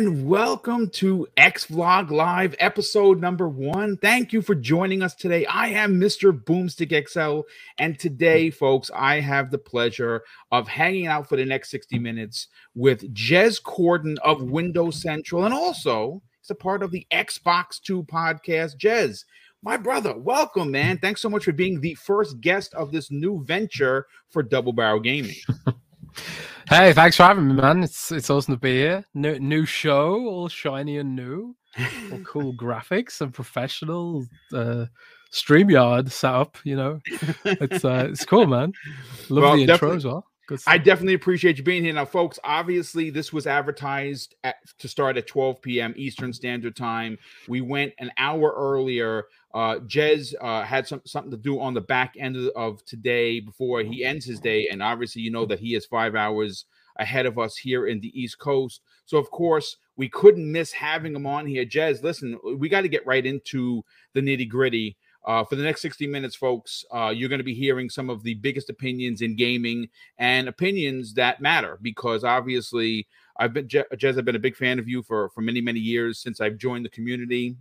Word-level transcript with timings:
And 0.00 0.26
welcome 0.26 0.88
to 0.92 1.28
X 1.36 1.66
Vlog 1.66 2.10
Live 2.10 2.54
episode 2.58 3.20
number 3.20 3.50
one. 3.50 3.98
Thank 3.98 4.32
you 4.32 4.40
for 4.40 4.54
joining 4.54 5.02
us 5.02 5.14
today. 5.14 5.44
I 5.44 5.66
am 5.66 6.00
Mr. 6.00 6.32
Boomstick 6.32 7.06
XL, 7.06 7.42
and 7.76 7.98
today, 7.98 8.48
folks, 8.48 8.90
I 8.94 9.20
have 9.20 9.50
the 9.50 9.58
pleasure 9.58 10.22
of 10.52 10.68
hanging 10.68 11.06
out 11.06 11.28
for 11.28 11.36
the 11.36 11.44
next 11.44 11.70
60 11.70 11.98
minutes 11.98 12.48
with 12.74 13.14
Jez 13.14 13.60
Corden 13.60 14.16
of 14.24 14.40
Windows 14.40 15.02
Central, 15.02 15.44
and 15.44 15.52
also 15.52 16.22
he's 16.40 16.48
a 16.48 16.54
part 16.54 16.82
of 16.82 16.92
the 16.92 17.06
Xbox 17.12 17.78
2 17.78 18.04
podcast. 18.04 18.78
Jez, 18.78 19.26
my 19.62 19.76
brother, 19.76 20.16
welcome, 20.16 20.70
man. 20.70 20.96
Thanks 20.96 21.20
so 21.20 21.28
much 21.28 21.44
for 21.44 21.52
being 21.52 21.78
the 21.78 21.94
first 21.96 22.40
guest 22.40 22.72
of 22.72 22.90
this 22.90 23.10
new 23.10 23.44
venture 23.44 24.06
for 24.30 24.42
Double 24.42 24.72
Barrel 24.72 25.00
Gaming. 25.00 25.36
Hey, 26.68 26.92
thanks 26.92 27.16
for 27.16 27.24
having 27.24 27.48
me, 27.48 27.54
man. 27.54 27.82
It's 27.82 28.12
it's 28.12 28.30
awesome 28.30 28.54
to 28.54 28.60
be 28.60 28.74
here. 28.78 29.04
New 29.14 29.38
new 29.38 29.64
show, 29.64 30.26
all 30.26 30.48
shiny 30.48 30.98
and 30.98 31.16
new, 31.16 31.56
all 32.12 32.20
cool 32.24 32.54
graphics 32.54 33.20
and 33.20 33.34
professional 33.34 34.24
uh, 34.54 34.86
Streamyard 35.32 36.10
setup. 36.10 36.58
You 36.64 36.76
know, 36.76 37.00
it's 37.44 37.84
uh, 37.84 38.06
it's 38.10 38.24
cool, 38.24 38.46
man. 38.46 38.72
Love 39.28 39.42
well, 39.42 39.56
the 39.56 39.64
intro 39.64 39.96
as 39.96 40.04
well. 40.04 40.26
I 40.66 40.78
definitely 40.78 41.14
appreciate 41.14 41.58
you 41.58 41.64
being 41.64 41.84
here. 41.84 41.92
Now, 41.92 42.04
folks, 42.04 42.38
obviously, 42.42 43.10
this 43.10 43.32
was 43.32 43.46
advertised 43.46 44.34
at, 44.42 44.56
to 44.78 44.88
start 44.88 45.16
at 45.16 45.26
12 45.26 45.62
p.m. 45.62 45.94
Eastern 45.96 46.32
Standard 46.32 46.74
Time. 46.74 47.18
We 47.48 47.60
went 47.60 47.92
an 47.98 48.10
hour 48.18 48.52
earlier. 48.56 49.26
Uh, 49.52 49.76
Jez 49.86 50.34
uh, 50.40 50.62
had 50.62 50.86
some, 50.86 51.02
something 51.04 51.30
to 51.30 51.36
do 51.36 51.60
on 51.60 51.74
the 51.74 51.80
back 51.80 52.14
end 52.18 52.36
of, 52.36 52.84
today 52.84 53.40
before 53.40 53.82
he 53.82 54.04
ends 54.04 54.24
his 54.24 54.40
day. 54.40 54.68
And 54.68 54.82
obviously, 54.82 55.22
you 55.22 55.30
know 55.30 55.46
that 55.46 55.58
he 55.58 55.74
is 55.74 55.86
five 55.86 56.14
hours 56.14 56.66
ahead 56.96 57.26
of 57.26 57.38
us 57.38 57.56
here 57.56 57.86
in 57.86 58.00
the 58.00 58.20
East 58.20 58.38
Coast. 58.38 58.82
So, 59.06 59.18
of 59.18 59.30
course, 59.30 59.76
we 59.96 60.08
couldn't 60.08 60.50
miss 60.50 60.72
having 60.72 61.14
him 61.14 61.26
on 61.26 61.46
here. 61.46 61.64
Jez, 61.64 62.02
listen, 62.02 62.38
we 62.58 62.68
got 62.68 62.82
to 62.82 62.88
get 62.88 63.06
right 63.06 63.26
into 63.26 63.84
the 64.14 64.20
nitty 64.20 64.48
gritty. 64.48 64.96
Uh, 65.26 65.44
for 65.44 65.56
the 65.56 65.62
next 65.62 65.82
60 65.82 66.06
minutes, 66.06 66.34
folks, 66.34 66.82
uh, 66.94 67.12
you're 67.14 67.28
going 67.28 67.40
to 67.40 67.44
be 67.44 67.54
hearing 67.54 67.90
some 67.90 68.08
of 68.08 68.22
the 68.22 68.34
biggest 68.34 68.70
opinions 68.70 69.20
in 69.20 69.36
gaming 69.36 69.86
and 70.16 70.48
opinions 70.48 71.12
that 71.12 71.42
matter 71.42 71.78
because 71.82 72.24
obviously 72.24 73.06
I've 73.36 73.52
been, 73.52 73.68
Jez, 73.68 74.16
I've 74.16 74.24
been 74.24 74.36
a 74.36 74.38
big 74.40 74.56
fan 74.56 74.78
of 74.78 74.88
you 74.88 75.02
for, 75.02 75.28
for 75.30 75.42
many, 75.42 75.60
many 75.60 75.78
years 75.78 76.18
since 76.18 76.40
I've 76.40 76.56
joined 76.56 76.86
the 76.86 76.90
community. 76.90 77.56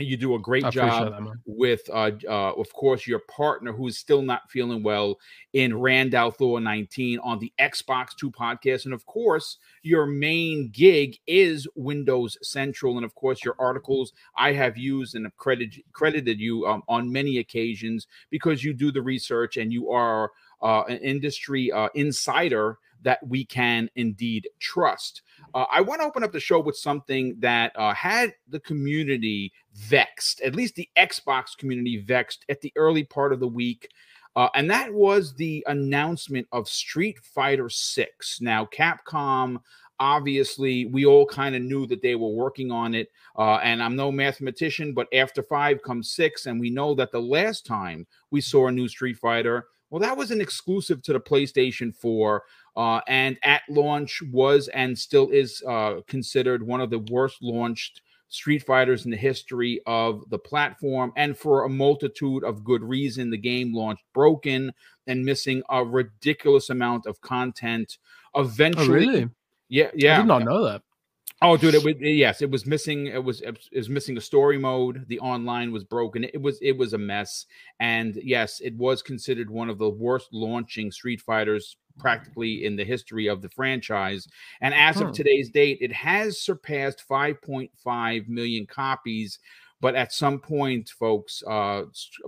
You 0.00 0.16
do 0.16 0.36
a 0.36 0.38
great 0.38 0.62
job 0.70 1.10
that, 1.10 1.38
with, 1.44 1.90
uh, 1.92 2.12
uh, 2.28 2.52
of 2.52 2.72
course, 2.72 3.04
your 3.04 3.18
partner 3.18 3.72
who 3.72 3.88
is 3.88 3.98
still 3.98 4.22
not 4.22 4.48
feeling 4.48 4.84
well 4.84 5.18
in 5.54 5.76
Rand 5.76 6.14
al 6.14 6.30
Thor 6.30 6.60
19 6.60 7.18
on 7.18 7.40
the 7.40 7.52
Xbox 7.58 8.14
2 8.16 8.30
podcast. 8.30 8.84
And 8.84 8.94
of 8.94 9.06
course, 9.06 9.58
your 9.82 10.06
main 10.06 10.68
gig 10.68 11.18
is 11.26 11.66
Windows 11.74 12.38
Central. 12.42 12.96
And 12.96 13.04
of 13.04 13.16
course, 13.16 13.44
your 13.44 13.56
articles 13.58 14.12
I 14.36 14.52
have 14.52 14.78
used 14.78 15.16
and 15.16 15.26
have 15.26 15.36
credited, 15.36 15.82
credited 15.92 16.38
you 16.38 16.64
um, 16.64 16.84
on 16.86 17.10
many 17.10 17.38
occasions 17.38 18.06
because 18.30 18.62
you 18.62 18.74
do 18.74 18.92
the 18.92 19.02
research 19.02 19.56
and 19.56 19.72
you 19.72 19.90
are 19.90 20.30
uh, 20.62 20.82
an 20.82 20.98
industry 20.98 21.72
uh, 21.72 21.88
insider 21.96 22.78
that 23.02 23.26
we 23.26 23.44
can 23.44 23.90
indeed 23.96 24.48
trust. 24.60 25.22
Uh, 25.54 25.64
I 25.70 25.80
want 25.80 26.00
to 26.00 26.06
open 26.06 26.22
up 26.22 26.32
the 26.32 26.40
show 26.40 26.60
with 26.60 26.76
something 26.76 27.36
that 27.40 27.72
uh, 27.76 27.94
had 27.94 28.34
the 28.48 28.60
community 28.60 29.52
vexed, 29.74 30.40
at 30.42 30.54
least 30.54 30.74
the 30.74 30.88
Xbox 30.96 31.56
community 31.56 31.98
vexed 31.98 32.44
at 32.48 32.60
the 32.60 32.72
early 32.76 33.04
part 33.04 33.32
of 33.32 33.40
the 33.40 33.48
week. 33.48 33.88
Uh, 34.36 34.48
and 34.54 34.70
that 34.70 34.92
was 34.92 35.34
the 35.34 35.64
announcement 35.66 36.46
of 36.52 36.68
Street 36.68 37.18
Fighter 37.18 37.68
6. 37.68 38.40
Now, 38.40 38.66
Capcom 38.66 39.58
obviously 40.00 40.86
we 40.86 41.04
all 41.04 41.26
kind 41.26 41.54
of 41.56 41.62
knew 41.62 41.86
that 41.86 42.02
they 42.02 42.14
were 42.14 42.28
working 42.28 42.70
on 42.70 42.94
it 42.94 43.10
uh, 43.38 43.56
and 43.56 43.82
i'm 43.82 43.96
no 43.96 44.12
mathematician 44.12 44.92
but 44.94 45.08
after 45.12 45.42
five 45.42 45.82
comes 45.82 46.12
six 46.12 46.46
and 46.46 46.60
we 46.60 46.70
know 46.70 46.94
that 46.94 47.10
the 47.10 47.20
last 47.20 47.66
time 47.66 48.06
we 48.30 48.40
saw 48.40 48.68
a 48.68 48.72
new 48.72 48.88
street 48.88 49.16
fighter 49.16 49.66
well 49.90 50.00
that 50.00 50.16
was 50.16 50.30
an 50.30 50.40
exclusive 50.40 51.02
to 51.02 51.12
the 51.12 51.20
playstation 51.20 51.94
4 51.94 52.42
uh, 52.78 53.00
and 53.08 53.36
at 53.42 53.62
launch 53.68 54.22
was 54.30 54.68
and 54.68 54.96
still 54.96 55.28
is 55.30 55.60
uh, 55.68 55.96
considered 56.06 56.64
one 56.64 56.80
of 56.80 56.90
the 56.90 57.00
worst 57.10 57.42
launched 57.42 58.02
Street 58.28 58.62
Fighters 58.62 59.04
in 59.04 59.10
the 59.10 59.16
history 59.16 59.80
of 59.84 60.22
the 60.30 60.38
platform, 60.38 61.12
and 61.16 61.36
for 61.36 61.64
a 61.64 61.68
multitude 61.68 62.44
of 62.44 62.62
good 62.62 62.84
reason. 62.84 63.30
The 63.30 63.36
game 63.36 63.74
launched 63.74 64.04
broken 64.14 64.72
and 65.08 65.24
missing 65.24 65.62
a 65.68 65.84
ridiculous 65.84 66.70
amount 66.70 67.06
of 67.06 67.20
content. 67.20 67.98
Oh, 68.32 68.42
Eventually, 68.42 68.86
oh, 68.86 68.92
really? 68.92 69.28
Yeah, 69.68 69.90
yeah. 69.94 70.14
I 70.14 70.18
did 70.18 70.28
not 70.28 70.44
know 70.44 70.64
that. 70.64 70.82
Oh, 71.42 71.56
dude, 71.56 71.74
it 71.74 71.84
was 71.84 71.94
yes, 72.00 72.42
it 72.42 72.50
was 72.50 72.64
missing. 72.64 73.06
It 73.06 73.22
was 73.22 73.40
it 73.40 73.58
was 73.72 73.88
missing 73.88 74.16
a 74.16 74.20
story 74.20 74.58
mode. 74.58 75.04
The 75.08 75.18
online 75.20 75.72
was 75.72 75.82
broken. 75.82 76.24
It 76.24 76.40
was 76.40 76.58
it 76.60 76.76
was 76.76 76.92
a 76.92 76.98
mess. 76.98 77.46
And 77.80 78.16
yes, 78.22 78.60
it 78.60 78.74
was 78.74 79.02
considered 79.02 79.50
one 79.50 79.68
of 79.68 79.78
the 79.78 79.90
worst 79.90 80.28
launching 80.32 80.92
Street 80.92 81.20
Fighters 81.20 81.76
practically 81.98 82.64
in 82.64 82.76
the 82.76 82.84
history 82.84 83.26
of 83.26 83.42
the 83.42 83.48
franchise. 83.48 84.28
And 84.60 84.74
as 84.74 85.00
of 85.00 85.12
today's 85.12 85.50
date, 85.50 85.78
it 85.80 85.92
has 85.92 86.40
surpassed 86.40 87.04
5.5 87.08 88.28
million 88.28 88.66
copies. 88.66 89.38
But 89.80 89.94
at 89.94 90.12
some 90.12 90.40
point, 90.40 90.88
folks, 90.88 91.42
uh, 91.46 91.84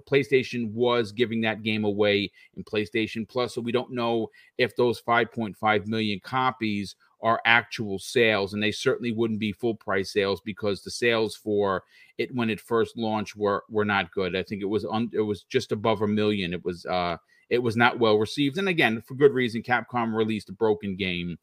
PlayStation 0.08 0.70
was 0.72 1.10
giving 1.10 1.40
that 1.40 1.64
game 1.64 1.84
away 1.84 2.30
in 2.56 2.62
PlayStation 2.62 3.28
Plus. 3.28 3.54
So 3.54 3.60
we 3.60 3.72
don't 3.72 3.92
know 3.92 4.30
if 4.56 4.76
those 4.76 5.02
5.5 5.02 5.86
million 5.86 6.20
copies 6.20 6.94
are 7.22 7.40
actual 7.44 7.98
sales, 7.98 8.54
and 8.54 8.62
they 8.62 8.72
certainly 8.72 9.12
wouldn't 9.12 9.40
be 9.40 9.52
full 9.52 9.74
price 9.74 10.12
sales 10.12 10.40
because 10.40 10.82
the 10.82 10.90
sales 10.90 11.36
for 11.36 11.84
it 12.18 12.34
when 12.34 12.50
it 12.50 12.60
first 12.60 12.96
launched 12.96 13.36
were 13.36 13.64
were 13.68 13.84
not 13.84 14.12
good. 14.12 14.36
I 14.36 14.42
think 14.42 14.62
it 14.62 14.66
was 14.66 14.84
on 14.84 15.10
it 15.12 15.20
was 15.20 15.42
just 15.42 15.72
above 15.72 16.02
a 16.02 16.08
million. 16.08 16.52
It 16.52 16.64
was 16.64 16.86
uh 16.86 17.16
it 17.50 17.58
was 17.58 17.76
not 17.76 17.98
well 17.98 18.16
received, 18.16 18.58
and 18.58 18.68
again 18.68 19.02
for 19.06 19.14
good 19.14 19.32
reason. 19.32 19.62
Capcom 19.62 20.14
released 20.14 20.48
a 20.48 20.52
broken 20.52 20.96
game. 20.96 21.38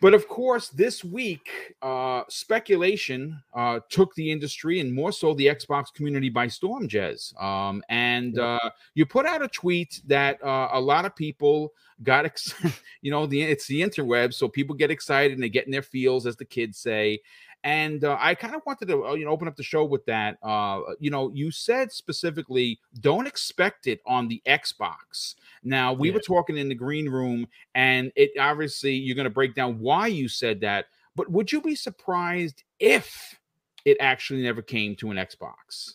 But 0.00 0.14
of 0.14 0.28
course, 0.28 0.68
this 0.68 1.02
week, 1.02 1.74
uh, 1.82 2.22
speculation 2.28 3.42
uh, 3.52 3.80
took 3.88 4.14
the 4.14 4.30
industry 4.30 4.78
and 4.78 4.92
more 4.92 5.10
so 5.10 5.34
the 5.34 5.46
Xbox 5.46 5.92
community 5.92 6.28
by 6.28 6.46
storm, 6.46 6.88
Jez. 6.88 7.40
Um, 7.42 7.82
and 7.88 8.38
uh, 8.38 8.70
you 8.94 9.06
put 9.06 9.26
out 9.26 9.42
a 9.42 9.48
tweet 9.48 10.00
that 10.06 10.42
uh, 10.44 10.68
a 10.72 10.80
lot 10.80 11.04
of 11.04 11.16
people 11.16 11.72
got, 12.04 12.26
ex- 12.26 12.54
you 13.02 13.10
know, 13.10 13.26
the 13.26 13.42
it's 13.42 13.66
the 13.66 13.82
interweb, 13.82 14.32
so 14.32 14.46
people 14.46 14.76
get 14.76 14.92
excited 14.92 15.32
and 15.32 15.42
they 15.42 15.48
get 15.48 15.66
in 15.66 15.72
their 15.72 15.82
feels, 15.82 16.26
as 16.26 16.36
the 16.36 16.44
kids 16.44 16.78
say. 16.78 17.20
And 17.64 18.04
uh, 18.04 18.16
I 18.20 18.34
kind 18.34 18.54
of 18.54 18.62
wanted 18.66 18.86
to, 18.88 19.04
uh, 19.04 19.14
you 19.14 19.24
know, 19.24 19.30
open 19.30 19.48
up 19.48 19.56
the 19.56 19.62
show 19.62 19.84
with 19.84 20.04
that. 20.06 20.38
Uh, 20.42 20.80
you 21.00 21.10
know, 21.10 21.30
you 21.34 21.50
said 21.50 21.90
specifically, 21.90 22.78
don't 23.00 23.26
expect 23.26 23.86
it 23.86 24.00
on 24.06 24.28
the 24.28 24.40
Xbox. 24.46 25.34
Now 25.64 25.92
we 25.92 26.08
yeah. 26.08 26.14
were 26.14 26.20
talking 26.20 26.56
in 26.56 26.68
the 26.68 26.74
green 26.74 27.08
room, 27.08 27.48
and 27.74 28.12
it 28.14 28.30
obviously 28.38 28.94
you're 28.94 29.16
going 29.16 29.24
to 29.24 29.30
break 29.30 29.54
down 29.54 29.80
why 29.80 30.06
you 30.06 30.28
said 30.28 30.60
that. 30.60 30.86
But 31.16 31.30
would 31.30 31.50
you 31.50 31.60
be 31.60 31.74
surprised 31.74 32.62
if 32.78 33.38
it 33.84 33.96
actually 33.98 34.42
never 34.42 34.62
came 34.62 34.94
to 34.96 35.10
an 35.10 35.16
Xbox? 35.16 35.94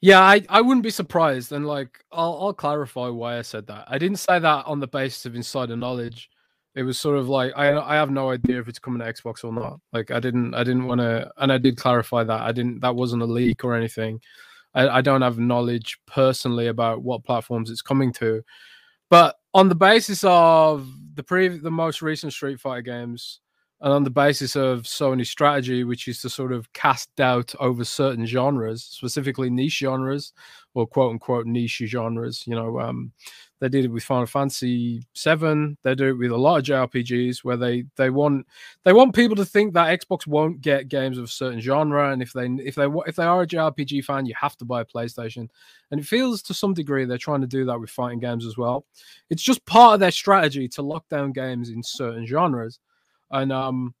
Yeah, 0.00 0.20
I, 0.20 0.44
I 0.48 0.60
wouldn't 0.60 0.82
be 0.82 0.90
surprised. 0.90 1.52
And 1.52 1.64
like, 1.64 2.04
I'll, 2.10 2.36
I'll 2.40 2.52
clarify 2.52 3.06
why 3.06 3.38
I 3.38 3.42
said 3.42 3.68
that. 3.68 3.84
I 3.86 3.98
didn't 3.98 4.18
say 4.18 4.40
that 4.40 4.66
on 4.66 4.80
the 4.80 4.88
basis 4.88 5.24
of 5.26 5.36
insider 5.36 5.76
knowledge. 5.76 6.28
It 6.74 6.84
was 6.84 6.98
sort 6.98 7.18
of 7.18 7.28
like 7.28 7.52
I 7.56 7.76
I 7.76 7.96
have 7.96 8.10
no 8.10 8.30
idea 8.30 8.58
if 8.60 8.68
it's 8.68 8.78
coming 8.78 9.00
to 9.00 9.12
Xbox 9.12 9.44
or 9.44 9.52
not. 9.52 9.80
Like 9.92 10.10
I 10.10 10.20
didn't 10.20 10.54
I 10.54 10.64
didn't 10.64 10.86
want 10.86 11.00
to, 11.00 11.30
and 11.36 11.52
I 11.52 11.58
did 11.58 11.76
clarify 11.76 12.24
that 12.24 12.40
I 12.40 12.52
didn't 12.52 12.80
that 12.80 12.96
wasn't 12.96 13.22
a 13.22 13.26
leak 13.26 13.64
or 13.64 13.74
anything. 13.74 14.20
I, 14.74 14.88
I 14.88 15.00
don't 15.02 15.22
have 15.22 15.38
knowledge 15.38 15.98
personally 16.06 16.68
about 16.68 17.02
what 17.02 17.24
platforms 17.24 17.70
it's 17.70 17.82
coming 17.82 18.12
to, 18.14 18.42
but 19.10 19.36
on 19.52 19.68
the 19.68 19.74
basis 19.74 20.24
of 20.24 20.88
the 21.14 21.22
pre 21.22 21.48
the 21.48 21.70
most 21.70 22.00
recent 22.00 22.32
Street 22.32 22.58
Fighter 22.58 22.82
games, 22.82 23.40
and 23.82 23.92
on 23.92 24.04
the 24.04 24.10
basis 24.10 24.54
of 24.54 24.84
Sony's 24.84 25.28
strategy, 25.28 25.82
which 25.82 26.06
is 26.06 26.22
to 26.22 26.30
sort 26.30 26.52
of 26.52 26.72
cast 26.72 27.14
doubt 27.16 27.52
over 27.58 27.84
certain 27.84 28.24
genres, 28.24 28.84
specifically 28.84 29.50
niche 29.50 29.78
genres 29.78 30.32
or 30.74 30.86
quote 30.86 31.10
unquote 31.10 31.46
niche 31.46 31.82
genres. 31.84 32.44
You 32.46 32.54
know, 32.54 32.80
um, 32.80 33.12
they 33.62 33.68
did 33.68 33.84
it 33.84 33.92
with 33.92 34.02
Final 34.02 34.26
Fantasy 34.26 35.06
VII. 35.16 35.76
They 35.84 35.94
do 35.94 36.08
it 36.08 36.18
with 36.18 36.32
a 36.32 36.36
lot 36.36 36.58
of 36.58 36.64
JRPGs 36.64 37.44
where 37.44 37.56
they 37.56 37.84
they 37.94 38.10
want 38.10 38.44
they 38.84 38.92
want 38.92 39.14
people 39.14 39.36
to 39.36 39.44
think 39.44 39.72
that 39.74 40.00
Xbox 40.00 40.26
won't 40.26 40.60
get 40.60 40.88
games 40.88 41.16
of 41.16 41.24
a 41.26 41.28
certain 41.28 41.60
genre, 41.60 42.12
and 42.12 42.20
if 42.20 42.32
they 42.32 42.46
if 42.46 42.74
they 42.74 42.88
if 43.06 43.14
they 43.14 43.22
are 43.22 43.42
a 43.42 43.46
JRPG 43.46 44.04
fan, 44.04 44.26
you 44.26 44.34
have 44.36 44.56
to 44.56 44.64
buy 44.64 44.80
a 44.80 44.84
PlayStation. 44.84 45.48
And 45.92 46.00
it 46.00 46.06
feels 46.06 46.42
to 46.42 46.54
some 46.54 46.74
degree 46.74 47.04
they're 47.04 47.18
trying 47.18 47.40
to 47.42 47.46
do 47.46 47.64
that 47.66 47.78
with 47.78 47.88
fighting 47.88 48.18
games 48.18 48.46
as 48.46 48.58
well. 48.58 48.84
It's 49.30 49.44
just 49.44 49.64
part 49.64 49.94
of 49.94 50.00
their 50.00 50.10
strategy 50.10 50.66
to 50.70 50.82
lock 50.82 51.08
down 51.08 51.30
games 51.30 51.68
in 51.68 51.84
certain 51.84 52.26
genres, 52.26 52.80
and 53.30 53.52
um 53.52 53.94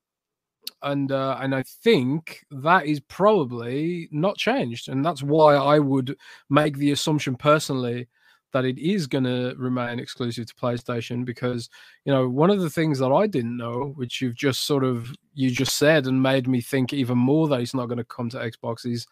and 0.82 1.12
uh, 1.12 1.38
and 1.40 1.54
I 1.54 1.62
think 1.62 2.44
that 2.50 2.86
is 2.86 2.98
probably 2.98 4.08
not 4.10 4.38
changed, 4.38 4.88
and 4.88 5.04
that's 5.04 5.22
why 5.22 5.54
I 5.54 5.78
would 5.78 6.16
make 6.50 6.78
the 6.78 6.90
assumption 6.90 7.36
personally 7.36 8.08
that 8.52 8.64
it 8.64 8.78
is 8.78 9.06
going 9.06 9.24
to 9.24 9.54
remain 9.56 9.98
exclusive 9.98 10.46
to 10.46 10.54
PlayStation 10.54 11.24
because 11.24 11.68
you 12.04 12.12
know 12.12 12.28
one 12.28 12.50
of 12.50 12.60
the 12.60 12.70
things 12.70 12.98
that 12.98 13.10
I 13.12 13.26
didn't 13.26 13.56
know, 13.56 13.92
which 13.96 14.20
you've 14.20 14.34
just 14.34 14.64
sort 14.66 14.84
of 14.84 15.10
you 15.34 15.50
just 15.50 15.76
said 15.76 16.06
and 16.06 16.22
made 16.22 16.48
me 16.48 16.60
think 16.60 16.92
even 16.92 17.18
more 17.18 17.48
that 17.48 17.60
it's 17.60 17.74
not 17.74 17.86
going 17.86 17.98
to 17.98 18.04
come 18.04 18.28
to 18.30 18.38
Xbox 18.38 18.84
is 18.84 19.06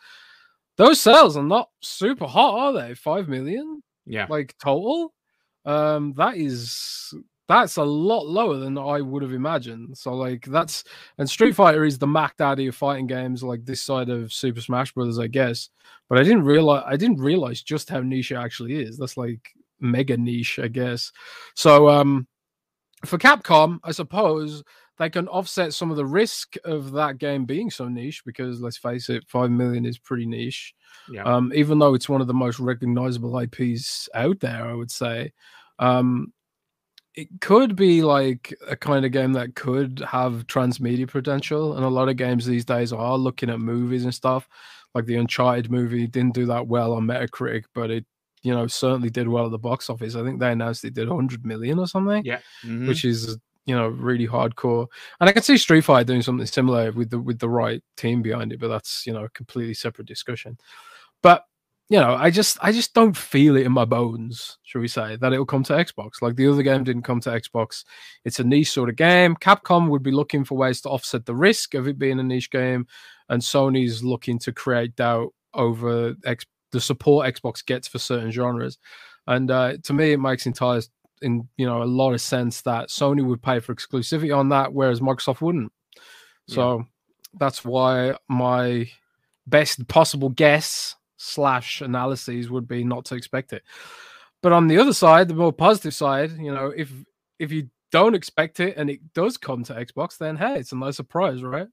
those 0.77 1.01
sales 1.01 1.37
are 1.37 1.43
not 1.43 1.71
super 1.81 2.27
hot, 2.27 2.55
are 2.59 2.73
they? 2.73 2.95
Five 2.95 3.29
million, 3.29 3.83
Yeah. 4.07 4.27
like 4.31 4.57
total. 4.59 5.13
Um, 5.67 6.15
that 6.17 6.37
is 6.37 7.13
that's 7.51 7.77
a 7.77 7.83
lot 7.83 8.27
lower 8.27 8.59
than 8.59 8.79
I 8.79 9.01
would 9.01 9.23
have 9.23 9.33
imagined. 9.33 9.99
So 9.99 10.15
like 10.15 10.45
that's 10.47 10.85
and 11.19 11.29
Street 11.29 11.55
Fighter 11.55 11.85
is 11.85 11.99
the 11.99 12.07
Mac 12.07 12.37
Daddy 12.37 12.69
of 12.69 12.77
fighting 12.77 13.07
games, 13.07 13.43
like 13.43 13.65
this 13.65 13.83
side 13.83 14.09
of 14.09 14.33
Super 14.33 14.61
Smash 14.61 14.93
Brothers, 14.93 15.19
I 15.19 15.27
guess. 15.27 15.69
But 16.09 16.19
I 16.19 16.23
didn't 16.23 16.45
realize 16.45 16.85
I 16.87 16.97
didn't 16.97 17.21
realize 17.21 17.63
just 17.63 17.91
how 17.91 18.01
niche 18.01 18.31
it 18.31 18.37
actually 18.37 18.83
is. 18.83 18.97
That's 18.97 19.17
like 19.17 19.51
mega 19.81 20.17
niche, 20.17 20.59
I 20.63 20.69
guess. 20.69 21.11
So 21.55 21.89
um 21.89 22.29
for 23.05 23.19
Capcom, 23.19 23.81
I 23.83 23.93
suppose 23.93 24.63
they 24.99 25.11
can 25.11 25.27
offset 25.29 25.73
some 25.73 25.91
of 25.91 25.97
the 25.97 26.07
risk 26.07 26.57
of 26.65 26.93
that 26.93 27.19
game 27.19 27.47
being 27.47 27.71
so 27.71 27.89
niche 27.89 28.23
because 28.25 28.61
let's 28.61 28.77
face 28.77 29.09
it, 29.09 29.25
five 29.27 29.51
million 29.51 29.87
is 29.87 29.99
pretty 29.99 30.27
niche. 30.27 30.75
Yeah. 31.11 31.25
Um, 31.25 31.51
even 31.55 31.79
though 31.79 31.95
it's 31.95 32.09
one 32.09 32.21
of 32.21 32.27
the 32.27 32.35
most 32.35 32.61
recognizable 32.61 33.39
IPs 33.39 34.11
out 34.15 34.41
there, 34.41 34.67
I 34.67 34.75
would 34.75 34.91
say. 34.91 35.33
Um, 35.79 36.35
it 37.15 37.29
could 37.41 37.77
be 37.77 38.03
like 38.03 38.55
a 38.69 38.77
kind 38.77 39.05
of 39.05 39.13
game 39.13 39.33
that 39.35 39.55
could 39.55 40.01
have 40.09 40.47
transmedia 40.47 41.09
potential, 41.09 41.77
and 41.77 41.85
a 41.85 41.89
lot 41.89 42.09
of 42.09 42.17
games 42.17 42.47
these 42.47 42.65
days 42.65 42.93
are 42.93 43.19
looking 43.19 43.51
at 43.51 43.61
movies 43.61 44.05
and 44.05 44.15
stuff. 44.15 44.49
Like 44.95 45.07
the 45.07 45.17
Uncharted 45.17 45.71
movie 45.71 46.07
didn't 46.07 46.35
do 46.35 46.47
that 46.47 46.67
well 46.67 46.93
on 46.95 47.05
Metacritic, 47.07 47.65
but 47.75 47.91
it, 47.91 48.05
you 48.43 48.53
know, 48.53 48.67
certainly 48.67 49.11
did 49.11 49.29
well 49.29 49.47
at 49.47 49.51
the 49.53 49.59
box 49.59 49.89
office. 49.91 50.17
I 50.17 50.23
think 50.25 50.41
they 50.41 50.51
announced 50.53 50.85
it 50.85 50.95
did 50.95 51.09
100 51.09 51.45
million 51.45 51.79
or 51.79 51.87
something, 51.87 52.25
yeah. 52.25 52.41
Mhm. 52.65 52.89
which 52.89 53.05
is 53.05 53.37
you 53.67 53.75
know 53.77 53.89
really 53.89 54.27
hardcore. 54.27 54.87
And 55.21 55.29
I 55.29 55.33
can 55.33 55.43
see 55.43 55.57
Street 55.59 55.83
Fighter 55.83 56.05
doing 56.07 56.23
something 56.23 56.47
similar 56.47 56.91
with 56.93 57.11
the 57.11 57.21
with 57.21 57.39
the 57.39 57.49
right 57.49 57.83
team 57.97 58.23
behind 58.23 58.53
it, 58.53 58.61
but 58.61 58.69
that's 58.69 59.07
you 59.07 59.13
know 59.13 59.25
a 59.25 59.29
completely 59.31 59.75
separate 59.75 60.07
discussion. 60.09 60.59
But 61.23 61.45
you 61.91 61.99
know, 61.99 62.15
I 62.15 62.31
just 62.31 62.57
I 62.63 62.71
just 62.71 62.95
don't 62.95 63.17
feel 63.17 63.57
it 63.57 63.67
in 63.67 63.73
my 63.73 63.85
bones, 63.85 64.59
shall 64.63 64.81
we 64.81 64.87
say, 64.87 65.17
that 65.17 65.33
it'll 65.33 65.45
come 65.45 65.65
to 65.65 65.73
Xbox. 65.73 66.23
Like 66.23 66.37
the 66.37 66.47
other 66.47 66.63
game 66.63 66.85
didn't 66.85 67.03
come 67.03 67.21
to 67.23 67.31
Xbox. 67.31 67.85
It's 68.25 68.39
a 68.39 68.45
niche 68.45 68.71
sort 68.71 68.89
of 68.89 68.95
game. 68.95 69.35
Capcom 69.35 69.91
would 69.91 70.05
be 70.05 70.13
looking 70.13 70.45
for 70.45 70.57
ways 70.57 70.81
to 70.83 70.89
offset 70.89 71.27
the 71.27 71.35
risk 71.35 71.75
of 71.75 71.89
it 71.89 71.99
being 71.99 72.21
a 72.21 72.23
niche 72.23 72.53
game, 72.53 72.87
and 73.29 73.43
Sony's 73.43 74.05
looking 74.05 74.39
to 74.39 74.53
create 74.53 74.95
doubt 74.95 75.35
over 75.53 76.15
X, 76.25 76.47
the 76.71 76.81
support 76.81 77.27
Xbox 77.27 77.67
gets 77.67 77.89
for 77.89 77.99
certain 77.99 78.31
genres. 78.31 78.79
And 79.27 79.51
uh, 79.51 79.79
to 79.83 79.93
me, 79.93 80.13
it 80.13 80.21
makes 80.21 80.47
entire 80.47 80.83
in 81.23 81.49
you 81.57 81.67
know 81.67 81.83
a 81.83 81.85
lot 81.85 82.13
of 82.13 82.21
sense 82.21 82.63
that 82.63 82.91
Sony 82.91 83.27
would 83.27 83.43
pay 83.43 83.59
for 83.59 83.75
exclusivity 83.75 84.35
on 84.35 84.51
that, 84.51 84.73
whereas 84.73 85.01
Microsoft 85.01 85.41
wouldn't. 85.41 85.73
So 86.47 86.85
that's 87.35 87.65
why 87.65 88.15
my 88.29 88.89
best 89.47 89.87
possible 89.89 90.29
guess 90.29 90.97
slash 91.21 91.83
analyses 91.83 92.51
would 92.51 92.67
be 92.67 92.83
not 92.83 93.05
to 93.07 93.15
expect 93.15 93.53
it. 93.53 93.63
But 94.43 94.53
on 94.53 94.69
the 94.69 94.79
other 94.79 94.95
side, 94.95 95.29
the 95.29 95.35
more 95.35 95.53
positive 95.53 95.95
side, 95.95 96.33
you 96.39 96.53
know, 96.53 96.73
if 96.75 96.91
if 97.39 97.53
you 97.53 97.69
don't 97.93 98.15
expect 98.15 98.61
it 98.61 98.77
and 98.77 98.89
it 98.89 99.13
does 99.13 99.37
come 99.37 99.63
to 99.65 99.75
Xbox, 99.75 100.17
then 100.17 100.37
hey, 100.37 100.59
it's 100.59 100.73
a 100.73 100.77
nice 100.77 100.97
surprise, 100.97 101.43
right? 101.43 101.69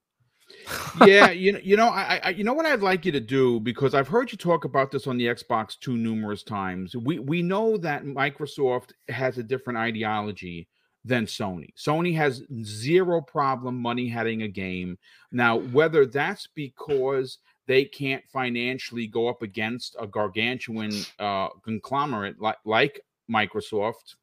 yeah, 1.06 1.30
you 1.32 1.54
know, 1.54 1.60
you 1.64 1.78
know, 1.78 1.88
I, 1.88 2.20
I, 2.24 2.30
you 2.30 2.44
know 2.44 2.54
what 2.54 2.66
I'd 2.66 2.82
like 2.82 3.06
you 3.06 3.12
to 3.14 3.20
do 3.20 3.60
because 3.62 3.94
I've 3.94 4.08
heard 4.08 4.32
you 4.32 4.38
talk 4.38 4.66
about 4.66 4.92
this 4.92 5.08
on 5.08 5.18
the 5.18 5.28
Xbox 5.28 5.80
2 5.80 5.96
numerous 5.96 6.44
times. 6.44 6.96
We 6.96 7.20
we 7.20 7.42
know 7.42 7.78
that 7.78 8.04
Microsoft 8.04 8.92
has 9.08 9.38
a 9.38 9.44
different 9.44 9.80
ideology 9.80 10.68
than 11.06 11.26
Sony. 11.26 11.70
Sony 11.78 12.14
has 12.16 12.44
zero 12.64 13.22
problem 13.22 13.78
money 13.78 14.10
hatting 14.10 14.42
a 14.42 14.48
game. 14.50 14.98
Now, 15.32 15.58
whether 15.58 16.06
that's 16.06 16.48
because 16.54 17.38
they 17.68 17.86
can't 17.86 18.24
financially 18.28 19.08
go 19.08 19.28
up 19.28 19.42
against 19.42 19.96
a 20.00 20.08
gargantuan 20.08 20.92
uh, 21.20 21.50
conglomerate 21.64 22.42
like 22.42 22.58
like 22.66 23.02
Microsoft, 23.30 24.16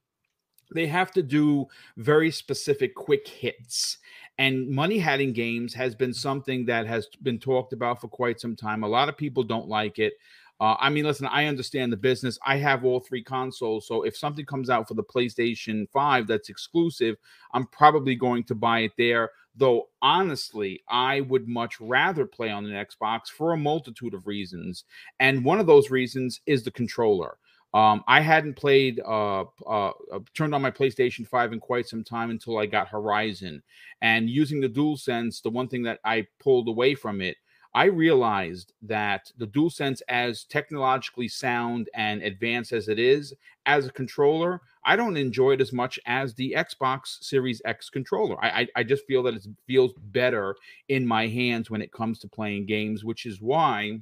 they 0.74 0.86
have 0.86 1.12
to 1.12 1.22
do 1.22 1.66
very 1.96 2.30
specific 2.30 2.94
quick 2.94 3.28
hits. 3.28 3.98
And 4.38 4.68
money 4.68 4.98
hatting 4.98 5.32
games 5.32 5.72
has 5.74 5.94
been 5.94 6.12
something 6.12 6.64
that 6.66 6.86
has 6.86 7.06
been 7.22 7.38
talked 7.38 7.72
about 7.72 8.00
for 8.00 8.08
quite 8.08 8.40
some 8.40 8.56
time. 8.56 8.82
A 8.82 8.88
lot 8.88 9.08
of 9.08 9.16
people 9.16 9.44
don't 9.44 9.68
like 9.68 10.00
it 10.00 10.14
uh, 10.60 10.76
i 10.78 10.88
mean 10.88 11.04
listen 11.04 11.26
i 11.26 11.46
understand 11.46 11.92
the 11.92 11.96
business 11.96 12.38
i 12.46 12.56
have 12.56 12.84
all 12.84 13.00
three 13.00 13.22
consoles 13.22 13.86
so 13.86 14.02
if 14.02 14.16
something 14.16 14.46
comes 14.46 14.70
out 14.70 14.86
for 14.86 14.94
the 14.94 15.02
playstation 15.02 15.88
5 15.90 16.26
that's 16.26 16.48
exclusive 16.48 17.16
i'm 17.52 17.66
probably 17.66 18.14
going 18.14 18.44
to 18.44 18.54
buy 18.54 18.80
it 18.80 18.92
there 18.96 19.30
though 19.56 19.88
honestly 20.02 20.82
i 20.88 21.20
would 21.22 21.48
much 21.48 21.80
rather 21.80 22.26
play 22.26 22.50
on 22.50 22.66
an 22.66 22.86
xbox 22.86 23.28
for 23.28 23.52
a 23.52 23.56
multitude 23.56 24.14
of 24.14 24.26
reasons 24.26 24.84
and 25.20 25.44
one 25.44 25.60
of 25.60 25.66
those 25.66 25.90
reasons 25.90 26.40
is 26.46 26.62
the 26.62 26.70
controller 26.70 27.38
um, 27.74 28.04
I 28.06 28.20
hadn't 28.20 28.54
played, 28.54 29.00
uh, 29.00 29.46
uh, 29.66 29.90
uh, 30.12 30.20
turned 30.32 30.54
on 30.54 30.62
my 30.62 30.70
PlayStation 30.70 31.26
5 31.26 31.54
in 31.54 31.58
quite 31.58 31.88
some 31.88 32.04
time 32.04 32.30
until 32.30 32.56
I 32.56 32.66
got 32.66 32.86
Horizon. 32.86 33.60
And 34.00 34.30
using 34.30 34.60
the 34.60 34.68
DualSense, 34.68 35.42
the 35.42 35.50
one 35.50 35.66
thing 35.66 35.82
that 35.82 35.98
I 36.04 36.28
pulled 36.38 36.68
away 36.68 36.94
from 36.94 37.20
it, 37.20 37.36
I 37.74 37.86
realized 37.86 38.72
that 38.82 39.32
the 39.36 39.48
DualSense, 39.48 40.00
as 40.08 40.44
technologically 40.44 41.26
sound 41.26 41.88
and 41.92 42.22
advanced 42.22 42.72
as 42.72 42.88
it 42.88 43.00
is, 43.00 43.34
as 43.66 43.86
a 43.86 43.92
controller, 43.92 44.60
I 44.84 44.94
don't 44.94 45.16
enjoy 45.16 45.52
it 45.52 45.60
as 45.60 45.72
much 45.72 45.98
as 46.06 46.34
the 46.34 46.54
Xbox 46.56 47.22
Series 47.24 47.60
X 47.64 47.90
controller. 47.90 48.36
I, 48.42 48.48
I, 48.48 48.68
I 48.76 48.82
just 48.84 49.06
feel 49.06 49.24
that 49.24 49.34
it 49.34 49.46
feels 49.66 49.92
better 49.98 50.54
in 50.88 51.04
my 51.06 51.26
hands 51.26 51.68
when 51.68 51.82
it 51.82 51.92
comes 51.92 52.20
to 52.20 52.28
playing 52.28 52.66
games, 52.66 53.04
which 53.04 53.26
is 53.26 53.40
why 53.40 53.98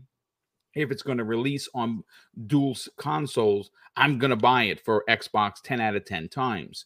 if 0.75 0.91
it's 0.91 1.03
going 1.03 1.19
to 1.19 1.25
release 1.25 1.69
on 1.75 2.03
dual 2.47 2.77
consoles, 2.99 3.71
I'm 3.97 4.19
going 4.19 4.31
to 4.31 4.37
buy 4.37 4.65
it 4.65 4.81
for 4.81 5.05
Xbox 5.09 5.63
10 5.63 5.81
out 5.81 5.97
of 5.97 6.05
10 6.05 6.29
times. 6.29 6.85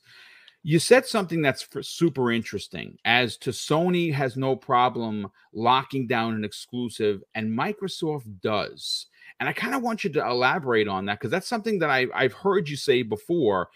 You 0.68 0.80
said 0.80 1.06
something 1.06 1.42
that's 1.42 1.68
super 1.82 2.32
interesting 2.32 2.98
as 3.04 3.36
to 3.36 3.50
Sony 3.50 4.12
has 4.12 4.36
no 4.36 4.56
problem 4.56 5.30
locking 5.52 6.08
down 6.08 6.35
an 6.35 6.44
exclusive, 6.44 7.23
and 7.37 7.56
Microsoft 7.56 8.40
does. 8.40 9.06
And 9.38 9.49
I 9.49 9.52
kind 9.52 9.76
of 9.76 9.82
want 9.82 10.02
you 10.02 10.11
to 10.11 10.26
elaborate 10.26 10.88
on 10.88 11.06
that 11.06 11.20
because 11.20 11.30
that's 11.30 11.46
something 11.46 11.78
that 11.78 11.90
I, 11.90 12.08
I've 12.12 12.32
heard 12.32 12.68
you 12.68 12.76
say 12.76 13.02
before. 13.02 13.68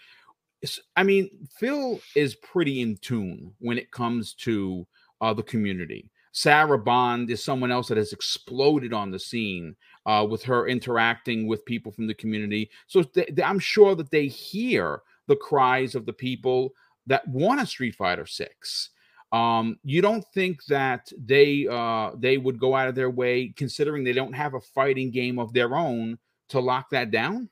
I 0.97 1.03
mean, 1.03 1.29
Phil 1.57 2.01
is 2.13 2.35
pretty 2.35 2.81
in 2.81 2.97
tune 2.97 3.53
when 3.59 3.77
it 3.77 3.91
comes 3.91 4.33
to 4.39 4.85
uh, 5.21 5.33
the 5.33 5.43
community. 5.43 6.11
Sarah 6.33 6.77
Bond 6.77 7.31
is 7.31 7.41
someone 7.41 7.71
else 7.71 7.87
that 7.87 7.97
has 7.97 8.11
exploded 8.11 8.91
on 8.91 9.11
the 9.11 9.19
scene 9.19 9.77
uh, 10.05 10.27
with 10.29 10.43
her 10.43 10.67
interacting 10.67 11.47
with 11.47 11.63
people 11.63 11.93
from 11.93 12.07
the 12.07 12.13
community. 12.13 12.69
So 12.87 13.01
th- 13.01 13.27
th- 13.27 13.47
I'm 13.47 13.59
sure 13.59 13.95
that 13.95 14.11
they 14.11 14.27
hear 14.27 15.03
the 15.31 15.37
cries 15.37 15.95
of 15.95 16.05
the 16.05 16.13
people 16.13 16.73
that 17.07 17.25
want 17.27 17.61
a 17.61 17.65
Street 17.65 17.95
Fighter 17.95 18.25
Six. 18.25 18.89
Um, 19.31 19.77
you 19.83 20.01
don't 20.01 20.25
think 20.33 20.65
that 20.65 21.09
they 21.17 21.65
uh, 21.71 22.11
they 22.17 22.37
would 22.37 22.59
go 22.59 22.75
out 22.75 22.89
of 22.89 22.95
their 22.95 23.09
way, 23.09 23.53
considering 23.55 24.03
they 24.03 24.11
don't 24.11 24.33
have 24.33 24.55
a 24.55 24.59
fighting 24.59 25.09
game 25.09 25.39
of 25.39 25.53
their 25.53 25.73
own, 25.73 26.19
to 26.49 26.59
lock 26.59 26.89
that 26.89 27.11
down? 27.11 27.49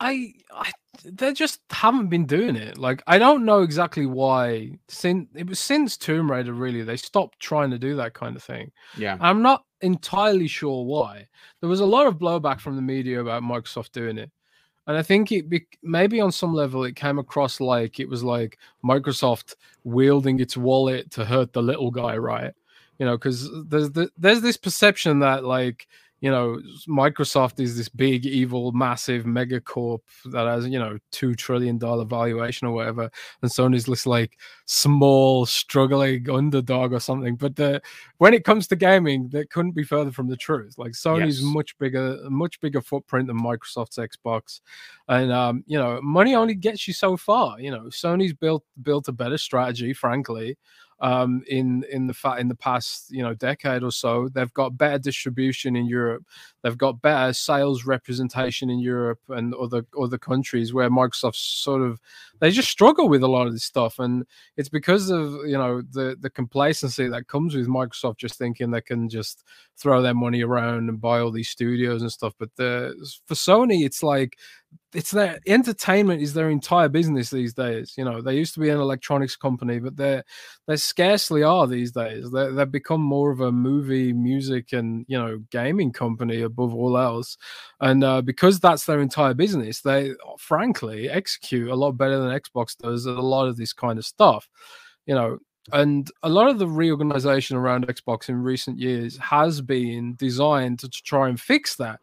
I, 0.00 0.32
I 0.50 0.70
they 1.04 1.34
just 1.34 1.60
haven't 1.68 2.08
been 2.08 2.24
doing 2.24 2.56
it. 2.56 2.78
Like 2.78 3.02
I 3.06 3.18
don't 3.18 3.44
know 3.44 3.60
exactly 3.60 4.06
why. 4.06 4.78
Since 4.88 5.28
it 5.34 5.46
was 5.46 5.58
since 5.58 5.98
Tomb 5.98 6.30
Raider, 6.30 6.54
really, 6.54 6.82
they 6.82 6.96
stopped 6.96 7.38
trying 7.38 7.70
to 7.70 7.78
do 7.78 7.96
that 7.96 8.14
kind 8.14 8.34
of 8.34 8.42
thing. 8.42 8.72
Yeah, 8.96 9.18
I'm 9.20 9.42
not 9.42 9.64
entirely 9.82 10.48
sure 10.48 10.86
why. 10.86 11.28
There 11.60 11.68
was 11.68 11.80
a 11.80 11.86
lot 11.86 12.06
of 12.06 12.18
blowback 12.18 12.60
from 12.60 12.76
the 12.76 12.82
media 12.82 13.20
about 13.20 13.42
Microsoft 13.42 13.92
doing 13.92 14.16
it, 14.16 14.30
and 14.86 14.96
I 14.96 15.02
think 15.02 15.30
it 15.32 15.48
be, 15.48 15.66
maybe 15.82 16.20
on 16.20 16.32
some 16.32 16.54
level 16.54 16.84
it 16.84 16.96
came 16.96 17.18
across 17.18 17.60
like 17.60 18.00
it 18.00 18.08
was 18.08 18.24
like 18.24 18.58
Microsoft 18.84 19.54
wielding 19.84 20.40
its 20.40 20.56
wallet 20.56 21.10
to 21.12 21.24
hurt 21.24 21.52
the 21.52 21.62
little 21.62 21.90
guy, 21.90 22.16
right? 22.16 22.52
You 22.98 23.06
know, 23.06 23.16
because 23.16 23.48
there's 23.68 23.90
the, 23.92 24.10
there's 24.18 24.42
this 24.42 24.56
perception 24.56 25.20
that 25.20 25.44
like 25.44 25.86
you 26.20 26.30
know, 26.30 26.60
Microsoft 26.86 27.60
is 27.60 27.76
this 27.76 27.88
big, 27.88 28.26
evil, 28.26 28.72
massive 28.72 29.24
megacorp 29.24 30.00
that 30.26 30.46
has, 30.46 30.66
you 30.68 30.78
know, 30.78 30.98
two 31.12 31.34
trillion 31.34 31.78
dollar 31.78 32.04
valuation 32.04 32.66
or 32.66 32.72
whatever, 32.72 33.10
and 33.40 33.50
Sony's 33.50 33.86
this 33.86 34.04
like 34.04 34.38
small, 34.66 35.46
struggling 35.46 36.28
underdog 36.28 36.92
or 36.92 37.00
something. 37.00 37.36
But 37.36 37.56
the 37.56 37.80
when 38.18 38.34
it 38.34 38.44
comes 38.44 38.66
to 38.68 38.76
gaming, 38.76 39.30
that 39.30 39.50
couldn't 39.50 39.72
be 39.74 39.82
further 39.82 40.12
from 40.12 40.28
the 40.28 40.36
truth. 40.36 40.74
Like 40.76 40.92
Sony's 40.92 41.40
yes. 41.40 41.54
much 41.54 41.78
bigger, 41.78 42.18
much 42.28 42.60
bigger 42.60 42.82
footprint 42.82 43.26
than 43.26 43.40
Microsoft's 43.40 43.96
Xbox, 43.96 44.60
and 45.08 45.32
um, 45.32 45.64
you 45.66 45.78
know, 45.78 46.00
money 46.02 46.34
only 46.34 46.54
gets 46.54 46.86
you 46.86 46.92
so 46.92 47.16
far. 47.16 47.58
You 47.58 47.70
know, 47.70 47.84
Sony's 47.84 48.34
built 48.34 48.62
built 48.82 49.08
a 49.08 49.12
better 49.12 49.38
strategy, 49.38 49.94
frankly 49.94 50.58
um, 51.00 51.42
in 51.48 51.84
in 51.90 52.06
the 52.06 52.14
fa- 52.14 52.36
in 52.38 52.48
the 52.48 52.54
past 52.54 53.10
you 53.10 53.22
know 53.22 53.34
decade 53.34 53.82
or 53.82 53.92
so. 53.92 54.28
They've 54.28 54.52
got 54.54 54.76
better 54.76 54.98
distribution 54.98 55.76
in 55.76 55.86
Europe. 55.86 56.24
They've 56.62 56.76
got 56.76 57.00
better 57.02 57.32
sales 57.32 57.84
representation 57.84 58.70
in 58.70 58.80
Europe 58.80 59.20
and 59.28 59.54
other 59.54 59.84
other 60.00 60.18
countries 60.18 60.74
where 60.74 60.90
Microsoft 60.90 61.36
sort 61.36 61.82
of 61.82 62.00
they 62.40 62.50
just 62.50 62.70
struggle 62.70 63.08
with 63.08 63.22
a 63.22 63.28
lot 63.28 63.46
of 63.46 63.52
this 63.52 63.64
stuff, 63.64 63.98
and 63.98 64.24
it's 64.56 64.68
because 64.68 65.10
of 65.10 65.32
you 65.46 65.58
know 65.58 65.82
the 65.82 66.16
the 66.20 66.30
complacency 66.30 67.08
that 67.08 67.28
comes 67.28 67.54
with 67.54 67.68
Microsoft 67.68 68.18
just 68.18 68.36
thinking 68.36 68.70
they 68.70 68.80
can 68.80 69.08
just 69.08 69.44
throw 69.78 70.02
their 70.02 70.14
money 70.14 70.42
around 70.42 70.88
and 70.88 71.00
buy 71.00 71.20
all 71.20 71.30
these 71.30 71.48
studios 71.48 72.02
and 72.02 72.12
stuff. 72.12 72.34
But 72.38 72.50
the 72.56 72.94
for 73.26 73.34
Sony, 73.34 73.84
it's 73.84 74.02
like 74.02 74.36
it's 74.94 75.10
their 75.12 75.38
entertainment 75.46 76.20
is 76.20 76.34
their 76.34 76.50
entire 76.50 76.88
business 76.88 77.30
these 77.30 77.54
days. 77.54 77.94
You 77.96 78.04
know, 78.04 78.20
they 78.20 78.34
used 78.34 78.54
to 78.54 78.60
be 78.60 78.70
an 78.70 78.80
electronics 78.80 79.36
company, 79.36 79.78
but 79.78 79.96
they 79.96 80.22
they 80.66 80.76
scarcely 80.76 81.42
are 81.42 81.66
these 81.66 81.92
days. 81.92 82.30
They 82.30 82.50
they've 82.50 82.70
become 82.70 83.00
more 83.00 83.30
of 83.30 83.40
a 83.40 83.52
movie, 83.52 84.12
music, 84.12 84.72
and 84.72 85.04
you 85.08 85.18
know, 85.18 85.38
gaming 85.50 85.92
company 85.92 86.42
above 86.50 86.74
all 86.74 86.98
else. 86.98 87.36
And 87.80 88.04
uh, 88.04 88.22
because 88.22 88.60
that's 88.60 88.84
their 88.84 89.00
entire 89.00 89.34
business, 89.34 89.80
they 89.80 90.12
frankly 90.38 91.08
execute 91.08 91.68
a 91.68 91.74
lot 91.74 91.92
better 91.92 92.18
than 92.18 92.38
Xbox 92.38 92.76
does 92.76 93.06
a 93.06 93.12
lot 93.12 93.46
of 93.46 93.56
this 93.56 93.72
kind 93.72 93.98
of 93.98 94.04
stuff. 94.04 94.48
You 95.06 95.14
know, 95.14 95.38
and 95.72 96.10
a 96.22 96.28
lot 96.28 96.48
of 96.48 96.58
the 96.58 96.66
reorganization 96.66 97.56
around 97.56 97.86
Xbox 97.86 98.28
in 98.28 98.42
recent 98.42 98.78
years 98.78 99.16
has 99.18 99.60
been 99.60 100.14
designed 100.16 100.78
to, 100.80 100.88
to 100.88 101.02
try 101.02 101.28
and 101.28 101.40
fix 101.40 101.76
that 101.76 102.00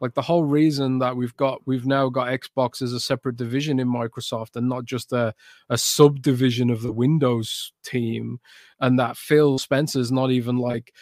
like 0.00 0.14
the 0.14 0.22
whole 0.22 0.44
reason 0.44 0.98
that 1.00 1.16
we've 1.16 1.36
got 1.36 1.60
we've 1.66 1.86
now 1.86 2.08
got 2.08 2.28
Xbox 2.28 2.82
as 2.82 2.92
a 2.92 3.00
separate 3.00 3.36
division 3.36 3.80
in 3.80 3.88
Microsoft 3.88 4.56
and 4.56 4.68
not 4.68 4.84
just 4.84 5.12
a, 5.12 5.34
a 5.70 5.78
subdivision 5.78 6.70
of 6.70 6.82
the 6.82 6.92
Windows 6.92 7.72
team, 7.84 8.38
and 8.80 8.98
that 8.98 9.16
Phil 9.16 9.58
Spencer's 9.58 10.12
not 10.12 10.30
even 10.30 10.56
like 10.56 10.94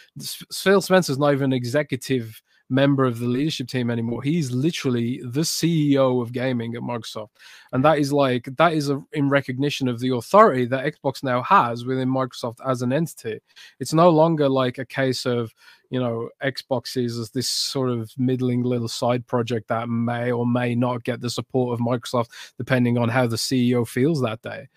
Phil 0.51 0.81
Spencer's 0.81 1.19
not 1.19 1.33
even 1.33 1.53
executive 1.53 2.41
member 2.69 3.05
of 3.05 3.19
the 3.19 3.27
leadership 3.27 3.67
team 3.67 3.89
anymore. 3.89 4.21
He's 4.21 4.51
literally 4.51 5.21
the 5.23 5.41
CEO 5.41 6.21
of 6.21 6.33
gaming 6.33 6.75
at 6.75 6.81
Microsoft. 6.81 7.29
And 7.71 7.83
that 7.85 7.99
is 7.99 8.11
like, 8.11 8.49
that 8.57 8.73
is 8.73 8.89
a, 8.89 9.01
in 9.13 9.29
recognition 9.29 9.87
of 9.87 9.99
the 9.99 10.13
authority 10.13 10.65
that 10.65 10.85
Xbox 10.85 11.23
now 11.23 11.41
has 11.43 11.85
within 11.85 12.09
Microsoft 12.09 12.57
as 12.65 12.81
an 12.81 12.91
entity. 12.91 13.39
It's 13.79 13.93
no 13.93 14.09
longer 14.09 14.49
like 14.49 14.77
a 14.77 14.85
case 14.85 15.25
of, 15.25 15.53
you 15.89 15.99
know, 15.99 16.29
Xbox 16.43 16.97
is 17.01 17.29
this 17.31 17.47
sort 17.47 17.89
of 17.89 18.11
middling 18.17 18.63
little 18.63 18.89
side 18.89 19.25
project 19.27 19.69
that 19.69 19.87
may 19.87 20.31
or 20.31 20.45
may 20.45 20.75
not 20.75 21.03
get 21.03 21.21
the 21.21 21.29
support 21.29 21.73
of 21.73 21.85
Microsoft, 21.85 22.29
depending 22.57 22.97
on 22.97 23.07
how 23.07 23.27
the 23.27 23.37
CEO 23.37 23.87
feels 23.87 24.21
that 24.21 24.41
day. 24.41 24.67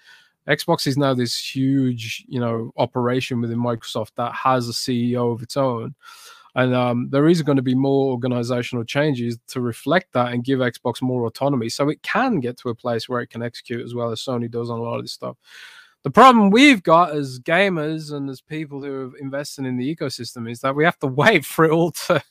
Xbox 0.48 0.86
is 0.86 0.96
now 0.96 1.14
this 1.14 1.38
huge, 1.38 2.24
you 2.28 2.40
know, 2.40 2.72
operation 2.76 3.40
within 3.40 3.58
Microsoft 3.58 4.10
that 4.16 4.32
has 4.32 4.68
a 4.68 4.72
CEO 4.72 5.32
of 5.32 5.42
its 5.42 5.56
own. 5.56 5.94
And 6.54 6.74
um, 6.74 7.08
there 7.10 7.28
is 7.28 7.42
going 7.42 7.56
to 7.56 7.62
be 7.62 7.74
more 7.74 8.10
organizational 8.10 8.84
changes 8.84 9.38
to 9.48 9.60
reflect 9.60 10.12
that 10.12 10.32
and 10.32 10.44
give 10.44 10.58
Xbox 10.58 11.00
more 11.00 11.24
autonomy 11.26 11.68
so 11.68 11.88
it 11.88 12.02
can 12.02 12.40
get 12.40 12.56
to 12.58 12.70
a 12.70 12.74
place 12.74 13.08
where 13.08 13.20
it 13.20 13.30
can 13.30 13.42
execute 13.42 13.84
as 13.84 13.94
well 13.94 14.10
as 14.10 14.20
Sony 14.20 14.50
does 14.50 14.70
on 14.70 14.78
a 14.78 14.82
lot 14.82 14.96
of 14.96 15.04
this 15.04 15.12
stuff. 15.12 15.36
The 16.02 16.10
problem 16.10 16.48
we've 16.48 16.82
got 16.82 17.14
as 17.14 17.38
gamers 17.38 18.10
and 18.10 18.30
as 18.30 18.40
people 18.40 18.82
who 18.82 19.10
are 19.10 19.18
investing 19.18 19.66
in 19.66 19.76
the 19.76 19.94
ecosystem 19.94 20.50
is 20.50 20.60
that 20.60 20.74
we 20.74 20.84
have 20.84 20.98
to 21.00 21.06
wait 21.06 21.44
for 21.44 21.66
it 21.66 21.72
all 21.72 21.90
to, 21.92 22.22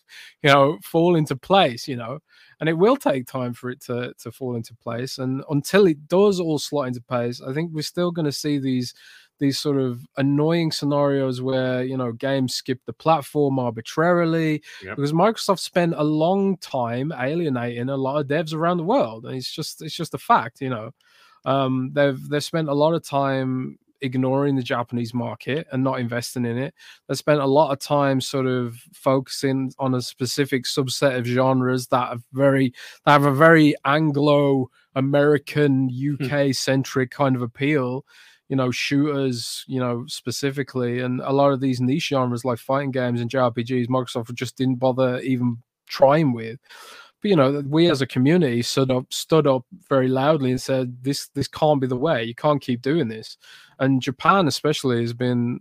you 0.41 0.49
know, 0.49 0.79
fall 0.83 1.15
into 1.15 1.35
place, 1.35 1.87
you 1.87 1.95
know, 1.95 2.19
and 2.59 2.67
it 2.67 2.73
will 2.73 2.97
take 2.97 3.27
time 3.27 3.53
for 3.53 3.69
it 3.69 3.79
to, 3.81 4.13
to 4.17 4.31
fall 4.31 4.55
into 4.55 4.73
place. 4.75 5.19
And 5.19 5.43
until 5.51 5.85
it 5.85 6.07
does 6.07 6.39
all 6.39 6.57
slot 6.57 6.87
into 6.87 7.01
place, 7.01 7.41
I 7.41 7.53
think 7.53 7.71
we're 7.71 7.83
still 7.83 8.09
going 8.09 8.25
to 8.25 8.31
see 8.31 8.57
these 8.57 8.95
these 9.39 9.59
sort 9.59 9.77
of 9.77 10.05
annoying 10.17 10.71
scenarios 10.71 11.41
where 11.41 11.83
you 11.83 11.97
know 11.97 12.11
games 12.11 12.53
skip 12.53 12.79
the 12.85 12.93
platform 12.93 13.59
arbitrarily 13.59 14.61
yep. 14.83 14.95
because 14.95 15.13
Microsoft 15.13 15.59
spent 15.59 15.93
a 15.95 16.03
long 16.03 16.57
time 16.57 17.11
alienating 17.17 17.89
a 17.89 17.97
lot 17.97 18.19
of 18.19 18.27
devs 18.27 18.53
around 18.53 18.77
the 18.77 18.83
world, 18.83 19.25
and 19.25 19.35
it's 19.35 19.51
just 19.51 19.81
it's 19.81 19.95
just 19.95 20.13
a 20.13 20.19
fact, 20.19 20.61
you 20.61 20.69
know. 20.69 20.91
Um, 21.45 21.91
they've 21.93 22.21
they've 22.29 22.43
spent 22.43 22.69
a 22.69 22.73
lot 22.73 22.93
of 22.93 23.03
time 23.03 23.79
ignoring 24.01 24.55
the 24.55 24.63
Japanese 24.63 25.13
market 25.13 25.67
and 25.71 25.83
not 25.83 25.99
investing 25.99 26.45
in 26.45 26.57
it. 26.57 26.73
They 27.07 27.15
spent 27.15 27.41
a 27.41 27.45
lot 27.45 27.71
of 27.71 27.79
time 27.79 28.21
sort 28.21 28.45
of 28.45 28.75
focusing 28.93 29.73
on 29.79 29.93
a 29.93 30.01
specific 30.01 30.65
subset 30.65 31.17
of 31.17 31.25
genres 31.25 31.87
that 31.87 32.09
are 32.09 32.19
very 32.33 32.73
that 33.05 33.11
have 33.11 33.25
a 33.25 33.33
very 33.33 33.75
Anglo 33.85 34.69
American 34.95 35.89
UK 35.89 36.53
centric 36.53 37.11
kind 37.11 37.35
of 37.35 37.41
appeal 37.41 38.05
you 38.49 38.55
know, 38.55 38.71
shooters, 38.71 39.63
you 39.67 39.79
know, 39.79 40.03
specifically, 40.07 40.99
and 40.99 41.21
a 41.21 41.31
lot 41.31 41.53
of 41.53 41.61
these 41.61 41.79
niche 41.79 42.07
genres 42.09 42.43
like 42.43 42.57
fighting 42.57 42.91
games 42.91 43.21
and 43.21 43.29
JRPGs, 43.29 43.87
Microsoft 43.87 44.33
just 44.33 44.57
didn't 44.57 44.79
bother 44.79 45.19
even 45.19 45.57
trying 45.87 46.33
with. 46.33 46.59
But 47.21 47.29
you 47.29 47.35
know, 47.35 47.61
we 47.67 47.89
as 47.89 48.01
a 48.01 48.07
community 48.07 48.61
stood 48.63 48.89
up, 48.91 49.13
stood 49.13 49.45
up 49.45 49.65
very 49.87 50.07
loudly 50.07 50.51
and 50.51 50.61
said, 50.61 51.03
"This, 51.03 51.27
this 51.35 51.47
can't 51.47 51.79
be 51.79 51.87
the 51.87 51.95
way. 51.95 52.23
You 52.23 52.35
can't 52.35 52.61
keep 52.61 52.81
doing 52.81 53.07
this." 53.07 53.37
And 53.77 54.01
Japan, 54.01 54.47
especially, 54.47 55.01
has 55.01 55.13
been 55.13 55.59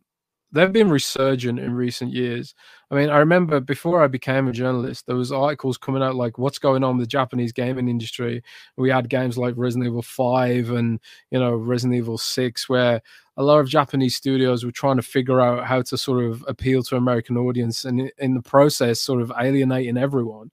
they've 0.53 0.73
been 0.73 0.91
resurgent 0.91 1.59
in 1.59 1.75
recent 1.75 2.13
years. 2.13 2.55
I 2.91 2.95
mean, 2.95 3.11
I 3.11 3.19
remember 3.19 3.61
before 3.61 4.03
I 4.03 4.07
became 4.07 4.49
a 4.49 4.53
journalist, 4.53 5.07
there 5.07 5.17
was 5.17 5.31
articles 5.31 5.77
coming 5.77 6.03
out 6.03 6.15
like 6.17 6.39
what's 6.39 6.59
going 6.59 6.83
on 6.83 6.97
with 6.97 7.05
the 7.07 7.11
Japanese 7.11 7.53
gaming 7.53 7.89
industry. 7.89 8.43
We 8.77 8.91
had 8.91 9.11
games 9.11 9.37
like 9.37 9.55
Resident 9.57 9.89
Evil 9.89 10.03
5 10.03 10.71
and, 10.71 11.01
you 11.31 11.39
know, 11.39 11.55
Resident 11.55 11.97
Evil 11.99 12.19
6 12.19 12.69
where 12.69 13.03
a 13.37 13.43
lot 13.43 13.61
of 13.61 13.69
Japanese 13.69 14.17
studios 14.17 14.65
were 14.65 14.73
trying 14.73 14.97
to 14.97 15.03
figure 15.03 15.41
out 15.41 15.67
how 15.67 15.83
to 15.83 15.99
sort 15.99 16.25
of 16.25 16.45
appeal 16.49 16.83
to 16.85 16.97
American 16.97 17.37
audience 17.37 17.85
and 17.85 18.11
in 18.19 18.35
the 18.35 18.43
process 18.43 19.01
sort 19.01 19.21
of 19.21 19.33
alienating 19.39 19.97
everyone. 19.99 20.51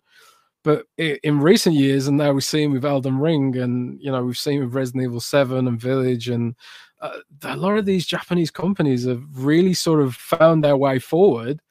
But 0.65 0.87
in 0.97 1.39
recent 1.39 1.75
years, 1.75 2.07
and 2.07 2.17
now 2.17 2.33
we've 2.33 2.43
seen 2.43 2.73
with 2.73 2.83
Elden 2.83 3.19
Ring, 3.19 3.55
and 3.55 4.01
you 4.01 4.11
know 4.11 4.25
we've 4.25 4.37
seen 4.37 4.59
with 4.59 4.73
Resident 4.73 5.03
Evil 5.03 5.21
Seven 5.21 5.67
and 5.67 5.79
Village, 5.79 6.27
and 6.27 6.55
uh, 7.01 7.19
a 7.43 7.55
lot 7.55 7.77
of 7.77 7.85
these 7.85 8.05
Japanese 8.05 8.51
companies 8.51 9.05
have 9.05 9.23
really 9.33 9.73
sort 9.73 10.01
of 10.01 10.15
found 10.15 10.63
their 10.63 10.75
way 10.75 10.99
forward 10.99 11.61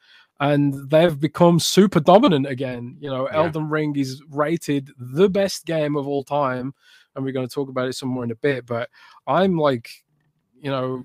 and 0.40 0.90
they've 0.90 1.18
become 1.18 1.60
super 1.60 2.00
dominant 2.00 2.46
again. 2.46 2.96
You 3.00 3.10
know, 3.10 3.28
yeah. 3.28 3.36
Elden 3.36 3.68
Ring 3.68 3.96
is 3.96 4.22
rated 4.30 4.90
the 4.98 5.28
best 5.28 5.64
game 5.64 5.96
of 5.96 6.06
all 6.06 6.24
time, 6.24 6.74
and 7.14 7.24
we're 7.24 7.32
going 7.32 7.46
to 7.46 7.54
talk 7.54 7.68
about 7.68 7.88
it 7.88 7.94
some 7.94 8.08
more 8.08 8.24
in 8.24 8.30
a 8.30 8.36
bit. 8.36 8.66
But 8.66 8.90
I'm 9.26 9.56
like, 9.56 9.88
you 10.60 10.70
know, 10.70 11.04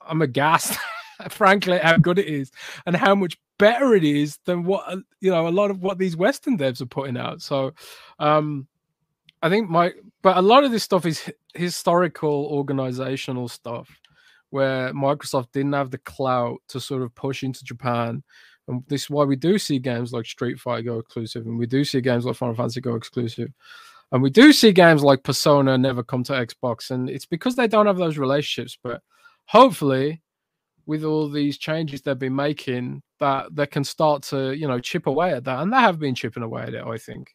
I'm 0.00 0.22
aghast, 0.22 0.78
frankly, 1.30 1.78
how 1.78 1.96
good 1.96 2.18
it 2.18 2.26
is 2.26 2.50
and 2.86 2.96
how 2.96 3.14
much 3.14 3.38
better 3.58 3.94
it 3.94 4.04
is 4.04 4.38
than 4.44 4.64
what 4.64 4.84
uh, 4.88 4.96
you 5.20 5.30
know 5.30 5.46
a 5.46 5.50
lot 5.50 5.70
of 5.70 5.82
what 5.82 5.98
these 5.98 6.16
Western 6.16 6.58
devs 6.58 6.80
are 6.80 6.86
putting 6.86 7.16
out. 7.16 7.42
So, 7.42 7.72
um, 8.18 8.66
I 9.42 9.48
think 9.48 9.68
my, 9.68 9.92
but 10.22 10.36
a 10.36 10.42
lot 10.42 10.64
of 10.64 10.70
this 10.70 10.84
stuff 10.84 11.06
is 11.06 11.30
historical 11.54 12.46
organizational 12.46 13.48
stuff 13.48 13.90
where 14.50 14.92
Microsoft 14.92 15.52
didn't 15.52 15.72
have 15.72 15.90
the 15.90 15.98
clout 15.98 16.58
to 16.68 16.78
sort 16.78 17.02
of 17.02 17.14
push 17.14 17.42
into 17.42 17.64
Japan. 17.64 18.22
And 18.68 18.84
this 18.86 19.04
is 19.04 19.10
why 19.10 19.24
we 19.24 19.34
do 19.34 19.58
see 19.58 19.78
games 19.78 20.12
like 20.12 20.26
Street 20.26 20.60
Fighter 20.60 20.82
go 20.82 20.98
exclusive, 20.98 21.46
and 21.46 21.58
we 21.58 21.66
do 21.66 21.84
see 21.84 22.00
games 22.00 22.24
like 22.24 22.36
Final 22.36 22.54
Fantasy 22.54 22.80
go 22.80 22.94
exclusive. 22.94 23.48
And 24.12 24.22
we 24.22 24.28
do 24.28 24.52
see 24.52 24.72
games 24.72 25.02
like 25.02 25.22
Persona 25.22 25.78
never 25.78 26.02
come 26.02 26.22
to 26.24 26.32
Xbox, 26.34 26.90
and 26.90 27.08
it's 27.08 27.26
because 27.26 27.56
they 27.56 27.66
don't 27.66 27.86
have 27.86 27.96
those 27.96 28.18
relationships. 28.18 28.78
But 28.80 29.02
hopefully, 29.46 30.20
with 30.86 31.04
all 31.04 31.28
these 31.28 31.58
changes 31.58 32.02
they've 32.02 32.18
been 32.18 32.34
making, 32.34 33.02
that 33.20 33.54
they 33.54 33.66
can 33.66 33.84
start 33.84 34.22
to, 34.24 34.52
you 34.52 34.66
know, 34.66 34.78
chip 34.78 35.06
away 35.06 35.32
at 35.32 35.44
that. 35.44 35.60
And 35.60 35.72
they 35.72 35.76
have 35.76 35.98
been 35.98 36.14
chipping 36.14 36.42
away 36.42 36.62
at 36.62 36.74
it, 36.74 36.84
I 36.84 36.98
think. 36.98 37.34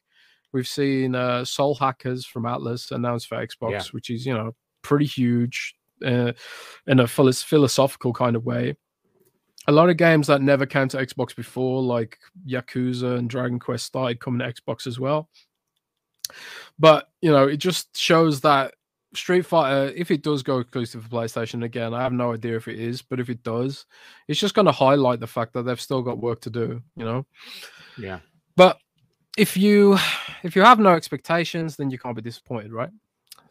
We've 0.53 0.67
seen 0.67 1.15
uh, 1.15 1.45
Soul 1.45 1.75
Hackers 1.75 2.25
from 2.25 2.43
Atlus 2.43 2.91
announced 2.91 3.27
for 3.27 3.35
Xbox, 3.35 3.71
yeah. 3.71 3.83
which 3.91 4.09
is 4.09 4.25
you 4.25 4.33
know 4.33 4.55
pretty 4.81 5.05
huge 5.05 5.75
uh, 6.05 6.31
in 6.87 6.99
a 6.99 7.07
philosophical 7.07 8.13
kind 8.13 8.35
of 8.35 8.45
way. 8.45 8.75
A 9.67 9.71
lot 9.71 9.89
of 9.89 9.97
games 9.97 10.27
that 10.27 10.41
never 10.41 10.65
came 10.65 10.87
to 10.89 10.97
Xbox 10.97 11.35
before, 11.35 11.81
like 11.83 12.17
Yakuza 12.47 13.17
and 13.17 13.29
Dragon 13.29 13.59
Quest, 13.59 13.85
started 13.85 14.21
coming 14.21 14.39
to 14.39 14.53
Xbox 14.53 14.87
as 14.87 14.99
well. 14.99 15.29
But 16.79 17.09
you 17.21 17.31
know, 17.31 17.47
it 17.47 17.57
just 17.57 17.97
shows 17.97 18.41
that 18.41 18.75
Street 19.13 19.45
Fighter, 19.45 19.93
if 19.95 20.11
it 20.11 20.21
does 20.21 20.43
go 20.43 20.59
exclusive 20.59 21.03
for 21.03 21.09
PlayStation 21.09 21.63
again, 21.63 21.93
I 21.93 22.01
have 22.01 22.13
no 22.13 22.33
idea 22.33 22.57
if 22.57 22.67
it 22.67 22.79
is, 22.79 23.01
but 23.01 23.19
if 23.19 23.29
it 23.29 23.43
does, 23.43 23.85
it's 24.27 24.39
just 24.39 24.53
going 24.53 24.65
to 24.65 24.71
highlight 24.71 25.19
the 25.19 25.27
fact 25.27 25.53
that 25.53 25.63
they've 25.63 25.79
still 25.79 26.01
got 26.01 26.19
work 26.19 26.41
to 26.41 26.49
do. 26.49 26.81
You 26.95 27.05
know. 27.05 27.25
Yeah. 27.97 28.19
But 28.55 28.79
if 29.37 29.55
you 29.55 29.97
if 30.43 30.55
you 30.55 30.61
have 30.63 30.79
no 30.79 30.93
expectations, 30.93 31.77
then 31.77 31.89
you 31.89 31.97
can't 31.97 32.15
be 32.15 32.21
disappointed, 32.21 32.73
right? 32.73 32.89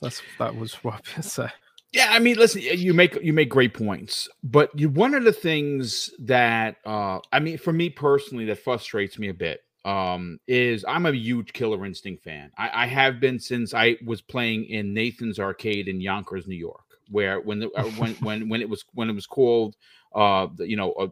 That's 0.02 0.22
that 0.38 0.54
was 0.54 0.74
what 0.84 1.02
I 1.16 1.20
say. 1.20 1.48
Yeah, 1.92 2.08
I 2.10 2.18
mean, 2.18 2.36
listen, 2.36 2.60
you 2.62 2.92
make 2.92 3.16
you 3.22 3.32
make 3.32 3.48
great 3.48 3.72
points, 3.72 4.28
but 4.42 4.76
you 4.78 4.90
one 4.90 5.14
of 5.14 5.24
the 5.24 5.32
things 5.32 6.10
that 6.18 6.76
uh 6.84 7.20
I 7.32 7.40
mean, 7.40 7.58
for 7.58 7.72
me 7.72 7.88
personally, 7.88 8.44
that 8.46 8.58
frustrates 8.58 9.18
me 9.18 9.28
a 9.28 9.34
bit 9.34 9.60
um 9.86 10.38
is 10.46 10.84
I'm 10.86 11.06
a 11.06 11.12
huge 11.12 11.52
Killer 11.52 11.86
Instinct 11.86 12.24
fan. 12.24 12.50
I, 12.58 12.82
I 12.82 12.86
have 12.86 13.20
been 13.20 13.38
since 13.38 13.72
I 13.72 13.96
was 14.04 14.20
playing 14.20 14.64
in 14.66 14.92
Nathan's 14.92 15.38
Arcade 15.38 15.88
in 15.88 16.00
Yonkers, 16.00 16.46
New 16.46 16.56
York, 16.56 16.84
where 17.10 17.40
when 17.40 17.60
the 17.60 17.70
uh, 17.72 17.84
when 17.84 18.12
when 18.20 18.48
when 18.48 18.60
it 18.60 18.68
was 18.68 18.84
when 18.94 19.08
it 19.08 19.14
was 19.14 19.26
called 19.26 19.76
uh 20.14 20.48
you 20.58 20.76
know 20.76 20.92
uh, 20.92 21.08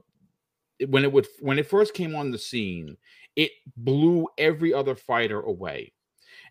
when 0.89 1.05
it 1.05 1.13
would 1.13 1.27
when 1.41 1.59
it 1.59 1.69
first 1.69 1.95
came 1.95 2.15
on 2.15 2.31
the 2.31 2.39
scene 2.39 2.97
it 3.37 3.53
blew 3.77 4.29
every 4.39 4.73
other 4.73 4.95
fighter 4.95 5.41
away. 5.41 5.93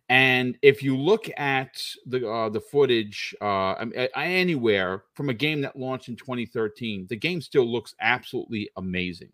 And 0.10 0.58
if 0.62 0.84
you 0.84 0.98
look 0.98 1.30
at 1.38 1.82
the 2.06 2.30
uh, 2.30 2.50
the 2.50 2.60
footage 2.60 3.34
uh, 3.42 3.86
anywhere 4.16 5.04
from 5.14 5.30
a 5.30 5.34
game 5.34 5.62
that 5.62 5.78
launched 5.78 6.10
in 6.10 6.18
2013, 6.18 7.08
the 7.10 7.16
game 7.16 7.40
still 7.40 7.66
looks 7.66 7.96
absolutely 8.02 8.70
amazing. 8.76 9.32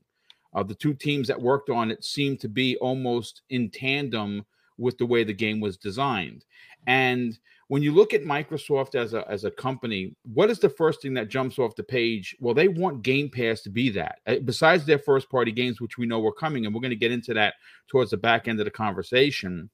Uh, 0.54 0.64
the 0.64 0.76
two 0.76 0.94
teams 0.94 1.28
that 1.28 1.42
worked 1.42 1.70
on 1.70 1.92
it 1.92 2.04
seem 2.04 2.38
to 2.38 2.48
be 2.48 2.76
almost 2.78 3.44
in 3.50 3.70
tandem 3.70 4.46
with 4.78 4.98
the 4.98 5.06
way 5.06 5.24
the 5.24 5.34
game 5.34 5.60
was 5.60 5.78
designed. 5.78 6.46
And 6.88 7.38
when 7.68 7.84
you 7.84 7.92
look 7.92 8.16
at 8.16 8.24
Microsoft 8.24 8.96
as 8.96 9.14
a 9.14 9.30
as 9.30 9.44
a 9.44 9.52
company, 9.52 10.16
what 10.24 10.50
is 10.50 10.58
the 10.58 10.70
first 10.70 11.02
thing 11.02 11.14
that 11.14 11.30
jumps 11.30 11.60
off 11.60 11.76
the 11.76 11.84
page? 11.84 12.36
Well, 12.40 12.56
they 12.56 12.68
want 12.68 13.04
Game 13.04 13.30
Pass 13.30 13.62
to 13.62 13.70
be 13.70 13.90
that. 13.92 14.20
Uh, 14.26 14.36
besides 14.44 14.86
their 14.86 14.98
first 14.98 15.30
party 15.30 15.52
games, 15.52 15.80
which 15.80 15.98
we 15.98 16.08
know 16.08 16.20
were 16.20 16.34
coming, 16.34 16.66
and 16.66 16.74
we're 16.74 16.82
going 16.82 16.90
to 16.90 16.96
get 16.96 17.12
into 17.12 17.34
that 17.36 17.54
towards 17.88 18.12
the 18.12 18.18
back 18.18 18.48
end 18.48 18.60
of 18.60 18.66
the 18.66 18.72
conversation. 18.72 19.70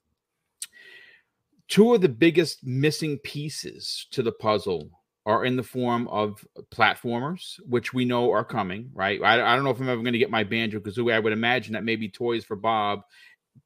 Two 1.67 1.95
of 1.95 2.01
the 2.01 2.09
biggest 2.09 2.63
missing 2.63 3.17
pieces 3.19 4.07
to 4.11 4.21
the 4.21 4.31
puzzle 4.33 4.89
are 5.25 5.43
in 5.45 5.55
the 5.55 5.63
form 5.63 6.07
of 6.09 6.45
platformers, 6.71 7.59
which 7.67 7.93
we 7.93 8.05
know 8.05 8.31
are 8.31 8.45
coming, 8.45 8.91
right? 8.93 9.21
I, 9.23 9.41
I 9.41 9.55
don't 9.55 9.63
know 9.63 9.71
if 9.71 9.79
I'm 9.79 9.89
ever 9.89 10.01
going 10.01 10.13
to 10.13 10.19
get 10.19 10.29
my 10.29 10.43
Banjo 10.43 10.79
Kazooie. 10.79 11.13
I 11.13 11.19
would 11.19 11.33
imagine 11.33 11.73
that 11.73 11.83
maybe 11.83 12.07
Toys 12.07 12.45
for 12.45 12.55
Bob 12.55 13.01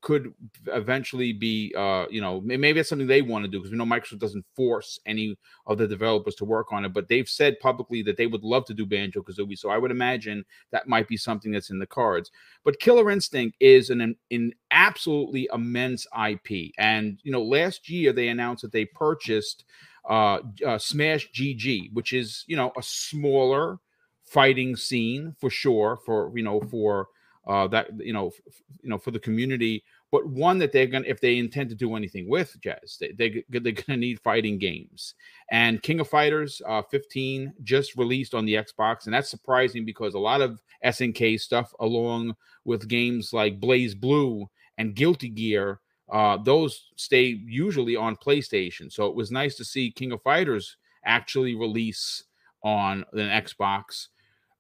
could 0.01 0.33
eventually 0.67 1.33
be 1.33 1.73
uh 1.75 2.05
you 2.09 2.21
know 2.21 2.39
maybe 2.41 2.73
that's 2.73 2.89
something 2.89 3.07
they 3.07 3.21
want 3.21 3.43
to 3.43 3.49
do 3.49 3.57
because 3.57 3.71
we 3.71 3.77
know 3.77 3.83
microsoft 3.83 4.19
doesn't 4.19 4.45
force 4.55 4.99
any 5.05 5.35
of 5.65 5.77
the 5.77 5.87
developers 5.87 6.35
to 6.35 6.45
work 6.45 6.71
on 6.71 6.85
it 6.85 6.93
but 6.93 7.07
they've 7.07 7.27
said 7.27 7.59
publicly 7.59 8.01
that 8.01 8.15
they 8.15 8.27
would 8.27 8.43
love 8.43 8.65
to 8.65 8.73
do 8.73 8.85
banjo 8.85 9.21
kazooie 9.21 9.57
so 9.57 9.69
i 9.69 9.77
would 9.77 9.91
imagine 9.91 10.45
that 10.71 10.87
might 10.87 11.07
be 11.07 11.17
something 11.17 11.51
that's 11.51 11.71
in 11.71 11.79
the 11.79 11.87
cards 11.87 12.31
but 12.63 12.79
killer 12.79 13.09
instinct 13.09 13.57
is 13.59 13.89
an, 13.89 14.15
an 14.31 14.53
absolutely 14.71 15.49
immense 15.53 16.05
ip 16.29 16.71
and 16.77 17.19
you 17.23 17.31
know 17.31 17.43
last 17.43 17.89
year 17.89 18.13
they 18.13 18.29
announced 18.29 18.61
that 18.61 18.71
they 18.71 18.85
purchased 18.85 19.65
uh, 20.09 20.39
uh 20.65 20.77
smash 20.77 21.29
gg 21.31 21.93
which 21.93 22.13
is 22.13 22.43
you 22.47 22.57
know 22.57 22.71
a 22.77 22.83
smaller 22.83 23.77
fighting 24.25 24.75
scene 24.75 25.33
for 25.39 25.49
sure 25.49 25.97
for 26.05 26.31
you 26.35 26.43
know 26.43 26.59
for 26.61 27.07
uh, 27.49 27.67
that 27.67 27.87
you 27.99 28.13
know, 28.13 28.27
f- 28.27 28.61
you 28.81 28.89
know, 28.89 28.97
for 28.97 29.09
the 29.09 29.19
community, 29.19 29.83
but 30.11 30.27
one 30.27 30.59
that 30.59 30.71
they're 30.71 30.85
gonna, 30.85 31.05
if 31.07 31.19
they 31.19 31.37
intend 31.37 31.67
to 31.69 31.75
do 31.75 31.95
anything 31.95 32.29
with 32.29 32.55
Jazz, 32.61 32.97
they, 32.99 33.11
they 33.11 33.43
they're 33.49 33.71
gonna 33.71 33.97
need 33.97 34.19
fighting 34.19 34.59
games. 34.59 35.15
And 35.49 35.81
King 35.81 35.99
of 35.99 36.07
Fighters 36.07 36.61
uh, 36.67 36.83
15 36.83 37.53
just 37.63 37.95
released 37.95 38.35
on 38.35 38.45
the 38.45 38.53
Xbox, 38.53 39.05
and 39.05 39.13
that's 39.13 39.31
surprising 39.31 39.83
because 39.83 40.13
a 40.13 40.19
lot 40.19 40.41
of 40.41 40.61
SNK 40.85 41.39
stuff, 41.39 41.73
along 41.79 42.35
with 42.65 42.87
games 42.87 43.33
like 43.33 43.59
BlazBlue 43.59 44.45
and 44.77 44.95
Guilty 44.95 45.29
Gear, 45.29 45.79
uh, 46.11 46.37
those 46.37 46.89
stay 46.95 47.39
usually 47.45 47.95
on 47.95 48.15
PlayStation. 48.15 48.91
So 48.91 49.07
it 49.07 49.15
was 49.15 49.31
nice 49.31 49.55
to 49.55 49.65
see 49.65 49.91
King 49.91 50.11
of 50.11 50.21
Fighters 50.21 50.77
actually 51.05 51.55
release 51.55 52.23
on 52.63 53.05
an 53.13 53.29
Xbox. 53.43 54.07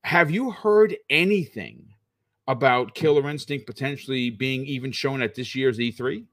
Have 0.03 0.31
you 0.31 0.51
heard 0.51 0.95
anything 1.09 1.93
about 2.47 2.95
Killer 2.95 3.29
Instinct 3.29 3.67
potentially 3.67 4.29
being 4.29 4.65
even 4.65 4.91
shown 4.91 5.21
at 5.21 5.35
this 5.35 5.53
year's 5.55 5.77
E3? 5.77 6.25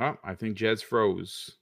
Oh, 0.00 0.16
I 0.22 0.34
think 0.34 0.56
Jez 0.56 0.82
froze. 0.82 1.56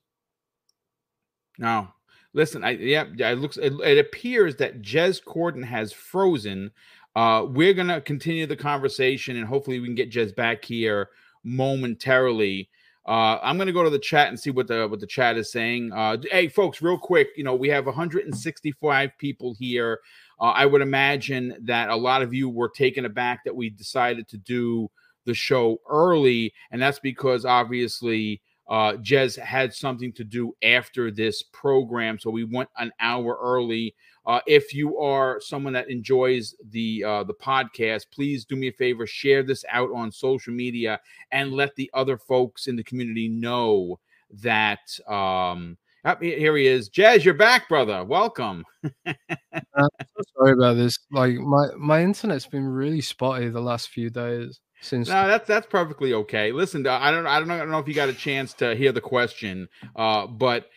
Now, 1.59 1.95
listen, 2.35 2.63
I 2.65 2.73
yeah, 2.73 3.05
it 3.19 3.39
looks 3.39 3.57
it, 3.57 3.73
it 3.81 3.99
appears 3.99 4.57
that 4.57 4.83
Jez 4.83 5.23
Corden 5.23 5.65
has 5.65 5.93
frozen. 5.93 6.71
Uh, 7.17 7.47
we're 7.49 7.75
gonna 7.75 8.01
continue 8.01 8.47
the 8.47 8.55
conversation 8.55 9.37
and 9.37 9.47
hopefully 9.47 9.81
we 9.81 9.87
can 9.87 9.97
get 9.97 10.13
Jez 10.13 10.37
back 10.37 10.65
here 10.65 11.09
momentarily. 11.43 12.69
Uh, 13.07 13.39
I'm 13.41 13.57
going 13.57 13.69
to 13.69 13.73
go 13.73 13.85
to 13.85 13.91
the 13.91 14.01
chat 14.01 14.29
and 14.29 14.39
see 14.39 14.51
what 14.51 14.67
the 14.67 14.89
what 14.89 14.99
the 14.99 15.07
chat 15.07 15.37
is 15.37 15.53
saying. 15.53 15.93
Uh, 15.93 16.17
hey, 16.33 16.49
folks, 16.49 16.83
real 16.83 16.99
quick, 16.99 17.29
you 17.37 17.45
know 17.45 17.55
we 17.55 17.69
have 17.69 17.87
165 17.87 19.11
people 19.19 19.55
here. 19.59 20.01
Uh, 20.41 20.47
I 20.47 20.67
would 20.67 20.83
imagine 20.83 21.57
that 21.63 21.89
a 21.89 21.97
lot 21.97 22.23
of 22.23 22.35
you 22.35 22.49
were 22.49 22.69
taken 22.69 23.05
aback 23.05 23.45
that 23.45 23.55
we 23.55 23.71
decided 23.71 24.29
to 24.29 24.39
do 24.39 24.91
the 25.25 25.35
show 25.35 25.79
early, 25.89 26.53
and 26.73 26.83
that's 26.83 26.99
because 26.99 27.45
obviously 27.45 28.43
uh, 28.69 28.95
Jez 28.95 29.39
had 29.39 29.73
something 29.73 30.13
to 30.15 30.25
do 30.25 30.53
after 30.65 31.13
this 31.13 31.45
program, 31.45 32.19
so 32.19 32.29
we 32.31 32.43
went 32.43 32.71
an 32.77 32.91
hour 32.99 33.39
early. 33.41 33.95
Uh, 34.27 34.41
if 34.47 34.75
you 34.75 34.99
are 34.99 35.41
someone 35.41 35.73
that 35.73 35.89
enjoys 35.89 36.55
the 36.71 37.05
uh, 37.05 37.23
the 37.23 37.35
podcast, 37.35 38.07
please 38.13 38.45
do 38.45 38.57
me 38.57 38.69
a 38.69 38.73
favor, 38.73 39.07
share 39.07 39.43
this 39.43 39.65
out 39.71 39.91
on 39.95 40.11
social 40.11 40.53
media, 40.53 41.01
and 41.31 41.53
let 41.53 41.75
the 41.77 41.89
other 41.95 42.19
folks 42.19 42.67
in 42.67 42.75
the 42.75 42.83
community 42.83 43.29
know 43.29 44.01
that. 44.43 44.81
Um, 45.09 45.79
oh, 46.05 46.17
here 46.21 46.57
he 46.57 46.67
is, 46.67 46.91
Jez. 46.91 47.25
You're 47.25 47.35
back, 47.35 47.69
brother. 47.69 48.05
Welcome. 48.05 48.65
uh, 49.07 49.13
so 49.15 50.23
sorry 50.37 50.53
about 50.53 50.75
this. 50.75 50.99
Like 51.13 51.35
my 51.37 51.69
my 51.79 52.03
internet's 52.03 52.47
been 52.47 52.67
really 52.67 53.01
spotty 53.01 53.49
the 53.49 53.61
last 53.61 53.91
few 53.91 54.11
days. 54.11 54.61
Since 54.81 55.09
no, 55.09 55.29
that's 55.29 55.47
that's 55.47 55.69
perfectly 55.69 56.15
okay. 56.15 56.51
Listen, 56.51 56.85
I 56.87 57.13
don't 57.13 57.27
I 57.29 57.39
don't 57.39 57.47
know, 57.47 57.55
I 57.55 57.59
don't 57.59 57.71
know 57.71 57.79
if 57.79 57.87
you 57.87 57.95
got 57.95 58.09
a 58.09 58.15
chance 58.15 58.55
to 58.55 58.75
hear 58.75 58.91
the 58.91 59.01
question, 59.01 59.69
uh, 59.95 60.27
but 60.27 60.69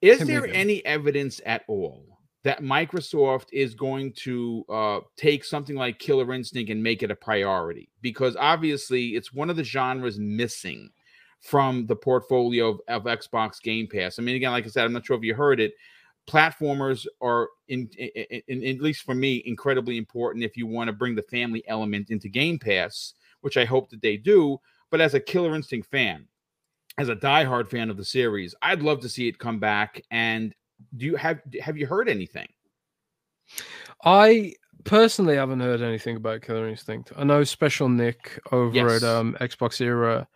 is 0.00 0.20
there 0.20 0.46
any 0.46 0.84
evidence 0.86 1.40
at 1.44 1.62
all 1.68 2.15
that 2.46 2.62
Microsoft 2.62 3.46
is 3.52 3.74
going 3.74 4.12
to 4.12 4.64
uh, 4.68 5.00
take 5.16 5.44
something 5.44 5.74
like 5.74 5.98
Killer 5.98 6.32
Instinct 6.32 6.70
and 6.70 6.80
make 6.80 7.02
it 7.02 7.10
a 7.10 7.16
priority 7.16 7.90
because 8.02 8.36
obviously 8.36 9.16
it's 9.16 9.32
one 9.32 9.50
of 9.50 9.56
the 9.56 9.64
genres 9.64 10.16
missing 10.20 10.88
from 11.40 11.86
the 11.86 11.96
portfolio 11.96 12.68
of, 12.68 12.80
of, 12.86 13.02
Xbox 13.02 13.60
Game 13.60 13.88
Pass. 13.92 14.20
I 14.20 14.22
mean, 14.22 14.36
again, 14.36 14.52
like 14.52 14.64
I 14.64 14.68
said, 14.68 14.84
I'm 14.84 14.92
not 14.92 15.04
sure 15.04 15.16
if 15.16 15.24
you 15.24 15.34
heard 15.34 15.58
it. 15.58 15.74
Platformers 16.30 17.08
are, 17.20 17.48
in, 17.66 17.90
in, 17.98 18.42
in, 18.46 18.76
at 18.76 18.80
least 18.80 19.02
for 19.02 19.16
me, 19.16 19.42
incredibly 19.44 19.98
important 19.98 20.44
if 20.44 20.56
you 20.56 20.68
want 20.68 20.86
to 20.86 20.92
bring 20.92 21.16
the 21.16 21.22
family 21.22 21.64
element 21.66 22.10
into 22.10 22.28
Game 22.28 22.60
Pass, 22.60 23.14
which 23.40 23.56
I 23.56 23.64
hope 23.64 23.90
that 23.90 24.02
they 24.02 24.16
do. 24.16 24.60
But 24.92 25.00
as 25.00 25.14
a 25.14 25.20
Killer 25.20 25.56
Instinct 25.56 25.90
fan, 25.90 26.28
as 26.96 27.08
a 27.08 27.16
diehard 27.16 27.66
fan 27.66 27.90
of 27.90 27.96
the 27.96 28.04
series, 28.04 28.54
I'd 28.62 28.82
love 28.82 29.00
to 29.00 29.08
see 29.08 29.26
it 29.26 29.40
come 29.40 29.58
back. 29.58 30.00
And 30.12 30.54
do 30.96 31.06
you 31.06 31.16
have 31.16 31.40
have 31.60 31.76
you 31.76 31.86
heard 31.86 32.08
anything? 32.08 32.48
I 34.04 34.54
personally 34.84 35.36
haven't 35.36 35.60
heard 35.60 35.82
anything 35.82 36.16
about 36.16 36.42
Killer 36.42 36.68
Instinct. 36.68 37.12
I 37.16 37.24
know 37.24 37.42
Shpeshal 37.42 37.92
Nick 37.92 38.38
over 38.52 38.74
yes. 38.74 39.02
at 39.02 39.08
um, 39.08 39.36
Xbox 39.40 39.80
Era, 39.80 40.26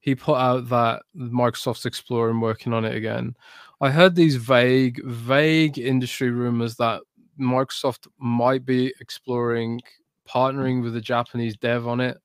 he 0.00 0.14
put 0.14 0.36
out 0.36 0.68
that 0.68 1.02
Microsoft's 1.16 1.86
exploring 1.86 2.40
working 2.40 2.72
on 2.72 2.84
it 2.84 2.94
again. 2.94 3.34
I 3.80 3.90
heard 3.90 4.14
these 4.14 4.36
vague, 4.36 5.04
vague 5.04 5.78
industry 5.78 6.30
rumors 6.30 6.76
that 6.76 7.02
Microsoft 7.38 8.06
might 8.18 8.64
be 8.64 8.94
exploring 9.00 9.80
partnering 10.28 10.82
with 10.82 10.96
a 10.96 11.00
Japanese 11.00 11.56
dev 11.56 11.86
on 11.86 12.00
it, 12.00 12.18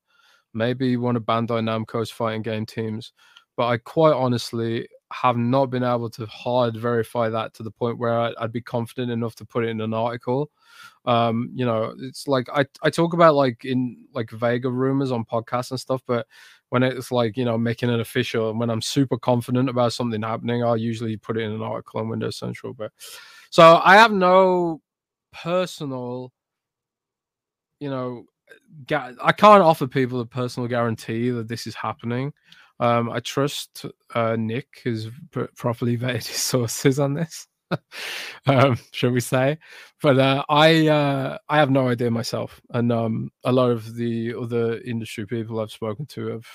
maybe 0.54 0.96
one 0.96 1.16
of 1.16 1.24
Bandai 1.24 1.62
Namco's 1.62 2.10
fighting 2.10 2.42
game 2.42 2.66
teams. 2.66 3.12
But 3.56 3.66
I 3.66 3.76
quite 3.76 4.14
honestly 4.14 4.88
have 5.12 5.36
not 5.36 5.66
been 5.66 5.82
able 5.82 6.10
to 6.10 6.26
hard 6.26 6.76
verify 6.76 7.28
that 7.28 7.54
to 7.54 7.62
the 7.62 7.70
point 7.70 7.98
where 7.98 8.32
I'd 8.40 8.52
be 8.52 8.60
confident 8.60 9.10
enough 9.10 9.34
to 9.36 9.44
put 9.44 9.64
it 9.64 9.68
in 9.68 9.80
an 9.80 9.94
article. 9.94 10.50
Um, 11.04 11.50
you 11.54 11.64
know, 11.64 11.94
it's 11.98 12.26
like 12.26 12.48
I, 12.52 12.64
I 12.82 12.90
talk 12.90 13.12
about 13.12 13.34
like 13.34 13.64
in 13.64 14.06
like 14.14 14.30
Vega 14.30 14.70
rumors 14.70 15.12
on 15.12 15.24
podcasts 15.24 15.70
and 15.70 15.80
stuff, 15.80 16.02
but 16.06 16.26
when 16.70 16.82
it's 16.82 17.12
like, 17.12 17.36
you 17.36 17.44
know, 17.44 17.58
making 17.58 17.90
it 17.90 18.00
official 18.00 18.50
and 18.50 18.58
when 18.58 18.70
I'm 18.70 18.80
super 18.80 19.18
confident 19.18 19.68
about 19.68 19.92
something 19.92 20.22
happening, 20.22 20.64
I'll 20.64 20.76
usually 20.76 21.16
put 21.16 21.36
it 21.36 21.42
in 21.42 21.52
an 21.52 21.62
article 21.62 22.00
on 22.00 22.08
Windows 22.08 22.38
Central. 22.38 22.72
But 22.72 22.92
so 23.50 23.80
I 23.84 23.96
have 23.96 24.12
no 24.12 24.80
personal, 25.32 26.32
you 27.80 27.90
know, 27.90 28.24
I 28.90 29.32
can't 29.32 29.62
offer 29.62 29.86
people 29.86 30.20
a 30.20 30.26
personal 30.26 30.68
guarantee 30.68 31.30
that 31.30 31.48
this 31.48 31.66
is 31.66 31.74
happening. 31.74 32.32
Um, 32.82 33.12
I 33.12 33.20
trust 33.20 33.86
uh, 34.12 34.34
Nick 34.34 34.80
has 34.84 35.08
properly 35.54 35.96
vetted 35.98 36.26
his 36.26 36.42
sources 36.42 36.98
on 36.98 37.14
this. 37.14 37.46
um, 38.46 38.76
shall 38.90 39.12
we 39.12 39.20
say? 39.20 39.56
But 40.02 40.18
uh, 40.18 40.42
I 40.48 40.88
uh, 40.88 41.38
I 41.48 41.58
have 41.58 41.70
no 41.70 41.88
idea 41.88 42.10
myself, 42.10 42.60
and 42.70 42.90
um, 42.90 43.30
a 43.44 43.52
lot 43.52 43.70
of 43.70 43.94
the 43.94 44.34
other 44.34 44.78
industry 44.78 45.26
people 45.26 45.60
I've 45.60 45.70
spoken 45.70 46.06
to 46.06 46.26
have, 46.26 46.46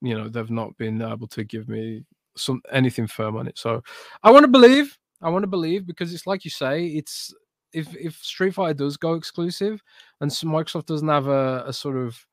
you 0.00 0.16
know, 0.16 0.30
they've 0.30 0.50
not 0.50 0.74
been 0.78 1.02
able 1.02 1.28
to 1.28 1.44
give 1.44 1.68
me 1.68 2.06
some 2.34 2.62
anything 2.72 3.06
firm 3.06 3.36
on 3.36 3.46
it. 3.46 3.58
So 3.58 3.82
I 4.22 4.30
want 4.30 4.44
to 4.44 4.48
believe. 4.48 4.96
I 5.20 5.28
want 5.28 5.42
to 5.42 5.48
believe 5.48 5.86
because 5.86 6.14
it's 6.14 6.26
like 6.26 6.46
you 6.46 6.50
say, 6.50 6.86
it's 6.86 7.34
if 7.74 7.94
if 7.94 8.16
Street 8.16 8.54
Fighter 8.54 8.72
does 8.72 8.96
go 8.96 9.12
exclusive, 9.12 9.82
and 10.22 10.30
Microsoft 10.30 10.86
doesn't 10.86 11.08
have 11.08 11.28
a, 11.28 11.64
a 11.66 11.74
sort 11.74 11.98
of 11.98 12.26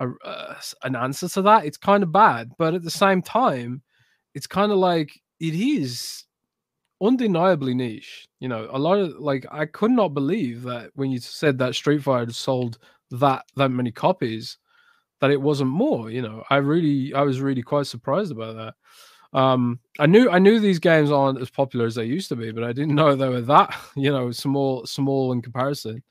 a, 0.00 0.08
uh, 0.24 0.54
an 0.84 0.96
answer 0.96 1.28
to 1.28 1.42
that, 1.42 1.64
it's 1.64 1.76
kind 1.76 2.02
of 2.02 2.12
bad. 2.12 2.52
But 2.58 2.74
at 2.74 2.82
the 2.82 2.90
same 2.90 3.22
time, 3.22 3.82
it's 4.34 4.46
kind 4.46 4.72
of 4.72 4.78
like 4.78 5.10
it 5.40 5.54
is 5.54 6.24
undeniably 7.02 7.74
niche. 7.74 8.26
You 8.40 8.48
know, 8.48 8.68
a 8.70 8.78
lot 8.78 8.98
of 8.98 9.14
like 9.18 9.46
I 9.50 9.66
could 9.66 9.90
not 9.90 10.14
believe 10.14 10.62
that 10.62 10.90
when 10.94 11.10
you 11.10 11.18
said 11.18 11.58
that 11.58 11.74
Street 11.74 12.02
Fighter 12.02 12.32
sold 12.32 12.78
that 13.10 13.44
that 13.56 13.70
many 13.70 13.90
copies, 13.90 14.58
that 15.20 15.30
it 15.30 15.40
wasn't 15.40 15.70
more. 15.70 16.10
You 16.10 16.22
know, 16.22 16.44
I 16.50 16.56
really 16.56 17.14
I 17.14 17.22
was 17.22 17.40
really 17.40 17.62
quite 17.62 17.86
surprised 17.86 18.32
about 18.32 18.56
that. 18.56 18.74
Um, 19.38 19.80
I 19.98 20.06
knew 20.06 20.30
I 20.30 20.38
knew 20.38 20.58
these 20.58 20.78
games 20.78 21.10
aren't 21.10 21.40
as 21.40 21.50
popular 21.50 21.86
as 21.86 21.94
they 21.94 22.04
used 22.04 22.28
to 22.30 22.36
be, 22.36 22.50
but 22.50 22.64
I 22.64 22.72
didn't 22.72 22.94
know 22.94 23.14
they 23.14 23.28
were 23.28 23.40
that 23.42 23.74
you 23.96 24.10
know 24.10 24.30
small 24.30 24.86
small 24.86 25.32
in 25.32 25.42
comparison. 25.42 26.02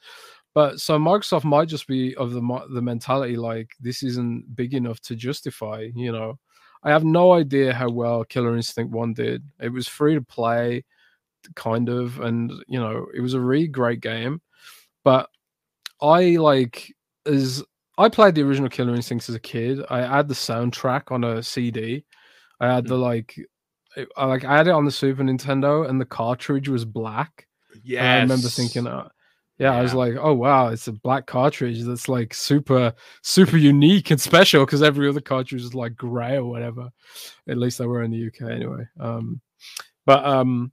But 0.57 0.79
so 0.79 0.97
Microsoft 0.97 1.43
might 1.43 1.67
just 1.67 1.85
be 1.85 2.15
of 2.15 2.31
the 2.31 2.41
the 2.71 2.81
mentality 2.81 3.35
like 3.37 3.75
this 3.79 4.01
isn't 4.01 4.55
big 4.55 4.73
enough 4.73 4.99
to 5.01 5.15
justify. 5.15 5.89
You 5.93 6.11
know, 6.11 6.39
I 6.81 6.89
have 6.89 7.03
no 7.03 7.33
idea 7.33 7.75
how 7.75 7.91
well 7.91 8.23
Killer 8.23 8.55
Instinct 8.55 8.91
One 8.91 9.13
did. 9.13 9.43
It 9.59 9.69
was 9.69 9.87
free 9.87 10.15
to 10.15 10.21
play, 10.23 10.83
kind 11.55 11.89
of, 11.89 12.19
and 12.21 12.51
you 12.67 12.79
know 12.79 13.05
it 13.13 13.21
was 13.21 13.35
a 13.35 13.39
really 13.39 13.67
great 13.67 14.01
game. 14.01 14.41
But 15.03 15.29
I 16.01 16.37
like 16.37 16.91
as 17.27 17.63
I 17.99 18.09
played 18.09 18.33
the 18.33 18.41
original 18.41 18.69
Killer 18.69 18.95
Instincts 18.95 19.29
as 19.29 19.35
a 19.35 19.39
kid. 19.39 19.85
I 19.91 20.07
had 20.07 20.27
the 20.27 20.33
soundtrack 20.33 21.11
on 21.11 21.23
a 21.23 21.43
CD. 21.43 22.03
I 22.59 22.73
had 22.73 22.87
the 22.87 22.95
mm. 22.95 23.01
like, 23.01 23.39
I 24.17 24.25
like 24.25 24.43
I 24.43 24.57
had 24.57 24.67
it 24.67 24.71
on 24.71 24.85
the 24.85 24.91
Super 24.91 25.21
Nintendo, 25.21 25.87
and 25.87 26.01
the 26.01 26.05
cartridge 26.05 26.67
was 26.67 26.83
black. 26.83 27.45
Yeah, 27.83 28.11
I 28.11 28.21
remember 28.21 28.47
thinking, 28.47 28.87
uh, 28.87 29.09
yeah, 29.57 29.71
yeah, 29.71 29.79
I 29.79 29.81
was 29.81 29.93
like, 29.93 30.15
oh 30.19 30.33
wow, 30.33 30.67
it's 30.69 30.87
a 30.87 30.91
black 30.91 31.25
cartridge 31.25 31.83
that's 31.83 32.07
like 32.07 32.33
super, 32.33 32.93
super 33.23 33.57
unique 33.57 34.11
and 34.11 34.21
special 34.21 34.65
because 34.65 34.83
every 34.83 35.09
other 35.09 35.21
cartridge 35.21 35.63
is 35.63 35.73
like 35.73 35.95
gray 35.95 36.37
or 36.37 36.45
whatever. 36.45 36.89
At 37.49 37.57
least 37.57 37.77
they 37.77 37.85
were 37.85 38.03
in 38.03 38.11
the 38.11 38.27
UK 38.27 38.51
anyway. 38.51 38.83
Um, 38.99 39.41
but 40.05 40.23
um, 40.25 40.71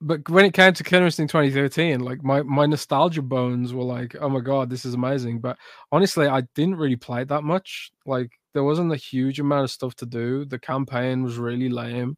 but 0.00 0.28
when 0.28 0.44
it 0.44 0.54
came 0.54 0.72
to 0.74 0.84
Killer 0.84 1.06
Instinct 1.06 1.32
2013, 1.32 2.00
like 2.00 2.22
my 2.22 2.42
my 2.42 2.66
nostalgia 2.66 3.22
bones 3.22 3.74
were 3.74 3.84
like, 3.84 4.14
oh 4.20 4.28
my 4.28 4.40
god, 4.40 4.70
this 4.70 4.84
is 4.84 4.94
amazing. 4.94 5.40
But 5.40 5.58
honestly, 5.90 6.28
I 6.28 6.42
didn't 6.54 6.76
really 6.76 6.96
play 6.96 7.22
it 7.22 7.28
that 7.28 7.42
much. 7.42 7.90
Like 8.06 8.30
there 8.54 8.64
wasn't 8.64 8.92
a 8.92 8.96
huge 8.96 9.40
amount 9.40 9.64
of 9.64 9.70
stuff 9.70 9.94
to 9.96 10.06
do. 10.06 10.44
The 10.44 10.58
campaign 10.58 11.22
was 11.22 11.36
really 11.36 11.68
lame, 11.68 12.16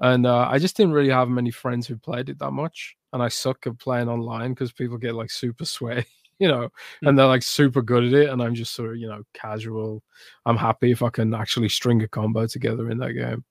and 0.00 0.26
uh, 0.26 0.48
I 0.50 0.58
just 0.58 0.76
didn't 0.76 0.92
really 0.92 1.10
have 1.10 1.28
many 1.28 1.50
friends 1.50 1.86
who 1.86 1.96
played 1.96 2.28
it 2.28 2.38
that 2.38 2.50
much 2.50 2.96
and 3.16 3.22
I 3.22 3.28
suck 3.28 3.66
at 3.66 3.78
playing 3.78 4.08
online 4.08 4.52
because 4.52 4.72
people 4.72 4.98
get 4.98 5.14
like 5.14 5.30
super 5.30 5.64
sweaty, 5.64 6.06
you 6.38 6.48
know, 6.48 6.68
mm. 7.02 7.08
and 7.08 7.18
they're 7.18 7.26
like 7.26 7.42
super 7.42 7.82
good 7.82 8.04
at 8.04 8.12
it, 8.12 8.28
and 8.28 8.42
I'm 8.42 8.54
just 8.54 8.74
sort 8.74 8.90
of 8.90 8.96
you 8.98 9.08
know 9.08 9.22
casual. 9.32 10.02
I'm 10.44 10.56
happy 10.56 10.90
if 10.90 11.02
I 11.02 11.08
can 11.08 11.34
actually 11.34 11.70
string 11.70 12.02
a 12.02 12.08
combo 12.08 12.46
together 12.46 12.90
in 12.90 12.98
that 12.98 13.12
game, 13.12 13.44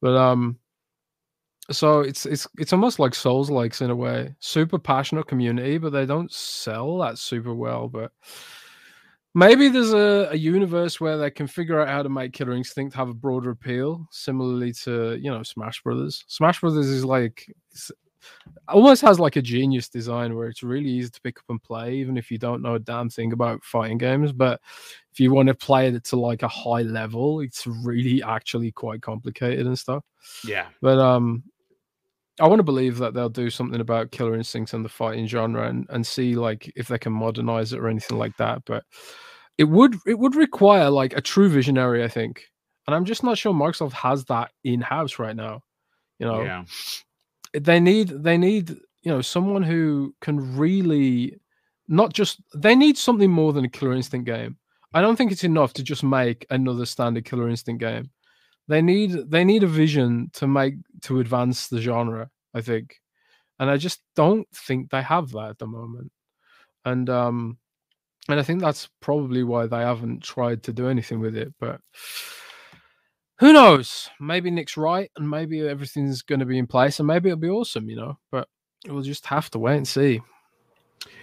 but 0.00 0.16
um, 0.16 0.58
so 1.70 2.00
it's 2.00 2.24
it's 2.24 2.46
it's 2.56 2.72
almost 2.72 3.00
like 3.00 3.14
Souls 3.14 3.50
likes 3.50 3.80
in 3.80 3.90
a 3.90 3.96
way, 3.96 4.34
super 4.38 4.78
passionate 4.78 5.26
community, 5.26 5.78
but 5.78 5.90
they 5.90 6.06
don't 6.06 6.32
sell 6.32 6.98
that 6.98 7.18
super 7.18 7.54
well, 7.54 7.88
but. 7.88 8.12
Maybe 9.34 9.68
there's 9.68 9.92
a, 9.92 10.28
a 10.30 10.36
universe 10.36 11.00
where 11.00 11.16
they 11.16 11.30
can 11.30 11.46
figure 11.46 11.80
out 11.80 11.88
how 11.88 12.02
to 12.02 12.08
make 12.08 12.32
Killer 12.32 12.52
Instinct 12.52 12.96
have 12.96 13.08
a 13.08 13.14
broader 13.14 13.50
appeal, 13.50 14.06
similarly 14.10 14.72
to 14.84 15.16
you 15.16 15.30
know 15.30 15.42
Smash 15.42 15.82
Brothers. 15.82 16.24
Smash 16.26 16.60
Brothers 16.60 16.88
is 16.88 17.04
like 17.04 17.46
almost 18.68 19.02
has 19.02 19.18
like 19.18 19.36
a 19.36 19.42
genius 19.42 19.88
design 19.88 20.34
where 20.34 20.48
it's 20.48 20.62
really 20.62 20.88
easy 20.88 21.10
to 21.10 21.20
pick 21.20 21.38
up 21.38 21.44
and 21.48 21.62
play, 21.62 21.94
even 21.94 22.16
if 22.16 22.30
you 22.30 22.38
don't 22.38 22.62
know 22.62 22.74
a 22.74 22.78
damn 22.78 23.08
thing 23.08 23.32
about 23.32 23.64
fighting 23.64 23.98
games. 23.98 24.32
But 24.32 24.60
if 25.12 25.20
you 25.20 25.32
want 25.32 25.48
to 25.48 25.54
play 25.54 25.88
it 25.88 26.04
to 26.04 26.16
like 26.16 26.42
a 26.42 26.48
high 26.48 26.82
level, 26.82 27.40
it's 27.40 27.66
really 27.66 28.22
actually 28.22 28.72
quite 28.72 29.02
complicated 29.02 29.66
and 29.66 29.78
stuff. 29.78 30.04
Yeah. 30.44 30.66
But 30.80 30.98
um 30.98 31.44
I 32.40 32.48
want 32.48 32.58
to 32.60 32.64
believe 32.64 32.98
that 32.98 33.14
they'll 33.14 33.28
do 33.28 33.50
something 33.50 33.80
about 33.80 34.10
Killer 34.10 34.34
Instinct 34.34 34.72
and 34.72 34.84
the 34.84 34.88
fighting 34.88 35.26
genre 35.26 35.68
and, 35.68 35.86
and 35.90 36.06
see 36.06 36.34
like 36.34 36.72
if 36.76 36.88
they 36.88 36.98
can 36.98 37.12
modernize 37.12 37.72
it 37.72 37.78
or 37.78 37.88
anything 37.88 38.18
like 38.18 38.36
that. 38.38 38.62
But 38.64 38.84
it 39.58 39.64
would 39.64 39.96
it 40.06 40.18
would 40.18 40.34
require 40.34 40.90
like 40.90 41.16
a 41.16 41.20
true 41.20 41.48
visionary, 41.48 42.02
I 42.02 42.08
think. 42.08 42.44
And 42.86 42.94
I'm 42.96 43.04
just 43.04 43.22
not 43.22 43.38
sure 43.38 43.52
Microsoft 43.52 43.92
has 43.92 44.24
that 44.26 44.50
in 44.64 44.80
house 44.80 45.18
right 45.18 45.36
now. 45.36 45.62
You 46.18 46.26
know, 46.26 46.42
yeah 46.42 46.64
they 47.52 47.80
need 47.80 48.08
they 48.08 48.36
need 48.36 48.70
you 48.70 49.10
know 49.10 49.20
someone 49.20 49.62
who 49.62 50.14
can 50.20 50.56
really 50.56 51.36
not 51.88 52.12
just 52.12 52.40
they 52.54 52.74
need 52.74 52.96
something 52.96 53.30
more 53.30 53.52
than 53.52 53.64
a 53.64 53.68
killer 53.68 53.92
instinct 53.92 54.26
game 54.26 54.56
i 54.94 55.00
don't 55.00 55.16
think 55.16 55.32
it's 55.32 55.44
enough 55.44 55.72
to 55.72 55.82
just 55.82 56.02
make 56.02 56.46
another 56.50 56.86
standard 56.86 57.24
killer 57.24 57.48
instinct 57.48 57.80
game 57.80 58.10
they 58.70 58.80
need 58.80 59.30
they 59.30 59.44
need 59.44 59.62
a 59.62 59.68
vision 59.68 60.30
to 60.32 60.46
make 60.46 60.74
to 61.02 61.20
advance 61.20 61.68
the 61.68 61.80
genre 61.80 62.30
i 62.54 62.60
think 62.60 63.00
and 63.58 63.68
i 63.68 63.76
just 63.76 64.00
don't 64.14 64.46
think 64.54 64.90
they 64.90 65.02
have 65.02 65.30
that 65.32 65.50
at 65.50 65.58
the 65.58 65.66
moment 65.66 66.10
and 66.84 67.10
um 67.10 67.58
and 68.28 68.38
i 68.38 68.42
think 68.42 68.60
that's 68.60 68.88
probably 69.00 69.42
why 69.42 69.66
they 69.66 69.80
haven't 69.80 70.22
tried 70.22 70.62
to 70.62 70.72
do 70.72 70.88
anything 70.88 71.20
with 71.20 71.36
it 71.36 71.52
but 71.58 71.80
who 73.40 73.54
knows? 73.54 74.10
Maybe 74.20 74.50
Nick's 74.50 74.76
right, 74.76 75.10
and 75.16 75.28
maybe 75.28 75.66
everything's 75.66 76.20
going 76.20 76.40
to 76.40 76.46
be 76.46 76.58
in 76.58 76.66
place, 76.66 77.00
and 77.00 77.06
maybe 77.06 77.30
it'll 77.30 77.40
be 77.40 77.48
awesome, 77.48 77.88
you 77.88 77.96
know. 77.96 78.18
But 78.30 78.48
we'll 78.86 79.02
just 79.02 79.24
have 79.26 79.50
to 79.52 79.58
wait 79.58 79.78
and 79.78 79.88
see. 79.88 80.20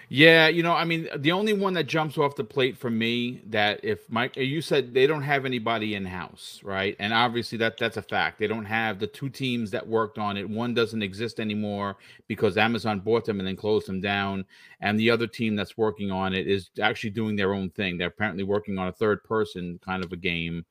Yeah, 0.09 0.47
you 0.47 0.63
know, 0.63 0.73
I 0.73 0.85
mean, 0.85 1.09
the 1.17 1.33
only 1.33 1.51
one 1.51 1.73
that 1.73 1.85
jumps 1.87 2.17
off 2.17 2.37
the 2.37 2.43
plate 2.45 2.77
for 2.77 2.89
me 2.89 3.41
that 3.47 3.81
if 3.83 4.09
Mike, 4.09 4.37
you 4.37 4.61
said 4.61 4.93
they 4.93 5.05
don't 5.05 5.23
have 5.23 5.45
anybody 5.45 5.95
in 5.95 6.05
house, 6.05 6.61
right? 6.63 6.95
And 6.99 7.11
obviously 7.13 7.57
that 7.57 7.77
that's 7.77 7.97
a 7.97 8.01
fact. 8.01 8.39
They 8.39 8.47
don't 8.47 8.63
have 8.65 8.99
the 8.99 9.07
two 9.07 9.29
teams 9.29 9.71
that 9.71 9.85
worked 9.85 10.17
on 10.17 10.37
it. 10.37 10.49
One 10.49 10.73
doesn't 10.73 11.03
exist 11.03 11.41
anymore 11.41 11.97
because 12.27 12.57
Amazon 12.57 13.01
bought 13.01 13.25
them 13.25 13.39
and 13.39 13.47
then 13.47 13.57
closed 13.57 13.87
them 13.87 13.99
down, 13.99 14.45
and 14.79 14.97
the 14.97 15.09
other 15.11 15.27
team 15.27 15.57
that's 15.57 15.77
working 15.77 16.09
on 16.09 16.33
it 16.33 16.47
is 16.47 16.69
actually 16.81 17.09
doing 17.09 17.35
their 17.35 17.53
own 17.53 17.69
thing. 17.71 17.97
They're 17.97 18.07
apparently 18.07 18.43
working 18.43 18.77
on 18.77 18.87
a 18.87 18.93
third 18.93 19.25
person 19.25 19.77
kind 19.83 20.05
of 20.05 20.13
a 20.13 20.17
game. 20.17 20.65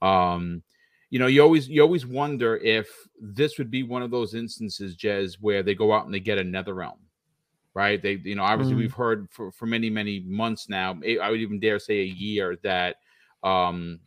Um, 0.00 0.62
you 1.10 1.18
know, 1.18 1.26
you 1.26 1.42
always 1.42 1.68
you 1.68 1.82
always 1.82 2.06
wonder 2.06 2.56
if 2.56 2.88
this 3.20 3.58
would 3.58 3.70
be 3.70 3.82
one 3.82 4.02
of 4.02 4.10
those 4.10 4.34
instances, 4.34 4.96
Jez, 4.96 5.36
where 5.40 5.62
they 5.62 5.74
go 5.74 5.92
out 5.92 6.06
and 6.06 6.14
they 6.14 6.20
get 6.20 6.38
NetherRealm, 6.38 6.96
right? 7.78 8.02
They, 8.02 8.20
you 8.24 8.34
know, 8.34 8.42
obviously 8.42 8.74
mm. 8.74 8.78
we've 8.78 8.92
heard 8.92 9.28
for, 9.30 9.52
for 9.52 9.66
many 9.66 9.88
many 9.88 10.18
months 10.26 10.68
now. 10.68 10.98
I 11.22 11.30
would 11.30 11.40
even 11.40 11.60
dare 11.60 11.78
say 11.78 12.00
a 12.00 12.04
year 12.04 12.58
that 12.64 12.96
um 13.44 14.00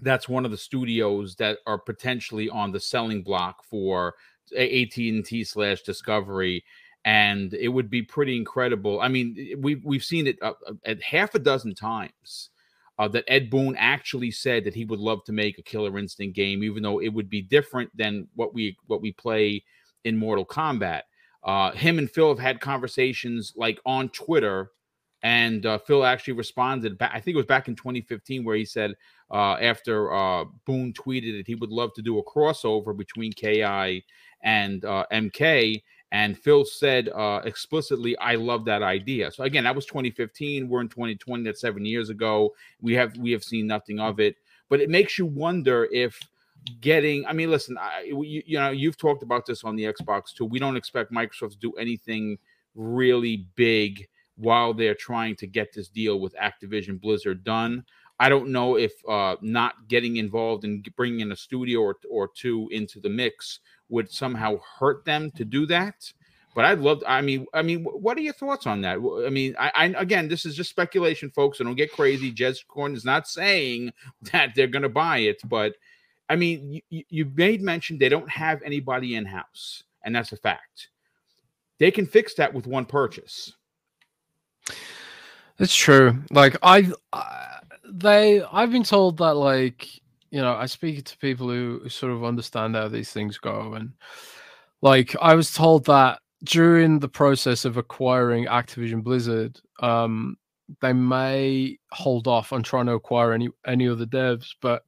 that's 0.00 0.28
one 0.28 0.44
of 0.44 0.52
the 0.52 0.56
studios 0.56 1.34
that 1.36 1.58
are 1.66 1.78
potentially 1.78 2.48
on 2.48 2.70
the 2.70 2.78
selling 2.78 3.24
block 3.24 3.64
for 3.64 4.14
AT&T 4.56 5.44
slash 5.44 5.82
Discovery, 5.82 6.64
and 7.04 7.52
it 7.54 7.68
would 7.68 7.90
be 7.90 8.02
pretty 8.02 8.36
incredible. 8.36 9.00
I 9.00 9.08
mean, 9.08 9.56
we've 9.58 9.84
we've 9.84 10.04
seen 10.04 10.28
it 10.28 10.38
uh, 10.40 10.52
at 10.86 11.02
half 11.02 11.34
a 11.34 11.40
dozen 11.40 11.74
times 11.74 12.50
uh, 13.00 13.08
that 13.08 13.24
Ed 13.26 13.50
Boon 13.50 13.74
actually 13.76 14.30
said 14.30 14.62
that 14.64 14.74
he 14.74 14.84
would 14.84 15.00
love 15.00 15.24
to 15.24 15.32
make 15.32 15.58
a 15.58 15.62
Killer 15.62 15.98
Instinct 15.98 16.36
game, 16.36 16.62
even 16.62 16.84
though 16.84 17.00
it 17.00 17.08
would 17.08 17.28
be 17.28 17.42
different 17.42 17.90
than 17.96 18.28
what 18.36 18.54
we 18.54 18.76
what 18.86 19.02
we 19.02 19.10
play 19.10 19.64
in 20.04 20.16
Mortal 20.16 20.46
Kombat. 20.46 21.02
Uh, 21.44 21.72
him 21.72 21.98
and 21.98 22.10
Phil 22.10 22.28
have 22.28 22.38
had 22.38 22.60
conversations 22.60 23.52
like 23.54 23.78
on 23.84 24.08
Twitter, 24.08 24.70
and 25.22 25.64
uh, 25.66 25.78
Phil 25.78 26.04
actually 26.04 26.34
responded. 26.34 26.96
Back, 26.96 27.10
I 27.12 27.20
think 27.20 27.34
it 27.34 27.38
was 27.38 27.46
back 27.46 27.68
in 27.68 27.76
2015 27.76 28.44
where 28.44 28.56
he 28.56 28.64
said 28.64 28.94
uh, 29.30 29.54
after 29.54 30.12
uh, 30.12 30.44
Boon 30.66 30.92
tweeted 30.92 31.36
that 31.38 31.46
he 31.46 31.54
would 31.54 31.70
love 31.70 31.92
to 31.94 32.02
do 32.02 32.18
a 32.18 32.24
crossover 32.24 32.96
between 32.96 33.32
Ki 33.32 33.62
and 34.42 34.84
uh, 34.84 35.04
MK, 35.12 35.82
and 36.12 36.38
Phil 36.38 36.64
said 36.64 37.08
uh, 37.10 37.40
explicitly, 37.44 38.16
"I 38.18 38.36
love 38.36 38.64
that 38.66 38.82
idea." 38.82 39.30
So 39.30 39.44
again, 39.44 39.64
that 39.64 39.74
was 39.74 39.84
2015. 39.86 40.68
We're 40.68 40.80
in 40.80 40.88
2020. 40.88 41.44
That's 41.44 41.60
seven 41.60 41.84
years 41.84 42.08
ago. 42.08 42.54
We 42.80 42.94
have 42.94 43.16
we 43.16 43.32
have 43.32 43.44
seen 43.44 43.66
nothing 43.66 44.00
of 44.00 44.20
it. 44.20 44.36
But 44.70 44.80
it 44.80 44.88
makes 44.88 45.18
you 45.18 45.26
wonder 45.26 45.88
if 45.92 46.18
getting. 46.80 47.26
I 47.26 47.32
mean, 47.32 47.50
listen, 47.50 47.76
I, 47.78 48.02
you, 48.02 48.42
you 48.46 48.58
know, 48.58 48.70
you've 48.70 48.96
talked 48.96 49.22
about 49.22 49.46
this 49.46 49.64
on 49.64 49.76
the 49.76 49.84
Xbox 49.84 50.34
2. 50.36 50.44
We 50.44 50.58
don't 50.58 50.76
expect 50.76 51.12
Microsoft 51.12 51.52
to 51.52 51.58
do 51.58 51.72
anything 51.72 52.38
really 52.74 53.46
big 53.54 54.06
while 54.36 54.74
they're 54.74 54.94
trying 54.94 55.36
to 55.36 55.46
get 55.46 55.72
this 55.72 55.88
deal 55.88 56.20
with 56.20 56.34
Activision 56.36 57.00
Blizzard 57.00 57.44
done. 57.44 57.84
I 58.20 58.28
don't 58.28 58.48
know 58.48 58.76
if 58.76 58.92
uh, 59.08 59.36
not 59.40 59.88
getting 59.88 60.16
involved 60.16 60.64
in 60.64 60.82
bringing 60.96 61.20
in 61.20 61.32
a 61.32 61.36
studio 61.36 61.80
or, 61.80 61.96
or 62.08 62.28
two 62.28 62.68
into 62.70 63.00
the 63.00 63.08
mix 63.08 63.60
would 63.88 64.10
somehow 64.10 64.58
hurt 64.78 65.04
them 65.04 65.30
to 65.32 65.44
do 65.44 65.66
that. 65.66 66.12
But 66.54 66.64
I'd 66.64 66.78
love. 66.78 67.00
To, 67.00 67.10
I 67.10 67.20
mean, 67.20 67.46
I 67.52 67.62
mean, 67.62 67.82
what 67.82 68.16
are 68.16 68.20
your 68.20 68.32
thoughts 68.32 68.66
on 68.66 68.80
that? 68.82 68.98
I 69.26 69.30
mean, 69.30 69.56
I, 69.58 69.72
I 69.74 69.84
again, 70.00 70.28
this 70.28 70.46
is 70.46 70.54
just 70.54 70.70
speculation, 70.70 71.30
folks. 71.30 71.58
So 71.58 71.64
don't 71.64 71.74
get 71.74 71.90
crazy. 71.90 72.32
Jez 72.32 72.58
Corden 72.64 72.94
is 72.94 73.04
not 73.04 73.26
saying 73.26 73.92
that 74.32 74.52
they're 74.54 74.68
going 74.68 74.82
to 74.84 74.88
buy 74.88 75.18
it, 75.18 75.40
but 75.44 75.74
I 76.28 76.36
mean, 76.36 76.80
you, 76.88 77.04
you 77.08 77.30
made 77.34 77.62
mention 77.62 77.98
they 77.98 78.08
don't 78.08 78.30
have 78.30 78.62
anybody 78.62 79.16
in 79.16 79.24
house, 79.24 79.84
and 80.04 80.14
that's 80.14 80.32
a 80.32 80.36
fact. 80.36 80.88
They 81.78 81.90
can 81.90 82.06
fix 82.06 82.34
that 82.34 82.52
with 82.52 82.66
one 82.66 82.86
purchase. 82.86 83.52
It's 85.58 85.74
true. 85.74 86.22
Like 86.30 86.56
I, 86.62 86.90
they, 87.88 88.42
I've 88.42 88.72
been 88.72 88.84
told 88.84 89.18
that 89.18 89.34
like 89.34 89.88
you 90.34 90.40
know, 90.40 90.54
I 90.54 90.66
speak 90.66 91.04
to 91.04 91.18
people 91.18 91.48
who, 91.48 91.78
who 91.80 91.88
sort 91.88 92.12
of 92.12 92.24
understand 92.24 92.74
how 92.74 92.88
these 92.88 93.12
things 93.12 93.38
go, 93.38 93.74
and 93.74 93.92
like 94.82 95.14
I 95.22 95.34
was 95.34 95.52
told 95.52 95.86
that 95.86 96.18
during 96.42 96.98
the 96.98 97.08
process 97.08 97.64
of 97.64 97.76
acquiring 97.76 98.46
Activision 98.46 99.04
Blizzard, 99.04 99.60
um, 99.78 100.36
they 100.80 100.92
may 100.92 101.78
hold 101.92 102.26
off 102.26 102.52
on 102.52 102.64
trying 102.64 102.86
to 102.86 102.94
acquire 102.94 103.32
any 103.32 103.48
any 103.64 103.88
other 103.88 104.06
devs, 104.06 104.48
but 104.60 104.82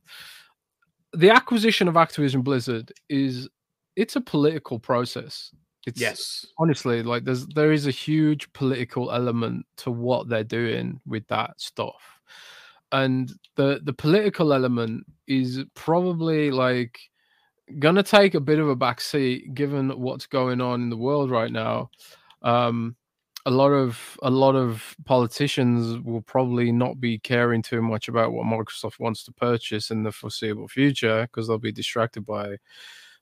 the 1.12 1.30
acquisition 1.30 1.88
of 1.88 1.94
Activision 1.94 2.42
Blizzard 2.42 2.92
is 3.08 3.48
it's 3.96 4.16
a 4.16 4.20
political 4.20 4.78
process. 4.78 5.50
It's 5.86 6.00
yes, 6.00 6.44
honestly 6.58 7.02
like 7.02 7.24
there's 7.24 7.46
there 7.46 7.72
is 7.72 7.86
a 7.86 7.92
huge 7.92 8.52
political 8.52 9.12
element 9.12 9.66
to 9.78 9.90
what 9.92 10.28
they're 10.28 10.44
doing 10.44 11.00
with 11.06 11.26
that 11.28 11.60
stuff. 11.60 12.20
And 12.92 13.32
the 13.56 13.80
the 13.84 13.92
political 13.92 14.52
element 14.52 15.06
is 15.28 15.62
probably 15.74 16.50
like 16.50 16.98
gonna 17.78 18.02
take 18.02 18.34
a 18.34 18.40
bit 18.40 18.58
of 18.58 18.68
a 18.68 18.76
backseat 18.76 19.54
given 19.54 19.90
what's 19.90 20.26
going 20.26 20.60
on 20.60 20.82
in 20.82 20.90
the 20.90 20.96
world 20.96 21.30
right 21.30 21.52
now. 21.52 21.90
Um, 22.42 22.96
a 23.46 23.50
lot 23.50 23.70
of 23.70 24.18
a 24.22 24.30
lot 24.30 24.56
of 24.56 24.96
politicians 25.04 26.00
will 26.04 26.20
probably 26.20 26.72
not 26.72 27.00
be 27.00 27.18
caring 27.20 27.62
too 27.62 27.80
much 27.80 28.08
about 28.08 28.32
what 28.32 28.44
Microsoft 28.44 28.98
wants 28.98 29.24
to 29.24 29.32
purchase 29.32 29.92
in 29.92 30.02
the 30.02 30.10
foreseeable 30.10 30.66
future 30.66 31.22
because 31.22 31.46
they'll 31.46 31.56
be 31.56 31.72
distracted 31.72 32.26
by 32.26 32.56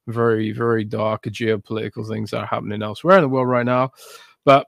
very 0.06 0.50
very 0.50 0.82
dark 0.82 1.24
geopolitical 1.24 2.08
things 2.08 2.30
that 2.30 2.38
are 2.38 2.46
happening 2.46 2.82
elsewhere 2.82 3.18
in 3.18 3.22
the 3.22 3.28
world 3.28 3.48
right 3.48 3.66
now. 3.66 3.90
But 4.46 4.66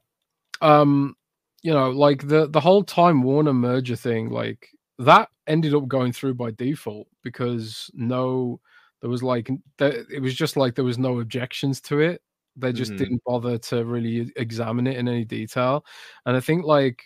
um, 0.61 1.16
you 1.62 1.73
know, 1.73 1.90
like 1.90 2.29
the 2.29 2.49
the 2.49 2.61
whole 2.61 2.85
Time 2.85 3.23
Warner 3.23 3.55
merger 3.55 3.97
thing, 3.97 4.29
like 4.29 4.69
that 4.99 5.31
ended 5.47 5.75
up 5.75 5.88
going 5.88 6.12
through 6.12 6.35
by 6.35 6.51
default 6.51 7.07
because 7.23 7.90
no 7.95 8.61
there 9.01 9.11
was 9.11 9.23
like 9.23 9.49
it 9.81 10.21
was 10.21 10.35
just 10.35 10.59
like 10.59 10.75
there 10.75 10.85
was 10.85 10.99
no 10.99 11.21
objections 11.21 11.81
to 11.81 12.01
it 12.01 12.21
they 12.57 12.73
just 12.73 12.92
mm-hmm. 12.92 12.99
didn't 12.99 13.23
bother 13.25 13.59
to 13.59 13.85
really 13.85 14.33
examine 14.37 14.87
it 14.87 14.97
in 14.97 15.09
any 15.09 15.25
detail 15.25 15.85
and 16.27 16.37
i 16.37 16.40
think 16.40 16.64
like 16.64 17.05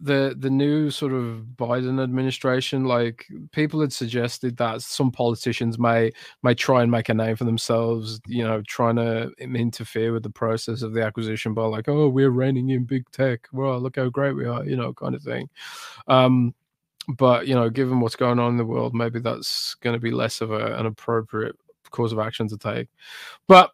the 0.00 0.36
the 0.38 0.50
new 0.50 0.90
sort 0.90 1.12
of 1.12 1.44
Biden 1.56 2.00
administration, 2.02 2.84
like 2.84 3.26
people 3.50 3.80
had 3.80 3.92
suggested 3.92 4.56
that 4.58 4.82
some 4.82 5.10
politicians 5.10 5.78
may 5.78 6.12
may 6.42 6.54
try 6.54 6.82
and 6.82 6.90
make 6.90 7.08
a 7.08 7.14
name 7.14 7.34
for 7.34 7.44
themselves, 7.44 8.20
you 8.26 8.44
know, 8.44 8.62
trying 8.66 8.96
to 8.96 9.32
interfere 9.38 10.12
with 10.12 10.22
the 10.22 10.30
process 10.30 10.82
of 10.82 10.92
the 10.92 11.02
acquisition 11.02 11.52
by 11.52 11.64
like, 11.64 11.88
oh, 11.88 12.08
we're 12.08 12.30
reining 12.30 12.70
in 12.70 12.84
big 12.84 13.10
tech. 13.10 13.48
Well, 13.52 13.80
look 13.80 13.96
how 13.96 14.08
great 14.08 14.36
we 14.36 14.46
are, 14.46 14.64
you 14.64 14.76
know, 14.76 14.92
kind 14.94 15.16
of 15.16 15.22
thing. 15.22 15.48
Um, 16.06 16.54
but 17.08 17.48
you 17.48 17.54
know, 17.54 17.68
given 17.68 18.00
what's 18.00 18.16
going 18.16 18.38
on 18.38 18.52
in 18.52 18.56
the 18.56 18.64
world, 18.64 18.94
maybe 18.94 19.18
that's 19.18 19.74
going 19.76 19.94
to 19.94 20.00
be 20.00 20.12
less 20.12 20.40
of 20.40 20.52
a, 20.52 20.78
an 20.78 20.86
appropriate 20.86 21.56
course 21.90 22.12
of 22.12 22.20
action 22.20 22.46
to 22.48 22.56
take. 22.56 22.88
But 23.48 23.72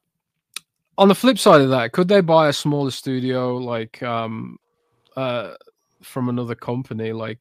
on 0.99 1.09
the 1.09 1.15
flip 1.15 1.39
side 1.39 1.61
of 1.61 1.71
that, 1.71 1.93
could 1.93 2.09
they 2.09 2.21
buy 2.21 2.49
a 2.49 2.53
smaller 2.53 2.91
studio 2.91 3.57
like 3.57 4.03
um, 4.03 4.59
uh, 5.17 5.55
from 6.03 6.29
another 6.29 6.55
company? 6.55 7.13
Like, 7.13 7.39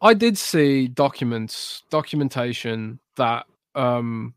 I 0.00 0.14
did 0.14 0.36
see 0.38 0.88
documents, 0.88 1.82
documentation 1.90 2.98
that 3.16 3.46
um, 3.74 4.34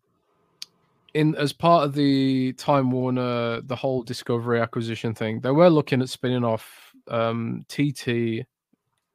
in 1.14 1.36
as 1.36 1.54
part 1.54 1.86
of 1.86 1.94
the 1.94 2.54
Time 2.54 2.92
Warner, 2.92 3.62
the 3.62 3.76
whole 3.76 4.04
Discovery 4.04 4.60
acquisition 4.60 5.14
thing, 5.14 5.40
they 5.40 5.52
were 5.52 5.70
looking 5.70 6.02
at 6.02 6.10
spinning 6.10 6.44
off 6.44 6.94
um, 7.08 7.66
TT 7.68 8.46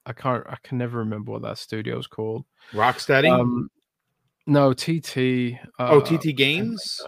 I 0.07 0.13
can't. 0.13 0.45
I 0.49 0.57
can 0.63 0.79
never 0.79 0.99
remember 0.99 1.33
what 1.33 1.43
that 1.43 1.59
studio 1.59 1.99
is 1.99 2.07
called. 2.07 2.45
Rocksteady. 2.73 3.31
Um, 3.31 3.71
no, 4.47 4.73
TT. 4.73 5.59
Uh, 5.79 5.91
oh, 5.91 6.01
TT 6.01 6.35
Games. 6.37 7.01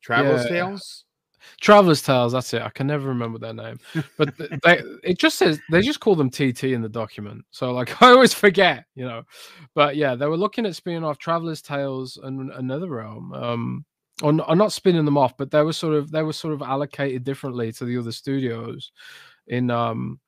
Travelers 0.00 0.44
yeah. 0.44 0.50
Tales. 0.50 1.04
Traveller's 1.60 2.02
Tales. 2.02 2.32
That's 2.32 2.52
it. 2.54 2.62
I 2.62 2.70
can 2.70 2.86
never 2.86 3.08
remember 3.08 3.38
their 3.38 3.54
name, 3.54 3.78
but 4.16 4.36
they, 4.38 4.82
it 5.02 5.18
just 5.18 5.38
says 5.38 5.60
they 5.70 5.80
just 5.80 6.00
call 6.00 6.14
them 6.14 6.30
TT 6.30 6.64
in 6.64 6.82
the 6.82 6.88
document. 6.88 7.44
So 7.50 7.72
like 7.72 8.00
I 8.02 8.10
always 8.10 8.34
forget, 8.34 8.84
you 8.94 9.04
know. 9.04 9.22
But 9.74 9.96
yeah, 9.96 10.14
they 10.14 10.26
were 10.26 10.36
looking 10.36 10.66
at 10.66 10.76
spinning 10.76 11.04
off 11.04 11.18
Traveller's 11.18 11.62
Tales 11.62 12.18
and 12.22 12.50
NetherRealm. 12.50 13.40
Um, 13.40 13.84
or, 14.22 14.38
or 14.46 14.54
not 14.54 14.70
spinning 14.70 15.06
them 15.06 15.16
off, 15.16 15.34
but 15.38 15.50
they 15.50 15.62
were 15.62 15.72
sort 15.72 15.94
of 15.94 16.10
they 16.10 16.22
were 16.22 16.34
sort 16.34 16.52
of 16.52 16.60
allocated 16.60 17.24
differently 17.24 17.72
to 17.72 17.86
the 17.86 17.96
other 17.96 18.12
studios 18.12 18.92
in 19.46 19.70
um 19.70 20.20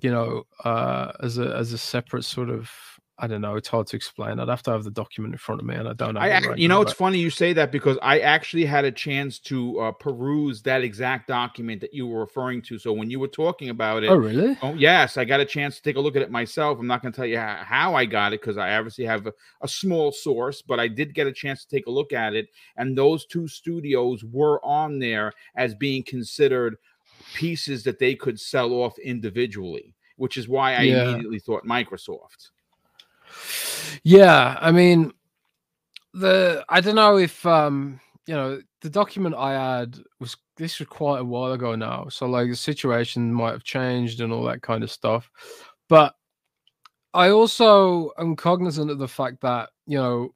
you 0.00 0.10
know, 0.10 0.44
uh, 0.64 1.12
as 1.22 1.38
a 1.38 1.54
as 1.56 1.72
a 1.72 1.78
separate 1.78 2.24
sort 2.24 2.50
of 2.50 2.70
I 3.20 3.26
don't 3.26 3.40
know. 3.40 3.56
It's 3.56 3.68
hard 3.68 3.88
to 3.88 3.96
explain. 3.96 4.38
I'd 4.38 4.48
have 4.48 4.62
to 4.64 4.70
have 4.70 4.84
the 4.84 4.92
document 4.92 5.34
in 5.34 5.38
front 5.38 5.60
of 5.60 5.66
me, 5.66 5.74
and 5.74 5.88
I 5.88 5.92
don't 5.92 6.14
know. 6.14 6.20
I, 6.20 6.40
right 6.40 6.56
you 6.56 6.68
know, 6.68 6.76
now, 6.76 6.82
it's 6.82 6.92
but... 6.92 6.98
funny 6.98 7.18
you 7.18 7.30
say 7.30 7.52
that 7.52 7.72
because 7.72 7.98
I 8.00 8.20
actually 8.20 8.64
had 8.64 8.84
a 8.84 8.92
chance 8.92 9.40
to 9.40 9.80
uh, 9.80 9.92
peruse 9.92 10.62
that 10.62 10.82
exact 10.82 11.26
document 11.26 11.80
that 11.80 11.92
you 11.92 12.06
were 12.06 12.20
referring 12.20 12.62
to. 12.62 12.78
So 12.78 12.92
when 12.92 13.10
you 13.10 13.18
were 13.18 13.28
talking 13.28 13.70
about 13.70 14.04
it, 14.04 14.08
oh 14.08 14.16
really? 14.16 14.56
Oh 14.62 14.74
yes, 14.74 15.16
I 15.16 15.24
got 15.24 15.40
a 15.40 15.44
chance 15.44 15.76
to 15.76 15.82
take 15.82 15.96
a 15.96 16.00
look 16.00 16.14
at 16.14 16.22
it 16.22 16.30
myself. 16.30 16.78
I'm 16.78 16.86
not 16.86 17.02
going 17.02 17.12
to 17.12 17.16
tell 17.16 17.26
you 17.26 17.38
how, 17.38 17.56
how, 17.56 17.94
I 17.94 18.04
got 18.04 18.32
it 18.32 18.40
because 18.40 18.56
I 18.56 18.76
obviously 18.76 19.04
have 19.06 19.26
a, 19.26 19.32
a, 19.62 19.68
small 19.68 20.12
source, 20.12 20.62
but 20.62 20.78
I 20.78 20.86
did 20.86 21.14
get 21.14 21.26
a 21.26 21.32
chance 21.32 21.64
to 21.64 21.68
take 21.68 21.86
a 21.86 21.90
look 21.90 22.12
at 22.12 22.34
it, 22.34 22.48
and 22.76 22.96
those 22.96 23.26
two 23.26 23.48
studios 23.48 24.22
were 24.24 24.64
on 24.64 25.00
there 25.00 25.32
as 25.56 25.74
being 25.74 26.04
considered 26.04 26.76
pieces 27.34 27.82
that 27.82 27.98
they 27.98 28.14
could 28.14 28.38
sell 28.38 28.72
off 28.72 28.98
individually 28.98 29.94
which 30.18 30.36
is 30.36 30.48
why 30.48 30.74
I 30.74 30.82
yeah. 30.82 31.10
immediately 31.10 31.38
thought 31.38 31.64
Microsoft. 31.64 32.50
Yeah, 34.02 34.56
I 34.60 34.70
mean, 34.72 35.12
the 36.14 36.64
I 36.68 36.80
don't 36.80 36.94
know 36.94 37.18
if 37.18 37.44
um 37.46 38.00
you 38.26 38.34
know 38.34 38.60
the 38.82 38.90
document 38.90 39.34
I 39.36 39.52
had 39.52 39.98
was 40.20 40.36
this 40.56 40.78
was 40.78 40.88
quite 40.88 41.20
a 41.20 41.24
while 41.24 41.52
ago 41.52 41.74
now, 41.74 42.08
so 42.08 42.26
like 42.26 42.48
the 42.48 42.56
situation 42.56 43.32
might 43.32 43.52
have 43.52 43.64
changed 43.64 44.20
and 44.20 44.32
all 44.32 44.44
that 44.44 44.62
kind 44.62 44.82
of 44.82 44.90
stuff, 44.90 45.30
but 45.88 46.14
I 47.14 47.30
also 47.30 48.10
am 48.18 48.36
cognizant 48.36 48.90
of 48.90 48.98
the 48.98 49.08
fact 49.08 49.40
that 49.42 49.70
you 49.86 49.98
know 49.98 50.34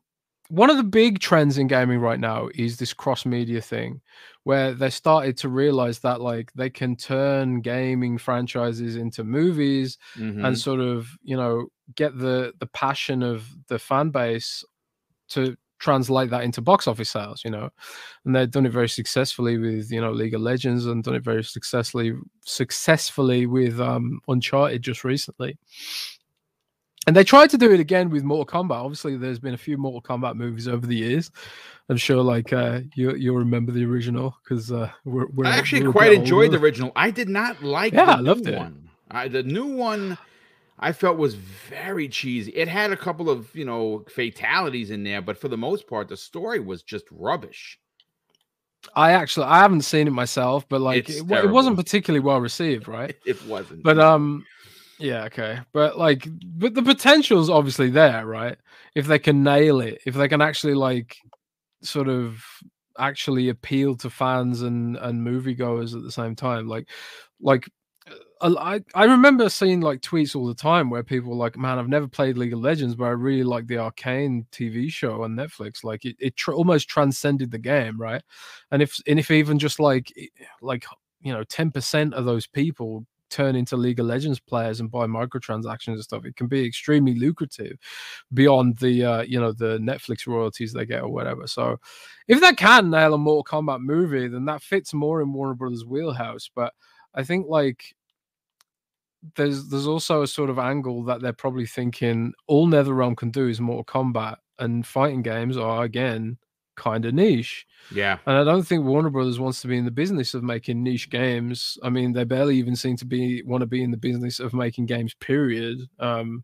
one 0.53 0.69
of 0.69 0.77
the 0.77 0.83
big 0.83 1.19
trends 1.19 1.57
in 1.57 1.67
gaming 1.67 1.99
right 1.99 2.21
now 2.21 2.51
is 2.55 2.77
this 2.77 2.93
cross 2.93 3.25
media 3.25 3.63
thing 3.63 4.03
where 4.45 4.75
they 4.75 4.91
started 4.91 5.35
to 5.35 5.49
realize 5.49 6.01
that 6.01 6.21
like 6.21 6.53
they 6.55 6.69
can 6.69 6.95
turn 6.95 7.63
gaming 7.63 8.19
franchises 8.19 8.97
into 8.97 9.25
movies 9.25 9.97
mm-hmm. 10.15 10.45
and 10.45 10.59
sort 10.59 10.81
of 10.81 11.09
you 11.23 11.35
know 11.35 11.69
get 11.95 12.19
the 12.19 12.53
the 12.59 12.67
passion 12.67 13.23
of 13.23 13.49
the 13.69 13.79
fan 13.79 14.11
base 14.11 14.63
to 15.31 15.57
translate 15.79 16.29
that 16.29 16.45
into 16.45 16.61
box 16.61 16.87
office 16.87 17.09
sales 17.09 17.43
you 17.47 17.51
know 17.51 17.71
and 18.27 18.37
they've 18.37 18.51
done 18.51 18.67
it 18.67 18.73
very 18.73 18.91
successfully 18.91 19.57
with 19.57 19.91
you 19.91 20.03
know 20.03 20.13
league 20.13 20.35
of 20.35 20.43
legends 20.43 20.85
and 20.85 21.03
done 21.03 21.15
it 21.15 21.25
very 21.25 21.43
successfully 21.43 22.13
successfully 22.45 23.47
with 23.47 23.81
um 23.81 24.21
uncharted 24.29 24.83
just 24.83 25.03
recently 25.03 25.57
and 27.07 27.17
they 27.17 27.25
tried 27.25 27.51
to 27.51 27.59
do 27.59 27.73
it 27.73 27.81
again 27.81 28.11
with 28.11 28.23
Mortal 28.23 28.47
Kombat. 28.47 28.77
Obviously, 28.77 29.17
there's 29.17 29.39
been 29.39 29.55
a 29.55 29.59
few 29.59 29.77
Mortal 29.77 30.03
Kombat 30.03 30.37
movies 30.37 30.69
over 30.69 30.87
the 30.87 30.97
years. 30.97 31.31
I'm 31.89 31.97
sure, 31.97 32.23
like 32.23 32.53
uh, 32.53 32.81
you 32.95 33.15
you'll 33.17 33.37
remember 33.37 33.73
the 33.73 33.85
original 33.85 34.37
because 34.43 34.71
uh, 34.71 34.91
we're, 35.05 35.27
we're, 35.27 35.47
I 35.47 35.57
actually 35.57 35.83
we're 35.83 35.93
quite 35.93 36.13
enjoyed 36.13 36.47
older. 36.47 36.59
the 36.59 36.65
original. 36.65 36.93
I 36.95 37.11
did 37.11 37.29
not 37.29 37.63
like 37.63 37.93
yeah, 37.93 38.07
the 38.07 38.13
I 38.13 38.21
loved 38.21 38.45
new 38.45 38.53
it. 38.53 38.59
one. 38.59 38.91
I, 39.11 39.29
the 39.29 39.43
new 39.43 39.67
one 39.67 40.17
I 40.79 40.93
felt 40.93 41.17
was 41.17 41.35
very 41.35 42.09
cheesy. 42.09 42.51
It 42.53 42.67
had 42.69 42.93
a 42.93 42.97
couple 42.97 43.31
of 43.31 43.55
you 43.55 43.65
know 43.65 44.05
fatalities 44.09 44.91
in 44.91 45.05
there, 45.05 45.23
but 45.23 45.39
for 45.39 45.49
the 45.49 45.57
most 45.57 45.87
part, 45.87 46.09
the 46.09 46.17
story 46.17 46.61
was 46.61 46.83
just 46.83 47.05
rubbish. 47.11 47.79
I 48.97 49.13
actually 49.13 49.47
I 49.47 49.59
haven't 49.59 49.83
seen 49.83 50.09
it 50.09 50.13
myself, 50.13 50.69
but 50.69 50.81
like 50.81 51.09
it, 51.09 51.31
it, 51.31 51.51
wasn't 51.51 51.77
particularly 51.77 52.25
well 52.25 52.41
received, 52.41 52.89
right? 52.89 53.15
It 53.27 53.45
wasn't. 53.47 53.83
But 53.83 53.99
um, 53.99 54.45
yeah, 54.99 55.25
okay. 55.25 55.61
But 55.73 55.99
like 55.99 56.29
but 56.59 56.75
the 56.75 56.83
potential's 56.83 57.51
obviously 57.51 57.91
there, 57.91 58.27
right? 58.27 58.57
If 58.95 59.07
they 59.07 59.19
can 59.19 59.43
nail 59.43 59.81
it, 59.81 60.01
if 60.07 60.15
they 60.15 60.29
can 60.29 60.41
actually 60.41 60.75
like 60.75 61.17
sort 61.83 62.09
of 62.09 62.45
actually 62.99 63.49
appeal 63.49 63.97
to 63.97 64.11
fans 64.11 64.63
and 64.63 64.97
and 64.99 65.27
moviegoers 65.27 65.95
at 65.97 66.03
the 66.03 66.13
same 66.13 66.37
time. 66.37 66.69
Like 66.69 66.89
like 67.41 67.69
uh, 68.41 68.55
I, 68.59 68.81
I 68.95 69.05
remember 69.05 69.49
seeing 69.49 69.81
like 69.81 70.01
tweets 70.01 70.35
all 70.35 70.47
the 70.47 70.55
time 70.55 70.91
where 70.91 71.03
people 71.03 71.31
were 71.31 71.37
like, 71.37 71.57
"Man, 71.57 71.79
I've 71.79 71.89
never 71.89 72.09
played 72.09 72.37
League 72.37 72.53
of 72.53 72.61
Legends, 72.61 72.95
but 72.97 73.05
I 73.05 73.11
really 73.11 73.45
like 73.45 73.67
the 73.67 73.79
Arcane 73.79 74.47
TV 74.53 74.91
show 74.91 75.23
on 75.23 75.37
Netflix. 75.37 75.85
Like, 75.85 76.05
it, 76.05 76.17
it 76.19 76.37
tr- 76.37 76.53
almost 76.53 76.89
transcended 76.89 77.51
the 77.51 77.59
game, 77.59 78.01
right? 78.01 78.23
And 78.71 78.83
if 78.83 78.97
and 79.07 79.19
if 79.19 79.31
even 79.31 79.59
just 79.59 79.79
like 79.81 80.13
like 80.61 80.85
you 81.23 81.33
know 81.33 81.45
ten 81.45 81.71
percent 81.71 82.15
of 82.15 82.25
those 82.25 82.47
people 82.47 83.07
turn 83.33 83.57
into 83.57 83.77
League 83.77 83.99
of 83.99 84.07
Legends 84.07 84.39
players 84.39 84.81
and 84.81 84.91
buy 84.91 85.07
microtransactions 85.07 85.95
and 85.95 86.03
stuff, 86.03 86.25
it 86.25 86.37
can 86.37 86.47
be 86.47 86.65
extremely 86.65 87.15
lucrative 87.15 87.77
beyond 88.33 88.77
the 88.79 89.05
uh, 89.05 89.23
you 89.23 89.41
know 89.41 89.53
the 89.53 89.79
Netflix 89.79 90.27
royalties 90.27 90.73
they 90.73 90.87
get 90.87 91.03
or 91.03 91.09
whatever. 91.09 91.47
So 91.47 91.79
if 92.29 92.41
that 92.41 92.57
can 92.57 92.91
nail 92.91 93.15
a 93.15 93.19
Mortal 93.19 93.45
Kombat 93.45 93.81
movie, 93.81 94.29
then 94.29 94.45
that 94.45 94.63
fits 94.63 94.95
more 94.95 95.21
in 95.23 95.33
Warner 95.33 95.55
Brothers' 95.55 95.85
wheelhouse. 95.85 96.51
But 96.55 96.73
I 97.15 97.25
think 97.25 97.47
like 97.49 97.95
there's 99.37 99.69
there's 99.69 99.87
also 99.87 100.23
a 100.23 100.27
sort 100.27 100.51
of 100.51 100.59
angle 100.59 101.05
that 101.05 101.21
they're 101.21 101.33
probably 101.33 101.67
thinking 101.67 102.33
all 102.47 102.69
NetherRealm 102.69 103.17
can 103.17 103.31
do 103.31 103.49
is 103.49 103.61
Mortal 103.61 103.85
Kombat, 103.85 104.37
and 104.59 104.87
fighting 104.87 105.23
games 105.23 105.57
are 105.57 105.85
again 105.85 106.39
kind 106.83 107.05
of 107.05 107.15
niche. 107.15 107.67
Yeah. 107.95 108.19
And 108.27 108.37
I 108.37 108.45
don't 108.45 108.65
think 108.65 108.85
Warner 108.85 109.11
Brothers 109.11 109.39
wants 109.39 109.63
to 109.63 109.69
be 109.69 109.79
in 109.79 109.85
the 109.85 109.91
business 109.91 110.35
of 110.35 110.43
making 110.43 110.83
niche 110.83 111.11
games. 111.11 111.79
I 111.83 111.91
mean, 111.91 112.13
they 112.13 112.25
barely 112.25 112.57
even 112.57 112.75
seem 112.75 112.97
to 112.97 113.05
be 113.05 113.43
want 113.43 113.63
to 113.63 113.67
be 113.67 113.83
in 113.83 113.93
the 113.93 113.97
business 113.97 114.41
of 114.41 114.53
making 114.53 114.87
games, 114.87 115.15
period. 115.15 115.79
Um, 115.99 116.43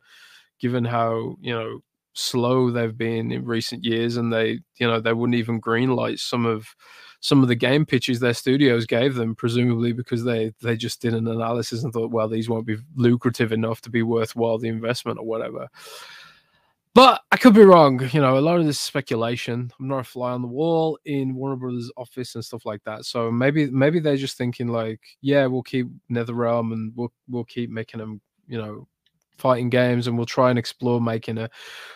given 0.60 0.84
how, 0.84 1.36
you 1.40 1.52
know, 1.54 1.80
slow 2.14 2.70
they've 2.70 2.98
been 2.98 3.30
in 3.30 3.44
recent 3.44 3.84
years 3.84 4.16
and 4.16 4.32
they, 4.32 4.60
you 4.78 4.86
know, 4.86 5.00
they 5.00 5.12
wouldn't 5.12 5.38
even 5.38 5.60
greenlight 5.60 6.18
some 6.18 6.46
of 6.46 6.74
some 7.20 7.42
of 7.42 7.48
the 7.48 7.56
game 7.56 7.84
pitches 7.84 8.20
their 8.20 8.34
studios 8.34 8.86
gave 8.86 9.16
them, 9.16 9.34
presumably 9.34 9.92
because 9.92 10.24
they 10.24 10.52
they 10.62 10.76
just 10.76 11.02
did 11.02 11.14
an 11.14 11.26
analysis 11.26 11.82
and 11.82 11.92
thought, 11.92 12.12
well, 12.12 12.28
these 12.28 12.48
won't 12.48 12.66
be 12.66 12.76
lucrative 12.94 13.52
enough 13.52 13.80
to 13.80 13.90
be 13.90 14.02
worthwhile 14.02 14.58
the 14.58 14.68
investment 14.68 15.18
or 15.18 15.26
whatever. 15.26 15.68
But 16.94 17.22
I 17.30 17.36
could 17.36 17.54
be 17.54 17.62
wrong. 17.64 18.00
You 18.12 18.20
know, 18.20 18.38
a 18.38 18.40
lot 18.40 18.58
of 18.58 18.66
this 18.66 18.80
speculation. 18.80 19.70
I'm 19.78 19.88
not 19.88 19.98
a 20.00 20.04
fly 20.04 20.32
on 20.32 20.42
the 20.42 20.48
wall 20.48 20.98
in 21.04 21.34
Warner 21.34 21.56
Brothers' 21.56 21.92
office 21.96 22.34
and 22.34 22.44
stuff 22.44 22.64
like 22.66 22.82
that. 22.84 23.04
So 23.04 23.30
maybe 23.30 23.70
maybe 23.70 24.00
they're 24.00 24.16
just 24.16 24.36
thinking 24.36 24.68
like, 24.68 25.00
yeah, 25.20 25.46
we'll 25.46 25.62
keep 25.62 25.86
NetherRealm 26.10 26.72
and 26.72 26.92
we'll 26.96 27.12
we'll 27.28 27.44
keep 27.44 27.70
making 27.70 28.00
them, 28.00 28.20
you 28.48 28.58
know, 28.58 28.88
fighting 29.36 29.70
games 29.70 30.06
and 30.06 30.16
we'll 30.16 30.26
try 30.26 30.50
and 30.50 30.58
explore 30.58 31.00
making 31.00 31.38
a 31.38 31.48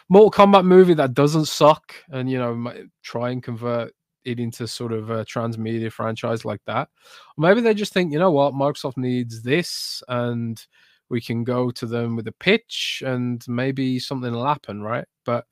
Mortal 0.08 0.30
Kombat 0.30 0.64
movie 0.64 0.94
that 0.94 1.14
doesn't 1.14 1.46
suck 1.46 1.94
and 2.10 2.30
you 2.30 2.38
know 2.38 2.72
try 3.02 3.30
and 3.30 3.42
convert 3.42 3.92
it 4.24 4.38
into 4.38 4.68
sort 4.68 4.92
of 4.92 5.10
a 5.10 5.24
transmedia 5.24 5.90
franchise 5.90 6.44
like 6.44 6.60
that. 6.66 6.88
Or 7.36 7.42
maybe 7.42 7.60
they 7.60 7.74
just 7.74 7.92
think, 7.92 8.12
you 8.12 8.18
know 8.20 8.30
what, 8.30 8.54
Microsoft 8.54 8.96
needs 8.96 9.42
this 9.42 10.02
and 10.08 10.64
we 11.12 11.20
can 11.20 11.44
go 11.44 11.70
to 11.70 11.86
them 11.86 12.16
with 12.16 12.26
a 12.26 12.32
pitch 12.32 13.02
and 13.06 13.44
maybe 13.46 13.98
something 13.98 14.32
will 14.32 14.46
happen, 14.46 14.82
right? 14.82 15.04
But 15.26 15.44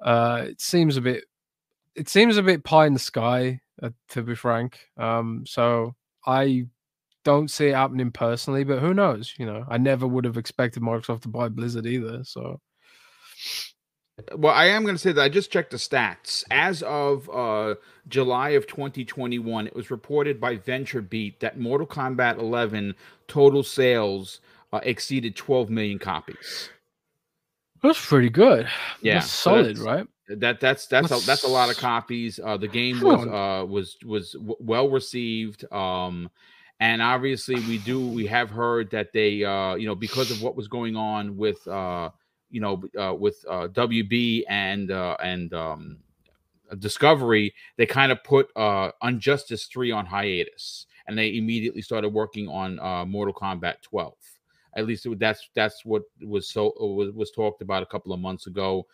uh, 0.00 0.44
it 0.46 0.60
seems 0.60 0.98
a 0.98 1.00
bit, 1.00 1.24
it 1.96 2.08
seems 2.08 2.36
a 2.36 2.42
bit 2.42 2.62
pie 2.62 2.86
in 2.86 2.92
the 2.92 3.00
sky, 3.00 3.60
uh, 3.82 3.90
to 4.10 4.22
be 4.22 4.34
frank. 4.34 4.78
Um, 4.98 5.44
so 5.46 5.94
I 6.26 6.66
don't 7.24 7.50
see 7.50 7.68
it 7.68 7.74
happening 7.74 8.12
personally, 8.12 8.62
but 8.62 8.80
who 8.80 8.92
knows? 8.92 9.34
You 9.38 9.46
know, 9.46 9.64
I 9.68 9.78
never 9.78 10.06
would 10.06 10.26
have 10.26 10.36
expected 10.36 10.82
Microsoft 10.82 11.22
to 11.22 11.28
buy 11.28 11.48
Blizzard 11.48 11.86
either. 11.86 12.22
So. 12.24 12.60
Well, 14.36 14.52
I 14.52 14.66
am 14.66 14.82
going 14.82 14.96
to 14.96 15.00
say 15.00 15.12
that 15.12 15.22
I 15.22 15.30
just 15.30 15.50
checked 15.50 15.70
the 15.70 15.78
stats. 15.78 16.44
As 16.50 16.82
of 16.82 17.30
uh, 17.30 17.76
July 18.06 18.50
of 18.50 18.66
2021, 18.66 19.66
it 19.66 19.74
was 19.74 19.90
reported 19.90 20.38
by 20.38 20.58
VentureBeat 20.58 21.38
that 21.38 21.58
Mortal 21.58 21.86
Kombat 21.86 22.38
11 22.38 22.94
total 23.28 23.62
sales 23.62 24.40
uh, 24.72 24.80
exceeded 24.82 25.36
12 25.36 25.70
million 25.70 25.98
copies. 25.98 26.70
That's 27.82 28.04
pretty 28.04 28.30
good. 28.30 28.68
Yeah, 29.00 29.14
that's 29.14 29.30
solid, 29.30 29.78
so 29.78 29.84
right? 29.84 30.06
That 30.28 30.60
that's 30.60 30.86
that's 30.86 31.08
that's 31.08 31.24
a, 31.24 31.26
that's 31.26 31.44
a 31.44 31.48
lot 31.48 31.70
of 31.70 31.78
copies. 31.78 32.38
Uh, 32.42 32.56
the 32.56 32.68
game 32.68 33.00
was 33.00 33.26
uh, 33.26 33.66
was 33.66 33.96
was 34.04 34.32
w- 34.32 34.56
well 34.60 34.88
received. 34.88 35.70
Um, 35.72 36.30
and 36.80 37.02
obviously 37.02 37.56
we 37.56 37.78
do 37.78 38.06
we 38.08 38.26
have 38.26 38.50
heard 38.50 38.90
that 38.90 39.12
they 39.12 39.44
uh, 39.44 39.74
you 39.74 39.86
know 39.86 39.94
because 39.94 40.30
of 40.30 40.42
what 40.42 40.56
was 40.56 40.66
going 40.66 40.96
on 40.96 41.36
with 41.36 41.66
uh, 41.68 42.10
you 42.50 42.60
know 42.60 42.82
uh, 42.98 43.14
with 43.14 43.44
uh, 43.48 43.68
WB 43.68 44.44
and 44.48 44.90
uh, 44.90 45.16
and 45.22 45.52
um, 45.52 45.98
Discovery, 46.78 47.52
they 47.76 47.86
kind 47.86 48.10
of 48.12 48.22
put 48.24 48.48
uh, 48.56 48.90
Injustice 49.02 49.66
three 49.66 49.90
on 49.90 50.06
hiatus, 50.06 50.86
and 51.06 51.18
they 51.18 51.36
immediately 51.36 51.82
started 51.82 52.10
working 52.10 52.48
on 52.48 52.78
uh, 52.80 53.04
Mortal 53.04 53.34
Kombat 53.34 53.82
12. 53.82 54.14
At 54.76 54.86
least 54.86 55.06
that's 55.18 55.48
that's 55.54 55.84
what 55.84 56.02
was 56.22 56.48
so 56.48 56.72
was, 56.78 57.12
was 57.12 57.30
talked 57.30 57.62
about 57.62 57.82
a 57.82 57.86
couple 57.86 58.12
of 58.12 58.20
months 58.20 58.46
ago. 58.46 58.86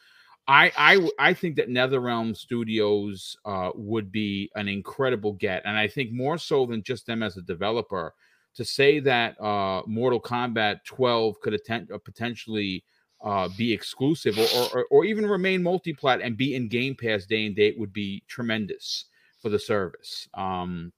I 0.49 0.73
I 0.77 1.09
I 1.19 1.35
think 1.35 1.57
that 1.57 1.69
NetherRealm 1.69 2.37
Studios 2.37 3.37
uh, 3.45 3.71
would 3.75 4.13
be 4.13 4.51
an 4.55 4.69
incredible 4.69 5.33
get, 5.33 5.63
and 5.65 5.77
I 5.77 5.89
think 5.89 6.13
more 6.13 6.39
so 6.39 6.67
than 6.67 6.83
just 6.83 7.07
them 7.07 7.23
as 7.23 7.37
a 7.37 7.43
developer. 7.43 8.15
To 8.55 8.65
say 8.65 9.01
that 9.01 9.39
uh, 9.39 9.83
Mortal 9.87 10.19
Kombat 10.19 10.83
12 10.87 11.41
could 11.43 11.53
attend, 11.53 11.93
uh, 11.93 11.99
potentially 11.99 12.85
uh, 13.23 13.51
be 13.57 13.71
exclusive 13.71 14.39
or, 14.39 14.47
or, 14.73 14.87
or 14.91 15.05
even 15.05 15.27
remain 15.27 15.63
multi-plat 15.63 16.23
and 16.23 16.39
be 16.39 16.55
in 16.55 16.69
Game 16.69 16.95
Pass 16.95 17.27
day 17.27 17.45
and 17.45 17.55
date 17.55 17.79
would 17.79 17.93
be 17.93 18.23
tremendous 18.29 19.07
for 19.43 19.51
the 19.51 19.59
service. 19.59 20.29
Um, 20.33 20.93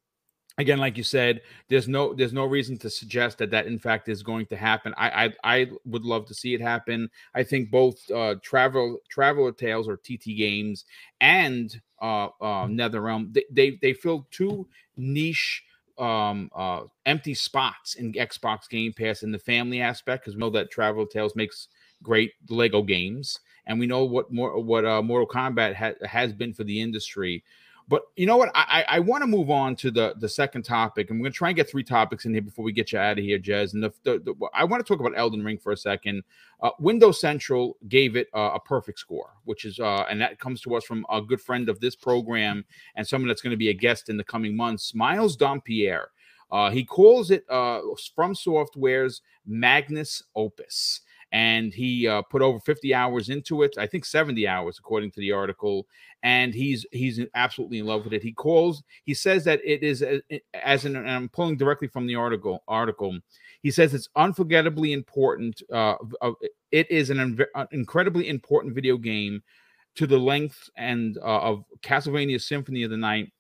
again 0.58 0.78
like 0.78 0.96
you 0.96 1.02
said 1.02 1.40
there's 1.68 1.88
no 1.88 2.12
there's 2.12 2.32
no 2.32 2.44
reason 2.44 2.76
to 2.76 2.90
suggest 2.90 3.38
that 3.38 3.50
that 3.50 3.66
in 3.66 3.78
fact 3.78 4.08
is 4.08 4.22
going 4.22 4.44
to 4.46 4.56
happen. 4.56 4.92
I 4.96 5.24
i, 5.44 5.58
I 5.60 5.70
would 5.86 6.04
love 6.04 6.26
to 6.26 6.34
see 6.34 6.54
it 6.54 6.60
happen. 6.60 7.08
I 7.34 7.42
think 7.44 7.70
both 7.70 7.98
uh 8.10 8.34
travel 8.42 8.98
traveler 9.08 9.52
tales 9.52 9.88
or 9.88 9.96
tt 9.96 10.24
games 10.36 10.84
and 11.20 11.80
uh, 12.02 12.26
uh 12.40 12.66
netherrealm 12.66 13.32
they, 13.32 13.44
they 13.50 13.78
they 13.80 13.92
fill 13.92 14.26
two 14.30 14.66
niche 14.96 15.62
um 15.98 16.48
uh 16.54 16.82
empty 17.06 17.34
spots 17.34 17.96
in 17.96 18.12
xbox 18.12 18.68
game 18.68 18.92
pass 18.92 19.24
in 19.24 19.32
the 19.32 19.38
family 19.38 19.80
aspect 19.80 20.22
because 20.22 20.36
we 20.36 20.40
know 20.40 20.50
that 20.50 20.70
travel 20.70 21.04
tales 21.06 21.34
makes 21.34 21.68
great 22.04 22.32
lego 22.48 22.82
games 22.82 23.40
and 23.66 23.80
we 23.80 23.86
know 23.86 24.04
what 24.04 24.32
more 24.32 24.62
what 24.62 24.84
uh 24.84 25.02
mortal 25.02 25.26
kombat 25.26 25.74
ha- 25.74 26.06
has 26.06 26.32
been 26.32 26.52
for 26.52 26.62
the 26.62 26.80
industry 26.80 27.42
but 27.88 28.02
you 28.16 28.26
know 28.26 28.36
what? 28.36 28.50
I 28.54 28.84
I, 28.86 28.98
want 28.98 29.22
to 29.22 29.26
move 29.26 29.50
on 29.50 29.74
to 29.76 29.90
the 29.90 30.14
the 30.18 30.28
second 30.28 30.62
topic. 30.62 31.10
I'm 31.10 31.18
going 31.18 31.32
to 31.32 31.36
try 31.36 31.48
and 31.48 31.56
get 31.56 31.70
three 31.70 31.82
topics 31.82 32.26
in 32.26 32.32
here 32.32 32.42
before 32.42 32.64
we 32.64 32.72
get 32.72 32.92
you 32.92 32.98
out 32.98 33.18
of 33.18 33.24
here, 33.24 33.38
Jez. 33.38 33.72
And 33.72 33.82
the, 33.82 33.92
the, 34.02 34.18
the 34.18 34.34
I 34.52 34.64
want 34.64 34.84
to 34.84 34.88
talk 34.88 35.00
about 35.00 35.18
Elden 35.18 35.42
Ring 35.42 35.58
for 35.58 35.72
a 35.72 35.76
second. 35.76 36.22
Uh, 36.60 36.70
Windows 36.78 37.20
Central 37.20 37.78
gave 37.88 38.14
it 38.14 38.28
uh, 38.34 38.50
a 38.54 38.60
perfect 38.60 38.98
score, 38.98 39.30
which 39.44 39.64
is 39.64 39.80
uh, 39.80 40.04
and 40.10 40.20
that 40.20 40.38
comes 40.38 40.60
to 40.62 40.74
us 40.74 40.84
from 40.84 41.06
a 41.10 41.22
good 41.22 41.40
friend 41.40 41.68
of 41.68 41.80
this 41.80 41.96
program 41.96 42.64
and 42.94 43.06
someone 43.06 43.28
that's 43.28 43.42
going 43.42 43.52
to 43.52 43.56
be 43.56 43.70
a 43.70 43.74
guest 43.74 44.10
in 44.10 44.18
the 44.18 44.24
coming 44.24 44.54
months, 44.54 44.94
Miles 44.94 45.36
Dompier. 45.36 46.06
Uh, 46.50 46.70
he 46.70 46.82
calls 46.82 47.30
it 47.30 47.44
uh, 47.50 47.80
From 48.14 48.34
Software's 48.34 49.20
Magnus 49.46 50.22
Opus 50.34 51.02
and 51.32 51.74
he 51.74 52.08
uh, 52.08 52.22
put 52.22 52.40
over 52.40 52.58
50 52.60 52.94
hours 52.94 53.28
into 53.28 53.62
it 53.62 53.74
i 53.78 53.86
think 53.86 54.04
70 54.04 54.46
hours 54.48 54.78
according 54.78 55.10
to 55.10 55.20
the 55.20 55.32
article 55.32 55.86
and 56.22 56.54
he's 56.54 56.84
he's 56.92 57.20
absolutely 57.34 57.78
in 57.78 57.86
love 57.86 58.04
with 58.04 58.12
it. 58.12 58.22
He 58.22 58.32
calls 58.32 58.82
he 59.04 59.14
says 59.14 59.44
that 59.44 59.60
it 59.64 59.82
is 59.82 60.02
a, 60.02 60.20
as 60.54 60.84
an 60.84 60.96
and 60.96 61.10
i'm 61.10 61.28
pulling 61.28 61.56
directly 61.56 61.88
from 61.88 62.06
the 62.06 62.14
article 62.14 62.62
article 62.66 63.18
he 63.62 63.70
says 63.70 63.94
it's 63.94 64.08
unforgettably 64.16 64.92
important 64.92 65.62
uh, 65.72 65.94
uh 66.20 66.32
it 66.70 66.90
is 66.90 67.10
an, 67.10 67.20
an 67.20 67.46
uh, 67.54 67.66
incredibly 67.72 68.28
important 68.28 68.74
video 68.74 68.96
game 68.96 69.42
to 69.94 70.06
the 70.06 70.18
length 70.18 70.68
and 70.76 71.18
uh, 71.18 71.40
of 71.40 71.64
castlevania 71.82 72.40
symphony 72.40 72.82
of 72.82 72.90
the 72.90 72.96
night 72.96 73.30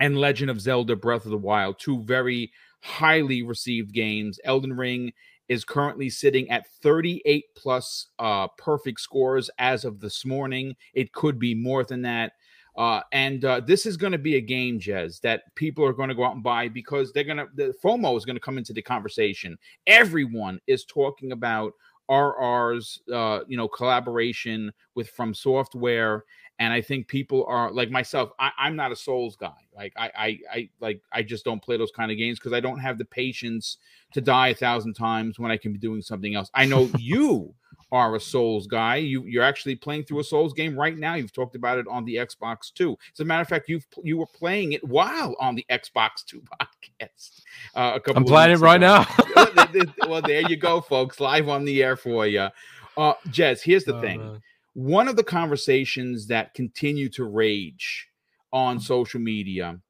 and 0.00 0.18
legend 0.18 0.50
of 0.50 0.60
zelda 0.60 0.94
breath 0.94 1.24
of 1.24 1.30
the 1.30 1.36
wild 1.36 1.78
two 1.78 2.02
very 2.04 2.52
highly 2.82 3.42
received 3.42 3.92
games 3.92 4.38
elden 4.44 4.72
ring 4.72 5.12
is 5.48 5.64
currently 5.64 6.10
sitting 6.10 6.50
at 6.50 6.66
38 6.82 7.44
plus 7.56 8.08
uh, 8.18 8.48
perfect 8.58 9.00
scores 9.00 9.50
as 9.58 9.84
of 9.84 10.00
this 10.00 10.24
morning. 10.24 10.74
It 10.94 11.12
could 11.12 11.38
be 11.38 11.54
more 11.54 11.84
than 11.84 12.02
that. 12.02 12.32
Uh, 12.76 13.00
and 13.12 13.44
uh, 13.44 13.60
this 13.60 13.86
is 13.86 13.96
going 13.96 14.12
to 14.12 14.18
be 14.18 14.36
a 14.36 14.40
game, 14.40 14.78
Jez, 14.78 15.20
that 15.22 15.42
people 15.54 15.84
are 15.84 15.94
going 15.94 16.10
to 16.10 16.14
go 16.14 16.24
out 16.24 16.34
and 16.34 16.42
buy 16.42 16.68
because 16.68 17.12
they're 17.12 17.24
going 17.24 17.38
to, 17.38 17.46
the 17.54 17.74
FOMO 17.82 18.16
is 18.16 18.26
going 18.26 18.36
to 18.36 18.40
come 18.40 18.58
into 18.58 18.74
the 18.74 18.82
conversation. 18.82 19.56
Everyone 19.86 20.60
is 20.66 20.84
talking 20.84 21.32
about 21.32 21.72
RR's, 22.10 23.00
uh, 23.12 23.40
you 23.48 23.56
know, 23.56 23.66
collaboration 23.66 24.72
with 24.94 25.08
From 25.08 25.32
Software 25.32 26.24
and 26.58 26.72
I 26.72 26.80
think 26.80 27.06
people 27.06 27.44
are 27.46 27.70
like 27.70 27.90
myself. 27.90 28.30
I, 28.38 28.50
am 28.60 28.76
not 28.76 28.92
a 28.92 28.96
Souls 28.96 29.36
guy. 29.36 29.52
Like 29.74 29.92
I, 29.96 30.10
I, 30.16 30.38
I, 30.52 30.68
like 30.80 31.02
I 31.12 31.22
just 31.22 31.44
don't 31.44 31.62
play 31.62 31.76
those 31.76 31.90
kind 31.90 32.10
of 32.10 32.16
games 32.16 32.38
because 32.38 32.52
I 32.52 32.60
don't 32.60 32.78
have 32.78 32.98
the 32.98 33.04
patience 33.04 33.76
to 34.12 34.20
die 34.20 34.48
a 34.48 34.54
thousand 34.54 34.94
times 34.94 35.38
when 35.38 35.50
I 35.50 35.56
can 35.56 35.72
be 35.72 35.78
doing 35.78 36.00
something 36.00 36.34
else. 36.34 36.50
I 36.54 36.64
know 36.64 36.88
you 36.98 37.54
are 37.92 38.14
a 38.14 38.20
Souls 38.20 38.66
guy. 38.66 38.96
You, 38.96 39.24
you're 39.24 39.42
actually 39.42 39.76
playing 39.76 40.04
through 40.04 40.20
a 40.20 40.24
Souls 40.24 40.54
game 40.54 40.78
right 40.78 40.96
now. 40.96 41.14
You've 41.14 41.32
talked 41.32 41.56
about 41.56 41.78
it 41.78 41.86
on 41.88 42.04
the 42.04 42.16
Xbox 42.16 42.72
too. 42.72 42.96
As 43.12 43.20
a 43.20 43.24
matter 43.24 43.42
of 43.42 43.48
fact, 43.48 43.68
you've 43.68 43.86
you 44.02 44.16
were 44.16 44.26
playing 44.26 44.72
it 44.72 44.82
while 44.82 45.36
on 45.38 45.54
the 45.54 45.66
Xbox 45.70 46.24
2 46.26 46.42
podcast. 46.60 47.42
Uh, 47.74 47.92
a 47.96 48.00
couple. 48.00 48.22
I'm 48.22 48.24
playing 48.24 48.52
it 48.52 48.60
right 48.60 48.82
ago. 48.82 49.04
now. 49.36 49.84
well, 50.08 50.22
there 50.22 50.48
you 50.48 50.56
go, 50.56 50.80
folks. 50.80 51.20
Live 51.20 51.48
on 51.48 51.66
the 51.66 51.82
air 51.82 51.96
for 51.96 52.26
you. 52.26 52.48
Uh, 52.96 53.12
Jez, 53.28 53.60
here's 53.60 53.84
the 53.84 53.96
oh, 53.96 54.00
thing. 54.00 54.20
Man 54.20 54.42
one 54.76 55.08
of 55.08 55.16
the 55.16 55.24
conversations 55.24 56.26
that 56.26 56.52
continue 56.52 57.08
to 57.08 57.24
rage 57.24 58.08
on 58.52 58.78
social 58.78 59.18
media 59.18 59.80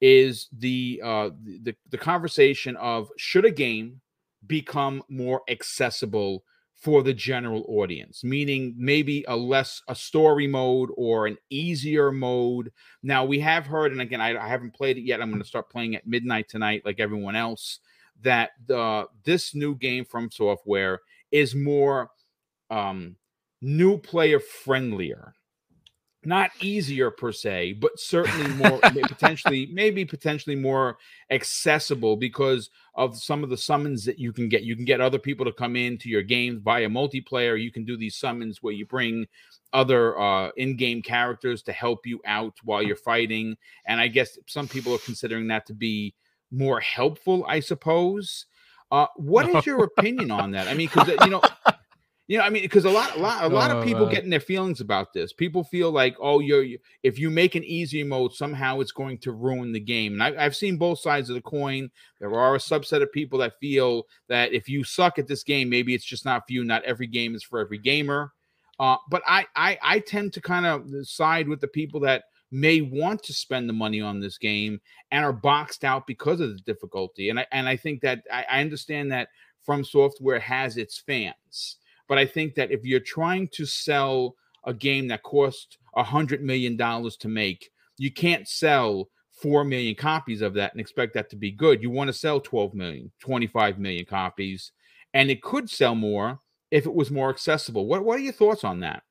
is 0.00 0.48
the 0.56 1.00
uh, 1.02 1.30
the, 1.62 1.74
the 1.90 1.98
conversation 1.98 2.76
of 2.76 3.10
should 3.16 3.44
a 3.44 3.50
game 3.50 4.00
become 4.46 5.02
more 5.08 5.42
accessible 5.48 6.44
for 6.76 7.02
the 7.02 7.12
general 7.12 7.64
audience? 7.66 8.22
Meaning 8.22 8.72
maybe 8.78 9.24
a 9.26 9.34
less 9.36 9.82
a 9.88 9.96
story 9.96 10.46
mode 10.46 10.90
or 10.96 11.26
an 11.26 11.38
easier 11.50 12.12
mode? 12.12 12.70
Now 13.02 13.24
we 13.24 13.40
have 13.40 13.66
heard 13.66 13.90
and 13.90 14.00
again 14.00 14.20
i, 14.20 14.36
I 14.38 14.46
haven't 14.46 14.74
played 14.74 14.96
it 14.96 15.02
yet 15.02 15.20
i'm 15.20 15.30
going 15.30 15.42
to 15.42 15.48
start 15.48 15.70
playing 15.70 15.96
at 15.96 16.06
midnight 16.06 16.48
tonight 16.48 16.82
like 16.84 17.00
everyone 17.00 17.34
else 17.34 17.80
that 18.22 18.50
the 18.64 19.08
this 19.24 19.56
new 19.56 19.74
game 19.74 20.04
from 20.04 20.30
software 20.30 21.00
is 21.32 21.52
more 21.56 22.12
um 22.70 23.16
new 23.60 23.98
player 23.98 24.40
friendlier 24.40 25.34
not 26.26 26.50
easier 26.60 27.10
per 27.10 27.32
se, 27.32 27.74
but 27.74 27.98
certainly 27.98 28.48
more 28.54 28.80
potentially, 29.08 29.68
maybe 29.72 30.04
potentially 30.04 30.56
more 30.56 30.98
accessible 31.30 32.16
because 32.16 32.68
of 32.96 33.16
some 33.16 33.44
of 33.44 33.50
the 33.50 33.56
summons 33.56 34.04
that 34.04 34.18
you 34.18 34.32
can 34.32 34.48
get. 34.48 34.64
You 34.64 34.74
can 34.74 34.84
get 34.84 35.00
other 35.00 35.18
people 35.18 35.46
to 35.46 35.52
come 35.52 35.76
into 35.76 36.08
your 36.08 36.22
game 36.22 36.60
via 36.62 36.88
multiplayer. 36.88 37.60
You 37.60 37.70
can 37.70 37.84
do 37.84 37.96
these 37.96 38.16
summons 38.16 38.62
where 38.62 38.72
you 38.72 38.84
bring 38.84 39.26
other 39.72 40.18
uh, 40.18 40.50
in-game 40.56 41.02
characters 41.02 41.62
to 41.62 41.72
help 41.72 42.06
you 42.06 42.20
out 42.26 42.54
while 42.64 42.82
you're 42.82 42.96
fighting. 42.96 43.56
And 43.86 44.00
I 44.00 44.08
guess 44.08 44.36
some 44.46 44.68
people 44.68 44.94
are 44.94 44.98
considering 44.98 45.46
that 45.48 45.66
to 45.66 45.74
be 45.74 46.14
more 46.50 46.80
helpful. 46.80 47.44
I 47.48 47.60
suppose. 47.60 48.46
Uh, 48.92 49.06
what 49.16 49.48
is 49.48 49.66
your 49.66 49.82
opinion 49.82 50.30
on 50.30 50.52
that? 50.52 50.68
I 50.68 50.74
mean, 50.74 50.88
because 50.92 51.08
you 51.08 51.30
know, 51.30 51.42
you 52.28 52.38
know, 52.38 52.44
I 52.44 52.50
mean, 52.50 52.62
because 52.62 52.84
a 52.84 52.90
lot, 52.90 53.16
a 53.16 53.20
lot, 53.20 53.44
a 53.44 53.48
lot 53.48 53.70
oh, 53.70 53.78
of 53.78 53.84
people 53.84 54.08
getting 54.08 54.30
their 54.30 54.40
feelings 54.40 54.80
about 54.80 55.12
this. 55.12 55.32
People 55.32 55.62
feel 55.62 55.92
like, 55.92 56.16
oh, 56.20 56.40
you're 56.40 56.66
if 57.04 57.20
you 57.20 57.30
make 57.30 57.54
an 57.54 57.62
easy 57.62 58.02
mode, 58.02 58.32
somehow 58.32 58.80
it's 58.80 58.90
going 58.90 59.18
to 59.18 59.32
ruin 59.32 59.72
the 59.72 59.80
game. 59.80 60.14
And 60.14 60.22
I, 60.22 60.44
I've 60.44 60.56
seen 60.56 60.76
both 60.76 60.98
sides 60.98 61.30
of 61.30 61.36
the 61.36 61.42
coin. 61.42 61.88
There 62.18 62.34
are 62.34 62.56
a 62.56 62.58
subset 62.58 63.00
of 63.00 63.12
people 63.12 63.38
that 63.40 63.60
feel 63.60 64.06
that 64.28 64.52
if 64.52 64.68
you 64.68 64.82
suck 64.82 65.20
at 65.20 65.28
this 65.28 65.44
game, 65.44 65.68
maybe 65.68 65.94
it's 65.94 66.04
just 66.04 66.24
not 66.24 66.42
for 66.46 66.52
you. 66.52 66.64
Not 66.64 66.82
every 66.82 67.06
game 67.06 67.36
is 67.36 67.44
for 67.44 67.60
every 67.60 67.78
gamer. 67.78 68.32
Uh, 68.80 68.96
but 69.08 69.22
I, 69.26 69.46
I, 69.54 69.78
I 69.80 69.98
tend 70.00 70.32
to 70.34 70.40
kind 70.40 70.66
of 70.66 70.84
side 71.06 71.48
with 71.48 71.60
the 71.60 71.68
people 71.68 72.00
that 72.00 72.24
may 72.50 72.80
want 72.80 73.22
to 73.22 73.32
spend 73.32 73.68
the 73.68 73.72
money 73.72 74.00
on 74.00 74.18
this 74.20 74.36
game 74.36 74.80
and 75.12 75.24
are 75.24 75.32
boxed 75.32 75.84
out 75.84 76.08
because 76.08 76.40
of 76.40 76.50
the 76.50 76.60
difficulty. 76.62 77.30
And 77.30 77.38
I, 77.38 77.46
and 77.52 77.68
I 77.68 77.76
think 77.76 78.00
that 78.00 78.24
I, 78.32 78.44
I 78.50 78.60
understand 78.60 79.12
that 79.12 79.28
From 79.64 79.84
Software 79.84 80.40
has 80.40 80.76
its 80.76 80.98
fans 80.98 81.76
but 82.08 82.18
I 82.18 82.26
think 82.26 82.54
that 82.54 82.70
if 82.70 82.84
you're 82.84 83.00
trying 83.00 83.48
to 83.48 83.66
sell 83.66 84.34
a 84.64 84.74
game 84.74 85.08
that 85.08 85.22
cost 85.22 85.78
a 85.94 86.02
hundred 86.02 86.42
million 86.42 86.76
dollars 86.76 87.16
to 87.18 87.28
make, 87.28 87.70
you 87.98 88.12
can't 88.12 88.46
sell 88.46 89.08
4 89.40 89.64
million 89.64 89.94
copies 89.94 90.40
of 90.40 90.54
that 90.54 90.72
and 90.72 90.80
expect 90.80 91.14
that 91.14 91.30
to 91.30 91.36
be 91.36 91.50
good. 91.50 91.82
You 91.82 91.90
want 91.90 92.08
to 92.08 92.12
sell 92.12 92.40
12 92.40 92.74
million, 92.74 93.12
25 93.20 93.78
million 93.78 94.04
copies, 94.06 94.72
and 95.14 95.30
it 95.30 95.42
could 95.42 95.68
sell 95.68 95.94
more 95.94 96.40
if 96.70 96.86
it 96.86 96.94
was 96.94 97.10
more 97.10 97.30
accessible. 97.30 97.86
What, 97.86 98.04
what 98.04 98.18
are 98.18 98.22
your 98.22 98.32
thoughts 98.32 98.64
on 98.64 98.80
that? 98.80 99.02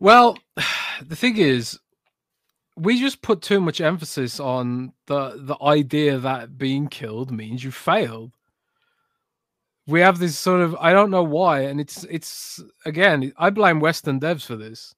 Well, 0.00 0.38
the 1.06 1.16
thing 1.16 1.36
is, 1.36 1.78
we 2.76 2.98
just 2.98 3.22
put 3.22 3.40
too 3.40 3.60
much 3.60 3.80
emphasis 3.80 4.40
on 4.40 4.92
the 5.06 5.34
the 5.36 5.56
idea 5.62 6.18
that 6.18 6.58
being 6.58 6.88
killed 6.88 7.30
means 7.30 7.62
you 7.62 7.70
failed 7.70 8.32
we 9.86 10.00
have 10.00 10.18
this 10.18 10.38
sort 10.38 10.60
of 10.60 10.74
I 10.76 10.92
don't 10.92 11.10
know 11.10 11.22
why, 11.22 11.62
and 11.62 11.80
it's 11.80 12.04
it's 12.04 12.62
again 12.86 13.32
I 13.36 13.50
blame 13.50 13.80
Western 13.80 14.18
devs 14.18 14.46
for 14.46 14.56
this 14.56 14.94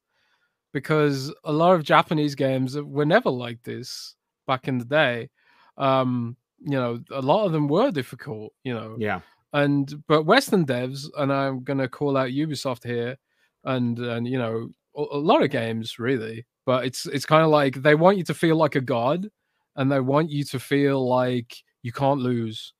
because 0.73 1.33
a 1.43 1.51
lot 1.51 1.75
of 1.75 1.83
Japanese 1.83 2.35
games 2.35 2.77
were 2.77 3.05
never 3.05 3.29
like 3.29 3.61
this 3.63 4.15
back 4.45 4.67
in 4.67 4.77
the 4.77 4.85
day. 4.85 5.29
Um, 5.77 6.37
you 6.59 6.77
know, 6.77 6.99
a 7.11 7.21
lot 7.21 7.45
of 7.45 7.51
them 7.51 7.67
were 7.67 7.91
difficult. 7.91 8.53
You 8.63 8.73
know, 8.73 8.95
yeah. 8.99 9.21
And 9.53 10.03
but 10.07 10.23
Western 10.23 10.65
devs, 10.65 11.05
and 11.17 11.31
I'm 11.31 11.63
gonna 11.63 11.87
call 11.87 12.17
out 12.17 12.29
Ubisoft 12.29 12.85
here, 12.85 13.17
and 13.65 13.99
and 13.99 14.27
you 14.27 14.37
know 14.37 14.69
a, 14.95 15.01
a 15.01 15.19
lot 15.19 15.43
of 15.43 15.49
games 15.49 15.99
really, 15.99 16.45
but 16.65 16.85
it's 16.85 17.05
it's 17.07 17.25
kind 17.25 17.43
of 17.43 17.49
like 17.49 17.75
they 17.75 17.95
want 17.95 18.17
you 18.17 18.23
to 18.25 18.33
feel 18.33 18.55
like 18.55 18.75
a 18.75 18.81
god, 18.81 19.27
and 19.75 19.91
they 19.91 19.99
want 19.99 20.29
you 20.29 20.43
to 20.45 20.59
feel 20.59 21.07
like 21.07 21.57
you 21.81 21.91
can't 21.91 22.19
lose 22.19 22.73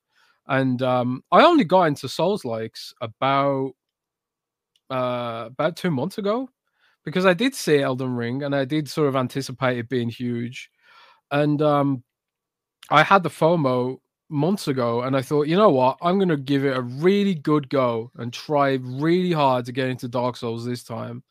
and 0.48 0.82
um, 0.82 1.22
I 1.32 1.44
only 1.44 1.64
got 1.64 1.84
into 1.84 2.08
Souls 2.08 2.44
likes 2.44 2.94
about 3.00 3.72
uh, 4.90 5.44
about 5.46 5.76
two 5.76 5.90
months 5.90 6.18
ago 6.18 6.48
because 7.04 7.26
I 7.26 7.34
did 7.34 7.54
see 7.54 7.80
Elden 7.80 8.14
Ring 8.16 8.42
and 8.42 8.54
I 8.54 8.64
did 8.64 8.88
sort 8.88 9.08
of 9.08 9.16
anticipate 9.16 9.78
it 9.78 9.88
being 9.88 10.08
huge, 10.08 10.70
and 11.30 11.60
um, 11.62 12.02
I 12.90 13.02
had 13.02 13.22
the 13.22 13.30
FOMO 13.30 13.98
months 14.30 14.68
ago, 14.68 15.02
and 15.02 15.16
I 15.16 15.22
thought, 15.22 15.46
you 15.48 15.56
know 15.56 15.70
what, 15.70 15.98
I'm 16.02 16.18
gonna 16.18 16.36
give 16.36 16.64
it 16.64 16.76
a 16.76 16.82
really 16.82 17.34
good 17.34 17.68
go 17.70 18.10
and 18.16 18.32
try 18.32 18.74
really 18.82 19.32
hard 19.32 19.64
to 19.66 19.72
get 19.72 19.88
into 19.88 20.08
Dark 20.08 20.36
Souls 20.36 20.64
this 20.64 20.84
time. 20.84 21.22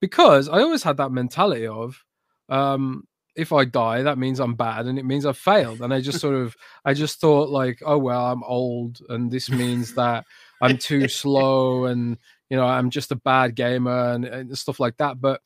Because 0.00 0.48
I 0.48 0.60
always 0.62 0.82
had 0.82 0.96
that 0.98 1.12
mentality 1.12 1.66
of 1.66 2.02
um, 2.48 3.06
if 3.34 3.52
I 3.52 3.64
die, 3.64 4.02
that 4.02 4.18
means 4.18 4.40
I'm 4.40 4.54
bad 4.54 4.86
and 4.86 4.98
it 4.98 5.04
means 5.04 5.24
I've 5.24 5.38
failed. 5.38 5.80
And 5.80 5.92
I 5.92 6.00
just 6.00 6.20
sort 6.20 6.34
of, 6.34 6.56
I 6.84 6.94
just 6.94 7.20
thought 7.20 7.48
like, 7.48 7.80
oh 7.84 7.98
well, 7.98 8.26
I'm 8.26 8.42
old, 8.44 9.00
and 9.08 9.30
this 9.30 9.50
means 9.50 9.94
that 9.94 10.24
I'm 10.60 10.78
too 10.78 11.08
slow, 11.08 11.86
and 11.86 12.18
you 12.50 12.56
know, 12.56 12.66
I'm 12.66 12.90
just 12.90 13.12
a 13.12 13.16
bad 13.16 13.54
gamer 13.54 14.12
and, 14.12 14.24
and 14.24 14.58
stuff 14.58 14.78
like 14.78 14.96
that. 14.98 15.20
But 15.20 15.40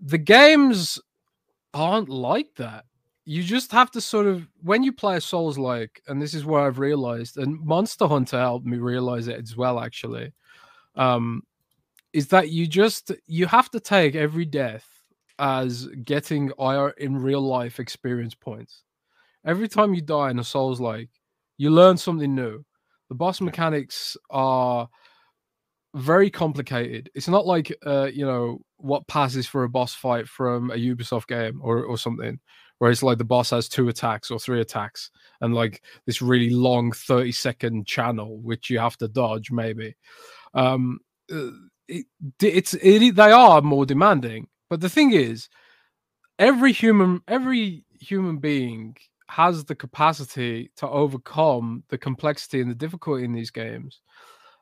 the 0.00 0.18
games 0.18 0.98
aren't 1.74 2.08
like 2.08 2.54
that. 2.56 2.84
You 3.24 3.42
just 3.42 3.70
have 3.72 3.90
to 3.92 4.00
sort 4.00 4.26
of 4.26 4.46
when 4.62 4.82
you 4.82 4.92
play 4.92 5.20
Souls 5.20 5.56
like, 5.58 6.02
and 6.08 6.20
this 6.20 6.34
is 6.34 6.44
where 6.44 6.62
I've 6.62 6.78
realized, 6.78 7.38
and 7.38 7.60
Monster 7.64 8.06
Hunter 8.06 8.38
helped 8.38 8.66
me 8.66 8.78
realize 8.78 9.28
it 9.28 9.40
as 9.40 9.56
well, 9.56 9.80
actually. 9.80 10.32
Um, 10.96 11.42
is 12.12 12.28
that 12.28 12.50
you 12.50 12.66
just 12.66 13.12
you 13.26 13.46
have 13.46 13.70
to 13.70 13.80
take 13.80 14.16
every 14.16 14.44
death 14.44 14.99
as 15.40 15.86
getting 16.04 16.52
IR 16.58 16.90
in 16.90 17.16
real 17.16 17.40
life 17.40 17.80
experience 17.80 18.34
points. 18.34 18.82
Every 19.44 19.68
time 19.68 19.94
you 19.94 20.02
die 20.02 20.30
in 20.30 20.38
a 20.38 20.44
Souls 20.44 20.80
like, 20.80 21.08
you 21.56 21.70
learn 21.70 21.96
something 21.96 22.34
new. 22.34 22.64
The 23.08 23.14
boss 23.14 23.40
mechanics 23.40 24.16
are 24.28 24.88
very 25.94 26.30
complicated. 26.30 27.10
It's 27.14 27.26
not 27.26 27.46
like 27.46 27.74
uh, 27.84 28.10
you 28.12 28.24
know 28.24 28.60
what 28.76 29.08
passes 29.08 29.46
for 29.46 29.64
a 29.64 29.68
boss 29.68 29.94
fight 29.94 30.28
from 30.28 30.70
a 30.70 30.74
Ubisoft 30.74 31.26
game 31.26 31.60
or 31.62 31.82
or 31.84 31.98
something, 31.98 32.38
where 32.78 32.90
it's 32.90 33.02
like 33.02 33.18
the 33.18 33.24
boss 33.24 33.50
has 33.50 33.68
two 33.68 33.88
attacks 33.88 34.30
or 34.30 34.38
three 34.38 34.60
attacks 34.60 35.10
and 35.40 35.54
like 35.54 35.82
this 36.06 36.22
really 36.22 36.50
long 36.50 36.92
30 36.92 37.32
second 37.32 37.86
channel 37.86 38.38
which 38.40 38.70
you 38.70 38.78
have 38.78 38.96
to 38.98 39.08
dodge 39.08 39.50
maybe. 39.50 39.96
Um, 40.54 41.00
uh, 41.32 41.50
it, 41.88 42.06
it's 42.40 42.74
it, 42.74 43.16
they 43.16 43.32
are 43.32 43.60
more 43.60 43.86
demanding 43.86 44.46
but 44.70 44.80
the 44.80 44.88
thing 44.88 45.12
is, 45.12 45.48
every 46.38 46.72
human, 46.72 47.20
every 47.28 47.84
human 48.00 48.38
being 48.38 48.96
has 49.28 49.64
the 49.64 49.74
capacity 49.74 50.70
to 50.76 50.88
overcome 50.88 51.84
the 51.88 51.98
complexity 51.98 52.60
and 52.60 52.70
the 52.70 52.74
difficulty 52.74 53.24
in 53.24 53.32
these 53.32 53.50
games. 53.50 54.00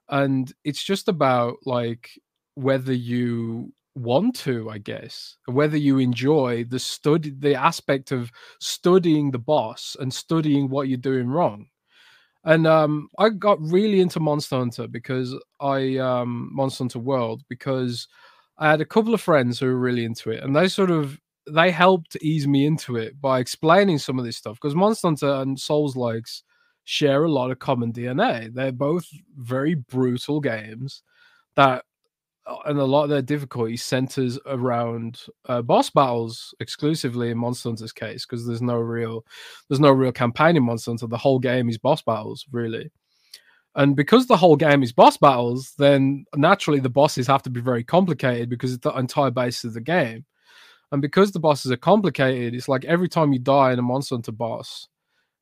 And 0.09 0.53
it's 0.65 0.83
just 0.83 1.09
about 1.09 1.57
like 1.65 2.11
whether 2.55 2.93
you 2.93 3.73
want 3.95 4.35
to, 4.37 4.71
I 4.71 4.79
guess, 4.79 5.37
whether 5.47 5.77
you 5.77 5.99
enjoy 5.99 6.65
the 6.65 6.79
study, 6.79 7.33
the 7.39 7.55
aspect 7.55 8.13
of 8.13 8.31
studying 8.61 9.31
the 9.31 9.39
boss 9.39 9.97
and 10.01 10.13
studying 10.13 10.69
what 10.69 10.89
you're 10.89 10.99
doing 10.99 11.29
wrong. 11.29 11.67
And 12.45 12.67
um, 12.67 13.09
I 13.19 13.31
got 13.31 13.61
really 13.61 14.01
into 14.01 14.21
Monster 14.21 14.57
Hunter 14.57 14.87
because 14.87 15.35
I 15.61 15.99
um, 15.99 16.51
Monster 16.53 16.85
Hunter 16.85 16.99
World 17.01 17.43
because 17.49 18.09
I 18.59 18.71
had 18.71 18.81
a 18.81 18.87
couple 18.87 19.15
of 19.15 19.21
friends 19.21 19.59
who 19.59 19.67
were 19.67 19.79
really 19.79 20.05
into 20.05 20.31
it, 20.31 20.43
and 20.43 20.55
they 20.55 20.69
sort 20.69 20.91
of 20.91 21.19
they 21.51 21.71
helped 21.71 22.17
ease 22.21 22.47
me 22.47 22.67
into 22.67 22.97
it 22.97 23.21
by 23.21 23.39
explaining 23.39 23.99
some 23.99 24.19
of 24.19 24.25
this 24.25 24.37
stuff 24.37 24.57
because 24.61 24.75
Monster 24.75 25.09
Hunter 25.09 25.33
and 25.35 25.59
Souls 25.59 25.97
likes 25.97 26.43
share 26.85 27.25
a 27.25 27.31
lot 27.31 27.51
of 27.51 27.59
common 27.59 27.93
DNA. 27.93 28.53
They're 28.53 28.73
both 28.73 29.07
very 29.37 29.75
brutal 29.75 30.41
games 30.41 31.03
that, 31.57 31.85
uh, 32.47 32.57
and 32.67 32.79
a 32.79 32.85
lot 32.85 33.05
of 33.05 33.11
their 33.11 33.23
difficulty 33.23 33.77
centers 33.77 34.39
around 34.47 35.21
uh, 35.47 35.63
boss 35.63 35.91
battles 35.91 36.55
exclusively 36.61 37.31
in 37.31 37.39
Monster 37.39 37.69
Hunter's 37.69 37.93
case 37.93 38.25
because 38.27 38.47
there's 38.47 38.63
no 38.63 38.77
real, 38.77 39.25
there's 39.69 39.81
no 39.81 39.93
real 39.93 40.13
campaign 40.13 40.57
in 40.57 40.65
Monster 40.65 40.91
Hunter. 40.93 41.07
The 41.07 41.19
whole 41.19 41.39
game 41.39 41.69
is 41.69 41.79
boss 41.79 42.03
battles, 42.03 42.47
really. 42.51 42.91
And 43.79 43.95
because 43.95 44.27
the 44.27 44.37
whole 44.37 44.57
game 44.57 44.83
is 44.83 44.93
boss 44.93 45.17
battles, 45.17 45.73
then 45.79 46.25
naturally 46.35 46.81
the 46.81 46.91
bosses 46.91 47.29
have 47.29 47.45
to 47.45 47.51
be 47.51 47.61
very 47.61 47.85
complicated 47.85 48.51
because 48.51 48.73
it's 48.73 48.83
the 48.83 48.91
entire 48.91 49.31
base 49.31 49.63
of 49.63 49.73
the 49.73 49.81
game. 49.81 50.27
And 50.91 51.01
because 51.01 51.31
the 51.31 51.39
bosses 51.39 51.71
are 51.71 51.77
complicated, 51.77 52.55
it's 52.55 52.69
like 52.69 52.85
every 52.85 53.09
time 53.09 53.33
you 53.33 53.39
die 53.39 53.73
in 53.73 53.79
a 53.79 53.83
Monster 53.83 54.17
Hunter 54.17 54.33
boss, 54.33 54.89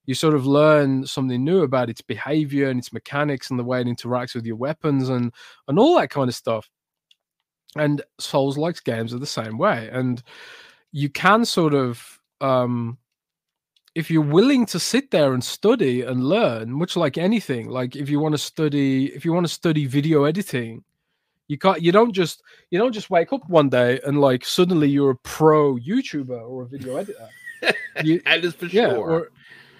you 0.04 0.14
sort 0.14 0.34
of 0.34 0.46
learn 0.46 1.06
something 1.06 1.42
new 1.42 1.62
about 1.62 1.88
its 1.88 2.02
behavior 2.02 2.68
and 2.68 2.78
its 2.78 2.92
mechanics 2.92 3.48
and 3.48 3.58
the 3.58 3.64
way 3.64 3.80
it 3.80 3.86
interacts 3.86 4.34
with 4.34 4.44
your 4.44 4.56
weapons 4.56 5.08
and 5.08 5.32
and 5.66 5.78
all 5.78 5.96
that 5.96 6.10
kind 6.10 6.28
of 6.28 6.34
stuff. 6.34 6.68
And 7.74 8.02
Souls 8.20 8.58
likes 8.58 8.80
games 8.80 9.14
are 9.14 9.18
the 9.18 9.26
same 9.26 9.56
way. 9.56 9.88
And 9.90 10.22
you 10.92 11.08
can 11.08 11.46
sort 11.46 11.72
of 11.72 12.20
um 12.42 12.98
if 13.96 14.10
you're 14.10 14.20
willing 14.20 14.66
to 14.66 14.78
sit 14.78 15.10
there 15.10 15.32
and 15.32 15.42
study 15.42 16.02
and 16.02 16.22
learn, 16.22 16.70
much 16.70 16.96
like 16.96 17.16
anything, 17.16 17.70
like 17.70 17.96
if 17.96 18.10
you 18.10 18.20
want 18.20 18.34
to 18.34 18.38
study, 18.38 19.06
if 19.14 19.24
you 19.24 19.32
want 19.32 19.46
to 19.46 19.52
study 19.52 19.86
video 19.86 20.24
editing, 20.24 20.84
you 21.48 21.56
can't 21.56 21.80
you 21.80 21.92
don't 21.92 22.12
just 22.12 22.42
you 22.70 22.78
don't 22.78 22.92
just 22.92 23.08
wake 23.08 23.32
up 23.32 23.48
one 23.48 23.70
day 23.70 23.98
and 24.06 24.20
like 24.20 24.44
suddenly 24.44 24.88
you're 24.88 25.12
a 25.12 25.16
pro 25.24 25.76
YouTuber 25.76 26.46
or 26.46 26.64
a 26.64 26.68
video 26.68 26.96
editor. 26.96 27.28
You, 28.02 28.20
that 28.26 28.44
is 28.44 28.54
for 28.54 28.66
yeah, 28.66 28.88
sure. 28.88 29.10
Or, 29.10 29.28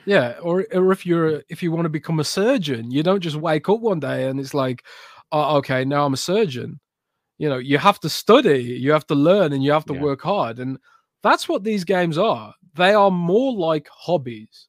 yeah, 0.06 0.38
or 0.40 0.66
or 0.72 0.92
if 0.92 1.04
you're 1.04 1.42
if 1.50 1.62
you 1.62 1.70
want 1.70 1.84
to 1.84 1.90
become 1.90 2.18
a 2.18 2.24
surgeon, 2.24 2.90
you 2.90 3.02
don't 3.02 3.20
just 3.20 3.36
wake 3.36 3.68
up 3.68 3.80
one 3.80 4.00
day 4.00 4.28
and 4.28 4.40
it's 4.40 4.54
like, 4.54 4.82
oh, 5.30 5.58
okay, 5.58 5.84
now 5.84 6.06
I'm 6.06 6.14
a 6.14 6.16
surgeon. 6.16 6.80
You 7.36 7.50
know, 7.50 7.58
you 7.58 7.76
have 7.76 8.00
to 8.00 8.08
study, 8.08 8.62
you 8.62 8.92
have 8.92 9.06
to 9.08 9.14
learn, 9.14 9.52
and 9.52 9.62
you 9.62 9.72
have 9.72 9.84
to 9.86 9.94
Yeah. 9.94 10.00
work 10.00 10.22
hard. 10.22 10.58
And 10.58 10.78
that's 11.22 11.48
what 11.50 11.64
these 11.64 11.84
games 11.84 12.16
are. 12.16 12.54
They 12.76 12.94
are 12.94 13.10
more 13.10 13.52
like 13.52 13.88
hobbies 13.90 14.68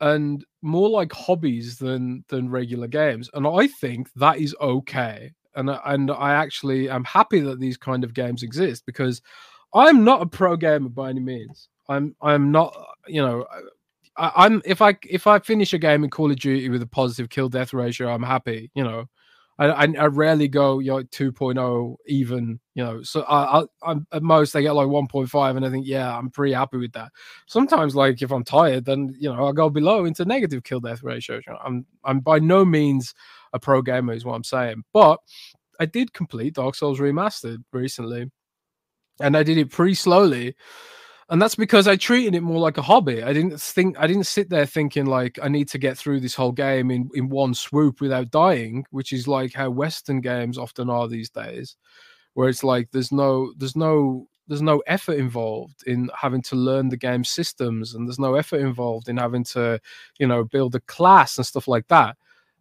and 0.00 0.44
more 0.62 0.88
like 0.88 1.12
hobbies 1.12 1.78
than 1.78 2.24
than 2.28 2.50
regular 2.50 2.86
games. 2.86 3.30
And 3.34 3.46
I 3.46 3.66
think 3.66 4.12
that 4.14 4.38
is 4.38 4.54
okay. 4.60 5.32
And 5.54 5.70
and 5.84 6.10
I 6.10 6.34
actually 6.34 6.88
am 6.88 7.04
happy 7.04 7.40
that 7.40 7.60
these 7.60 7.76
kind 7.76 8.04
of 8.04 8.14
games 8.14 8.42
exist 8.42 8.86
because 8.86 9.20
I'm 9.74 10.04
not 10.04 10.22
a 10.22 10.26
pro 10.26 10.56
gamer 10.56 10.88
by 10.88 11.10
any 11.10 11.20
means. 11.20 11.68
I'm 11.88 12.14
I'm 12.22 12.50
not 12.50 12.76
you 13.06 13.20
know 13.20 13.46
I, 14.16 14.32
I'm 14.36 14.62
if 14.64 14.80
I 14.82 14.96
if 15.08 15.26
I 15.26 15.38
finish 15.38 15.72
a 15.72 15.78
game 15.78 16.04
in 16.04 16.10
Call 16.10 16.30
of 16.30 16.38
Duty 16.38 16.68
with 16.68 16.82
a 16.82 16.86
positive 16.86 17.30
kill 17.30 17.48
death 17.48 17.72
ratio, 17.72 18.12
I'm 18.12 18.22
happy. 18.22 18.70
You 18.74 18.84
know, 18.84 19.06
I 19.60 19.86
I, 19.98 20.06
rarely 20.06 20.48
go 20.48 20.78
you 20.78 20.90
know 20.90 21.02
2.0 21.02 21.96
even. 22.06 22.58
You 22.74 22.84
know, 22.84 23.02
so 23.02 23.22
I, 23.22 23.60
I 23.60 23.64
I'm 23.82 24.06
at 24.12 24.22
most 24.22 24.56
I 24.56 24.62
get 24.62 24.74
like 24.74 24.86
1.5, 24.86 25.56
and 25.56 25.66
I 25.66 25.70
think 25.70 25.86
yeah, 25.86 26.16
I'm 26.16 26.30
pretty 26.30 26.54
happy 26.54 26.78
with 26.78 26.92
that. 26.92 27.10
Sometimes 27.46 27.94
like 27.94 28.22
if 28.22 28.30
I'm 28.30 28.44
tired, 28.44 28.86
then 28.86 29.14
you 29.18 29.32
know 29.32 29.46
I 29.46 29.52
go 29.52 29.68
below 29.68 30.06
into 30.06 30.24
negative 30.24 30.64
kill 30.64 30.80
death 30.80 31.02
ratio. 31.02 31.36
You 31.36 31.52
know, 31.52 31.58
I'm 31.64 31.86
I'm 32.04 32.20
by 32.20 32.38
no 32.38 32.64
means 32.64 33.14
a 33.52 33.58
pro 33.58 33.82
gamer 33.82 34.14
is 34.14 34.24
what 34.24 34.34
I'm 34.34 34.44
saying, 34.44 34.84
but 34.92 35.18
I 35.78 35.86
did 35.86 36.12
complete 36.12 36.54
Dark 36.54 36.74
Souls 36.74 36.98
Remastered 36.98 37.58
recently, 37.72 38.30
and 39.20 39.36
I 39.36 39.42
did 39.42 39.58
it 39.58 39.70
pretty 39.70 39.94
slowly 39.94 40.54
and 41.30 41.40
that's 41.40 41.54
because 41.54 41.86
I 41.86 41.96
treated 41.96 42.34
it 42.34 42.42
more 42.42 42.58
like 42.58 42.76
a 42.76 42.82
hobby. 42.82 43.22
I 43.22 43.32
didn't 43.32 43.60
think 43.60 43.96
I 43.98 44.06
didn't 44.08 44.26
sit 44.26 44.50
there 44.50 44.66
thinking 44.66 45.06
like 45.06 45.38
I 45.40 45.48
need 45.48 45.68
to 45.68 45.78
get 45.78 45.96
through 45.96 46.20
this 46.20 46.34
whole 46.34 46.52
game 46.52 46.90
in 46.90 47.08
in 47.14 47.28
one 47.28 47.54
swoop 47.54 48.00
without 48.00 48.30
dying, 48.30 48.84
which 48.90 49.12
is 49.12 49.28
like 49.28 49.54
how 49.54 49.70
Western 49.70 50.20
games 50.20 50.58
often 50.58 50.90
are 50.90 51.06
these 51.08 51.30
days, 51.30 51.76
where 52.34 52.48
it's 52.48 52.64
like 52.64 52.90
there's 52.90 53.12
no 53.12 53.52
there's 53.56 53.76
no 53.76 54.26
there's 54.48 54.60
no 54.60 54.82
effort 54.88 55.16
involved 55.16 55.84
in 55.86 56.10
having 56.20 56.42
to 56.42 56.56
learn 56.56 56.88
the 56.88 56.96
game 56.96 57.22
systems 57.22 57.94
and 57.94 58.08
there's 58.08 58.18
no 58.18 58.34
effort 58.34 58.60
involved 58.60 59.08
in 59.08 59.16
having 59.16 59.44
to 59.44 59.80
you 60.18 60.26
know 60.26 60.42
build 60.44 60.74
a 60.74 60.80
class 60.80 61.38
and 61.38 61.46
stuff 61.46 61.68
like 61.68 61.86
that 61.86 62.16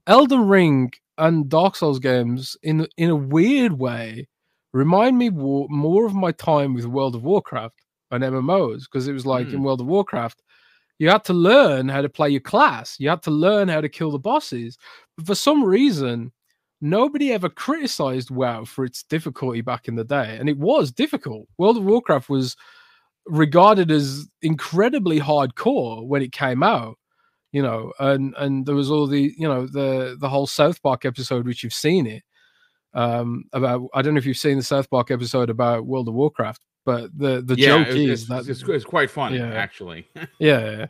elden 0.05 0.47
ring 0.47 0.91
and 1.17 1.49
dark 1.49 1.75
souls 1.75 1.97
games 1.97 2.55
in 2.61 2.87
in 2.97 3.09
a 3.09 3.15
weird 3.15 3.73
way 3.73 4.27
remind 4.71 5.17
me 5.17 5.31
more 5.31 6.05
of 6.05 6.13
my 6.13 6.31
time 6.31 6.75
with 6.75 6.85
world 6.85 7.15
of 7.15 7.23
warcraft 7.23 7.81
and 8.11 8.23
mmos 8.23 8.81
because 8.83 9.07
it 9.07 9.13
was 9.13 9.25
like 9.25 9.47
in 9.53 9.59
Hmm. 9.59 9.63
world 9.63 9.81
of 9.81 9.87
warcraft 9.87 10.41
you 10.99 11.09
had 11.09 11.23
to 11.25 11.33
learn 11.33 11.87
how 11.87 12.01
to 12.01 12.09
play 12.09 12.29
your 12.29 12.41
class 12.41 12.95
you 12.99 13.09
had 13.09 13.21
to 13.23 13.31
learn 13.31 13.67
how 13.67 13.81
to 13.81 13.89
kill 13.89 14.11
the 14.11 14.19
bosses 14.19 14.77
but 15.17 15.25
for 15.27 15.35
some 15.35 15.63
reason 15.63 16.31
nobody 16.81 17.33
ever 17.33 17.49
criticized 17.49 18.31
WoW 18.31 18.63
for 18.65 18.85
its 18.85 19.03
difficulty 19.03 19.59
back 19.61 19.89
in 19.89 19.95
the 19.95 20.03
day, 20.05 20.37
and 20.39 20.47
it 20.47 20.57
was 20.57 20.93
difficult. 20.93 21.45
World 21.57 21.75
of 21.75 21.83
Warcraft 21.83 22.29
was 22.29 22.55
regarded 23.25 23.91
as 23.91 24.27
incredibly 24.41 25.19
hardcore 25.19 26.07
when 26.07 26.21
it 26.21 26.31
came 26.31 26.63
out, 26.63 26.97
you 27.51 27.61
know, 27.61 27.91
and 27.99 28.33
and 28.37 28.65
there 28.65 28.75
was 28.75 28.89
all 28.89 29.07
the 29.07 29.33
you 29.37 29.47
know 29.47 29.67
the 29.67 30.15
the 30.19 30.29
whole 30.29 30.47
South 30.47 30.81
Park 30.81 31.03
episode 31.05 31.45
which 31.45 31.63
you've 31.63 31.73
seen 31.73 32.07
it 32.07 32.23
um 32.93 33.43
about 33.53 33.87
I 33.93 34.01
don't 34.01 34.13
know 34.13 34.19
if 34.19 34.25
you've 34.25 34.37
seen 34.37 34.57
the 34.57 34.63
South 34.63 34.89
Park 34.89 35.11
episode 35.11 35.49
about 35.49 35.85
World 35.85 36.07
of 36.07 36.13
Warcraft, 36.13 36.63
but 36.85 37.17
the 37.17 37.41
the 37.41 37.55
yeah, 37.55 37.67
joke 37.67 37.87
it's, 37.87 38.21
is 38.21 38.27
that 38.27 38.47
it's, 38.47 38.63
it's 38.63 38.85
quite 38.85 39.11
funny 39.11 39.37
Yeah. 39.37 39.53
actually. 39.53 40.07
yeah, 40.15 40.25
yeah. 40.39 40.85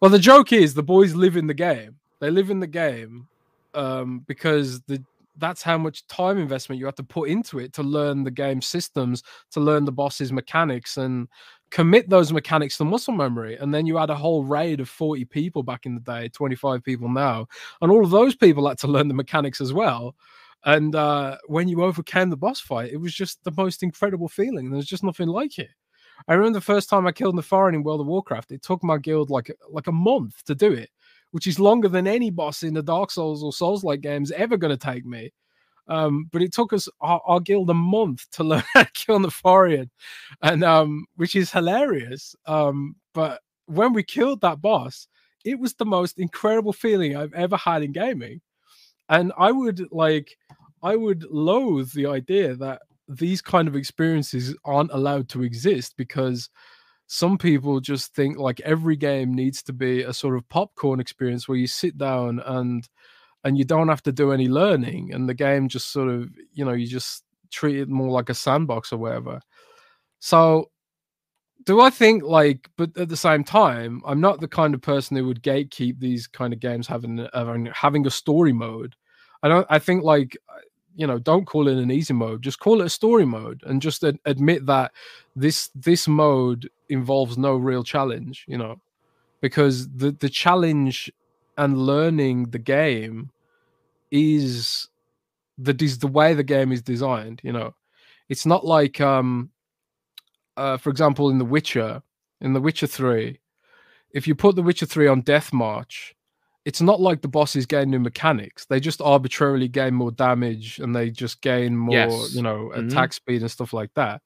Well, 0.00 0.10
the 0.10 0.18
joke 0.18 0.52
is 0.52 0.74
the 0.74 0.82
boys 0.82 1.14
live 1.14 1.36
in 1.36 1.46
the 1.46 1.54
game. 1.54 1.96
They 2.20 2.30
live 2.30 2.50
in 2.50 2.60
the 2.60 2.66
game 2.66 3.28
um, 3.74 4.24
because 4.26 4.80
the 4.82 5.02
that's 5.38 5.62
how 5.62 5.76
much 5.76 6.06
time 6.06 6.38
investment 6.38 6.78
you 6.78 6.86
have 6.86 6.94
to 6.94 7.02
put 7.02 7.28
into 7.28 7.58
it 7.58 7.72
to 7.74 7.82
learn 7.82 8.22
the 8.22 8.30
game 8.30 8.62
systems, 8.62 9.22
to 9.50 9.60
learn 9.60 9.84
the 9.84 9.92
boss's 9.92 10.32
mechanics, 10.32 10.96
and 10.96 11.28
commit 11.70 12.08
those 12.08 12.32
mechanics 12.32 12.78
to 12.78 12.84
muscle 12.84 13.14
memory. 13.14 13.56
And 13.56 13.74
then 13.74 13.86
you 13.86 13.96
had 13.96 14.10
a 14.10 14.14
whole 14.14 14.44
raid 14.44 14.80
of 14.80 14.88
40 14.88 15.24
people 15.24 15.62
back 15.62 15.86
in 15.86 15.94
the 15.94 16.00
day, 16.00 16.28
25 16.28 16.84
people 16.84 17.08
now. 17.08 17.48
And 17.80 17.90
all 17.90 18.04
of 18.04 18.10
those 18.10 18.36
people 18.36 18.68
had 18.68 18.78
to 18.78 18.86
learn 18.86 19.08
the 19.08 19.14
mechanics 19.14 19.60
as 19.60 19.72
well. 19.72 20.14
And 20.64 20.94
uh, 20.94 21.36
when 21.46 21.68
you 21.68 21.82
overcame 21.82 22.30
the 22.30 22.36
boss 22.36 22.60
fight, 22.60 22.92
it 22.92 22.96
was 22.96 23.14
just 23.14 23.42
the 23.44 23.52
most 23.56 23.82
incredible 23.82 24.28
feeling. 24.28 24.70
There's 24.70 24.86
just 24.86 25.04
nothing 25.04 25.28
like 25.28 25.58
it. 25.58 25.70
I 26.28 26.34
remember 26.34 26.58
the 26.58 26.64
first 26.64 26.88
time 26.88 27.06
I 27.06 27.12
killed 27.12 27.36
Nefarian 27.36 27.74
in 27.74 27.82
World 27.82 28.00
of 28.00 28.06
Warcraft. 28.06 28.52
It 28.52 28.62
took 28.62 28.82
my 28.82 28.98
guild 28.98 29.30
like 29.30 29.54
like 29.68 29.88
a 29.88 29.92
month 29.92 30.42
to 30.44 30.54
do 30.54 30.72
it, 30.72 30.90
which 31.32 31.46
is 31.46 31.58
longer 31.60 31.88
than 31.88 32.06
any 32.06 32.30
boss 32.30 32.62
in 32.62 32.74
the 32.74 32.82
Dark 32.82 33.10
Souls 33.10 33.42
or 33.42 33.52
Souls-like 33.52 34.00
games 34.00 34.30
ever 34.30 34.56
going 34.56 34.76
to 34.76 34.76
take 34.76 35.04
me. 35.04 35.32
Um, 35.86 36.28
but 36.32 36.40
it 36.40 36.52
took 36.52 36.72
us 36.72 36.88
our, 37.02 37.20
our 37.26 37.40
guild 37.40 37.68
a 37.68 37.74
month 37.74 38.30
to 38.32 38.44
learn 38.44 38.62
how 38.72 38.84
to 38.84 38.90
kill 38.94 39.18
Nefarian, 39.18 39.90
and 40.40 40.64
um, 40.64 41.06
which 41.16 41.36
is 41.36 41.50
hilarious. 41.50 42.34
Um, 42.46 42.96
but 43.12 43.40
when 43.66 43.92
we 43.92 44.02
killed 44.02 44.40
that 44.40 44.62
boss, 44.62 45.08
it 45.44 45.58
was 45.58 45.74
the 45.74 45.84
most 45.84 46.18
incredible 46.18 46.72
feeling 46.72 47.16
I've 47.16 47.34
ever 47.34 47.56
had 47.56 47.82
in 47.82 47.92
gaming, 47.92 48.40
and 49.08 49.32
I 49.36 49.52
would 49.52 49.86
like, 49.90 50.36
I 50.82 50.96
would 50.96 51.24
loathe 51.30 51.92
the 51.92 52.06
idea 52.06 52.56
that 52.56 52.82
these 53.08 53.42
kind 53.42 53.68
of 53.68 53.76
experiences 53.76 54.54
aren't 54.64 54.92
allowed 54.92 55.28
to 55.30 55.42
exist 55.42 55.94
because 55.96 56.48
some 57.06 57.36
people 57.36 57.80
just 57.80 58.14
think 58.14 58.38
like 58.38 58.60
every 58.60 58.96
game 58.96 59.34
needs 59.34 59.62
to 59.62 59.72
be 59.72 60.02
a 60.02 60.12
sort 60.12 60.36
of 60.36 60.48
popcorn 60.48 61.00
experience 61.00 61.46
where 61.46 61.58
you 61.58 61.66
sit 61.66 61.98
down 61.98 62.40
and 62.46 62.88
and 63.44 63.58
you 63.58 63.64
don't 63.64 63.88
have 63.88 64.02
to 64.02 64.12
do 64.12 64.32
any 64.32 64.48
learning 64.48 65.12
and 65.12 65.28
the 65.28 65.34
game 65.34 65.68
just 65.68 65.92
sort 65.92 66.08
of 66.08 66.30
you 66.52 66.64
know 66.64 66.72
you 66.72 66.86
just 66.86 67.24
treat 67.50 67.78
it 67.78 67.88
more 67.88 68.10
like 68.10 68.30
a 68.30 68.34
sandbox 68.34 68.92
or 68.92 68.96
whatever. 68.96 69.40
So 70.18 70.70
do 71.64 71.80
i 71.80 71.90
think 71.90 72.22
like 72.22 72.68
but 72.76 72.96
at 72.96 73.08
the 73.08 73.16
same 73.16 73.42
time 73.44 74.02
i'm 74.06 74.20
not 74.20 74.40
the 74.40 74.48
kind 74.48 74.74
of 74.74 74.80
person 74.80 75.16
who 75.16 75.26
would 75.26 75.42
gatekeep 75.42 75.98
these 75.98 76.26
kind 76.26 76.52
of 76.52 76.60
games 76.60 76.86
having 76.86 77.26
having, 77.74 78.06
a 78.06 78.10
story 78.10 78.52
mode. 78.52 78.94
I 79.42 79.48
don't 79.48 79.66
i 79.70 79.78
think 79.78 80.04
like 80.04 80.36
you 80.96 81.06
know 81.06 81.18
don't 81.18 81.46
call 81.46 81.68
it 81.68 81.76
an 81.76 81.90
easy 81.90 82.14
mode 82.14 82.42
just 82.42 82.60
call 82.60 82.80
it 82.80 82.86
a 82.86 82.90
story 82.90 83.24
mode 83.24 83.62
and 83.66 83.82
just 83.82 84.04
ad- 84.04 84.18
admit 84.24 84.64
that 84.66 84.92
this 85.34 85.70
this 85.74 86.06
mode 86.06 86.70
involves 86.88 87.36
no 87.36 87.56
real 87.56 87.82
challenge 87.82 88.44
you 88.46 88.58
know? 88.58 88.80
Because 89.40 89.88
the 89.90 90.12
the 90.12 90.28
challenge 90.28 91.12
and 91.58 91.78
learning 91.78 92.50
the 92.50 92.58
game 92.58 93.30
is 94.10 94.88
the 95.58 95.76
is 95.80 95.98
the 95.98 96.06
way 96.06 96.34
the 96.34 96.44
game 96.44 96.72
is 96.72 96.82
designed 96.82 97.40
you 97.44 97.52
know? 97.52 97.74
It's 98.28 98.46
not 98.46 98.64
like 98.64 99.00
um 99.00 99.50
uh 100.56 100.76
for 100.76 100.90
example 100.90 101.30
in 101.30 101.38
the 101.38 101.44
witcher 101.44 102.02
in 102.40 102.52
the 102.52 102.60
witcher 102.60 102.86
3 102.86 103.38
if 104.12 104.26
you 104.28 104.34
put 104.34 104.54
the 104.56 104.62
witcher 104.62 104.86
3 104.86 105.06
on 105.08 105.20
death 105.22 105.52
march 105.52 106.14
it's 106.64 106.80
not 106.80 107.00
like 107.00 107.20
the 107.20 107.28
bosses 107.28 107.66
gain 107.66 107.90
new 107.90 107.98
mechanics 107.98 108.64
they 108.66 108.80
just 108.80 109.00
arbitrarily 109.02 109.68
gain 109.68 109.94
more 109.94 110.10
damage 110.12 110.78
and 110.78 110.94
they 110.96 111.10
just 111.10 111.40
gain 111.42 111.76
more 111.76 111.94
Yes. 111.94 112.34
you 112.34 112.42
know 112.42 112.70
Mhm. 112.74 112.86
attack 112.88 113.12
speed 113.12 113.42
and 113.42 113.50
stuff 113.50 113.72
like 113.72 113.92
that 113.94 114.22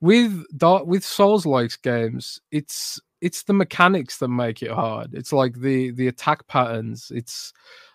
with 0.00 0.44
dark 0.56 0.86
with 0.86 1.04
souls 1.04 1.44
likes 1.46 1.76
games 1.76 2.40
it's 2.50 2.98
it's 3.20 3.42
the 3.42 3.52
mechanics 3.52 4.16
that 4.18 4.28
make 4.28 4.62
it 4.62 4.70
hard 4.70 5.12
it's 5.12 5.32
like 5.32 5.54
the 5.60 5.90
the 5.92 6.08
attack 6.08 6.46
patterns 6.46 7.12
it's 7.14 7.52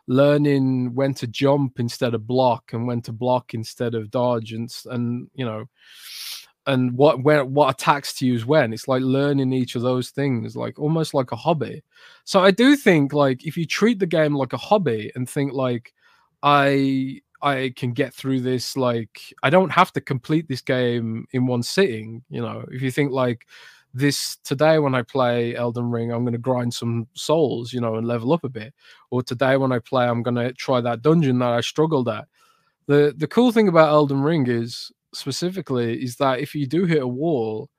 learning 0.08 0.94
when 0.94 1.16
to 1.16 1.26
jump 1.26 1.80
instead 1.80 2.14
of 2.14 2.28
block 2.28 2.74
and 2.74 2.86
when 2.86 3.02
to 3.02 3.12
block 3.12 3.56
instead 3.56 3.96
of 3.96 4.12
dodge 4.12 4.54
and 4.54 4.72
and 4.92 5.28
you 5.34 5.44
know 5.44 5.66
and 6.68 6.98
what 6.98 7.24
where 7.24 7.46
what 7.46 7.70
attacks 7.70 8.14
to 8.16 8.26
use 8.26 8.46
when. 8.46 8.74
It's 8.74 8.88
like 8.88 9.02
learning 9.04 9.54
each 9.54 9.76
of 9.76 9.82
those 9.82 10.10
things 10.10 10.56
like 10.56 10.80
almost 10.80 11.14
like 11.14 11.32
a 11.32 11.36
hobby. 11.36 11.84
So 12.24 12.42
i 12.44 12.52
do 12.52 12.76
think 12.76 13.14
like 13.14 13.46
if 13.46 13.58
you 13.58 13.66
treat 13.66 14.00
the 14.00 14.08
game 14.08 14.36
like 14.36 14.54
a 14.54 14.58
hobby 14.58 15.12
and 15.16 15.30
think 15.30 15.54
like 15.54 15.94
i 16.44 17.20
i 17.42 17.72
can 17.76 17.94
get 17.94 18.14
through 18.14 18.40
this 18.40 18.76
like 18.78 19.34
i 19.44 19.50
don't 19.50 19.72
have 19.72 19.92
to 19.94 20.02
complete 20.02 20.48
this 20.48 20.62
game 20.62 21.28
in 21.32 21.46
one 21.46 21.64
sitting 21.64 22.24
you 22.30 22.42
know. 22.42 22.66
If 22.72 22.82
you 22.82 22.92
think 22.92 23.12
like 23.12 23.48
this 23.94 24.38
today 24.44 24.78
when 24.80 24.94
i 24.94 25.02
play 25.04 25.56
elden 25.56 25.90
ring 25.90 26.12
i'm 26.12 26.24
going 26.24 26.34
to 26.34 26.38
grind 26.38 26.74
some 26.74 27.08
souls 27.14 27.72
you 27.72 27.80
know 27.80 27.96
and 27.96 28.08
level 28.08 28.34
up 28.34 28.44
a 28.44 28.50
bit. 28.50 28.74
Or 29.12 29.22
today 29.22 29.56
when 29.58 29.72
i 29.72 29.80
play 29.80 30.08
i'm 30.08 30.24
going 30.24 30.36
to 30.36 30.52
try 30.54 30.82
that 30.82 31.02
dungeon 31.04 31.40
that 31.40 31.54
i 31.54 31.62
struggled 31.62 32.10
at. 32.10 32.26
The 32.88 33.14
the 33.16 33.28
cool 33.28 33.52
thing 33.52 33.68
about 33.68 33.90
elden 33.90 34.22
ring 34.22 34.48
is 34.48 34.92
specifically 35.16 36.02
is 36.04 36.16
that 36.18 36.40
if 36.40 36.54
you 36.56 36.66
do 36.68 36.86
hit 36.86 37.02
a 37.02 37.08
wall 37.08 37.70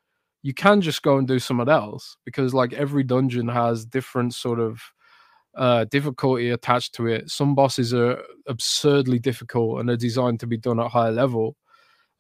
you 0.43 0.55
can 0.55 0.81
just 0.81 1.03
go 1.03 1.19
and 1.19 1.27
do 1.27 1.39
something 1.41 1.69
else 1.69 2.17
because 2.25 2.55
like 2.55 2.73
every 2.73 3.03
dungeon 3.03 3.49
has 3.49 3.85
different 3.85 4.33
sort 4.33 4.61
of 4.61 4.81
uh, 5.57 5.85
difficulty 5.87 6.51
attached 6.51 6.95
to 6.95 7.07
it. 7.07 7.31
Some 7.31 7.55
bosses 7.55 7.93
are 7.95 8.23
absurdly 8.47 9.19
difficult 9.19 9.81
and 9.81 9.91
are 9.91 9.97
designed 9.97 10.39
to 10.41 10.47
be 10.47 10.57
done 10.57 10.79
at 10.79 10.91
higher 10.91 11.11
level. 11.11 11.57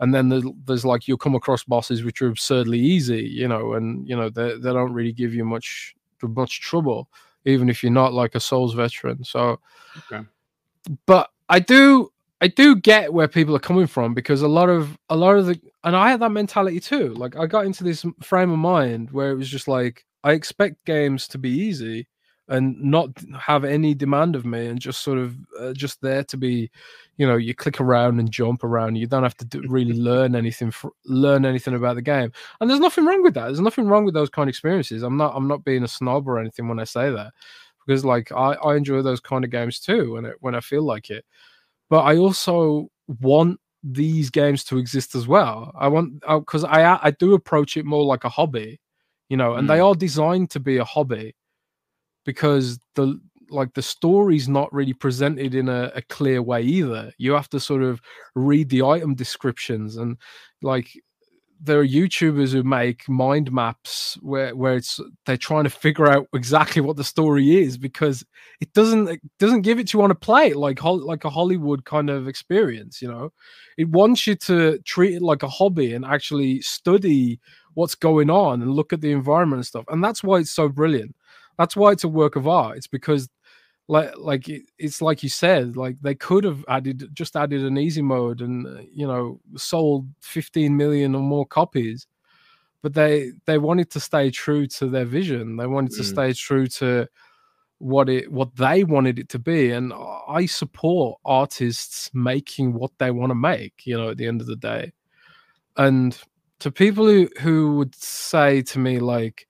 And 0.00 0.14
then 0.14 0.28
there's, 0.28 0.44
there's 0.64 0.84
like 0.84 1.06
you'll 1.06 1.18
come 1.18 1.34
across 1.34 1.62
bosses 1.64 2.02
which 2.02 2.20
are 2.20 2.28
absurdly 2.28 2.80
easy, 2.80 3.22
you 3.22 3.46
know, 3.46 3.74
and 3.74 4.06
you 4.08 4.16
know 4.16 4.28
they 4.28 4.58
they 4.58 4.72
don't 4.72 4.92
really 4.92 5.12
give 5.12 5.34
you 5.34 5.44
much 5.44 5.94
much 6.22 6.60
trouble, 6.60 7.08
even 7.44 7.68
if 7.68 7.82
you're 7.82 7.92
not 7.92 8.12
like 8.12 8.34
a 8.34 8.40
Souls 8.40 8.74
veteran. 8.74 9.22
So, 9.22 9.60
Okay. 10.10 10.26
but 11.06 11.30
I 11.48 11.60
do 11.60 12.10
I 12.40 12.48
do 12.48 12.76
get 12.76 13.12
where 13.12 13.28
people 13.28 13.56
are 13.56 13.60
coming 13.60 13.86
from 13.86 14.12
because 14.12 14.42
a 14.42 14.48
lot 14.48 14.68
of 14.68 14.98
a 15.08 15.16
lot 15.16 15.36
of 15.36 15.46
the 15.46 15.60
and 15.84 15.96
I 15.96 16.10
had 16.10 16.20
that 16.20 16.30
mentality 16.32 16.80
too. 16.80 17.14
Like 17.14 17.36
I 17.36 17.46
got 17.46 17.64
into 17.64 17.82
this 17.84 18.04
frame 18.22 18.50
of 18.50 18.58
mind 18.58 19.10
where 19.10 19.30
it 19.30 19.36
was 19.36 19.48
just 19.48 19.68
like 19.68 20.04
I 20.22 20.32
expect 20.32 20.84
games 20.84 21.28
to 21.28 21.38
be 21.38 21.50
easy 21.50 22.08
and 22.48 22.80
not 22.80 23.08
have 23.40 23.64
any 23.64 23.92
demand 23.94 24.36
of 24.36 24.44
me 24.46 24.66
and 24.66 24.78
just 24.78 25.00
sort 25.02 25.18
of 25.18 25.36
uh, 25.58 25.72
just 25.72 26.00
there 26.00 26.22
to 26.24 26.36
be 26.36 26.70
you 27.16 27.26
know 27.26 27.36
you 27.36 27.54
click 27.54 27.80
around 27.80 28.20
and 28.20 28.30
jump 28.30 28.64
around. 28.64 28.96
You 28.96 29.06
don't 29.06 29.22
have 29.22 29.36
to 29.38 29.44
do, 29.46 29.62
really 29.66 29.92
learn 29.98 30.36
anything 30.36 30.70
for, 30.70 30.92
learn 31.06 31.46
anything 31.46 31.74
about 31.74 31.96
the 31.96 32.02
game. 32.02 32.32
And 32.60 32.68
there's 32.68 32.80
nothing 32.80 33.06
wrong 33.06 33.22
with 33.22 33.34
that. 33.34 33.46
There's 33.46 33.60
nothing 33.60 33.86
wrong 33.88 34.04
with 34.04 34.14
those 34.14 34.30
kind 34.30 34.48
of 34.48 34.50
experiences. 34.50 35.02
I'm 35.02 35.16
not 35.16 35.34
i'm 35.34 35.48
not 35.48 35.64
being 35.64 35.84
a 35.84 35.88
snob 35.88 36.28
or 36.28 36.38
anything 36.38 36.68
when 36.68 36.80
i 36.80 36.84
say 36.84 37.10
that 37.10 37.32
because 37.86 38.04
like 38.04 38.30
i 38.32 38.52
i 38.64 38.76
enjoy 38.76 39.00
those 39.02 39.20
kind 39.20 39.44
of 39.44 39.50
games 39.50 39.80
too 39.80 40.12
when 40.14 40.24
it 40.26 40.34
when 40.40 40.54
i 40.54 40.60
feel 40.60 40.82
like 40.82 41.08
it 41.10 41.24
but 41.90 42.02
i 42.02 42.16
also 42.16 42.88
want 43.20 43.58
these 43.82 44.30
games 44.30 44.64
to 44.64 44.78
exist 44.78 45.14
as 45.14 45.28
well 45.28 45.72
i 45.78 45.86
want 45.86 46.20
because 46.28 46.64
uh, 46.64 46.68
i 46.68 47.06
i 47.06 47.10
do 47.12 47.34
approach 47.34 47.76
it 47.76 47.84
more 47.84 48.04
like 48.04 48.24
a 48.24 48.28
hobby 48.28 48.80
you 49.28 49.36
know 49.36 49.54
and 49.54 49.66
mm. 49.66 49.72
they 49.72 49.80
are 49.80 49.94
designed 49.94 50.50
to 50.50 50.60
be 50.60 50.78
a 50.78 50.84
hobby 50.84 51.34
because 52.24 52.78
the 52.96 53.20
like 53.50 53.72
the 53.74 53.82
story's 53.82 54.48
not 54.48 54.72
really 54.72 54.92
presented 54.92 55.54
in 55.54 55.68
a, 55.68 55.92
a, 55.94 56.02
clear 56.02 56.42
way 56.42 56.62
either. 56.62 57.12
You 57.18 57.32
have 57.32 57.48
to 57.50 57.60
sort 57.60 57.82
of 57.82 58.00
read 58.34 58.68
the 58.68 58.82
item 58.82 59.14
descriptions 59.14 59.96
and 59.96 60.16
like 60.62 60.88
there 61.60 61.80
are 61.80 61.86
YouTubers 61.86 62.52
who 62.52 62.62
make 62.62 63.08
mind 63.08 63.50
maps 63.52 64.18
where 64.20 64.54
where 64.54 64.76
it's 64.76 65.00
they're 65.24 65.36
trying 65.36 65.64
to 65.64 65.70
figure 65.70 66.06
out 66.06 66.26
exactly 66.34 66.82
what 66.82 66.96
the 66.96 67.04
story 67.04 67.62
is 67.62 67.78
because 67.78 68.24
it 68.60 68.72
doesn't 68.72 69.08
it 69.08 69.20
doesn't 69.38 69.62
give 69.62 69.78
it 69.78 69.88
to 69.88 69.98
you 69.98 70.04
on 70.04 70.10
a 70.10 70.14
plate 70.14 70.56
like 70.56 70.82
like 70.82 71.24
a 71.24 71.30
Hollywood 71.30 71.84
kind 71.84 72.10
of 72.10 72.28
experience. 72.28 73.00
You 73.00 73.08
know, 73.08 73.32
it 73.76 73.88
wants 73.88 74.26
you 74.26 74.34
to 74.36 74.78
treat 74.80 75.14
it 75.14 75.22
like 75.22 75.42
a 75.42 75.48
hobby 75.48 75.94
and 75.94 76.04
actually 76.04 76.60
study 76.60 77.40
what's 77.74 77.94
going 77.94 78.30
on 78.30 78.62
and 78.62 78.72
look 78.72 78.92
at 78.92 79.00
the 79.00 79.12
environment 79.12 79.58
and 79.58 79.66
stuff. 79.66 79.84
And 79.88 80.02
that's 80.02 80.22
why 80.22 80.38
it's 80.38 80.52
so 80.52 80.68
brilliant 80.68 81.14
that's 81.58 81.76
why 81.76 81.92
it's 81.92 82.04
a 82.04 82.08
work 82.08 82.36
of 82.36 82.46
art. 82.46 82.76
It's 82.76 82.86
because 82.86 83.28
like 83.88 84.16
like 84.18 84.50
it's 84.78 85.00
like 85.00 85.22
you 85.22 85.28
said 85.28 85.76
like 85.76 85.96
they 86.00 86.14
could 86.14 86.44
have 86.44 86.64
added 86.68 87.08
just 87.12 87.36
added 87.36 87.62
an 87.62 87.78
easy 87.78 88.02
mode 88.02 88.40
and 88.40 88.66
uh, 88.66 88.82
you 88.92 89.06
know 89.06 89.40
sold 89.56 90.08
15 90.20 90.76
million 90.76 91.14
or 91.14 91.22
more 91.22 91.46
copies 91.46 92.06
but 92.82 92.94
they 92.94 93.30
they 93.46 93.58
wanted 93.58 93.90
to 93.90 94.00
stay 94.00 94.30
true 94.30 94.66
to 94.66 94.88
their 94.88 95.04
vision 95.04 95.56
they 95.56 95.66
wanted 95.66 95.92
to 95.92 96.02
mm. 96.02 96.06
stay 96.06 96.32
true 96.32 96.66
to 96.66 97.06
what 97.78 98.08
it 98.08 98.30
what 98.32 98.54
they 98.56 98.82
wanted 98.82 99.18
it 99.18 99.28
to 99.28 99.38
be 99.38 99.70
and 99.70 99.92
i 100.28 100.46
support 100.46 101.18
artists 101.24 102.10
making 102.12 102.72
what 102.72 102.90
they 102.98 103.10
want 103.10 103.30
to 103.30 103.34
make 103.34 103.86
you 103.86 103.96
know 103.96 104.10
at 104.10 104.16
the 104.16 104.26
end 104.26 104.40
of 104.40 104.46
the 104.48 104.56
day 104.56 104.90
and 105.76 106.18
to 106.58 106.72
people 106.72 107.06
who 107.06 107.28
who 107.40 107.76
would 107.76 107.94
say 107.94 108.62
to 108.62 108.78
me 108.78 108.98
like 108.98 109.46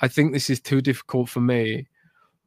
I 0.00 0.08
think 0.08 0.32
this 0.32 0.50
is 0.50 0.60
too 0.60 0.80
difficult 0.80 1.28
for 1.28 1.40
me. 1.40 1.86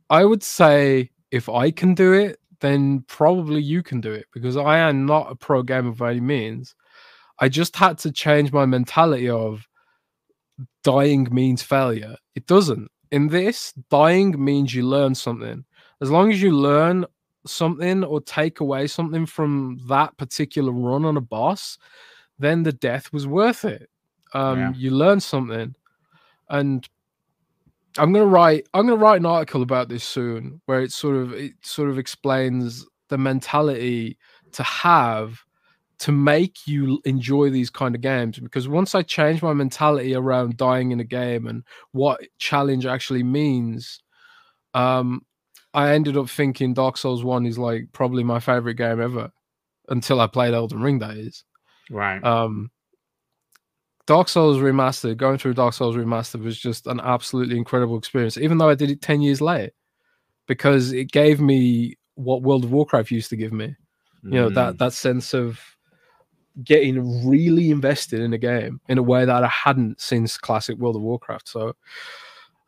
I 0.10 0.26
would 0.26 0.44
say 0.44 1.12
if 1.34 1.50
I 1.50 1.72
can 1.72 1.96
do 1.96 2.14
it, 2.14 2.40
then 2.60 3.04
probably 3.08 3.60
you 3.60 3.82
can 3.82 4.00
do 4.00 4.12
it 4.12 4.28
because 4.32 4.56
I 4.56 4.78
am 4.78 5.08
not 5.08 5.32
a 5.32 5.36
pro 5.36 5.64
gamer 5.64 5.92
by 5.92 6.12
any 6.12 6.20
means. 6.20 6.76
I 7.40 7.50
just 7.50 7.76
had 7.76 7.98
to 8.00 8.12
change 8.12 8.54
my 8.54 8.68
mentality 8.68 9.28
of 9.32 9.68
dying 10.84 11.28
means 11.32 11.64
failure. 11.64 12.18
It 12.36 12.46
doesn't. 12.46 12.88
In 13.10 13.30
this, 13.30 13.74
dying 13.90 14.42
means 14.42 14.76
you 14.76 14.88
learn 14.88 15.16
something. 15.16 15.66
As 16.02 16.12
long 16.12 16.32
as 16.32 16.40
you 16.40 16.52
learn 16.52 17.04
something 17.48 18.04
or 18.04 18.22
take 18.22 18.60
away 18.60 18.86
something 18.86 19.26
from 19.26 19.80
that 19.90 20.16
particular 20.18 20.72
run 20.72 21.04
on 21.04 21.18
a 21.18 21.22
boss, 21.22 21.80
then 22.38 22.62
the 22.62 22.74
death 22.74 23.12
was 23.12 23.26
worth 23.26 23.66
it. 23.66 23.90
Um, 24.36 24.60
yeah. 24.60 24.74
You 24.76 24.92
learn 24.92 25.20
something. 25.20 25.74
And 26.48 26.88
I'm 27.98 28.12
gonna 28.14 28.26
write. 28.26 28.68
I'm 28.74 28.88
gonna 28.88 29.00
write 29.00 29.20
an 29.20 29.26
article 29.26 29.62
about 29.62 29.90
this 29.90 30.04
soon, 30.04 30.62
where 30.66 30.82
it 30.82 30.92
sort 30.92 31.16
of 31.16 31.34
it 31.34 31.54
sort 31.62 31.90
of 31.90 31.98
explains 31.98 32.86
the 33.10 33.18
mentality 33.18 34.18
to 34.54 34.64
have 34.64 35.44
to 36.00 36.12
make 36.12 36.68
you 36.68 37.00
enjoy 37.06 37.50
these 37.50 37.70
kind 37.70 37.96
of 37.96 38.02
games. 38.02 38.40
Because 38.40 38.68
once 38.68 38.96
I 38.96 39.04
changed 39.04 39.44
my 39.44 39.54
mentality 39.54 40.16
around 40.16 40.58
dying 40.58 40.92
in 40.92 41.00
a 41.00 41.06
game 41.06 41.48
and 41.48 41.64
what 41.92 42.22
challenge 42.40 42.86
actually 42.86 43.24
means, 43.24 44.02
um, 44.74 45.22
I 45.74 45.94
ended 45.94 46.18
up 46.18 46.30
thinking 46.30 46.74
Dark 46.74 46.98
Souls 46.98 47.24
One 47.24 47.46
is 47.46 47.58
like 47.58 47.88
probably 47.94 48.24
my 48.24 48.40
favorite 48.40 48.76
game 48.76 49.02
ever. 49.02 49.32
Until 49.90 50.22
I 50.22 50.28
played 50.28 50.54
Elden 50.54 50.82
Ring, 50.82 51.00
that 51.00 51.18
is. 51.18 51.44
Right. 51.90 52.24
Um, 52.24 52.72
Dark 54.06 54.28
Souls 54.28 54.58
Remastered, 54.58 55.18
going 55.18 55.38
through 55.38 55.54
Dark 55.54 55.74
Souls 55.74 55.96
Remastered 55.96 56.44
was 56.44 56.58
just 56.58 56.88
an 56.88 57.00
absolutely 57.00 57.58
incredible 57.58 57.98
experience, 57.98 58.38
even 58.38 58.58
though 58.58 58.70
I 58.70 58.76
did 58.76 58.92
it 58.92 59.02
10 59.02 59.22
years 59.22 59.40
late, 59.40 59.72
because 60.48 60.92
it 60.92 61.12
gave 61.12 61.40
me 61.40 61.98
what 62.16 62.42
World 62.42 62.66
of 62.66 62.72
Warcraft 62.72 63.12
used 63.12 63.30
to 63.30 63.38
give 63.38 63.54
me. 63.54 63.76
You 64.24 64.32
know, 64.32 64.50
that 64.52 64.76
mm. 64.76 64.78
that 64.78 64.94
sense 64.94 65.34
of 65.34 65.60
getting 66.64 67.28
really 67.28 67.72
invested 67.72 68.22
in 68.22 68.32
a 68.32 68.38
game 68.38 68.80
in 68.88 68.98
a 68.98 69.04
way 69.04 69.26
that 69.26 69.44
I 69.44 69.48
hadn't 69.48 70.00
since 70.00 70.38
classic 70.38 70.78
World 70.78 70.96
of 70.96 71.02
Warcraft. 71.02 71.50
So 71.50 71.76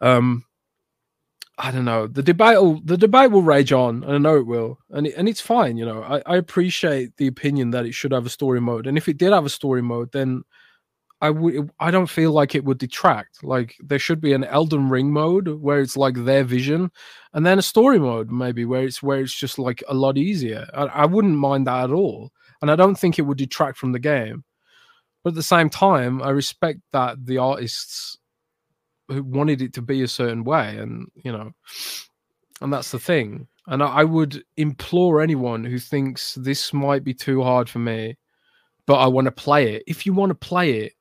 um 0.02 0.44
I 1.58 1.72
don't 1.72 1.86
know. 1.86 2.08
The 2.08 2.24
debate 2.24 2.62
will 2.62 2.82
the 2.82 2.98
debate 2.98 3.32
will 3.32 3.42
rage 3.42 3.72
on, 3.72 4.04
and 4.04 4.12
I 4.12 4.18
know 4.18 4.36
it 4.36 4.46
will, 4.46 4.78
and 4.90 5.08
it, 5.08 5.14
and 5.16 5.30
it's 5.30 5.40
fine. 5.40 5.78
You 5.78 5.86
know, 5.86 6.04
I, 6.04 6.22
I 6.26 6.36
appreciate 6.36 7.16
the 7.16 7.28
opinion 7.28 7.72
that 7.72 7.86
it 7.86 7.94
should 7.94 8.12
have 8.12 8.26
a 8.26 8.30
story 8.30 8.60
mode, 8.60 8.88
and 8.88 8.98
if 8.98 9.08
it 9.08 9.18
did 9.18 9.32
have 9.32 9.46
a 9.46 9.50
story 9.50 9.82
mode, 9.82 10.12
then 10.12 10.44
I 11.80 11.92
don't 11.92 12.10
feel 12.10 12.32
like 12.32 12.56
it 12.56 12.66
would 12.66 12.78
detract. 12.78 13.44
Like 13.44 13.76
there 13.80 14.00
should 14.00 14.22
be 14.22 14.34
an 14.34 14.44
Elden 14.44 14.90
Ring 14.90 15.12
mode 15.12 15.48
where 15.48 15.80
it's 15.80 15.98
like 15.98 16.16
their 16.16 16.44
vision, 16.44 16.92
and 17.34 17.46
then 17.46 17.60
a 17.60 17.64
story 17.64 18.00
mode 18.00 18.32
maybe 18.32 18.66
where 18.66 18.84
it's 18.84 19.04
where 19.04 19.22
it's 19.22 19.34
just 19.34 19.60
like 19.60 19.84
a 19.88 19.94
lot 19.94 20.18
easier. 20.18 20.68
I, 20.74 20.84
I 20.86 21.06
wouldn't 21.06 21.38
mind 21.38 21.68
that 21.68 21.86
at 21.86 21.92
all, 21.92 22.32
and 22.62 22.72
I 22.72 22.76
don't 22.76 22.96
think 22.96 23.18
it 23.18 23.24
would 23.24 23.38
detract 23.38 23.78
from 23.78 23.92
the 23.92 24.00
game. 24.00 24.44
But 25.24 25.30
at 25.30 25.36
the 25.36 25.44
same 25.44 25.70
time, 25.70 26.22
I 26.22 26.30
respect 26.30 26.80
that 26.92 27.26
the 27.26 27.40
artists 27.40 28.18
who 29.08 29.24
wanted 29.24 29.62
it 29.62 29.74
to 29.74 29.82
be 29.82 30.02
a 30.04 30.08
certain 30.08 30.44
way, 30.44 30.78
and 30.78 31.08
you 31.16 31.32
know, 31.32 31.52
and 32.62 32.72
that's 32.72 32.92
the 32.92 33.00
thing. 33.00 33.48
And 33.68 33.82
I, 33.82 33.88
I 33.88 34.04
would 34.04 34.44
implore 34.58 35.22
anyone 35.22 35.64
who 35.64 35.80
thinks 35.80 36.36
this 36.36 36.74
might 36.74 37.04
be 37.04 37.14
too 37.14 37.42
hard 37.42 37.70
for 37.70 37.80
me, 37.80 38.18
but 38.86 38.96
I 38.96 39.08
want 39.08 39.26
to 39.26 39.32
play 39.32 39.74
it. 39.76 39.84
If 39.88 40.06
you 40.06 40.14
want 40.14 40.30
to 40.30 40.36
play 40.36 40.80
it, 40.80 40.94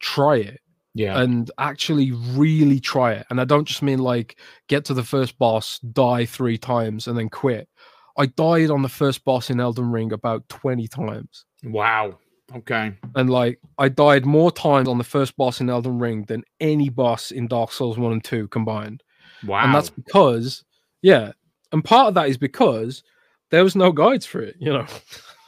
try 0.00 0.36
it. 0.36 0.60
Yeah. 0.94 1.20
And 1.20 1.50
actually 1.58 2.12
really 2.12 2.80
try 2.80 3.12
it. 3.12 3.26
And 3.28 3.40
I 3.40 3.44
don't 3.44 3.66
just 3.66 3.82
mean 3.82 3.98
like 3.98 4.38
get 4.68 4.84
to 4.86 4.94
the 4.94 5.04
first 5.04 5.38
boss, 5.38 5.78
die 5.78 6.24
three 6.24 6.56
times, 6.56 7.06
and 7.06 7.18
then 7.18 7.28
quit. 7.28 7.68
I 8.16 8.26
died 8.26 8.70
on 8.70 8.80
the 8.80 8.88
first 8.88 9.24
boss 9.24 9.50
in 9.50 9.60
Elden 9.60 9.90
Ring 9.90 10.12
about 10.12 10.48
20 10.48 10.88
times. 10.88 11.44
Wow. 11.64 12.18
Okay. 12.54 12.94
And 13.14 13.28
like 13.28 13.60
I 13.76 13.90
died 13.90 14.24
more 14.24 14.50
times 14.50 14.88
on 14.88 14.96
the 14.96 15.04
first 15.04 15.36
boss 15.36 15.60
in 15.60 15.68
Elden 15.68 15.98
Ring 15.98 16.24
than 16.24 16.44
any 16.60 16.88
boss 16.88 17.30
in 17.30 17.46
Dark 17.46 17.72
Souls 17.72 17.98
1 17.98 18.12
and 18.12 18.24
2 18.24 18.48
combined. 18.48 19.02
Wow. 19.44 19.64
And 19.64 19.74
that's 19.74 19.90
because, 19.90 20.64
yeah. 21.02 21.32
And 21.72 21.84
part 21.84 22.08
of 22.08 22.14
that 22.14 22.30
is 22.30 22.38
because 22.38 23.02
there 23.50 23.64
was 23.64 23.76
no 23.76 23.92
guides 23.92 24.24
for 24.24 24.40
it, 24.40 24.56
you 24.58 24.72
know. 24.72 24.86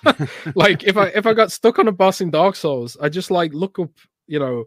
like 0.55 0.85
if 0.85 0.97
I 0.97 1.07
if 1.09 1.27
I 1.27 1.35
got 1.35 1.51
stuck 1.51 1.79
on 1.79 1.89
a 1.89 1.93
boss 1.93 2.21
in 2.21 2.31
Dark 2.31 2.57
Souls, 2.57 2.97
I 3.01 3.09
just 3.09 3.31
like 3.31 3.53
look 3.53 3.79
up 3.79 3.91
you 4.29 4.39
know, 4.39 4.65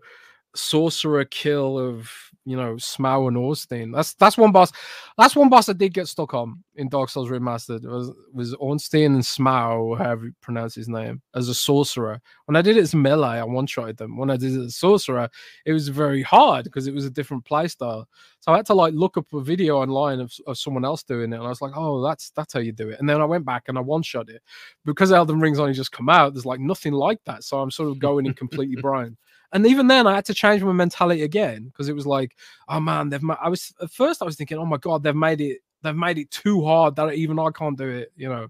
sorcerer 0.55 1.26
kill 1.26 1.80
of 1.80 2.12
you 2.45 2.57
know 2.57 2.76
Smough 2.76 3.28
and 3.28 3.38
Ornstein. 3.38 3.91
That's 3.91 4.14
that's 4.16 4.38
one 4.38 4.51
boss. 4.51 4.72
That's 5.18 5.36
one 5.36 5.49
boss 5.49 5.70
I 5.70 5.74
did 5.74 5.93
get 5.93 6.07
stuck 6.07 6.34
on 6.34 6.64
in 6.76 6.89
Dark 6.89 7.09
Souls 7.09 7.30
Remastered. 7.30 7.84
It 7.84 7.89
was 7.89 8.12
was 8.34 8.55
Ornstein 8.55 9.14
and 9.14 9.24
Smough, 9.24 9.97
however 9.97 10.26
you 10.26 10.34
pronounce 10.41 10.74
his 10.76 10.89
name, 10.89 11.22
as 11.36 11.49
a 11.49 11.53
sorcerer. 11.55 12.20
When 12.45 12.55
I 12.55 12.62
did 12.62 12.78
it 12.78 12.82
as 12.82 12.95
melee, 12.95 13.39
I 13.39 13.43
one 13.43 13.68
shotted 13.68 13.97
them. 13.97 14.18
When 14.18 14.32
I 14.32 14.38
did 14.38 14.53
it 14.53 14.66
as 14.66 14.76
sorcerer, 14.76 15.30
it 15.66 15.74
was 15.74 15.88
very 15.88 16.24
hard 16.24 16.66
because 16.66 16.88
it 16.88 16.93
was 16.93 17.05
a 17.05 17.12
different 17.12 17.45
playstyle. 17.45 18.05
So 18.39 18.51
I 18.51 18.57
had 18.57 18.66
to 18.68 18.74
like 18.74 18.95
look 18.95 19.18
up 19.18 19.32
a 19.34 19.41
video 19.41 19.78
online 19.78 20.20
of, 20.20 20.34
of 20.47 20.57
someone 20.57 20.84
else 20.86 21.03
doing 21.03 21.32
it, 21.32 21.38
and 21.38 21.45
I 21.45 21.49
was 21.49 21.62
like, 21.62 21.74
oh, 21.76 22.01
that's 22.01 22.32
that's 22.32 22.53
how 22.53 22.59
you 22.59 22.72
do 22.72 22.89
it. 22.89 22.99
And 22.99 23.07
then 23.07 23.22
I 23.22 23.26
went 23.26 23.45
back 23.45 23.66
and 23.68 23.78
I 23.78 23.82
one 23.82 24.01
shot 24.01 24.30
it 24.30 24.41
because 24.84 25.12
Elden 25.12 25.39
Ring's 25.39 25.59
only 25.59 25.74
just 25.74 25.91
come 25.91 26.09
out. 26.09 26.34
There's 26.34 26.45
like 26.45 26.59
nothing 26.59 26.93
like 26.93 27.20
that, 27.26 27.43
so 27.43 27.59
I'm 27.59 27.72
sort 27.72 27.89
of 27.89 27.99
going 27.99 28.26
in 28.26 28.34
completely 28.34 28.76
blind. 28.82 29.18
And 29.54 29.68
even 29.68 29.88
then, 29.88 30.08
I 30.08 30.16
had 30.16 30.26
to 30.26 30.34
change 30.34 30.64
my 30.64 30.72
mentality 30.72 31.24
again 31.24 31.66
because 31.66 31.89
it 31.89 31.95
was 31.95 32.08
like, 32.08 32.38
oh 32.70 32.80
man, 32.80 33.10
they've. 33.10 33.22
Ma-. 33.22 33.38
I 33.41 33.49
was 33.49 33.74
at 33.82 33.91
first 33.91 34.22
I 34.22 34.26
was 34.26 34.36
thinking, 34.36 34.58
oh 34.58 34.66
my 34.66 34.78
god, 34.78 35.04
they've 35.04 35.16
made 35.16 35.41
it. 35.41 35.60
They've 35.84 35.95
made 35.95 36.18
it 36.18 36.30
too 36.30 36.64
hard 36.64 36.95
that 36.95 37.14
even 37.14 37.39
I 37.39 37.49
can't 37.49 37.78
do 37.78 37.88
it, 37.88 38.12
you 38.16 38.30
know. 38.30 38.47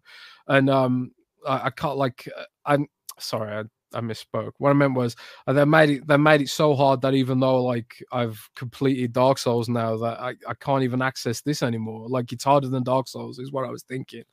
And 0.48 0.70
um, 0.70 1.12
I, 1.48 1.68
I 1.68 1.70
can't 1.70 1.98
like. 1.98 2.28
Uh, 2.38 2.44
I'm 2.66 2.88
sorry. 3.20 3.52
I, 3.52 3.64
I 3.94 4.02
misspoke. 4.02 4.52
What 4.58 4.70
I 4.70 4.74
meant 4.74 4.94
was 4.94 5.16
uh, 5.48 5.54
they 5.54 5.66
made 5.66 5.90
it 5.90 6.08
they 6.08 6.18
made 6.18 6.42
it 6.42 6.50
so 6.50 6.76
hard 6.76 7.02
that 7.02 7.14
even 7.14 7.40
though 7.40 7.64
like 7.64 8.04
I've 8.12 8.50
completed 8.56 9.14
Dark 9.14 9.38
Souls 9.38 9.70
now 9.70 9.98
that 9.98 10.20
I, 10.20 10.36
I 10.48 10.54
can't 10.54 10.84
even 10.84 11.02
access 11.02 11.42
this 11.42 11.64
anymore. 11.64 12.08
Like 12.08 12.32
it's 12.32 12.44
harder 12.44 12.68
than 12.68 12.84
Dark 12.84 13.08
Souls 13.08 13.40
is 13.40 13.52
what 13.52 13.66
I 13.66 13.70
was 13.70 13.84
thinking. 13.84 14.24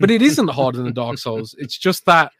But 0.00 0.10
it 0.10 0.22
isn't 0.22 0.48
harder 0.48 0.82
than 0.82 0.94
Dark 0.94 1.18
Souls. 1.26 1.54
It's 1.58 1.76
just 1.76 2.06
that 2.06 2.32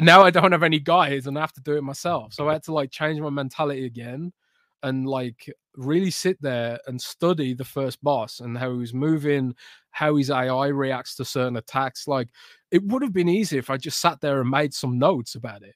now 0.00 0.22
I 0.22 0.30
don't 0.30 0.52
have 0.52 0.62
any 0.62 0.80
guides 0.80 1.26
and 1.26 1.36
I 1.36 1.40
have 1.40 1.52
to 1.54 1.60
do 1.60 1.76
it 1.76 1.82
myself. 1.82 2.34
So 2.34 2.48
I 2.48 2.52
had 2.54 2.62
to 2.64 2.72
like 2.72 2.90
change 2.90 3.20
my 3.20 3.30
mentality 3.30 3.86
again 3.86 4.32
and 4.82 5.06
like 5.06 5.52
really 5.76 6.10
sit 6.10 6.40
there 6.40 6.78
and 6.86 7.00
study 7.00 7.54
the 7.54 7.64
first 7.64 8.02
boss 8.02 8.40
and 8.40 8.56
how 8.56 8.78
he's 8.78 8.94
moving, 8.94 9.54
how 9.90 10.16
his 10.16 10.30
AI 10.30 10.68
reacts 10.68 11.16
to 11.16 11.24
certain 11.24 11.56
attacks. 11.56 12.08
Like 12.08 12.28
it 12.70 12.82
would 12.84 13.02
have 13.02 13.12
been 13.12 13.28
easy 13.28 13.58
if 13.58 13.70
I 13.70 13.76
just 13.76 14.00
sat 14.00 14.20
there 14.20 14.40
and 14.40 14.50
made 14.50 14.74
some 14.74 14.98
notes 14.98 15.34
about 15.34 15.62
it. 15.62 15.74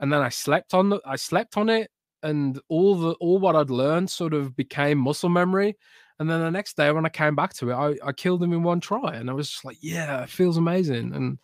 And 0.00 0.12
then 0.12 0.22
I 0.22 0.30
slept 0.30 0.74
on 0.74 0.88
the 0.88 1.00
I 1.04 1.16
slept 1.16 1.56
on 1.56 1.68
it 1.68 1.90
and 2.22 2.60
all 2.68 2.94
the 2.94 3.12
all 3.14 3.38
what 3.38 3.56
I'd 3.56 3.70
learned 3.70 4.10
sort 4.10 4.34
of 4.34 4.56
became 4.56 4.98
muscle 4.98 5.28
memory. 5.28 5.76
And 6.18 6.28
then 6.28 6.40
the 6.40 6.50
next 6.50 6.76
day 6.76 6.92
when 6.92 7.06
I 7.06 7.10
came 7.10 7.34
back 7.34 7.54
to 7.54 7.70
it, 7.70 7.74
I, 7.74 8.08
I 8.08 8.12
killed 8.12 8.42
him 8.42 8.52
in 8.52 8.62
one 8.62 8.80
try. 8.80 9.14
And 9.14 9.30
I 9.30 9.32
was 9.32 9.48
just 9.48 9.64
like, 9.64 9.78
yeah, 9.80 10.22
it 10.22 10.28
feels 10.28 10.58
amazing. 10.58 11.14
And 11.14 11.38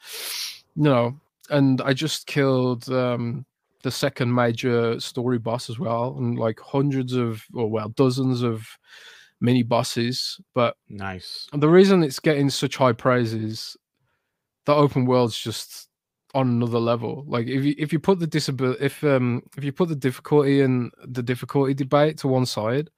you 0.75 0.83
know, 0.83 1.21
and 1.51 1.81
I 1.81 1.93
just 1.93 2.27
killed 2.27 2.89
um 2.91 3.47
the 3.83 3.91
second 3.93 4.35
major 4.35 4.99
story 4.99 5.39
boss 5.39 5.71
as 5.71 5.79
well, 5.79 6.17
and 6.19 6.37
like 6.39 6.59
hundreds 6.59 7.13
of, 7.13 7.45
or 7.55 7.71
well, 7.71 7.89
dozens 7.91 8.43
of 8.43 8.67
mini 9.41 9.63
bosses. 9.63 10.41
But 10.55 10.77
nice. 10.89 11.47
And 11.53 11.63
the 11.63 11.69
reason 11.69 12.03
it's 12.03 12.19
getting 12.19 12.51
such 12.51 12.77
high 12.77 12.93
praise 12.93 13.33
is 13.33 13.77
the 14.65 14.75
open 14.75 15.07
world's 15.07 15.39
just 15.39 15.89
on 16.35 16.49
another 16.49 16.81
level. 16.81 17.25
Like 17.29 17.47
if 17.47 17.65
you 17.65 17.75
if 17.79 17.93
you 17.93 18.01
put 18.01 18.19
the 18.19 18.27
disability 18.27 18.85
if 18.85 19.05
um 19.05 19.43
if 19.57 19.63
you 19.63 19.73
put 19.73 19.89
the 19.89 19.95
difficulty 19.97 20.63
and 20.63 20.91
the 21.05 21.23
difficulty 21.23 21.73
debate 21.73 22.19
to 22.19 22.29
one 22.29 22.47
side, 22.47 22.91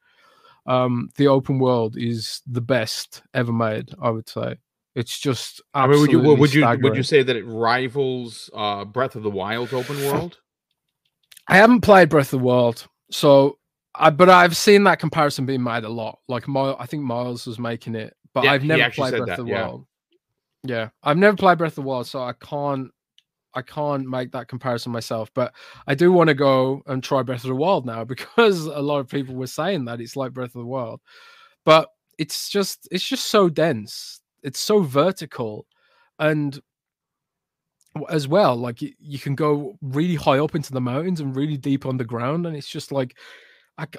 um 0.67 1.11
the 1.17 1.29
open 1.29 1.59
world 1.59 1.97
is 1.99 2.41
the 2.47 2.63
best 2.63 3.23
ever 3.35 3.53
made. 3.53 3.91
I 4.01 4.09
would 4.11 4.29
say. 4.29 4.57
It's 4.99 5.17
just 5.17 5.63
I 5.75 5.87
mean, 5.87 6.01
would 6.01 6.11
you 6.11 6.19
would 6.19 6.53
you 6.53 6.63
staggering. 6.63 6.83
would 6.83 6.97
you 6.97 7.05
say 7.05 7.23
that 7.23 7.37
it 7.37 7.47
rivals 7.47 8.51
uh, 8.53 8.85
Breath 8.85 9.15
of 9.15 9.23
the 9.23 9.31
Wild 9.31 9.73
open 9.73 9.97
world? 10.05 10.41
I 11.47 11.57
haven't 11.57 11.83
played 11.83 12.09
Breath 12.09 12.33
of 12.33 12.41
the 12.41 12.45
Wild, 12.45 12.85
so 13.13 13.59
I 13.95 14.11
but 14.11 14.29
I've 14.29 14.57
seen 14.57 14.83
that 14.85 14.99
comparison 14.99 15.47
being 15.47 15.63
made 15.63 15.85
a 15.85 15.89
lot. 15.89 16.19
Like 16.27 16.49
I 16.49 16.85
think 16.87 17.05
Miles 17.05 17.47
was 17.47 17.61
making 17.61 17.95
it, 17.95 18.17
but 18.35 18.43
Yeah, 18.43 18.53
I've 18.53 18.65
never 18.65 18.91
played 18.91 19.13
Breath 19.13 19.27
that, 19.27 19.39
of 19.39 19.47
the 19.47 19.53
yeah. 19.53 19.67
Wild. 19.69 19.87
Yeah, 20.65 20.89
I've 21.05 21.17
never 21.17 21.37
played 21.37 21.59
Breath 21.59 21.79
of 21.79 21.85
the 21.85 21.89
Wild, 21.89 22.09
so 22.09 22.21
I 22.21 22.33
can't 22.33 22.91
I 23.55 23.63
can't 23.63 24.05
make 24.05 24.33
that 24.33 24.49
comparison 24.49 24.91
myself. 24.91 25.31
But 25.33 25.55
I 25.87 25.95
do 25.95 26.11
want 26.11 26.27
to 26.27 26.35
go 26.35 26.83
and 26.87 27.05
try 27.05 27.23
Breath 27.23 27.45
of 27.45 27.51
the 27.51 27.55
Wild 27.55 27.87
now 27.87 28.03
because 28.17 28.67
a 28.67 28.81
lot 28.81 28.99
of 28.99 29.09
people 29.09 29.37
were 29.37 29.47
saying 29.47 29.85
that 29.85 30.01
it's 30.01 30.17
like 30.17 30.33
Breath 30.33 30.57
of 30.57 30.63
the 30.63 30.67
Wild, 30.67 31.01
but 31.65 31.89
it's 32.19 32.49
just 32.49 32.89
it's 32.91 33.09
just 33.09 33.29
so 33.29 33.49
dense. 33.49 34.18
It's 34.43 34.61
so 34.61 34.81
vertical, 34.81 35.67
and 36.19 36.61
as 38.09 38.29
well 38.29 38.57
like 38.57 38.81
you, 38.83 38.93
you 38.99 39.19
can 39.19 39.35
go 39.35 39.77
really 39.83 40.15
high 40.15 40.39
up 40.39 40.55
into 40.55 40.73
the 40.73 40.81
mountains 40.81 41.21
and 41.21 41.35
really 41.35 41.57
deep 41.57 41.87
underground 41.87 42.47
and 42.47 42.57
it's 42.57 42.69
just 42.69 42.93
like 42.93 43.17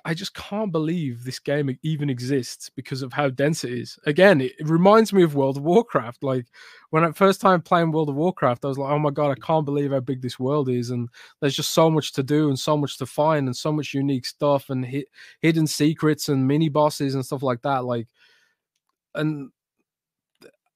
I 0.03 0.13
just 0.13 0.33
can't 0.33 0.73
believe 0.73 1.23
this 1.23 1.39
game 1.39 1.73
even 1.83 2.09
exists 2.09 2.69
because 2.69 3.01
of 3.01 3.13
how 3.13 3.29
dense 3.29 3.63
it 3.63 3.71
is. 3.71 3.97
Again 4.05 4.41
it, 4.41 4.51
it 4.59 4.67
reminds 4.67 5.13
me 5.13 5.23
of 5.23 5.35
world 5.35 5.55
of 5.55 5.63
warcraft 5.63 6.21
like 6.21 6.45
when 6.89 7.05
i 7.05 7.11
first 7.13 7.39
time 7.39 7.61
playing 7.61 7.91
world 7.91 8.09
of 8.09 8.15
warcraft 8.15 8.65
i 8.65 8.67
was 8.67 8.77
like 8.77 8.91
oh 8.91 8.99
my 8.99 9.09
god 9.09 9.31
i 9.31 9.35
can't 9.35 9.65
believe 9.65 9.91
how 9.91 10.01
big 10.01 10.21
this 10.21 10.37
world 10.37 10.67
is 10.67 10.89
and 10.89 11.07
there's 11.39 11.55
just 11.55 11.71
so 11.71 11.89
much 11.89 12.11
to 12.11 12.23
do 12.23 12.49
and 12.49 12.59
so 12.59 12.75
much 12.75 12.97
to 12.97 13.05
find 13.05 13.47
and 13.47 13.55
so 13.55 13.71
much 13.71 13.93
unique 13.93 14.25
stuff 14.25 14.69
and 14.69 14.85
hi- 14.85 15.05
hidden 15.41 15.65
secrets 15.65 16.27
and 16.27 16.45
mini 16.45 16.67
bosses 16.67 17.15
and 17.15 17.25
stuff 17.25 17.41
like 17.41 17.61
that 17.61 17.85
like 17.85 18.07
and 19.15 19.49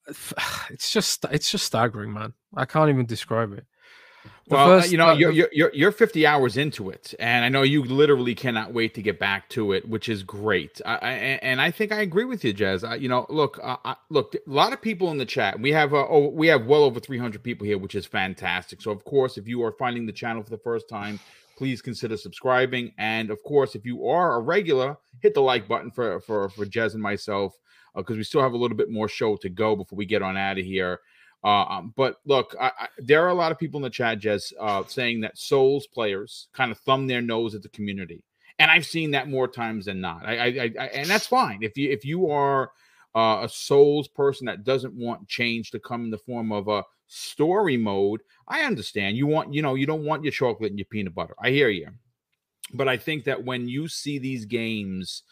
it's 0.69 0.91
just 0.91 1.25
it's 1.31 1.49
just 1.51 1.65
staggering 1.65 2.13
man 2.13 2.33
i 2.55 2.65
can't 2.65 2.89
even 2.89 3.05
describe 3.05 3.53
it 3.53 3.65
The 4.47 4.55
Well, 4.55 4.67
first- 4.67 4.91
you 4.91 4.97
know, 4.97 5.09
uh, 5.09 5.13
you're, 5.13 5.31
you're 5.31 5.49
you're 5.51 5.71
you're 5.73 5.91
50 5.91 6.25
hours 6.25 6.55
into 6.57 6.89
it, 6.89 7.13
and 7.19 7.43
I 7.45 7.49
know 7.49 7.61
you 7.61 7.83
literally 7.83 8.35
cannot 8.35 8.73
wait 8.73 8.93
to 8.95 9.01
get 9.01 9.17
back 9.19 9.47
to 9.49 9.71
it, 9.73 9.87
which 9.87 10.07
is 10.09 10.23
great. 10.23 10.81
I, 10.85 10.95
I 10.95 11.11
and 11.49 11.61
I 11.61 11.71
think 11.71 11.91
I 11.91 12.01
agree 12.01 12.25
with 12.25 12.43
you, 12.45 12.53
Jez. 12.53 12.87
I, 12.87 12.95
you 12.95 13.07
know, 13.09 13.25
look, 13.29 13.59
uh, 13.61 13.77
I, 13.83 13.95
look, 14.09 14.35
a 14.35 14.39
lot 14.49 14.71
of 14.73 14.81
people 14.81 15.11
in 15.11 15.17
the 15.17 15.25
chat. 15.25 15.59
We 15.59 15.71
have 15.73 15.93
uh, 15.93 16.05
oh, 16.09 16.27
we 16.29 16.47
have 16.47 16.65
well 16.65 16.83
over 16.83 16.99
300 16.99 17.41
people 17.43 17.65
here, 17.65 17.77
which 17.77 17.95
is 17.95 18.05
fantastic. 18.05 18.81
So, 18.81 18.91
of 18.91 19.03
course, 19.05 19.37
if 19.37 19.47
you 19.47 19.63
are 19.63 19.71
finding 19.73 20.05
the 20.05 20.13
channel 20.13 20.43
for 20.43 20.49
the 20.49 20.57
first 20.69 20.87
time, 20.89 21.19
please 21.57 21.81
consider 21.81 22.17
subscribing. 22.17 22.93
And 22.97 23.29
of 23.29 23.41
course, 23.43 23.75
if 23.75 23.85
you 23.85 24.07
are 24.07 24.35
a 24.35 24.41
regular, 24.41 24.97
hit 25.21 25.33
the 25.33 25.41
like 25.41 25.67
button 25.67 25.91
for 25.91 26.19
for 26.21 26.49
for 26.49 26.65
Jez 26.65 26.93
and 26.93 27.01
myself 27.03 27.53
because 27.95 28.17
we 28.17 28.23
still 28.23 28.41
have 28.41 28.53
a 28.53 28.57
little 28.57 28.77
bit 28.77 28.89
more 28.89 29.07
show 29.07 29.35
to 29.37 29.49
go 29.49 29.75
before 29.75 29.97
we 29.97 30.05
get 30.05 30.21
on 30.21 30.37
out 30.37 30.57
of 30.57 30.65
here. 30.65 30.99
Uh, 31.43 31.65
um, 31.65 31.93
but 31.97 32.17
look, 32.25 32.55
I, 32.59 32.71
I, 32.79 32.87
there 32.97 33.23
are 33.23 33.29
a 33.29 33.33
lot 33.33 33.51
of 33.51 33.59
people 33.59 33.77
in 33.77 33.83
the 33.83 33.89
chat, 33.89 34.19
Jez, 34.19 34.53
uh, 34.59 34.83
saying 34.87 35.21
that 35.21 35.37
Souls 35.37 35.87
players 35.87 36.47
kind 36.53 36.71
of 36.71 36.77
thumb 36.79 37.05
their 37.07 37.21
nose 37.21 37.53
at 37.53 37.61
the 37.61 37.69
community, 37.69 38.23
and 38.59 38.71
I've 38.71 38.85
seen 38.85 39.11
that 39.11 39.29
more 39.29 39.47
times 39.47 39.85
than 39.85 39.99
not. 39.99 40.25
I, 40.25 40.33
I 40.33 40.85
and 40.93 41.09
that's 41.09 41.27
fine 41.27 41.59
if 41.61 41.77
you 41.77 41.91
if 41.91 42.05
you 42.05 42.29
are 42.29 42.71
uh, 43.15 43.41
a 43.43 43.49
Souls 43.49 44.07
person 44.07 44.45
that 44.45 44.63
doesn't 44.63 44.93
want 44.93 45.27
change 45.27 45.71
to 45.71 45.79
come 45.79 46.05
in 46.05 46.11
the 46.11 46.17
form 46.17 46.51
of 46.51 46.67
a 46.67 46.83
story 47.07 47.77
mode. 47.77 48.21
I 48.47 48.61
understand 48.61 49.17
you 49.17 49.27
want, 49.27 49.53
you 49.53 49.61
know, 49.61 49.75
you 49.75 49.85
don't 49.85 50.05
want 50.05 50.23
your 50.23 50.31
chocolate 50.31 50.71
and 50.71 50.79
your 50.79 50.85
peanut 50.85 51.13
butter. 51.13 51.35
I 51.41 51.51
hear 51.51 51.69
you, 51.69 51.89
but 52.73 52.87
I 52.87 52.97
think 52.97 53.25
that 53.25 53.43
when 53.43 53.67
you 53.67 53.87
see 53.87 54.17
these 54.17 54.45
games, 54.45 55.23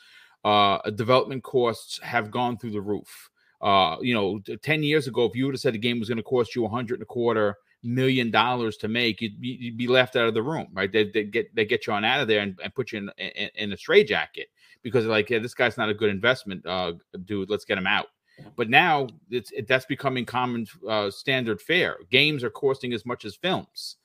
uh, 0.43 0.77
development 0.91 1.43
costs 1.43 1.99
have 2.01 2.31
gone 2.31 2.57
through 2.57 2.71
the 2.71 2.81
roof. 2.81 3.29
Uh, 3.61 3.97
you 4.01 4.13
know, 4.13 4.39
10 4.63 4.81
years 4.83 5.07
ago, 5.07 5.25
if 5.25 5.35
you 5.35 5.45
would 5.45 5.53
have 5.53 5.61
said 5.61 5.73
the 5.73 5.79
game 5.79 5.99
was 5.99 6.09
going 6.09 6.17
to 6.17 6.23
cost 6.23 6.55
you 6.55 6.65
a 6.65 6.69
hundred 6.69 6.95
and 6.95 7.03
a 7.03 7.05
quarter 7.05 7.57
million 7.83 8.31
dollars 8.31 8.77
to 8.77 8.87
make, 8.87 9.21
you'd 9.21 9.39
be, 9.39 9.49
you'd 9.59 9.77
be 9.77 9.87
left 9.87 10.15
out 10.15 10.27
of 10.27 10.33
the 10.33 10.41
room, 10.41 10.67
right? 10.73 10.91
They, 10.91 11.05
they 11.05 11.23
get 11.23 11.53
they 11.55 11.65
get 11.65 11.87
you 11.87 11.93
on 11.93 12.05
out 12.05 12.21
of 12.21 12.27
there 12.27 12.41
and, 12.41 12.59
and 12.63 12.73
put 12.73 12.91
you 12.91 12.99
in, 12.99 13.11
in, 13.17 13.49
in 13.55 13.73
a 13.73 13.77
straitjacket 13.77 14.47
because 14.83 15.03
they're 15.03 15.11
like, 15.11 15.29
yeah, 15.29 15.39
this 15.39 15.53
guy's 15.53 15.77
not 15.77 15.89
a 15.89 15.93
good 15.93 16.09
investment, 16.09 16.65
uh, 16.65 16.93
dude. 17.25 17.49
Let's 17.49 17.65
get 17.65 17.77
him 17.77 17.87
out. 17.87 18.07
But 18.55 18.69
now 18.69 19.07
it's 19.29 19.51
it, 19.51 19.67
that's 19.67 19.85
becoming 19.85 20.25
common 20.25 20.65
uh, 20.87 21.11
standard 21.11 21.61
fare. 21.61 21.97
Games 22.09 22.43
are 22.43 22.49
costing 22.49 22.93
as 22.93 23.05
much 23.05 23.25
as 23.25 23.35
films. 23.35 23.97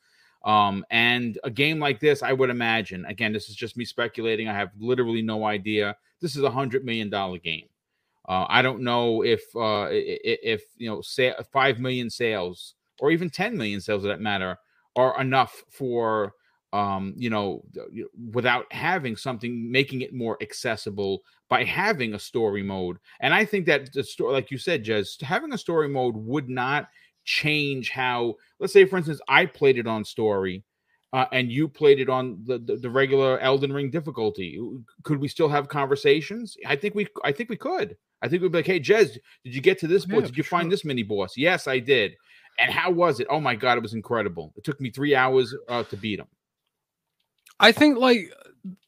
Um, 0.47 0.85
and 0.89 1.37
a 1.43 1.51
game 1.51 1.77
like 1.77 1.99
this, 1.99 2.23
I 2.23 2.31
would 2.31 2.49
imagine, 2.49 3.05
again, 3.05 3.33
this 3.33 3.49
is 3.49 3.55
just 3.55 3.75
me 3.75 3.83
speculating. 3.83 4.47
I 4.47 4.53
have 4.53 4.71
literally 4.79 5.21
no 5.21 5.45
idea. 5.45 5.97
This 6.21 6.37
is 6.37 6.43
a 6.43 6.49
hundred 6.49 6.85
million 6.85 7.09
dollar 7.09 7.37
game. 7.37 7.67
Uh, 8.27 8.45
I 8.47 8.61
don't 8.61 8.81
know 8.81 9.23
if 9.23 9.41
uh, 9.55 9.87
if 9.91 10.63
you 10.77 10.89
know 10.89 11.01
say 11.01 11.33
five 11.51 11.79
million 11.79 12.09
sales 12.09 12.75
or 12.99 13.11
even 13.11 13.29
ten 13.29 13.57
million 13.57 13.81
sales, 13.81 14.03
for 14.03 14.07
that 14.07 14.21
matter, 14.21 14.57
are 14.95 15.19
enough 15.19 15.63
for 15.69 16.33
um, 16.71 17.13
you 17.17 17.29
know 17.29 17.63
without 18.31 18.71
having 18.71 19.17
something 19.17 19.69
making 19.69 20.01
it 20.01 20.13
more 20.13 20.37
accessible 20.41 21.23
by 21.49 21.65
having 21.65 22.13
a 22.13 22.19
story 22.19 22.63
mode. 22.63 22.97
And 23.19 23.33
I 23.33 23.43
think 23.43 23.65
that 23.65 23.91
the 23.93 24.03
story, 24.03 24.33
like 24.33 24.49
you 24.49 24.57
said, 24.57 24.85
Jez, 24.85 25.21
having 25.21 25.51
a 25.51 25.57
story 25.57 25.89
mode 25.89 26.15
would 26.15 26.49
not 26.49 26.87
change 27.27 27.91
how. 27.91 28.35
Let's 28.59 28.73
say, 28.73 28.85
for 28.85 28.97
instance, 28.97 29.21
I 29.27 29.45
played 29.45 29.77
it 29.77 29.85
on 29.85 30.03
story. 30.03 30.63
Uh, 31.13 31.25
and 31.31 31.49
you 31.49 31.69
played 31.69 32.01
it 32.01 32.09
on 32.09 32.37
the, 32.45 32.59
the, 32.59 32.75
the 32.75 32.89
regular 32.89 33.39
Elden 33.39 33.71
Ring 33.71 33.89
difficulty. 33.89 34.59
Could 35.03 35.19
we 35.19 35.29
still 35.29 35.47
have 35.47 35.69
conversations? 35.69 36.57
I 36.65 36.75
think 36.75 36.95
we 36.95 37.07
I 37.23 37.31
think 37.31 37.49
we 37.49 37.55
could. 37.55 37.95
I 38.21 38.27
think 38.27 38.41
we'd 38.41 38.51
be 38.51 38.57
like, 38.57 38.65
hey, 38.65 38.79
Jez, 38.79 39.17
did 39.45 39.55
you 39.55 39.61
get 39.61 39.79
to 39.79 39.87
this 39.87 40.05
Yeah, 40.05 40.15
boss? 40.15 40.27
Did 40.27 40.37
you 40.37 40.43
find 40.43 40.69
this 40.69 40.83
mini 40.83 41.03
boss? 41.03 41.37
Yes, 41.37 41.65
I 41.65 41.79
did. 41.79 42.15
And 42.59 42.73
how 42.73 42.91
was 42.91 43.21
it? 43.21 43.27
Oh 43.29 43.39
my 43.39 43.55
god, 43.55 43.77
it 43.77 43.81
was 43.81 43.93
incredible. 43.93 44.53
It 44.57 44.65
took 44.65 44.81
me 44.81 44.89
three 44.89 45.15
hours 45.15 45.55
uh, 45.69 45.83
to 45.83 45.95
beat 45.95 46.19
him. 46.19 46.27
I 47.59 47.71
think 47.71 47.97
like 47.97 48.33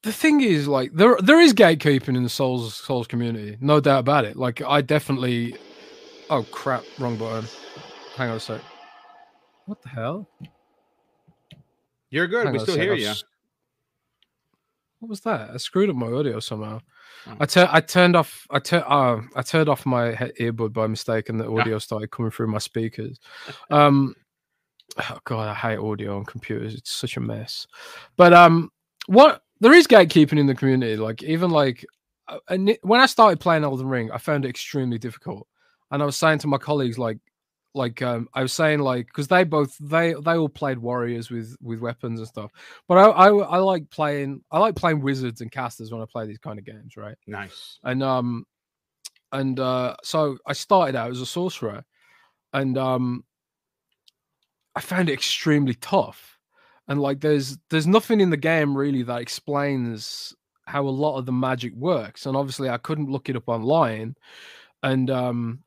the 0.03 0.11
thing 0.11 0.41
is 0.41 0.67
like 0.67 0.91
there 0.93 1.15
there 1.23 1.39
is 1.39 1.53
gatekeeping 1.53 2.17
in 2.17 2.23
the 2.23 2.29
Souls 2.29 2.75
Souls 2.75 3.07
community, 3.07 3.57
no 3.61 3.79
doubt 3.79 3.99
about 3.99 4.25
it. 4.25 4.35
Like 4.35 4.61
I 4.61 4.81
definitely 4.81 5.55
oh 6.29 6.43
crap, 6.51 6.83
wrong 6.99 7.15
button. 7.15 7.47
Hang 8.19 8.31
on 8.31 8.35
a 8.35 8.39
sec. 8.41 8.59
What 9.65 9.81
the 9.81 9.87
hell? 9.87 10.27
You're 12.09 12.27
good. 12.27 12.43
Hang 12.47 12.51
we 12.53 12.59
still 12.59 12.75
hear 12.75 12.93
you. 12.93 13.13
What 14.99 15.07
was 15.07 15.21
that? 15.21 15.51
I 15.51 15.55
screwed 15.55 15.89
up 15.89 15.95
my 15.95 16.07
audio 16.11 16.41
somehow. 16.41 16.81
Oh. 17.27 17.37
I 17.39 17.45
tur- 17.45 17.69
I 17.71 17.79
turned 17.79 18.17
off 18.17 18.45
I 18.49 18.59
tur- 18.59 18.83
uh, 18.85 19.21
I 19.37 19.41
turned 19.41 19.69
off 19.69 19.85
my 19.85 20.15
earbud 20.37 20.73
by 20.73 20.87
mistake 20.87 21.29
and 21.29 21.39
the 21.39 21.49
Ah. 21.49 21.61
audio 21.61 21.79
started 21.79 22.11
coming 22.11 22.29
through 22.31 22.47
my 22.47 22.57
speakers. 22.57 23.21
Um 23.71 24.13
oh 24.97 25.17
god, 25.23 25.47
I 25.47 25.53
hate 25.53 25.77
audio 25.77 26.17
on 26.17 26.25
computers. 26.25 26.75
It's 26.75 26.91
such 26.91 27.15
a 27.15 27.21
mess. 27.21 27.67
But 28.17 28.33
um 28.33 28.69
what 29.07 29.43
there 29.61 29.71
is 29.73 29.87
gatekeeping 29.87 30.39
in 30.39 30.47
the 30.47 30.55
community 30.55 30.97
like 30.97 31.23
even 31.23 31.51
like 31.51 31.85
uh, 32.27 32.39
when 32.81 32.99
I 32.99 33.05
started 33.05 33.39
playing 33.39 33.63
Elden 33.63 33.87
Ring, 33.87 34.11
I 34.11 34.17
found 34.17 34.43
it 34.43 34.49
extremely 34.49 34.97
difficult. 34.97 35.47
And 35.89 36.03
I 36.03 36.05
was 36.05 36.17
saying 36.17 36.39
to 36.39 36.47
my 36.47 36.57
colleagues 36.57 36.99
like 36.99 37.17
like 37.75 38.01
um 38.01 38.27
I 38.33 38.41
was 38.41 38.53
saying 38.53 38.79
like 38.79 39.07
because 39.07 39.27
they 39.27 39.43
both 39.43 39.77
they 39.79 40.13
they 40.13 40.37
all 40.37 40.49
played 40.49 40.79
warriors 40.79 41.29
with 41.29 41.55
with 41.61 41.79
weapons 41.79 42.19
and 42.19 42.27
stuff, 42.27 42.51
but 42.87 42.97
I, 42.97 43.05
I 43.05 43.27
I 43.29 43.57
like 43.57 43.89
playing 43.89 44.41
I 44.51 44.59
like 44.59 44.75
playing 44.75 45.01
wizards 45.01 45.41
and 45.41 45.51
casters 45.51 45.91
when 45.91 46.01
I 46.01 46.05
play 46.11 46.25
these 46.25 46.39
kind 46.39 46.57
of 46.57 46.65
games, 46.65 46.97
right? 46.97 47.15
Nice. 47.27 47.79
And 47.83 48.01
um 48.01 48.45
and 49.31 49.59
uh 49.59 49.95
so 50.03 50.37
I 50.47 50.53
started 50.53 50.95
out 50.95 51.11
as 51.11 51.21
a 51.21 51.25
sorcerer, 51.25 51.83
and 52.53 52.77
um 52.77 53.23
I 54.75 54.81
found 54.81 55.09
it 55.09 55.13
extremely 55.13 55.75
tough. 55.75 56.37
And 56.87 56.99
like 56.99 57.19
there's 57.19 57.57
there's 57.69 57.87
nothing 57.87 58.19
in 58.19 58.31
the 58.31 58.37
game 58.37 58.75
really 58.75 59.03
that 59.03 59.21
explains 59.21 60.33
how 60.65 60.87
a 60.87 60.89
lot 60.89 61.17
of 61.17 61.25
the 61.25 61.31
magic 61.31 61.73
works. 61.75 62.25
And 62.25 62.35
obviously 62.35 62.69
I 62.69 62.77
couldn't 62.77 63.09
look 63.09 63.29
it 63.29 63.35
up 63.35 63.47
online. 63.47 64.15
And 64.81 65.09
um 65.11 65.59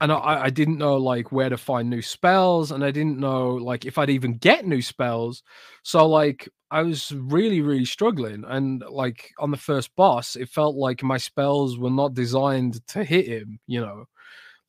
and 0.00 0.12
I, 0.12 0.44
I 0.44 0.50
didn't 0.50 0.78
know 0.78 0.96
like 0.96 1.32
where 1.32 1.48
to 1.48 1.56
find 1.56 1.88
new 1.90 2.02
spells 2.02 2.70
and 2.72 2.84
I 2.84 2.90
didn't 2.90 3.18
know 3.18 3.50
like 3.54 3.84
if 3.84 3.98
I'd 3.98 4.10
even 4.10 4.36
get 4.38 4.66
new 4.66 4.82
spells. 4.82 5.42
So 5.82 6.06
like 6.08 6.48
I 6.70 6.82
was 6.82 7.12
really, 7.12 7.60
really 7.60 7.84
struggling. 7.84 8.44
And 8.46 8.82
like 8.90 9.32
on 9.38 9.50
the 9.50 9.56
first 9.56 9.94
boss, 9.96 10.36
it 10.36 10.48
felt 10.48 10.76
like 10.76 11.02
my 11.02 11.16
spells 11.18 11.78
were 11.78 11.90
not 11.90 12.14
designed 12.14 12.86
to 12.88 13.04
hit 13.04 13.26
him, 13.26 13.60
you 13.66 13.80
know 13.80 14.06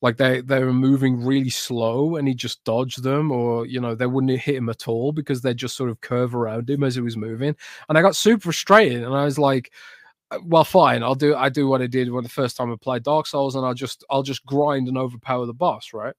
like 0.00 0.16
they 0.16 0.40
they 0.40 0.62
were 0.62 0.72
moving 0.72 1.24
really 1.24 1.50
slow 1.50 2.16
and 2.16 2.28
he 2.28 2.34
just 2.34 2.62
dodged 2.64 3.02
them 3.02 3.32
or 3.32 3.66
you 3.66 3.80
know 3.80 3.94
they 3.94 4.06
wouldn't 4.06 4.38
hit 4.40 4.54
him 4.56 4.68
at 4.68 4.86
all 4.86 5.12
because 5.12 5.42
they 5.42 5.52
just 5.54 5.76
sort 5.76 5.90
of 5.90 6.00
curve 6.00 6.34
around 6.34 6.68
him 6.70 6.84
as 6.84 6.94
he 6.94 7.00
was 7.00 7.16
moving 7.16 7.54
and 7.88 7.98
i 7.98 8.02
got 8.02 8.16
super 8.16 8.44
frustrated 8.44 9.02
and 9.02 9.14
i 9.14 9.24
was 9.24 9.38
like 9.38 9.72
well 10.42 10.64
fine 10.64 11.02
i'll 11.02 11.14
do 11.14 11.34
i 11.34 11.48
do 11.48 11.66
what 11.66 11.82
i 11.82 11.86
did 11.86 12.10
when 12.10 12.22
the 12.22 12.28
first 12.28 12.56
time 12.56 12.70
i 12.70 12.76
played 12.80 13.02
dark 13.02 13.26
souls 13.26 13.54
and 13.54 13.64
i'll 13.64 13.74
just 13.74 14.04
i'll 14.10 14.22
just 14.22 14.44
grind 14.44 14.88
and 14.88 14.98
overpower 14.98 15.46
the 15.46 15.54
boss 15.54 15.92
right 15.92 16.14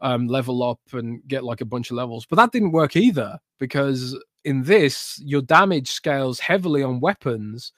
um 0.00 0.26
level 0.28 0.62
up 0.62 0.80
and 0.92 1.20
get 1.26 1.44
like 1.44 1.60
a 1.60 1.66
bunch 1.66 1.90
of 1.90 1.96
levels 1.96 2.26
but 2.26 2.36
that 2.36 2.52
didn't 2.52 2.72
work 2.72 2.96
either 2.96 3.38
because 3.58 4.16
in 4.44 4.62
this 4.62 5.20
your 5.24 5.42
damage 5.42 5.90
scales 5.90 6.38
heavily 6.38 6.82
on 6.82 7.00
weapons 7.00 7.72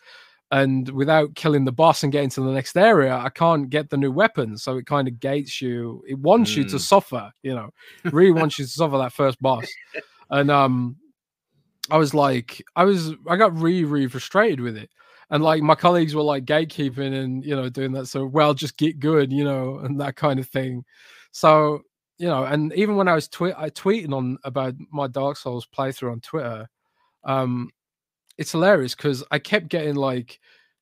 and 0.51 0.91
without 0.91 1.35
killing 1.35 1.65
the 1.65 1.73
boss 1.73 2.03
and 2.03 2.13
getting 2.13 2.29
to 2.29 2.43
the 2.43 2.53
next 2.53 2.77
area 2.77 3.17
i 3.17 3.29
can't 3.31 3.71
get 3.71 3.89
the 3.91 3.97
new 3.97 4.13
weapons 4.13 4.63
so 4.63 4.77
it 4.77 4.87
kind 4.87 5.09
of 5.09 5.19
gates 5.19 5.61
you 5.61 6.03
it 6.07 6.19
wants 6.19 6.53
mm. 6.53 6.59
you 6.59 6.65
to 6.65 6.77
mm. 6.77 6.81
suffer 6.81 7.33
you 7.43 7.55
know 7.55 7.71
really 8.13 8.31
wants 8.31 8.59
you 8.59 8.65
to 8.65 8.71
suffer 8.71 8.99
that 8.99 9.13
first 9.13 9.41
boss 9.41 9.67
and 10.31 10.51
um 10.51 10.97
i 11.91 11.97
was 11.97 12.15
like 12.15 12.63
i 12.77 12.85
was 12.85 13.13
i 13.29 13.37
got 13.37 13.57
really 13.59 13.85
really 13.85 14.09
frustrated 14.09 14.61
with 14.61 14.77
it 14.77 14.91
and 15.33 15.43
like 15.45 15.63
my 15.63 15.75
colleagues 15.75 16.15
were 16.15 16.23
like 16.23 16.45
gatekeeping 16.47 17.15
and 17.15 17.45
you 17.45 17.57
know 17.57 17.69
doing 17.69 17.93
that 17.93 18.07
so 18.07 18.27
well 18.27 18.55
just 18.55 18.79
get 18.79 19.01
good 19.01 19.33
you 19.33 19.45
know 19.45 19.79
and 19.85 20.01
that 20.01 20.17
kind 20.17 20.41
of 20.41 20.49
thing 20.49 20.85
so 21.33 21.83
you 22.19 22.29
know 22.29 22.45
and 22.45 22.73
even 22.75 22.97
when 22.97 23.09
i 23.09 23.15
was 23.17 23.29
tweet 23.29 23.55
i 23.59 23.71
tweeting 23.71 24.15
on 24.15 24.39
about 24.45 24.75
my 24.93 25.09
dark 25.09 25.37
souls 25.37 25.69
playthrough 25.77 26.13
on 26.13 26.21
twitter 26.21 26.69
um 27.25 27.71
it's 28.39 28.53
hilarious 28.53 28.95
because 28.95 29.25
I 29.31 29.39
kept 29.39 29.69
getting 29.69 29.95
like 29.97 30.41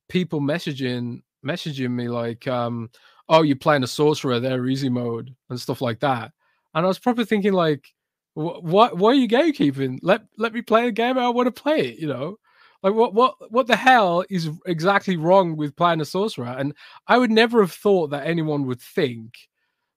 people 0.09 0.40
messaging 0.40 1.22
messaging 1.46 1.90
me 1.90 2.09
like, 2.09 2.46
um, 2.46 2.90
"Oh, 3.28 3.42
you're 3.42 3.57
playing 3.57 3.82
a 3.84 3.88
sorcerer, 3.88 4.40
they're 4.40 4.66
easy 4.66 4.88
mode 4.88 5.34
and 5.51 5.61
stuff 5.61 5.80
like 5.80 6.01
that," 6.01 6.32
and 6.74 6.84
I 6.84 6.88
was 6.88 6.98
probably 6.98 7.24
thinking 7.24 7.53
like, 7.53 7.86
"What? 8.34 8.96
Why 8.98 9.11
are 9.12 9.14
you 9.14 9.28
gatekeeping? 9.28 9.98
Let 10.03 10.22
let 10.38 10.53
me 10.55 10.62
play 10.62 10.88
a 10.88 10.92
game. 10.92 11.18
I 11.18 11.28
want 11.30 11.55
to 11.55 11.62
play 11.62 11.80
it." 11.80 11.98
You 11.98 12.09
know, 12.09 12.36
like 12.83 12.95
what 12.95 13.14
what 13.14 13.35
what 13.51 13.66
the 13.66 13.76
hell 13.76 14.24
is 14.31 14.51
exactly 14.66 15.16
wrong 15.16 15.57
with 15.57 15.76
playing 15.76 16.01
a 16.01 16.05
sorcerer? 16.05 16.55
And 16.59 16.74
I 17.07 17.18
would 17.18 17.31
never 17.31 17.61
have 17.61 17.72
thought 17.72 18.09
that 18.11 18.26
anyone 18.26 18.66
would 18.66 18.81
think 18.81 19.35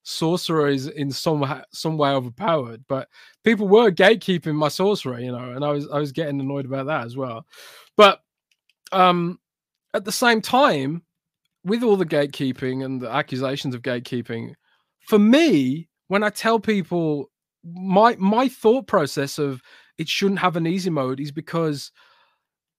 sorcerer 0.04 0.68
is 0.68 0.88
in 0.88 1.12
some 1.12 1.64
some 1.72 1.98
way 1.98 2.10
overpowered 2.10 2.84
but 2.90 3.08
people 3.46 3.68
were 3.68 3.90
gatekeeping 3.90 4.54
my 4.54 4.68
sorcerer 4.68 5.18
you 5.18 5.32
know 5.32 5.52
and 5.52 5.64
i 5.64 5.72
was 5.72 5.88
i 5.92 5.98
was 5.98 6.12
getting 6.12 6.42
annoyed 6.42 6.66
about 6.66 6.86
that 6.86 7.06
as 7.06 7.16
well 7.16 7.46
but 7.96 8.20
um 8.92 9.40
at 9.94 10.04
the 10.04 10.12
same 10.12 10.42
time 10.42 11.02
with 11.64 11.84
all 11.84 11.96
the 11.96 12.06
gatekeeping 12.06 12.84
and 12.84 13.02
the 13.02 13.10
accusations 13.10 13.74
of 13.74 13.82
gatekeeping 13.82 14.54
for 15.08 15.18
me 15.18 15.88
when 16.10 16.22
i 16.22 16.30
tell 16.30 16.60
people 16.60 17.32
my 17.64 18.14
my 18.20 18.50
thought 18.50 18.86
process 18.88 19.40
of 19.40 19.62
it 19.98 20.10
shouldn't 20.10 20.40
have 20.40 20.58
an 20.58 20.68
easy 20.68 20.90
mode 20.90 21.22
is 21.22 21.32
because 21.32 21.94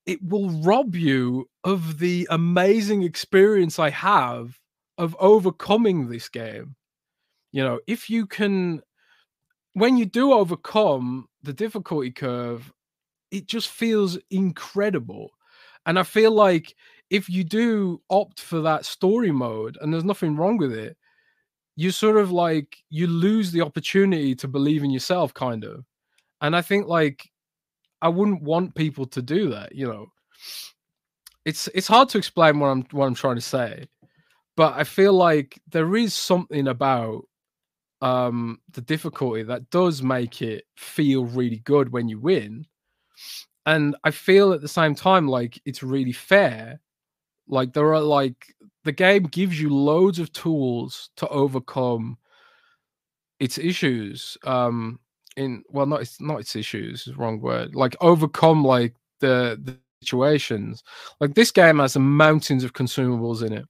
it 0.07 0.23
will 0.23 0.51
rob 0.63 0.95
you 0.95 1.49
of 1.65 1.99
the 1.99 2.27
amazing 2.31 3.03
experience 3.03 3.79
i 3.79 3.91
have 3.91 4.59
of 4.99 5.17
overcoming 5.19 6.09
this 6.09 6.29
game 6.29 6.77
you 7.55 7.63
know, 7.63 7.79
if 7.87 8.11
you 8.11 8.27
can, 8.27 8.83
when 9.75 9.97
you 9.97 10.07
do 10.07 10.33
overcome 10.33 11.29
the 11.45 11.53
difficulty 11.53 12.11
curve, 12.11 12.73
it 13.31 13.47
just 13.47 13.69
feels 13.69 14.19
incredible. 14.33 15.31
And 15.87 15.97
I 15.97 16.03
feel 16.03 16.33
like 16.33 16.75
if 17.11 17.31
you 17.31 17.45
do 17.45 18.03
opt 18.11 18.41
for 18.41 18.61
that 18.63 18.85
story 18.85 19.31
mode, 19.31 19.79
and 19.81 19.95
there's 19.95 20.03
nothing 20.03 20.35
wrong 20.35 20.57
with 20.57 20.73
it, 20.73 20.97
you 21.77 21.93
sort 21.93 22.17
of 22.17 22.33
like 22.33 22.77
you 22.91 23.07
lose 23.07 23.53
the 23.53 23.61
opportunity 23.61 24.35
to 24.35 24.49
believe 24.49 24.83
in 24.83 24.91
yourself, 24.91 25.33
kind 25.33 25.63
of. 25.63 25.85
And 26.41 26.57
I 26.57 26.63
think 26.63 26.89
like 26.89 27.31
I 28.05 28.09
wouldn't 28.09 28.43
want 28.43 28.75
people 28.77 29.07
to 29.07 29.23
do 29.23 29.49
that, 29.51 29.75
you 29.75 29.89
know. 29.89 30.07
It's 31.45 31.69
it's 31.75 31.89
hard 31.89 32.09
to 32.11 32.19
explain 32.19 32.61
what 32.61 32.69
I'm 32.69 32.83
what 32.93 33.07
I'm 33.07 33.15
trying 33.15 33.37
to 33.37 33.41
say, 33.41 33.87
but 34.57 34.75
I 34.75 34.85
feel 34.85 35.15
like 35.15 35.61
there 35.69 35.97
is 35.97 36.15
something 36.15 36.69
about 36.69 37.25
um 38.03 38.61
the 38.73 38.83
difficulty 38.83 39.43
that 39.45 39.71
does 39.71 40.03
make 40.03 40.43
it 40.43 40.65
feel 40.77 41.25
really 41.25 41.59
good 41.65 41.91
when 41.93 42.09
you 42.09 42.19
win 42.19 42.67
and 43.67 43.97
i 44.05 44.11
feel 44.11 44.53
at 44.53 44.61
the 44.61 44.69
same 44.69 44.95
time 44.95 45.29
like 45.29 45.61
it's 45.65 45.83
really 45.83 46.13
fair 46.13 46.81
like 47.49 47.73
there 47.73 47.95
are 47.95 48.01
like 48.01 48.55
the 48.85 48.93
game 48.93 49.23
gives 49.23 49.61
you 49.61 49.71
loads 49.73 50.19
of 50.19 50.33
tools 50.33 51.11
to 51.17 51.27
overcome 51.29 52.19
its 53.41 53.59
issues 53.59 54.37
um 54.45 54.99
in 55.37 55.63
well 55.69 55.87
not 55.87 56.01
it's 56.01 56.21
not 56.21 56.41
its 56.41 56.55
issues 56.55 57.09
wrong 57.17 57.41
word 57.41 57.75
like 57.75 57.97
overcome 58.01 58.65
like 58.65 58.95
the, 59.21 59.61
the 59.65 59.77
situations 60.01 60.85
like 61.21 61.35
this 61.35 61.51
game 61.51 61.79
has 61.79 61.97
mountains 61.97 62.63
of 62.63 62.73
consumables 62.73 63.43
in 63.45 63.53
it 63.53 63.65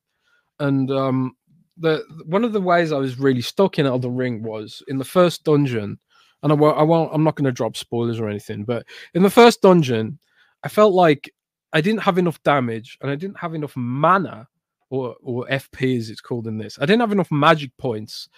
and 0.59 0.91
um 0.91 1.35
the 1.77 2.05
one 2.27 2.45
of 2.45 2.53
the 2.53 2.61
ways 2.61 2.93
I 2.93 2.99
was 2.99 3.19
really 3.19 3.41
stuck 3.41 3.79
in 3.79 3.87
Elden 3.87 4.15
Ring 4.15 4.43
was 4.43 4.83
in 4.89 4.99
the 4.99 5.05
first 5.05 5.45
dungeon, 5.45 5.99
and 6.43 6.53
I 6.53 6.55
won't, 6.55 6.79
I 6.79 6.83
won't 6.83 7.11
I'm 7.13 7.25
not 7.25 7.35
going 7.35 7.47
to 7.47 7.53
drop 7.53 7.77
spoilers 7.77 8.21
or 8.21 8.29
anything, 8.29 8.65
but 8.65 8.87
in 9.15 9.23
the 9.23 9.31
first 9.31 9.61
dungeon, 9.63 10.19
I 10.63 10.69
felt 10.69 10.95
like 10.95 11.33
I 11.73 11.81
didn't 11.81 12.03
have 12.03 12.19
enough 12.19 12.43
damage 12.43 12.97
and 13.01 13.11
I 13.11 13.17
didn't 13.17 13.39
have 13.39 13.55
enough 13.55 13.75
mana 13.77 14.47
or 14.91 15.17
or 15.23 15.47
FP 15.47 15.99
as 15.99 16.11
it's 16.11 16.21
called 16.21 16.47
in 16.47 16.59
this. 16.59 16.79
I 16.81 16.87
didn't 16.87 17.01
have 17.01 17.13
enough 17.13 17.33
magic 17.33 17.77
points 17.77 18.29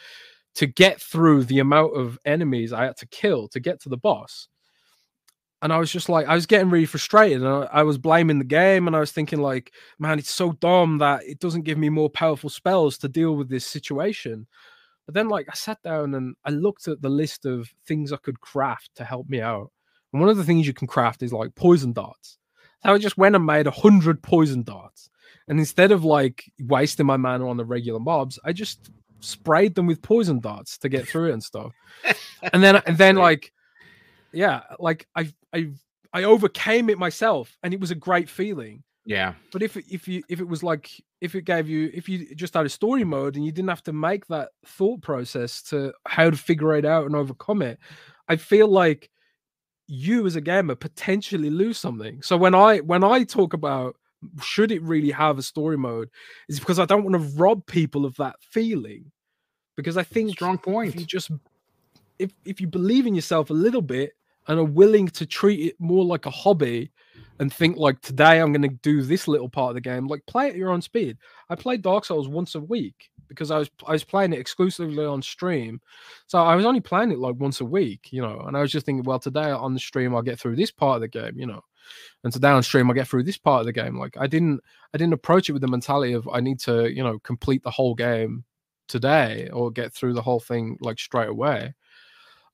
to 0.56 0.66
get 0.66 1.00
through 1.00 1.44
the 1.44 1.60
amount 1.60 1.96
of 1.96 2.18
enemies 2.24 2.72
I 2.72 2.84
had 2.84 2.96
to 2.98 3.06
kill 3.06 3.48
to 3.48 3.60
get 3.60 3.80
to 3.82 3.88
the 3.88 3.96
boss 3.96 4.48
and 5.62 5.72
I 5.72 5.78
was 5.78 5.90
just 5.90 6.08
like, 6.08 6.26
I 6.26 6.34
was 6.34 6.46
getting 6.46 6.70
really 6.70 6.86
frustrated, 6.86 7.42
and 7.42 7.48
I, 7.48 7.68
I, 7.72 7.82
was 7.82 7.98
blaming 7.98 8.38
the 8.38 8.44
game, 8.44 8.86
and 8.86 8.94
I 8.94 9.00
was 9.00 9.12
thinking 9.12 9.40
like, 9.40 9.72
man, 9.98 10.18
it's 10.18 10.30
so 10.30 10.52
dumb 10.52 10.98
that 10.98 11.24
it 11.24 11.40
doesn't 11.40 11.62
give 11.62 11.78
me 11.78 11.88
more 11.88 12.10
powerful 12.10 12.50
spells 12.50 12.98
to 12.98 13.08
deal 13.08 13.36
with 13.36 13.48
this 13.48 13.66
situation. 13.66 14.46
But 15.06 15.14
then, 15.14 15.28
like, 15.28 15.48
I 15.50 15.54
sat 15.54 15.82
down 15.82 16.14
and 16.14 16.34
I 16.44 16.50
looked 16.50 16.88
at 16.88 17.00
the 17.00 17.08
list 17.08 17.46
of 17.46 17.72
things 17.86 18.12
I 18.12 18.16
could 18.16 18.40
craft 18.40 18.90
to 18.96 19.04
help 19.04 19.28
me 19.28 19.40
out, 19.40 19.70
and 20.12 20.20
one 20.20 20.28
of 20.28 20.36
the 20.36 20.44
things 20.44 20.66
you 20.66 20.74
can 20.74 20.86
craft 20.86 21.22
is 21.22 21.32
like 21.32 21.54
poison 21.54 21.92
darts. 21.92 22.38
So 22.84 22.92
I 22.92 22.98
just 22.98 23.18
went 23.18 23.34
and 23.34 23.46
made 23.46 23.66
a 23.66 23.72
hundred 23.72 24.22
poison 24.22 24.62
darts, 24.62 25.08
and 25.48 25.58
instead 25.58 25.90
of 25.90 26.04
like 26.04 26.44
wasting 26.60 27.06
my 27.06 27.16
mana 27.16 27.48
on 27.48 27.56
the 27.56 27.64
regular 27.64 28.00
mobs, 28.00 28.38
I 28.44 28.52
just 28.52 28.90
sprayed 29.20 29.74
them 29.74 29.86
with 29.86 30.02
poison 30.02 30.40
darts 30.40 30.78
to 30.78 30.88
get 30.88 31.08
through 31.08 31.30
it 31.30 31.32
and 31.32 31.42
stuff. 31.42 31.72
and 32.52 32.62
then, 32.62 32.76
and 32.86 32.98
then 32.98 33.16
like 33.16 33.52
yeah, 34.32 34.62
like 34.78 35.06
I 35.16 35.32
I 35.52 35.70
I 36.12 36.24
overcame 36.24 36.90
it 36.90 36.98
myself, 36.98 37.56
and 37.62 37.72
it 37.72 37.80
was 37.80 37.90
a 37.90 37.96
great 37.96 38.28
feeling. 38.28 38.82
Yeah. 39.04 39.34
But 39.52 39.62
if 39.62 39.76
if 39.76 40.06
you 40.08 40.22
if 40.28 40.40
it 40.40 40.48
was 40.48 40.62
like 40.62 40.90
if 41.20 41.34
it 41.34 41.42
gave 41.42 41.68
you 41.68 41.90
if 41.94 42.08
you 42.08 42.34
just 42.34 42.54
had 42.54 42.66
a 42.66 42.70
story 42.70 43.04
mode 43.04 43.36
and 43.36 43.44
you 43.44 43.52
didn't 43.52 43.68
have 43.68 43.84
to 43.84 43.92
make 43.92 44.26
that 44.26 44.50
thought 44.66 45.00
process 45.00 45.62
to 45.62 45.92
how 46.06 46.28
to 46.28 46.36
figure 46.36 46.74
it 46.74 46.84
out 46.84 47.06
and 47.06 47.16
overcome 47.16 47.62
it, 47.62 47.78
I 48.28 48.36
feel 48.36 48.68
like 48.68 49.10
you 49.86 50.26
as 50.26 50.36
a 50.36 50.40
gamer 50.40 50.74
potentially 50.74 51.48
lose 51.48 51.78
something. 51.78 52.20
So 52.20 52.36
when 52.36 52.54
I 52.54 52.78
when 52.78 53.04
I 53.04 53.24
talk 53.24 53.54
about 53.54 53.96
should 54.42 54.70
it 54.70 54.82
really 54.82 55.10
have 55.10 55.38
a 55.38 55.42
story 55.42 55.76
mode, 55.76 56.10
is 56.48 56.58
because 56.58 56.78
I 56.78 56.84
don't 56.84 57.04
want 57.04 57.14
to 57.14 57.38
rob 57.38 57.66
people 57.66 58.04
of 58.04 58.16
that 58.16 58.36
feeling. 58.40 59.10
Because 59.76 59.96
I 59.96 60.02
think 60.02 60.30
strong 60.30 60.58
point. 60.58 60.94
If 60.94 61.00
you 61.00 61.06
just 61.06 61.30
if 62.18 62.32
if 62.44 62.60
you 62.60 62.66
believe 62.66 63.06
in 63.06 63.14
yourself 63.14 63.50
a 63.50 63.54
little 63.54 63.82
bit 63.82 64.12
and 64.48 64.58
are 64.58 64.64
willing 64.64 65.08
to 65.08 65.26
treat 65.26 65.60
it 65.66 65.76
more 65.78 66.04
like 66.04 66.26
a 66.26 66.30
hobby 66.30 66.90
and 67.38 67.52
think 67.52 67.76
like 67.76 68.00
today 68.00 68.40
I'm 68.40 68.52
going 68.52 68.62
to 68.62 68.76
do 68.82 69.02
this 69.02 69.28
little 69.28 69.48
part 69.48 69.70
of 69.70 69.74
the 69.74 69.80
game, 69.80 70.06
like 70.06 70.24
play 70.26 70.48
at 70.48 70.56
your 70.56 70.70
own 70.70 70.80
speed. 70.80 71.18
I 71.50 71.54
played 71.54 71.82
Dark 71.82 72.04
Souls 72.04 72.28
once 72.28 72.54
a 72.54 72.60
week 72.60 73.10
because 73.28 73.50
I 73.50 73.58
was 73.58 73.70
I 73.86 73.92
was 73.92 74.04
playing 74.04 74.32
it 74.32 74.38
exclusively 74.38 75.04
on 75.04 75.20
stream, 75.20 75.80
so 76.26 76.38
I 76.38 76.54
was 76.54 76.64
only 76.64 76.80
playing 76.80 77.12
it 77.12 77.18
like 77.18 77.36
once 77.36 77.60
a 77.60 77.64
week, 77.64 78.08
you 78.12 78.22
know. 78.22 78.40
And 78.46 78.56
I 78.56 78.60
was 78.60 78.72
just 78.72 78.86
thinking, 78.86 79.04
well, 79.04 79.18
today 79.18 79.50
on 79.50 79.74
the 79.74 79.80
stream 79.80 80.14
I'll 80.14 80.22
get 80.22 80.40
through 80.40 80.56
this 80.56 80.70
part 80.70 80.96
of 80.96 81.00
the 81.02 81.08
game, 81.08 81.38
you 81.38 81.46
know, 81.46 81.62
and 82.24 82.32
today 82.32 82.48
downstream, 82.48 82.88
I'll 82.88 82.94
get 82.94 83.08
through 83.08 83.24
this 83.24 83.38
part 83.38 83.60
of 83.60 83.66
the 83.66 83.72
game. 83.72 83.98
Like 83.98 84.16
I 84.18 84.26
didn't 84.26 84.60
I 84.94 84.98
didn't 84.98 85.14
approach 85.14 85.48
it 85.48 85.52
with 85.52 85.62
the 85.62 85.68
mentality 85.68 86.12
of 86.12 86.28
I 86.32 86.40
need 86.40 86.60
to 86.60 86.92
you 86.92 87.02
know 87.02 87.18
complete 87.20 87.62
the 87.62 87.70
whole 87.70 87.94
game 87.94 88.44
today 88.88 89.48
or 89.52 89.70
get 89.70 89.92
through 89.92 90.14
the 90.14 90.22
whole 90.22 90.40
thing 90.40 90.78
like 90.80 90.98
straight 90.98 91.28
away. 91.28 91.74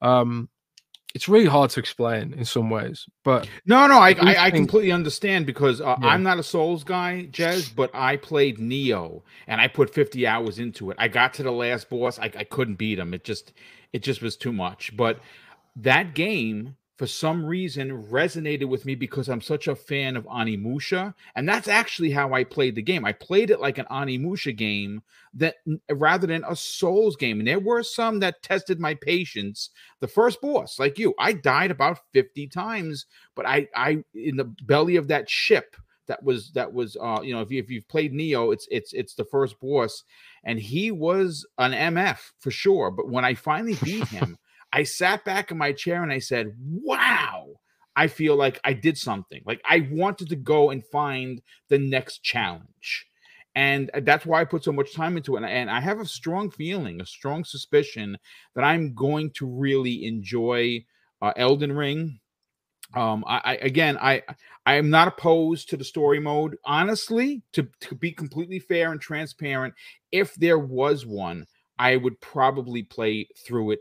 Um, 0.00 0.48
it's 1.14 1.28
really 1.28 1.46
hard 1.46 1.68
to 1.70 1.80
explain 1.80 2.32
in 2.32 2.44
some 2.44 2.70
ways, 2.70 3.06
but 3.22 3.46
no, 3.66 3.86
no, 3.86 3.98
I 3.98 4.14
I, 4.18 4.44
I, 4.46 4.50
completely 4.50 4.92
understand 4.92 5.44
because 5.44 5.80
uh, 5.80 5.96
yeah. 6.00 6.08
I'm 6.08 6.22
not 6.22 6.38
a 6.38 6.42
Souls 6.42 6.84
guy, 6.84 7.28
Jez, 7.30 7.74
but 7.74 7.90
I 7.92 8.16
played 8.16 8.56
Nioh 8.56 9.20
and 9.46 9.60
I 9.60 9.68
put 9.68 9.92
50 9.92 10.26
hours 10.26 10.58
into 10.58 10.90
it. 10.90 10.96
I 10.98 11.08
got 11.08 11.34
to 11.34 11.42
the 11.42 11.52
last 11.52 11.90
boss, 11.90 12.18
I, 12.18 12.30
I 12.34 12.44
couldn't 12.44 12.76
beat 12.76 12.98
him. 12.98 13.12
It 13.12 13.24
just 13.24 13.52
it 13.92 14.02
just 14.02 14.22
was 14.22 14.36
too 14.36 14.54
much. 14.54 14.96
But 14.96 15.20
that 15.76 16.14
game 16.14 16.76
for 17.02 17.08
some 17.08 17.44
reason 17.44 17.90
resonated 18.12 18.66
with 18.66 18.84
me 18.84 18.94
because 18.94 19.28
I'm 19.28 19.40
such 19.40 19.66
a 19.66 19.74
fan 19.74 20.16
of 20.16 20.24
Onimusha, 20.26 21.12
and 21.34 21.48
that's 21.48 21.66
actually 21.66 22.12
how 22.12 22.32
I 22.32 22.44
played 22.44 22.76
the 22.76 22.82
game. 22.82 23.04
I 23.04 23.10
played 23.10 23.50
it 23.50 23.58
like 23.58 23.78
an 23.78 23.86
Onimusha 23.90 24.56
game 24.56 25.02
that 25.34 25.56
rather 25.90 26.28
than 26.28 26.44
a 26.48 26.54
Souls 26.54 27.16
game. 27.16 27.40
And 27.40 27.48
there 27.48 27.58
were 27.58 27.82
some 27.82 28.20
that 28.20 28.40
tested 28.44 28.78
my 28.78 28.94
patience. 28.94 29.70
The 29.98 30.06
first 30.06 30.40
boss, 30.40 30.78
like 30.78 30.96
you, 30.96 31.12
I 31.18 31.32
died 31.32 31.72
about 31.72 31.98
50 32.12 32.46
times, 32.46 33.06
but 33.34 33.46
I 33.46 33.66
I 33.74 34.04
in 34.14 34.36
the 34.36 34.54
belly 34.62 34.94
of 34.94 35.08
that 35.08 35.28
ship 35.28 35.74
that 36.06 36.22
was 36.22 36.52
that 36.52 36.72
was 36.72 36.96
uh 37.00 37.20
you 37.22 37.34
know 37.34 37.40
if, 37.40 37.50
you, 37.50 37.58
if 37.58 37.68
you've 37.70 37.88
played 37.88 38.12
Nioh 38.12 38.52
it's 38.52 38.68
it's 38.70 38.92
it's 38.92 39.14
the 39.14 39.24
first 39.24 39.58
boss 39.60 40.04
and 40.44 40.58
he 40.58 40.90
was 40.90 41.46
an 41.58 41.72
mf 41.94 42.18
for 42.40 42.50
sure 42.50 42.90
but 42.90 43.08
when 43.08 43.24
i 43.24 43.34
finally 43.34 43.76
beat 43.84 44.08
him 44.08 44.36
I 44.72 44.84
sat 44.84 45.24
back 45.24 45.50
in 45.50 45.58
my 45.58 45.72
chair 45.72 46.02
and 46.02 46.12
I 46.12 46.18
said, 46.18 46.54
wow, 46.58 47.48
I 47.94 48.06
feel 48.06 48.36
like 48.36 48.60
I 48.64 48.72
did 48.72 48.96
something. 48.96 49.42
Like 49.44 49.60
I 49.68 49.88
wanted 49.90 50.28
to 50.30 50.36
go 50.36 50.70
and 50.70 50.84
find 50.86 51.42
the 51.68 51.78
next 51.78 52.22
challenge. 52.22 53.06
And 53.54 53.90
uh, 53.92 54.00
that's 54.02 54.24
why 54.24 54.40
I 54.40 54.44
put 54.44 54.64
so 54.64 54.72
much 54.72 54.94
time 54.94 55.16
into 55.16 55.36
it. 55.36 55.44
And 55.44 55.70
I 55.70 55.80
have 55.80 56.00
a 56.00 56.06
strong 56.06 56.50
feeling, 56.50 57.00
a 57.00 57.06
strong 57.06 57.44
suspicion 57.44 58.16
that 58.54 58.64
I'm 58.64 58.94
going 58.94 59.30
to 59.32 59.46
really 59.46 60.06
enjoy 60.06 60.84
uh, 61.20 61.32
Elden 61.36 61.72
Ring. 61.72 62.18
Um, 62.94 63.24
I, 63.26 63.40
I 63.44 63.54
again, 63.56 63.98
I 63.98 64.22
I 64.66 64.74
am 64.74 64.90
not 64.90 65.08
opposed 65.08 65.68
to 65.70 65.76
the 65.76 65.84
story 65.84 66.20
mode. 66.20 66.56
Honestly, 66.64 67.42
to, 67.52 67.66
to 67.80 67.94
be 67.94 68.12
completely 68.12 68.58
fair 68.58 68.92
and 68.92 69.00
transparent, 69.00 69.74
if 70.10 70.34
there 70.34 70.58
was 70.58 71.06
one, 71.06 71.46
I 71.78 71.96
would 71.96 72.20
probably 72.20 72.82
play 72.82 73.28
through 73.46 73.72
it 73.72 73.80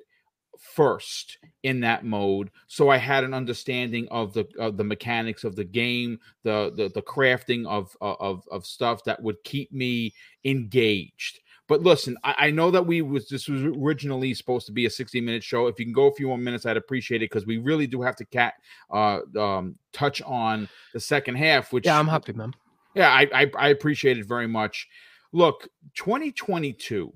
first 0.62 1.39
in 1.64 1.80
that 1.80 2.05
mode 2.05 2.51
so 2.68 2.89
i 2.89 2.97
had 2.97 3.24
an 3.24 3.34
understanding 3.34 4.07
of 4.12 4.32
the 4.34 4.47
of 4.59 4.78
the 4.78 4.84
mechanics 4.84 5.43
of 5.43 5.55
the 5.55 5.64
game 5.64 6.20
the 6.43 6.72
the, 6.76 6.89
the 6.89 7.01
crafting 7.01 7.66
of, 7.68 7.95
of 8.01 8.47
of 8.51 8.66
stuff 8.66 9.03
that 9.03 9.22
would 9.22 9.43
keep 9.43 9.72
me 9.72 10.14
engaged. 10.45 11.39
But 11.68 11.82
listen 11.82 12.18
I, 12.24 12.36
I, 12.38 12.51
know 12.51 12.72
that 12.72 12.86
we 12.86 13.01
was 13.01 13.30
this 13.30 13.47
was 13.47 13.64
originally 13.64 14.34
supposed 14.34 14.66
to 14.66 14.72
be 14.72 14.86
a 14.86 14.89
60 14.89 15.22
minute 15.22 15.43
show. 15.43 15.68
If 15.68 15.80
you 15.80 15.86
can 15.86 15.93
go 15.93 16.07
a 16.07 16.14
few 16.14 16.28
more 16.28 16.38
minutes 16.38 16.66
i'd 16.66 16.78
appreciate 16.78 17.22
it 17.22 17.30
because 17.30 17.45
we 17.45 17.57
really 17.57 17.88
do 17.88 18.01
have 18.01 18.16
to 18.18 18.26
cat 18.26 18.55
uh 18.91 19.20
um 19.39 19.76
touch 19.93 20.22
on 20.24 20.68
the 20.93 20.99
second 20.99 21.36
half 21.36 21.72
which 21.72 21.86
yeah 21.86 21.97
i'm 21.97 22.07
happy 22.07 22.34
man 22.34 22.53
yeah 22.95 23.09
i 23.09 23.28
i, 23.34 23.51
I 23.57 23.68
appreciate 23.70 24.18
it 24.18 24.26
very 24.26 24.47
much. 24.47 24.88
Look 25.32 25.70
2022 25.95 27.14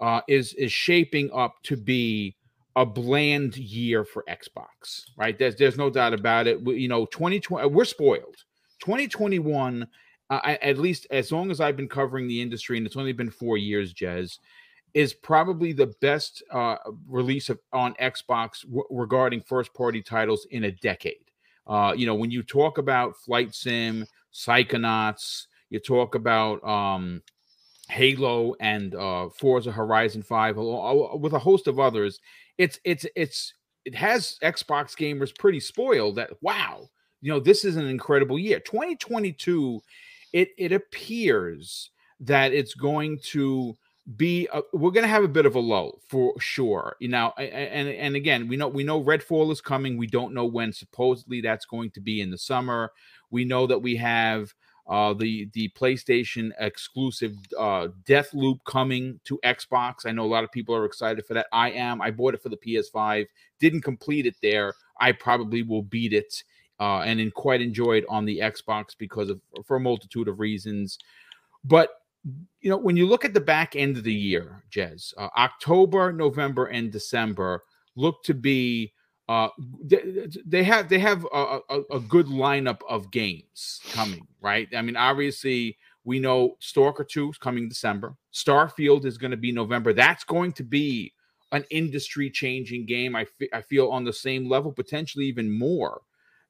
uh 0.00 0.20
is 0.28 0.54
is 0.54 0.72
shaping 0.72 1.30
up 1.34 1.56
to 1.64 1.76
be 1.76 2.36
a 2.76 2.86
bland 2.86 3.56
year 3.56 4.04
for 4.04 4.24
Xbox, 4.28 5.02
right? 5.16 5.38
There's 5.38 5.56
there's 5.56 5.76
no 5.76 5.90
doubt 5.90 6.14
about 6.14 6.46
it. 6.46 6.62
We, 6.62 6.78
you 6.78 6.88
know, 6.88 7.06
2020 7.06 7.68
we're 7.68 7.84
spoiled. 7.84 8.36
2021 8.80 9.86
uh, 10.30 10.56
at 10.62 10.78
least 10.78 11.06
as 11.10 11.32
long 11.32 11.50
as 11.50 11.60
I've 11.60 11.76
been 11.76 11.88
covering 11.88 12.28
the 12.28 12.40
industry 12.40 12.76
and 12.76 12.86
it's 12.86 12.96
only 12.96 13.12
been 13.12 13.30
4 13.30 13.58
years, 13.58 13.92
Jez, 13.92 14.38
is 14.94 15.12
probably 15.12 15.72
the 15.72 15.92
best 16.00 16.42
uh, 16.52 16.76
release 17.08 17.48
of 17.48 17.58
on 17.72 17.94
Xbox 17.94 18.62
w- 18.62 18.86
regarding 18.90 19.40
first 19.40 19.74
party 19.74 20.02
titles 20.02 20.46
in 20.50 20.64
a 20.64 20.70
decade. 20.70 21.24
Uh, 21.66 21.92
you 21.96 22.06
know, 22.06 22.14
when 22.14 22.30
you 22.30 22.42
talk 22.42 22.78
about 22.78 23.16
Flight 23.16 23.54
Sim, 23.54 24.06
Psychonauts, 24.32 25.46
you 25.68 25.78
talk 25.78 26.14
about 26.14 26.62
um, 26.64 27.22
Halo 27.88 28.54
and 28.60 28.94
uh, 28.94 29.28
Forza 29.30 29.70
Horizon 29.70 30.22
5, 30.22 30.56
with 30.56 31.32
a 31.32 31.38
host 31.38 31.66
of 31.66 31.78
others, 31.78 32.20
it's 32.58 32.78
it's 32.84 33.06
it's 33.16 33.54
it 33.84 33.94
has 33.94 34.38
Xbox 34.42 34.96
gamers 34.96 35.36
pretty 35.36 35.60
spoiled 35.60 36.16
that 36.16 36.30
wow, 36.42 36.88
you 37.20 37.32
know, 37.32 37.40
this 37.40 37.64
is 37.64 37.76
an 37.76 37.86
incredible 37.86 38.38
year. 38.38 38.60
2022, 38.60 39.80
it 40.32 40.50
it 40.58 40.72
appears 40.72 41.90
that 42.20 42.52
it's 42.52 42.74
going 42.74 43.18
to 43.18 43.76
be 44.16 44.48
a, 44.52 44.62
we're 44.72 44.90
going 44.90 45.04
to 45.04 45.08
have 45.08 45.24
a 45.24 45.28
bit 45.28 45.46
of 45.46 45.54
a 45.54 45.60
lull 45.60 46.00
for 46.08 46.34
sure. 46.40 46.96
You 47.00 47.08
know 47.08 47.32
and 47.38 47.88
and 47.88 48.16
again 48.16 48.48
we 48.48 48.56
know 48.56 48.68
we 48.68 48.84
know 48.84 49.02
redfall 49.02 49.50
is 49.52 49.60
coming. 49.60 49.96
We 49.96 50.06
don't 50.06 50.34
know 50.34 50.46
when 50.46 50.72
supposedly 50.72 51.40
that's 51.40 51.66
going 51.66 51.90
to 51.92 52.00
be 52.00 52.20
in 52.20 52.30
the 52.30 52.38
summer. 52.38 52.92
We 53.30 53.44
know 53.44 53.66
that 53.66 53.82
we 53.82 53.96
have 53.96 54.52
uh, 54.90 55.14
the 55.14 55.48
the 55.54 55.70
PlayStation 55.78 56.50
exclusive 56.58 57.36
uh, 57.56 57.88
Deathloop 58.04 58.58
coming 58.66 59.20
to 59.24 59.38
Xbox. 59.44 60.04
I 60.04 60.10
know 60.10 60.24
a 60.24 60.26
lot 60.26 60.42
of 60.42 60.50
people 60.50 60.74
are 60.74 60.84
excited 60.84 61.24
for 61.24 61.34
that. 61.34 61.46
I 61.52 61.70
am. 61.70 62.02
I 62.02 62.10
bought 62.10 62.34
it 62.34 62.42
for 62.42 62.48
the 62.48 62.56
PS5. 62.56 63.26
Didn't 63.60 63.82
complete 63.82 64.26
it 64.26 64.34
there. 64.42 64.74
I 65.00 65.12
probably 65.12 65.62
will 65.62 65.82
beat 65.82 66.12
it 66.12 66.42
uh, 66.80 67.00
and 67.00 67.20
in 67.20 67.30
quite 67.30 67.62
enjoy 67.62 67.98
it 67.98 68.04
on 68.08 68.24
the 68.24 68.40
Xbox 68.40 68.96
because 68.98 69.30
of 69.30 69.40
for 69.64 69.76
a 69.76 69.80
multitude 69.80 70.26
of 70.26 70.40
reasons. 70.40 70.98
But 71.62 71.90
you 72.60 72.68
know, 72.68 72.76
when 72.76 72.96
you 72.96 73.06
look 73.06 73.24
at 73.24 73.32
the 73.32 73.40
back 73.40 73.76
end 73.76 73.96
of 73.96 74.02
the 74.02 74.12
year, 74.12 74.64
Jez, 74.72 75.14
uh, 75.16 75.28
October, 75.36 76.12
November, 76.12 76.66
and 76.66 76.90
December 76.90 77.62
look 77.94 78.24
to 78.24 78.34
be 78.34 78.92
uh, 79.30 79.48
they, 80.44 80.64
have 80.64 80.88
they 80.88 80.98
have 80.98 81.24
a, 81.32 81.60
a, 81.70 81.82
a, 81.92 82.00
good 82.00 82.26
lineup 82.26 82.80
of 82.88 83.12
games 83.12 83.80
coming, 83.92 84.26
right? 84.40 84.66
I 84.76 84.82
mean, 84.82 84.96
obviously 84.96 85.78
we 86.02 86.18
know 86.18 86.56
Stalker 86.58 87.04
2 87.04 87.30
is 87.30 87.38
coming 87.38 87.68
December. 87.68 88.16
Starfield 88.34 89.04
is 89.04 89.18
going 89.18 89.30
to 89.30 89.36
be 89.36 89.52
November. 89.52 89.92
That's 89.92 90.24
going 90.24 90.50
to 90.54 90.64
be 90.64 91.12
an 91.52 91.64
industry 91.70 92.28
changing 92.28 92.86
game. 92.86 93.14
I, 93.14 93.20
f- 93.20 93.48
I 93.52 93.60
feel 93.62 93.90
on 93.90 94.02
the 94.02 94.12
same 94.12 94.48
level, 94.48 94.72
potentially 94.72 95.26
even 95.26 95.56
more 95.56 96.00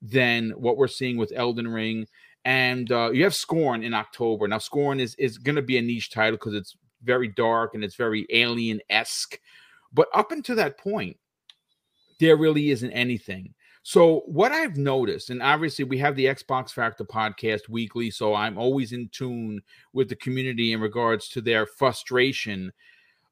than 0.00 0.48
what 0.52 0.78
we're 0.78 0.88
seeing 0.88 1.18
with 1.18 1.34
Elden 1.36 1.68
Ring. 1.68 2.06
And 2.46 2.90
uh, 2.90 3.10
you 3.12 3.24
have 3.24 3.34
Scorn 3.34 3.82
in 3.82 3.92
October. 3.92 4.48
Now, 4.48 4.56
Scorn 4.56 5.00
is 5.00 5.14
is 5.16 5.36
going 5.36 5.56
to 5.56 5.62
be 5.62 5.76
a 5.76 5.82
niche 5.82 6.08
title 6.08 6.38
because 6.38 6.54
it's 6.54 6.78
very 7.02 7.28
dark 7.28 7.74
and 7.74 7.84
it's 7.84 7.96
very 7.96 8.26
alien 8.30 8.80
esque. 8.88 9.38
But 9.92 10.08
up 10.14 10.32
until 10.32 10.56
that 10.56 10.78
point, 10.78 11.18
there 12.20 12.36
really 12.36 12.70
isn't 12.70 12.92
anything. 12.92 13.54
So 13.82 14.20
what 14.26 14.52
I've 14.52 14.76
noticed, 14.76 15.30
and 15.30 15.42
obviously 15.42 15.84
we 15.84 15.98
have 15.98 16.14
the 16.14 16.26
Xbox 16.26 16.70
Factor 16.70 17.04
podcast 17.04 17.68
weekly, 17.68 18.10
so 18.10 18.34
I'm 18.34 18.58
always 18.58 18.92
in 18.92 19.08
tune 19.08 19.62
with 19.94 20.10
the 20.10 20.16
community 20.16 20.74
in 20.74 20.80
regards 20.80 21.28
to 21.30 21.40
their 21.40 21.64
frustration. 21.64 22.70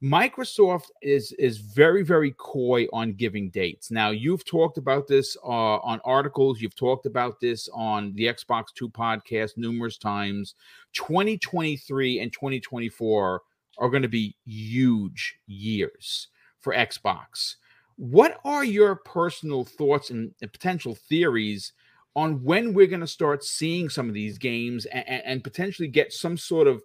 Microsoft 0.02 0.86
is 1.02 1.32
is 1.32 1.58
very 1.58 2.02
very 2.04 2.32
coy 2.38 2.86
on 2.92 3.12
giving 3.14 3.50
dates. 3.50 3.90
Now 3.90 4.10
you've 4.10 4.44
talked 4.44 4.78
about 4.78 5.06
this 5.06 5.36
uh, 5.44 5.48
on 5.48 6.00
articles, 6.04 6.60
you've 6.60 6.76
talked 6.76 7.04
about 7.04 7.40
this 7.40 7.68
on 7.74 8.14
the 8.14 8.24
Xbox 8.24 8.66
Two 8.74 8.88
podcast 8.88 9.56
numerous 9.56 9.98
times. 9.98 10.54
2023 10.94 12.20
and 12.20 12.32
2024 12.32 13.42
are 13.78 13.88
going 13.90 14.02
to 14.02 14.08
be 14.08 14.36
huge 14.46 15.38
years 15.46 16.28
for 16.60 16.72
Xbox. 16.72 17.56
What 17.98 18.38
are 18.44 18.64
your 18.64 18.94
personal 18.94 19.64
thoughts 19.64 20.10
and, 20.10 20.32
and 20.40 20.52
potential 20.52 20.94
theories 20.94 21.72
on 22.14 22.42
when 22.44 22.72
we're 22.72 22.86
going 22.86 23.00
to 23.00 23.08
start 23.08 23.42
seeing 23.42 23.88
some 23.88 24.08
of 24.08 24.14
these 24.14 24.38
games 24.38 24.86
and, 24.86 25.04
and 25.08 25.44
potentially 25.44 25.88
get 25.88 26.12
some 26.12 26.38
sort 26.38 26.68
of 26.68 26.80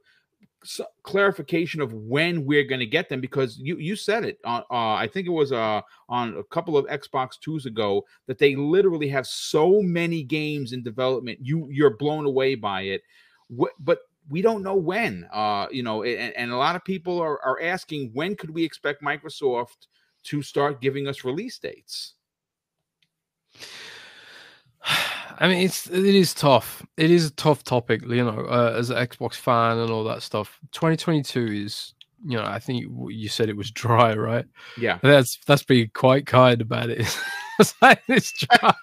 clarification 1.04 1.82
of 1.82 1.94
when 1.94 2.46
we're 2.46 2.64
going 2.64 2.80
to 2.80 2.88
get 2.88 3.10
them? 3.10 3.22
Because 3.22 3.60
you 3.60 3.78
you 3.78 3.96
said 3.96 4.26
it 4.26 4.40
uh, 4.44 4.62
uh, 4.72 4.94
I 4.96 5.08
think 5.08 5.28
it 5.28 5.32
was 5.32 5.52
uh, 5.52 5.82
on 6.10 6.36
a 6.36 6.44
couple 6.46 6.78
of 6.78 6.88
Xbox 6.88 7.34
2s 7.46 7.68
ago 7.68 8.04
that 8.26 8.40
they 8.40 8.56
literally 8.56 9.08
have 9.10 9.28
so 9.28 9.84
many 9.84 10.24
games 10.24 10.74
in 10.74 10.82
development 10.82 11.38
you 11.44 11.68
you're 11.70 11.96
blown 11.96 12.26
away 12.26 12.56
by 12.56 12.82
it. 12.82 13.04
But 13.80 14.00
we 14.30 14.42
don't 14.42 14.64
know 14.64 14.76
when 14.76 15.28
uh, 15.32 15.68
you 15.70 15.84
know 15.84 16.02
and, 16.02 16.34
and 16.36 16.50
a 16.50 16.58
lot 16.58 16.76
of 16.76 16.84
people 16.84 17.20
are, 17.20 17.40
are 17.44 17.62
asking 17.62 18.10
when 18.14 18.36
could 18.36 18.50
we 18.50 18.64
expect 18.64 19.04
Microsoft 19.04 19.88
to 20.26 20.42
start 20.42 20.82
giving 20.82 21.08
us 21.08 21.24
release 21.24 21.60
dates? 21.60 22.16
I 25.40 25.48
mean, 25.48 25.66
it's 25.66 25.90
it 25.90 26.16
is 26.16 26.34
tough. 26.34 26.86
It 26.98 27.12
is 27.12 27.28
a 27.28 27.32
tough 27.32 27.64
topic, 27.64 28.04
you 28.08 28.24
know, 28.24 28.46
uh, 28.50 28.76
as 28.78 28.90
an 28.90 28.98
Xbox 28.98 29.36
fan 29.36 29.78
and 29.78 29.92
all 29.92 30.04
that 30.06 30.22
stuff. 30.22 30.60
2022 30.72 31.46
is, 31.66 31.94
you 32.26 32.38
know, 32.38 32.46
I 32.46 32.60
think 32.60 32.86
you 33.10 33.30
said 33.30 33.50
it 33.50 33.58
was 33.58 33.72
dry, 33.84 34.14
right? 34.16 34.46
Yeah, 34.78 35.00
that's 35.02 35.38
that's 35.46 35.64
being 35.64 35.90
quite 35.94 36.26
kind 36.26 36.62
about 36.62 36.90
it. 36.90 37.18
it's 38.08 38.34
dry. 38.48 38.74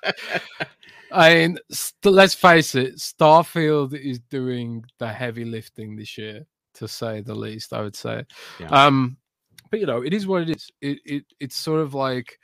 I 1.12 1.34
mean, 1.34 1.58
st- 1.70 2.14
let's 2.14 2.34
face 2.34 2.74
it, 2.74 2.96
Starfield 2.96 3.98
is 3.98 4.20
doing 4.20 4.84
the 4.98 5.08
heavy 5.08 5.44
lifting 5.44 5.96
this 5.96 6.16
year, 6.16 6.46
to 6.74 6.88
say 6.88 7.20
the 7.20 7.34
least. 7.34 7.72
I 7.72 7.82
would 7.82 7.96
say. 7.96 8.24
Yeah. 8.58 8.68
Um, 8.68 9.16
but 9.70 9.80
you 9.80 9.86
know, 9.86 10.02
it 10.02 10.12
is 10.12 10.26
what 10.26 10.42
it 10.42 10.50
is. 10.50 10.70
It 10.80 10.98
it 11.04 11.24
it's 11.38 11.56
sort 11.56 11.80
of 11.80 11.94
like 11.94 12.38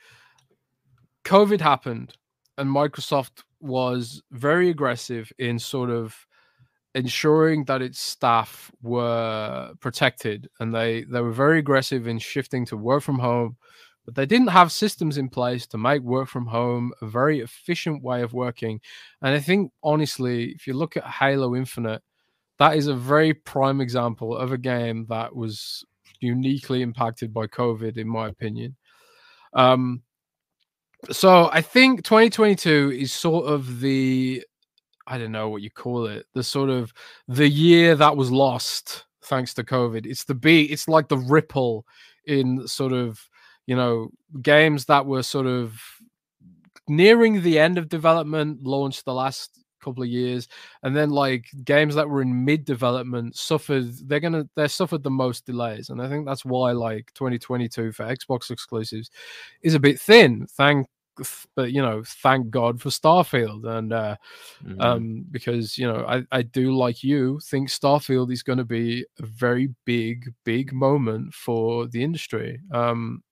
COVID 1.25 1.61
happened, 1.61 2.13
and 2.57 2.69
Microsoft 2.69 3.43
was 3.59 4.21
very 4.31 4.69
aggressive 4.69 5.31
in 5.39 5.59
sort 5.59 5.89
of 5.89 6.15
ensuring 6.95 7.65
that 7.65 7.81
its 7.81 7.99
staff 7.99 8.71
were 8.81 9.73
protected, 9.79 10.49
and 10.59 10.73
they 10.73 11.03
they 11.03 11.21
were 11.21 11.31
very 11.31 11.59
aggressive 11.59 12.07
in 12.07 12.19
shifting 12.19 12.65
to 12.67 12.77
work 12.77 13.03
from 13.03 13.19
home. 13.19 13.57
But 14.05 14.15
they 14.15 14.25
didn't 14.25 14.47
have 14.47 14.71
systems 14.71 15.17
in 15.17 15.27
place 15.27 15.67
to 15.67 15.77
make 15.77 16.01
work 16.01 16.29
from 16.29 16.47
home 16.47 16.93
a 17.01 17.07
very 17.07 17.41
efficient 17.41 18.01
way 18.03 18.21
of 18.21 18.31
working. 18.31 18.79
And 19.21 19.35
I 19.35 19.39
think, 19.39 19.73
honestly, 19.83 20.51
if 20.51 20.65
you 20.65 20.73
look 20.73 20.95
at 20.95 21.03
Halo 21.03 21.53
Infinite, 21.53 22.01
that 22.57 22.77
is 22.77 22.87
a 22.87 22.95
very 22.95 23.33
prime 23.33 23.81
example 23.81 24.35
of 24.35 24.53
a 24.53 24.57
game 24.57 25.07
that 25.09 25.35
was 25.35 25.83
uniquely 26.19 26.81
impacted 26.81 27.33
by 27.33 27.47
COVID, 27.47 27.97
in 27.97 28.07
my 28.07 28.27
opinion. 28.27 28.75
Um, 29.53 30.01
so 31.11 31.49
I 31.51 31.61
think 31.61 32.03
2022 32.03 32.93
is 32.97 33.13
sort 33.13 33.45
of 33.45 33.79
the 33.79 34.43
I 35.07 35.17
don't 35.17 35.31
know 35.31 35.47
what 35.47 35.61
you 35.61 35.71
call 35.71 36.05
it, 36.07 36.25
the 36.33 36.43
sort 36.43 36.69
of 36.69 36.93
the 37.29 37.47
year 37.47 37.95
that 37.95 38.17
was 38.17 38.29
lost 38.29 39.05
thanks 39.23 39.53
to 39.53 39.63
COVID. 39.63 40.05
It's 40.05 40.25
the 40.25 40.35
beat, 40.35 40.71
it's 40.71 40.89
like 40.89 41.07
the 41.07 41.17
ripple 41.17 41.85
in 42.25 42.67
sort 42.67 42.91
of, 42.91 43.19
you 43.67 43.75
know, 43.75 44.09
games 44.41 44.85
that 44.85 45.05
were 45.05 45.23
sort 45.23 45.47
of 45.47 45.81
nearing 46.89 47.41
the 47.41 47.57
end 47.57 47.77
of 47.77 47.87
development, 47.87 48.63
launched 48.63 49.05
the 49.05 49.13
last 49.13 49.57
couple 49.87 50.03
of 50.03 50.09
years 50.09 50.47
and 50.83 50.95
then 50.95 51.09
like 51.09 51.45
games 51.63 51.95
that 51.95 52.09
were 52.09 52.21
in 52.21 52.45
mid 52.45 52.65
development 52.65 53.35
suffered 53.35 53.85
they're 54.07 54.19
gonna 54.19 54.47
they're 54.55 54.67
suffered 54.67 55.01
the 55.01 55.09
most 55.09 55.45
delays 55.45 55.89
and 55.89 56.01
i 56.01 56.09
think 56.09 56.25
that's 56.25 56.43
why 56.43 56.71
like 56.71 57.11
2022 57.13 57.91
for 57.93 58.03
xbox 58.15 58.51
exclusives 58.51 59.09
is 59.61 59.75
a 59.75 59.79
bit 59.79 59.99
thin 59.99 60.45
thank 60.51 60.87
but 61.55 61.71
you 61.71 61.81
know 61.81 62.03
thank 62.05 62.49
god 62.49 62.79
for 62.79 62.89
starfield 62.89 63.65
and 63.65 63.93
uh 63.93 64.15
mm-hmm. 64.63 64.79
um 64.81 65.25
because 65.31 65.77
you 65.77 65.87
know 65.87 66.05
i 66.07 66.21
i 66.31 66.41
do 66.41 66.75
like 66.75 67.03
you 67.03 67.39
think 67.43 67.69
starfield 67.69 68.31
is 68.31 68.43
going 68.43 68.59
to 68.59 68.65
be 68.65 69.05
a 69.19 69.25
very 69.25 69.73
big 69.85 70.31
big 70.43 70.73
moment 70.73 71.33
for 71.33 71.87
the 71.87 72.03
industry 72.03 72.59
um 72.71 73.23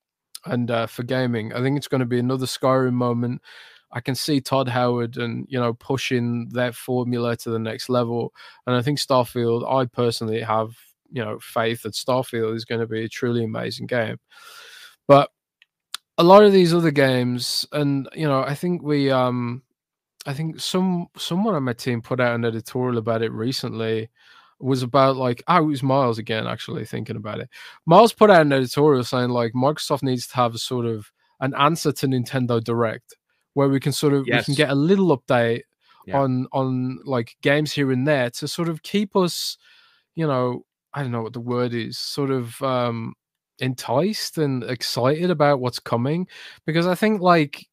and 0.45 0.71
uh, 0.71 0.87
for 0.87 1.03
gaming 1.03 1.53
i 1.53 1.61
think 1.61 1.77
it's 1.77 1.87
going 1.87 1.99
to 1.99 2.05
be 2.05 2.19
another 2.19 2.45
skyrim 2.45 2.93
moment 2.93 3.41
I 3.91 4.01
can 4.01 4.15
see 4.15 4.41
Todd 4.41 4.67
Howard 4.67 5.17
and 5.17 5.45
you 5.49 5.59
know 5.59 5.73
pushing 5.73 6.49
that 6.49 6.75
formula 6.75 7.36
to 7.38 7.49
the 7.49 7.59
next 7.59 7.89
level. 7.89 8.33
And 8.67 8.75
I 8.75 8.81
think 8.81 8.99
Starfield, 8.99 9.69
I 9.71 9.86
personally 9.86 10.41
have 10.41 10.75
you 11.11 11.23
know 11.23 11.39
faith 11.39 11.83
that 11.83 11.93
Starfield 11.93 12.55
is 12.55 12.65
going 12.65 12.81
to 12.81 12.88
be 12.88 13.03
a 13.05 13.09
truly 13.09 13.43
amazing 13.43 13.88
game. 13.88 14.17
But 15.07 15.29
a 16.17 16.23
lot 16.23 16.43
of 16.43 16.51
these 16.53 16.73
other 16.73 16.91
games, 16.91 17.65
and 17.71 18.09
you 18.15 18.27
know, 18.27 18.41
I 18.41 18.55
think 18.55 18.81
we 18.83 19.11
um 19.11 19.63
I 20.25 20.33
think 20.33 20.59
some 20.59 21.07
someone 21.17 21.55
on 21.55 21.63
my 21.63 21.73
team 21.73 22.01
put 22.01 22.19
out 22.19 22.36
an 22.36 22.45
editorial 22.45 22.97
about 22.97 23.21
it 23.21 23.31
recently 23.31 24.09
was 24.59 24.83
about 24.83 25.17
like 25.17 25.43
oh 25.47 25.57
it 25.57 25.65
was 25.65 25.83
Miles 25.83 26.17
again 26.17 26.47
actually 26.47 26.86
thinking 26.86 27.17
about 27.17 27.39
it. 27.39 27.49
Miles 27.86 28.13
put 28.13 28.31
out 28.31 28.41
an 28.41 28.53
editorial 28.53 29.03
saying 29.03 29.29
like 29.29 29.53
Microsoft 29.53 30.03
needs 30.03 30.27
to 30.27 30.36
have 30.36 30.55
a 30.55 30.59
sort 30.59 30.86
of 30.86 31.11
an 31.41 31.53
answer 31.55 31.91
to 31.91 32.07
Nintendo 32.07 32.63
Direct 32.63 33.13
where 33.55 33.69
we 33.69 33.79
can 33.79 33.91
sort 33.91 34.13
of 34.13 34.27
yes. 34.27 34.47
we 34.47 34.53
can 34.53 34.57
get 34.57 34.69
a 34.69 34.75
little 34.75 35.17
update 35.17 35.63
yeah. 36.05 36.19
on 36.19 36.47
on 36.51 36.99
like 37.03 37.35
games 37.41 37.71
here 37.71 37.91
and 37.91 38.07
there 38.07 38.29
to 38.29 38.47
sort 38.47 38.69
of 38.69 38.83
keep 38.83 39.15
us, 39.15 39.57
you 40.13 40.27
know, 40.27 40.65
I 40.93 41.01
don't 41.01 41.11
know 41.11 41.23
what 41.23 41.33
the 41.33 41.39
word 41.39 41.73
is, 41.73 41.97
sort 41.97 42.29
of 42.29 42.61
um 42.61 43.15
enticed 43.59 44.37
and 44.37 44.63
excited 44.65 45.31
about 45.31 45.61
what's 45.61 45.79
coming 45.79 46.27
because 46.65 46.85
I 46.85 46.93
think 46.93 47.21
like 47.21 47.65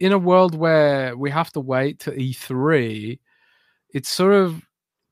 in 0.00 0.12
a 0.12 0.18
world 0.18 0.54
where 0.54 1.16
we 1.16 1.30
have 1.30 1.52
to 1.52 1.60
wait 1.60 2.00
to 2.00 2.12
E3, 2.12 3.18
it's 3.92 4.08
sort 4.08 4.32
of 4.32 4.65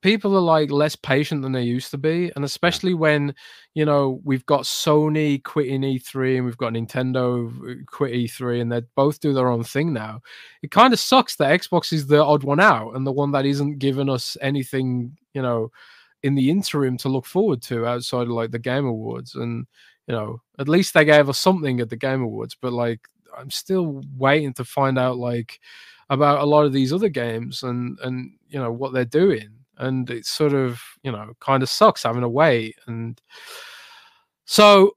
people 0.05 0.37
are 0.37 0.41
like 0.41 0.71
less 0.71 0.95
patient 0.95 1.41
than 1.41 1.53
they 1.53 1.63
used 1.63 1.91
to 1.91 1.97
be 1.97 2.31
and 2.37 2.45
especially 2.45 2.93
when 2.93 3.35
you 3.73 3.87
know 3.87 4.21
we've 4.23 4.45
got 4.45 4.65
sony 4.65 5.43
quitting 5.43 5.81
e3 5.81 6.37
and 6.37 6.45
we've 6.45 6.59
got 6.59 6.75
nintendo 6.75 7.49
uh, 7.71 7.83
quit 7.87 8.13
e3 8.13 8.61
and 8.61 8.71
they 8.71 8.83
both 8.97 9.19
do 9.19 9.33
their 9.33 9.49
own 9.49 9.65
thing 9.65 9.95
now. 9.95 10.21
It 10.63 10.71
kind 10.71 10.93
of 10.93 11.01
sucks 11.01 11.37
that 11.37 11.59
xbox 11.59 11.91
is 11.91 12.07
the 12.07 12.23
odd 12.23 12.45
one 12.45 12.61
out 12.61 12.95
and 12.95 13.07
the 13.07 13.13
one 13.13 13.33
that 13.33 13.47
isn't 13.47 13.79
giving 13.79 14.11
us 14.11 14.37
anything 14.43 15.17
you 15.33 15.41
know 15.41 15.73
in 16.23 16.35
the 16.35 16.51
interim 16.51 16.99
to 16.99 17.09
look 17.09 17.25
forward 17.25 17.63
to 17.63 17.87
outside 17.87 18.25
of 18.25 18.29
like 18.29 18.51
the 18.51 18.59
game 18.59 18.85
awards 18.85 19.35
and 19.37 19.67
you 20.07 20.15
know 20.15 20.39
at 20.59 20.69
least 20.69 20.93
they 20.93 21.07
gave 21.07 21.31
us 21.31 21.39
something 21.39 21.81
at 21.81 21.89
the 21.89 21.97
game 21.97 22.21
awards 22.21 22.55
but 22.61 22.75
like 22.75 23.01
i'm 23.39 23.51
still 23.51 24.03
waiting 24.19 24.53
to 24.53 24.67
find 24.67 24.99
out 24.99 25.17
like 25.17 25.61
about 26.11 26.41
a 26.41 26.45
lot 26.45 26.67
of 26.67 26.75
these 26.75 26.93
other 26.93 27.09
games 27.09 27.63
and 27.63 27.99
and 28.01 28.33
you 28.51 28.59
know 28.59 28.71
what 28.71 28.93
they're 28.93 29.07
doing 29.07 29.64
and 29.79 30.11
it 30.11 30.27
sort 30.27 30.53
of 30.53 30.81
you 31.03 31.13
know 31.13 31.33
kind 31.41 31.63
of 31.63 31.69
sucks 31.69 32.03
having 32.03 32.23
to 32.23 32.29
wait 32.29 32.77
and 32.87 33.21
so 34.45 34.93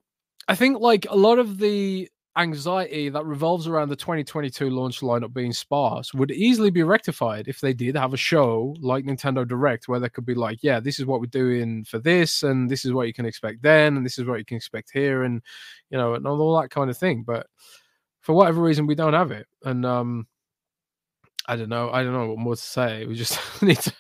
i 0.48 0.56
think 0.56 0.80
like 0.80 1.06
a 1.10 1.16
lot 1.16 1.40
of 1.40 1.58
the 1.58 2.10
anxiety 2.38 3.10
that 3.10 3.26
revolves 3.26 3.68
around 3.68 3.90
the 3.90 3.96
2022 3.96 4.70
launch 4.70 5.00
lineup 5.02 5.34
being 5.34 5.52
sparse 5.52 6.14
would 6.14 6.32
easily 6.32 6.70
be 6.70 6.84
rectified 6.84 7.48
if 7.48 7.60
they 7.60 7.74
did 7.74 7.96
have 7.96 8.14
a 8.14 8.18
show 8.18 8.76
like 8.80 9.06
Nintendo 9.06 9.48
Direct 9.48 9.88
where 9.88 10.00
they 10.00 10.10
could 10.10 10.26
be 10.26 10.36
like, 10.36 10.60
yeah, 10.62 10.80
this 10.80 11.00
is 11.00 11.06
what 11.06 11.20
we're 11.20 11.26
doing 11.26 11.84
for 11.84 11.98
this, 12.00 12.44
and 12.44 12.70
this 12.70 12.86
is 12.86 12.94
what 12.94 13.08
you 13.08 13.14
can 13.14 13.26
expect 13.26 13.64
then, 13.64 13.98
and 13.98 14.06
this 14.06 14.20
is 14.20 14.26
what 14.26 14.38
you 14.38 14.46
can 14.46 14.58
expect 14.58 14.92
here, 14.94 15.24
and 15.24 15.42
you 15.90 15.98
know, 15.98 16.14
and 16.14 16.28
all 16.28 16.60
that 16.62 16.70
kind 16.70 16.90
of 16.90 16.98
thing. 16.98 17.24
But 17.26 17.48
for 18.22 18.34
whatever 18.34 18.62
reason, 18.62 18.86
we 18.86 18.96
don't 18.96 19.14
have 19.14 19.32
it, 19.32 19.48
and 19.64 19.86
um, 19.86 20.28
I 21.48 21.56
don't 21.56 21.70
know, 21.70 21.90
I 21.92 22.04
don't 22.04 22.14
know 22.14 22.28
what 22.28 22.40
more 22.40 22.56
to 22.56 22.62
say. 22.62 23.06
We 23.06 23.16
just 23.16 23.40
need 23.62 23.80
to 23.80 23.94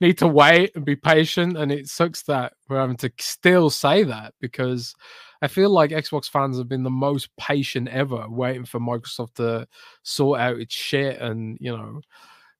need 0.00 0.18
to 0.18 0.28
wait 0.28 0.72
and 0.74 0.84
be 0.84 0.96
patient. 0.96 1.56
And 1.56 1.72
it 1.72 1.88
sucks 1.88 2.22
that 2.24 2.54
we're 2.68 2.80
having 2.80 2.96
to 2.98 3.10
still 3.18 3.70
say 3.70 4.02
that 4.04 4.34
because 4.40 4.94
I 5.42 5.48
feel 5.48 5.70
like 5.70 5.90
Xbox 5.90 6.28
fans 6.28 6.58
have 6.58 6.68
been 6.68 6.82
the 6.82 6.90
most 6.90 7.28
patient 7.36 7.88
ever, 7.88 8.26
waiting 8.28 8.64
for 8.64 8.80
Microsoft 8.80 9.34
to 9.34 9.66
sort 10.02 10.40
out 10.40 10.58
its 10.58 10.74
shit 10.74 11.20
and 11.20 11.58
you 11.60 11.76
know 11.76 12.00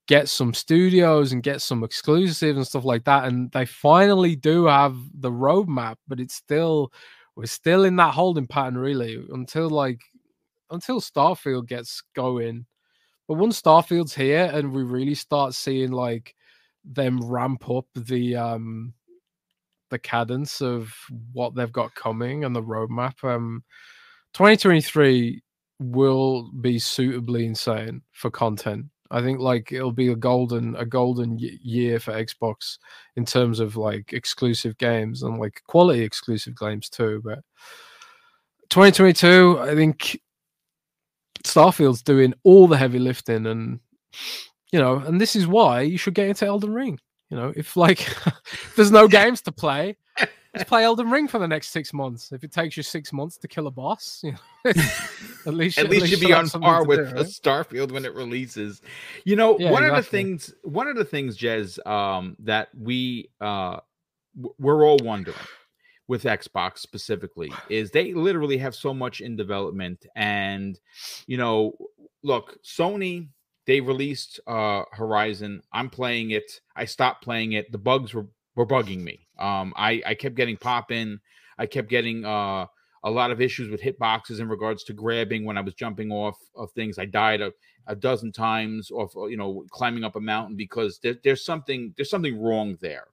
get 0.07 0.29
some 0.29 0.55
studios 0.55 1.33
and 1.33 1.43
get 1.43 1.61
some 1.61 1.83
exclusives 1.83 2.57
and 2.57 2.67
stuff 2.67 2.85
like 2.85 3.05
that. 3.05 3.25
And 3.25 3.51
they 3.53 3.67
finally 3.67 4.37
do 4.37 4.67
have 4.67 4.97
the 5.15 5.31
roadmap, 5.31 5.97
but 6.07 6.21
it's 6.21 6.35
still 6.35 6.93
we're 7.35 7.47
still 7.47 7.85
in 7.85 7.97
that 7.97 8.15
holding 8.15 8.47
pattern 8.47 8.79
really 8.79 9.25
until 9.31 9.69
like 9.69 10.01
until 10.71 11.01
Starfield 11.01 11.67
gets 11.67 12.03
going. 12.15 12.67
But 13.29 13.35
once 13.35 13.61
Starfield's 13.61 14.15
here 14.15 14.51
and 14.53 14.73
we 14.73 14.83
really 14.83 15.15
start 15.15 15.55
seeing 15.55 15.91
like 15.91 16.35
them 16.85 17.21
ramp 17.21 17.69
up 17.69 17.87
the 17.95 18.37
um 18.37 18.95
the 19.91 19.99
cadence 19.99 20.61
of 20.61 20.93
what 21.33 21.55
they've 21.55 21.73
got 21.73 21.95
coming 21.95 22.45
and 22.45 22.55
the 22.55 22.63
roadmap. 22.63 23.23
Um 23.25 23.65
2023 24.35 25.43
will 25.79 26.51
be 26.61 26.79
suitably 26.79 27.47
insane 27.47 28.03
for 28.13 28.31
content. 28.31 28.87
I 29.11 29.23
think 29.23 29.39
like 29.41 29.73
it'll 29.73 29.93
be 29.93 30.09
a 30.09 30.17
golden 30.17 30.75
a 30.77 30.85
golden 30.85 31.39
year 31.39 32.01
for 32.01 32.13
Xbox 32.13 32.79
in 33.17 33.25
terms 33.25 33.61
of 33.61 33.77
like 33.77 34.13
exclusive 34.13 34.77
games 34.79 35.23
and 35.23 35.39
like 35.39 35.63
quality 35.67 36.03
exclusive 36.03 36.57
games 36.59 36.89
too. 36.89 37.21
But 37.25 37.41
2022, 38.71 39.59
I 39.61 39.75
think 39.75 40.21
Starfield's 41.47 42.03
doing 42.03 42.35
all 42.43 42.67
the 42.67 42.77
heavy 42.77 42.99
lifting 42.99 43.47
and 43.47 43.81
you 44.73 44.81
know, 44.81 44.97
and 44.99 45.21
this 45.21 45.37
is 45.37 45.47
why 45.47 45.83
you 45.83 45.99
should 45.99 46.15
get 46.15 46.29
into 46.29 46.47
Elden 46.47 46.75
Ring. 46.75 46.99
You 47.31 47.37
know, 47.37 47.53
if 47.57 47.77
like 47.77 48.01
if 48.03 48.73
there's 48.77 48.91
no 48.91 49.09
games 49.09 49.41
to 49.43 49.53
play, 49.53 49.97
just 50.55 50.67
play 50.69 50.85
Elden 50.85 51.11
Ring 51.11 51.29
for 51.29 51.39
the 51.39 51.49
next 51.49 51.69
six 51.69 51.93
months. 51.93 52.33
If 52.33 52.45
it 52.45 52.53
takes 52.53 52.77
you 52.77 52.83
six 52.83 53.13
months 53.13 53.37
to 53.39 53.49
kill 53.49 53.67
a 53.67 53.71
boss, 53.71 54.21
you 54.23 54.33
know, 54.33 54.73
at 55.47 55.55
least 55.55 55.79
at 55.79 55.89
least 55.89 56.09
you'd 56.09 56.21
be 56.21 56.33
on 56.33 56.49
par 56.49 56.85
with 56.85 57.11
do, 57.11 57.17
right? 57.17 57.27
Starfield 57.27 57.93
when 57.93 58.05
it 58.05 58.15
releases. 58.15 58.81
You 59.25 59.37
know, 59.37 59.59
yeah, 59.59 59.71
one 59.71 59.83
exactly. 59.83 59.99
of 59.99 60.05
the 60.05 60.11
things, 60.11 60.55
one 60.63 60.89
of 60.89 60.97
the 60.97 61.05
things, 61.05 61.37
Jez, 61.37 61.85
um, 61.87 62.37
that 62.41 62.69
we 62.79 63.31
uh, 63.41 63.79
we're 64.59 64.85
all 64.85 64.99
wondering 65.03 65.37
with 66.09 66.25
Xbox 66.25 66.79
specifically 66.79 67.53
is 67.69 67.91
they 67.91 68.13
literally 68.13 68.59
have 68.59 68.75
so 68.75 68.93
much 68.95 69.21
in 69.21 69.37
development, 69.37 70.07
and 70.17 70.79
you 71.27 71.37
know, 71.37 71.77
look, 72.23 72.59
Sony 72.63 73.29
they 73.67 73.81
released 73.81 74.41
uh 74.47 74.85
Horizon. 74.93 75.63
I'm 75.73 75.91
playing 75.91 76.31
it. 76.31 76.61
I 76.75 76.85
stopped 76.85 77.23
playing 77.23 77.53
it. 77.53 77.71
The 77.73 77.79
bugs 77.79 78.15
were 78.15 78.27
were 78.55 78.67
bugging 78.67 79.03
me. 79.03 79.29
Um, 79.39 79.75
I 79.77 80.03
I 80.07 80.15
kept 80.15 80.37
getting 80.37 80.57
pop 80.57 80.91
in. 80.91 81.21
I 81.59 81.67
kept 81.67 81.89
getting 81.89 82.25
uh 82.25 82.67
a 83.05 83.11
lot 83.11 83.31
of 83.31 83.41
issues 83.41 83.71
with 83.71 83.81
hitboxes 83.81 84.41
in 84.41 84.49
regards 84.49 84.83
to 84.85 84.93
grabbing 84.93 85.45
when 85.45 85.57
I 85.57 85.61
was 85.61 85.75
jumping 85.75 86.11
off 86.11 86.39
of 86.57 86.73
things. 86.73 86.99
I 86.99 87.05
died 87.05 87.41
a, 87.41 87.53
a 87.87 87.95
dozen 87.95 88.33
times 88.33 88.91
off, 88.91 89.13
you 89.15 89.37
know, 89.37 89.65
climbing 89.71 90.03
up 90.03 90.17
a 90.17 90.21
mountain 90.21 90.57
because 90.57 90.99
there, 90.99 91.15
there's 91.23 91.45
something 91.45 91.95
there's 91.97 92.11
something 92.11 92.41
wrong 92.41 92.77
there. 92.81 93.07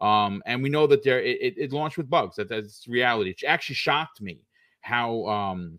Um, 0.00 0.42
and 0.46 0.62
we 0.62 0.68
know 0.68 0.86
that 0.86 1.02
there 1.02 1.20
it, 1.20 1.54
it 1.56 1.72
launched 1.72 1.96
with 1.96 2.10
bugs. 2.10 2.36
That 2.36 2.48
that's 2.48 2.86
reality. 2.86 3.30
It 3.30 3.44
actually 3.46 3.76
shocked 3.76 4.20
me 4.20 4.40
how 4.80 5.26
um 5.26 5.78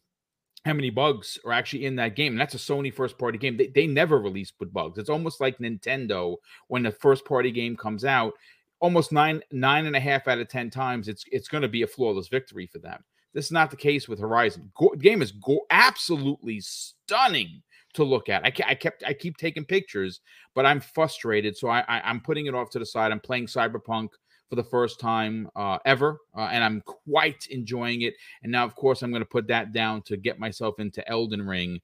how 0.65 0.73
many 0.73 0.89
bugs 0.89 1.39
are 1.45 1.53
actually 1.53 1.85
in 1.85 1.95
that 1.95 2.15
game. 2.15 2.33
And 2.33 2.41
that's 2.41 2.55
a 2.55 2.57
Sony 2.57 2.93
first 2.93 3.17
party 3.17 3.37
game. 3.37 3.55
They, 3.55 3.67
they 3.67 3.87
never 3.87 4.19
release 4.19 4.51
with 4.59 4.73
bugs. 4.73 4.97
It's 4.97 5.09
almost 5.09 5.39
like 5.39 5.59
Nintendo 5.59 6.35
when 6.67 6.83
the 6.83 6.91
first 6.91 7.23
party 7.25 7.51
game 7.51 7.77
comes 7.77 8.03
out, 8.03 8.33
almost 8.79 9.11
nine 9.11 9.41
nine 9.51 9.85
and 9.85 9.95
a 9.95 9.99
half 9.99 10.27
out 10.27 10.39
of 10.39 10.49
ten 10.49 10.69
times 10.69 11.07
it's 11.07 11.23
it's 11.31 11.47
going 11.47 11.61
to 11.61 11.67
be 11.67 11.83
a 11.83 11.87
flawless 11.87 12.27
victory 12.27 12.67
for 12.67 12.79
them. 12.79 13.03
This 13.33 13.45
is 13.45 13.51
not 13.51 13.69
the 13.69 13.77
case 13.77 14.07
with 14.07 14.19
Horizon. 14.19 14.71
Go, 14.75 14.89
game 14.89 15.21
is 15.21 15.31
go, 15.31 15.59
absolutely 15.69 16.59
stunning 16.59 17.61
to 17.97 18.03
look 18.03 18.29
at. 18.29 18.43
I, 18.45 18.53
I, 18.65 18.75
kept 18.75 19.03
I 19.05 19.13
keep 19.13 19.37
taking 19.37 19.65
pictures, 19.65 20.21
but 20.55 20.65
I'm 20.65 20.79
frustrated, 20.79 21.57
so 21.57 21.67
I, 21.67 21.83
I 21.87 22.09
am 22.09 22.21
putting 22.21 22.45
it 22.45 22.55
off 22.55 22.69
to 22.71 22.79
the 22.79 22.85
side. 22.85 23.11
I'm 23.11 23.19
playing 23.19 23.47
Cyberpunk 23.47 24.09
for 24.49 24.55
the 24.55 24.63
first 24.63 24.99
time 24.99 25.49
uh, 25.55 25.77
ever, 25.85 26.19
uh, 26.35 26.49
and 26.51 26.63
I'm 26.63 26.81
quite 26.81 27.47
enjoying 27.49 28.03
it. 28.03 28.13
And 28.43 28.51
now, 28.51 28.63
of 28.63 28.75
course, 28.75 29.01
I'm 29.01 29.11
going 29.11 29.21
to 29.21 29.29
put 29.29 29.47
that 29.47 29.73
down 29.73 30.01
to 30.03 30.15
get 30.15 30.39
myself 30.39 30.79
into 30.79 31.07
Elden 31.09 31.45
Ring 31.45 31.81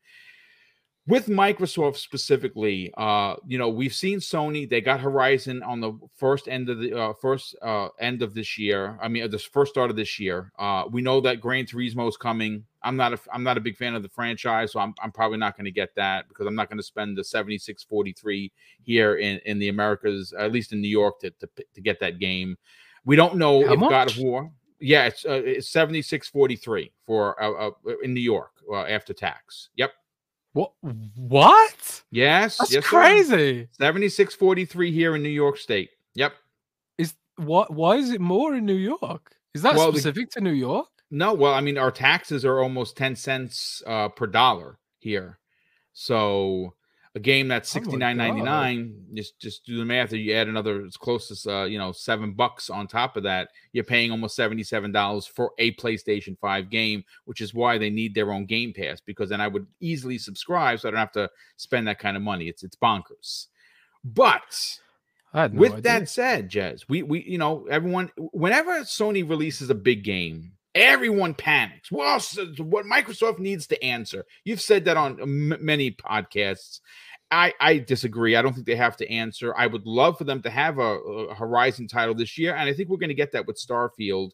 with 1.05 1.27
Microsoft 1.27 1.97
specifically, 1.97 2.93
uh, 2.97 3.35
you 3.45 3.57
know, 3.57 3.67
we've 3.67 3.93
seen 3.93 4.19
Sony. 4.19 4.69
They 4.69 4.79
got 4.79 5.01
Horizon 5.01 5.61
on 5.61 5.81
the 5.81 5.99
first 6.15 6.47
end 6.47 6.69
of 6.69 6.79
the 6.79 6.97
uh, 6.97 7.13
first 7.21 7.55
uh, 7.61 7.89
end 7.99 8.21
of 8.21 8.33
this 8.33 8.57
year. 8.57 8.97
I 9.01 9.09
mean, 9.09 9.29
the 9.29 9.37
first 9.37 9.71
start 9.71 9.89
of 9.89 9.97
this 9.97 10.17
year. 10.17 10.51
Uh, 10.57 10.85
we 10.89 11.01
know 11.01 11.19
that 11.21 11.41
Gran 11.41 11.65
Turismo 11.65 12.07
is 12.07 12.15
coming. 12.15 12.63
I'm 12.83 12.95
not 12.95 13.13
a 13.13 13.19
I'm 13.33 13.43
not 13.43 13.57
a 13.57 13.61
big 13.61 13.75
fan 13.75 13.95
of 13.95 14.03
the 14.03 14.09
franchise, 14.09 14.71
so 14.71 14.79
I'm 14.79 14.93
I'm 15.01 15.11
probably 15.11 15.37
not 15.37 15.57
going 15.57 15.65
to 15.65 15.71
get 15.71 15.93
that 15.95 16.29
because 16.29 16.47
I'm 16.47 16.55
not 16.55 16.69
going 16.69 16.77
to 16.77 16.83
spend 16.83 17.17
the 17.17 17.21
76.43 17.21 18.51
here 18.81 19.15
in 19.15 19.39
in 19.45 19.59
the 19.59 19.67
Americas, 19.67 20.33
at 20.37 20.53
least 20.53 20.71
in 20.71 20.79
New 20.81 20.87
York, 20.87 21.19
to 21.19 21.31
to, 21.31 21.49
to 21.73 21.81
get 21.81 21.99
that 21.99 22.19
game. 22.19 22.57
We 23.03 23.17
don't 23.17 23.35
know 23.35 23.65
How 23.67 23.73
if 23.73 23.79
much? 23.79 23.89
God 23.89 24.11
of 24.11 24.17
War. 24.19 24.51
Yeah, 24.79 25.05
it's 25.05 25.25
uh, 25.25 25.41
it's 25.45 25.71
76.43 25.71 26.91
for 27.05 27.41
uh, 27.41 27.67
uh, 27.67 27.71
in 28.03 28.13
New 28.13 28.21
York 28.21 28.51
uh, 28.71 28.83
after 28.83 29.13
tax. 29.13 29.69
Yep. 29.75 29.91
What? 30.53 30.73
What? 31.15 32.03
Yes, 32.11 32.57
that's 32.57 32.73
yes, 32.73 32.85
crazy. 32.85 33.67
Seventy 33.71 34.07
six 34.07 34.35
forty 34.35 34.65
three 34.65 34.91
here 34.91 35.15
in 35.15 35.23
New 35.23 35.29
York 35.29 35.57
State. 35.57 35.89
Yep. 36.13 36.33
Is 36.99 37.15
what? 37.37 37.73
Why 37.73 37.95
is 37.95 38.11
it 38.11 38.21
more 38.21 38.55
in 38.55 38.65
New 38.65 38.75
York? 38.75 39.35
Is 39.55 39.63
that 39.63 39.75
well, 39.75 39.91
specific 39.91 40.29
the, 40.31 40.39
to 40.39 40.43
New 40.43 40.53
York? 40.53 40.87
No. 41.09 41.33
Well, 41.33 41.53
I 41.53 41.61
mean, 41.61 41.77
our 41.77 41.91
taxes 41.91 42.45
are 42.45 42.59
almost 42.59 42.95
ten 42.95 43.15
cents 43.15 43.81
uh, 43.87 44.09
per 44.09 44.27
dollar 44.27 44.77
here, 44.99 45.39
so 45.93 46.75
a 47.15 47.19
game 47.19 47.47
that's 47.47 47.71
oh 47.71 47.79
sixty 47.79 47.95
nine 47.95 48.17
ninety 48.17 48.41
nine. 48.41 48.95
Just 49.13 49.39
just 49.39 49.65
do 49.65 49.77
the 49.77 49.85
math. 49.85 50.11
You 50.13 50.33
add 50.33 50.47
another 50.47 50.83
as 50.83 50.97
close 50.97 51.29
as 51.29 51.45
uh, 51.45 51.63
you 51.63 51.77
know 51.77 51.91
seven 51.91 52.33
bucks 52.33 52.69
on 52.69 52.87
top 52.87 53.17
of 53.17 53.23
that. 53.23 53.49
You're 53.71 53.83
paying 53.83 54.09
almost 54.11 54.35
seventy 54.35 54.63
seven 54.63 54.91
dollars 54.91 55.27
for 55.27 55.51
a 55.59 55.73
PlayStation 55.75 56.37
Five 56.39 56.69
game, 56.69 57.03
which 57.25 57.41
is 57.41 57.53
why 57.53 57.77
they 57.77 57.91
need 57.91 58.15
their 58.15 58.31
own 58.31 58.45
Game 58.45 58.73
Pass 58.73 58.99
because 58.99 59.29
then 59.29 59.41
I 59.41 59.47
would 59.47 59.67
easily 59.79 60.17
subscribe, 60.17 60.79
so 60.79 60.87
I 60.87 60.91
don't 60.91 60.99
have 60.99 61.11
to 61.13 61.29
spend 61.57 61.87
that 61.87 61.99
kind 61.99 62.17
of 62.17 62.23
money. 62.23 62.47
It's 62.47 62.63
it's 62.63 62.75
bonkers. 62.75 63.47
But 64.03 64.79
no 65.33 65.47
with 65.47 65.73
idea. 65.73 65.81
that 65.83 66.09
said, 66.09 66.49
Jez, 66.49 66.85
we 66.89 67.03
we 67.03 67.23
you 67.23 67.37
know 67.37 67.67
everyone 67.69 68.09
whenever 68.17 68.79
Sony 68.81 69.27
releases 69.27 69.69
a 69.69 69.75
big 69.75 70.03
game, 70.03 70.53
Everyone 70.75 71.35
panics. 71.35 71.91
Well, 71.91 72.19
what 72.57 72.85
Microsoft 72.85 73.39
needs 73.39 73.67
to 73.67 73.83
answer. 73.83 74.25
You've 74.43 74.61
said 74.61 74.85
that 74.85 74.97
on 74.97 75.21
um, 75.21 75.53
m- 75.53 75.65
many 75.65 75.91
podcasts. 75.91 76.79
I, 77.29 77.53
I 77.59 77.77
disagree. 77.79 78.35
I 78.35 78.41
don't 78.41 78.53
think 78.53 78.65
they 78.65 78.75
have 78.75 78.97
to 78.97 79.09
answer. 79.09 79.55
I 79.55 79.67
would 79.67 79.85
love 79.85 80.17
for 80.17 80.23
them 80.23 80.41
to 80.43 80.49
have 80.49 80.77
a, 80.77 80.81
a 80.81 81.33
Horizon 81.35 81.87
title 81.87 82.13
this 82.15 82.37
year, 82.37 82.55
and 82.55 82.69
I 82.69 82.73
think 82.73 82.89
we're 82.89 82.97
going 82.97 83.09
to 83.09 83.15
get 83.15 83.31
that 83.31 83.47
with 83.47 83.59
Starfield. 83.59 84.31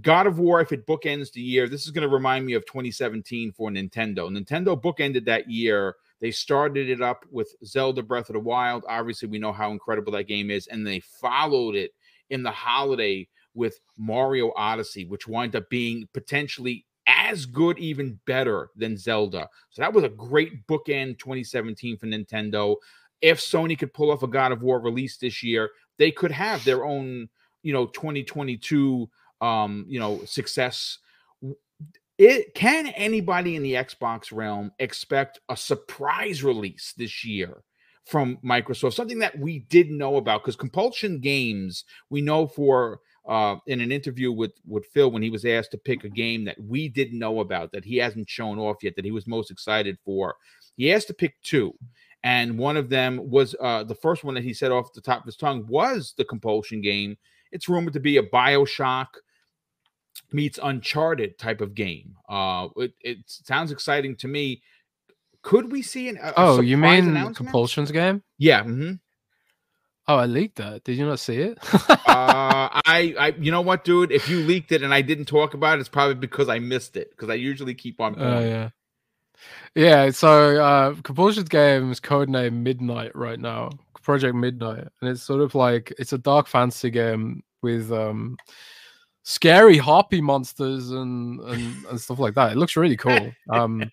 God 0.00 0.26
of 0.26 0.38
War, 0.38 0.60
if 0.60 0.72
it 0.72 0.86
bookends 0.86 1.32
the 1.32 1.42
year, 1.42 1.68
this 1.68 1.84
is 1.84 1.90
going 1.90 2.08
to 2.08 2.14
remind 2.14 2.46
me 2.46 2.54
of 2.54 2.64
2017 2.66 3.52
for 3.52 3.70
Nintendo. 3.70 4.30
Nintendo 4.30 4.80
bookended 4.80 5.26
that 5.26 5.50
year. 5.50 5.96
They 6.20 6.30
started 6.30 6.88
it 6.88 7.02
up 7.02 7.26
with 7.30 7.54
Zelda 7.64 8.02
Breath 8.02 8.30
of 8.30 8.34
the 8.34 8.40
Wild. 8.40 8.84
Obviously, 8.88 9.28
we 9.28 9.38
know 9.38 9.52
how 9.52 9.70
incredible 9.70 10.12
that 10.12 10.28
game 10.28 10.50
is, 10.50 10.66
and 10.68 10.86
they 10.86 11.00
followed 11.00 11.74
it 11.74 11.92
in 12.30 12.42
the 12.42 12.50
holiday 12.50 13.28
with 13.54 13.80
Mario 13.98 14.52
Odyssey, 14.56 15.04
which 15.04 15.28
wound 15.28 15.56
up 15.56 15.68
being 15.68 16.08
potentially 16.12 16.86
as 17.06 17.46
good, 17.46 17.78
even 17.78 18.18
better 18.26 18.70
than 18.76 18.96
Zelda. 18.96 19.48
So 19.70 19.82
that 19.82 19.92
was 19.92 20.04
a 20.04 20.08
great 20.08 20.66
bookend 20.66 21.18
2017 21.18 21.98
for 21.98 22.06
Nintendo. 22.06 22.76
If 23.20 23.40
Sony 23.40 23.78
could 23.78 23.92
pull 23.92 24.10
off 24.10 24.22
a 24.22 24.28
God 24.28 24.52
of 24.52 24.62
War 24.62 24.80
release 24.80 25.16
this 25.16 25.42
year, 25.42 25.70
they 25.98 26.10
could 26.10 26.32
have 26.32 26.64
their 26.64 26.84
own, 26.84 27.28
you 27.62 27.72
know, 27.72 27.86
2022, 27.86 29.08
um, 29.40 29.84
you 29.88 30.00
know, 30.00 30.24
success. 30.24 30.98
It 32.18 32.54
can 32.54 32.88
anybody 32.88 33.56
in 33.56 33.62
the 33.62 33.74
Xbox 33.74 34.32
realm 34.32 34.72
expect 34.78 35.40
a 35.48 35.56
surprise 35.56 36.42
release 36.42 36.94
this 36.96 37.24
year? 37.24 37.62
from 38.04 38.36
Microsoft, 38.44 38.94
something 38.94 39.20
that 39.20 39.38
we 39.38 39.60
didn't 39.60 39.96
know 39.96 40.16
about 40.16 40.42
because 40.42 40.56
Compulsion 40.56 41.20
Games, 41.20 41.84
we 42.10 42.20
know 42.20 42.46
for 42.46 43.00
uh, 43.28 43.56
in 43.66 43.80
an 43.80 43.92
interview 43.92 44.32
with 44.32 44.52
with 44.66 44.86
Phil 44.86 45.10
when 45.10 45.22
he 45.22 45.30
was 45.30 45.44
asked 45.44 45.70
to 45.72 45.78
pick 45.78 46.04
a 46.04 46.08
game 46.08 46.44
that 46.44 46.60
we 46.60 46.88
didn't 46.88 47.18
know 47.18 47.40
about 47.40 47.72
that 47.72 47.84
he 47.84 47.96
hasn't 47.96 48.28
shown 48.28 48.58
off 48.58 48.82
yet 48.82 48.96
that 48.96 49.04
he 49.04 49.12
was 49.12 49.26
most 49.26 49.50
excited 49.50 49.98
for. 50.04 50.36
He 50.76 50.92
asked 50.92 51.08
to 51.08 51.14
pick 51.14 51.40
two, 51.42 51.74
and 52.24 52.58
one 52.58 52.76
of 52.76 52.88
them 52.88 53.30
was 53.30 53.54
uh, 53.60 53.84
the 53.84 53.94
first 53.94 54.24
one 54.24 54.34
that 54.34 54.44
he 54.44 54.54
said 54.54 54.72
off 54.72 54.92
the 54.92 55.00
top 55.00 55.20
of 55.20 55.26
his 55.26 55.36
tongue 55.36 55.66
was 55.68 56.14
the 56.16 56.24
Compulsion 56.24 56.80
game. 56.80 57.16
It's 57.52 57.68
rumored 57.68 57.92
to 57.92 58.00
be 58.00 58.16
a 58.16 58.22
Bioshock 58.22 59.08
meets 60.32 60.58
Uncharted 60.62 61.38
type 61.38 61.60
of 61.60 61.74
game. 61.74 62.16
Uh, 62.28 62.68
it, 62.76 62.92
it 63.00 63.18
sounds 63.26 63.70
exciting 63.70 64.16
to 64.16 64.28
me. 64.28 64.62
Could 65.42 65.72
we 65.72 65.82
see 65.82 66.08
an? 66.08 66.18
A, 66.22 66.32
oh, 66.36 66.60
you 66.60 66.76
mean 66.76 67.34
Compulsion's 67.34 67.90
game? 67.90 68.22
Yeah. 68.38 68.62
Mm-hmm. 68.62 68.92
Oh, 70.08 70.16
I 70.16 70.26
leaked 70.26 70.56
that. 70.56 70.82
Did 70.82 70.98
you 70.98 71.06
not 71.06 71.20
see 71.20 71.36
it? 71.36 71.58
uh, 71.72 71.88
I, 72.06 73.14
I, 73.18 73.34
you 73.38 73.52
know 73.52 73.60
what, 73.60 73.84
dude? 73.84 74.10
If 74.10 74.28
you 74.28 74.40
leaked 74.40 74.72
it 74.72 74.82
and 74.82 74.92
I 74.92 75.00
didn't 75.00 75.26
talk 75.26 75.54
about 75.54 75.78
it, 75.78 75.80
it's 75.80 75.88
probably 75.88 76.16
because 76.16 76.48
I 76.48 76.58
missed 76.58 76.96
it. 76.96 77.10
Because 77.10 77.30
I 77.30 77.34
usually 77.34 77.74
keep 77.74 78.00
on. 78.00 78.16
Oh 78.18 78.38
uh, 78.38 78.40
yeah, 78.40 78.68
yeah. 79.74 80.10
So 80.10 80.62
uh, 80.62 80.90
game 80.94 81.92
is 81.92 82.00
codename 82.00 82.62
Midnight 82.62 83.14
right 83.14 83.38
now, 83.38 83.70
Project 84.02 84.34
Midnight, 84.34 84.88
and 85.00 85.10
it's 85.10 85.22
sort 85.22 85.40
of 85.40 85.54
like 85.54 85.92
it's 85.98 86.12
a 86.12 86.18
dark 86.18 86.48
fantasy 86.48 86.90
game 86.90 87.44
with 87.62 87.92
um 87.92 88.36
scary 89.24 89.78
harpy 89.78 90.20
monsters 90.20 90.90
and, 90.90 91.40
and 91.40 91.84
and 91.86 92.00
stuff 92.00 92.18
like 92.18 92.34
that. 92.34 92.52
It 92.52 92.58
looks 92.58 92.76
really 92.76 92.96
cool. 92.96 93.32
Um, 93.50 93.90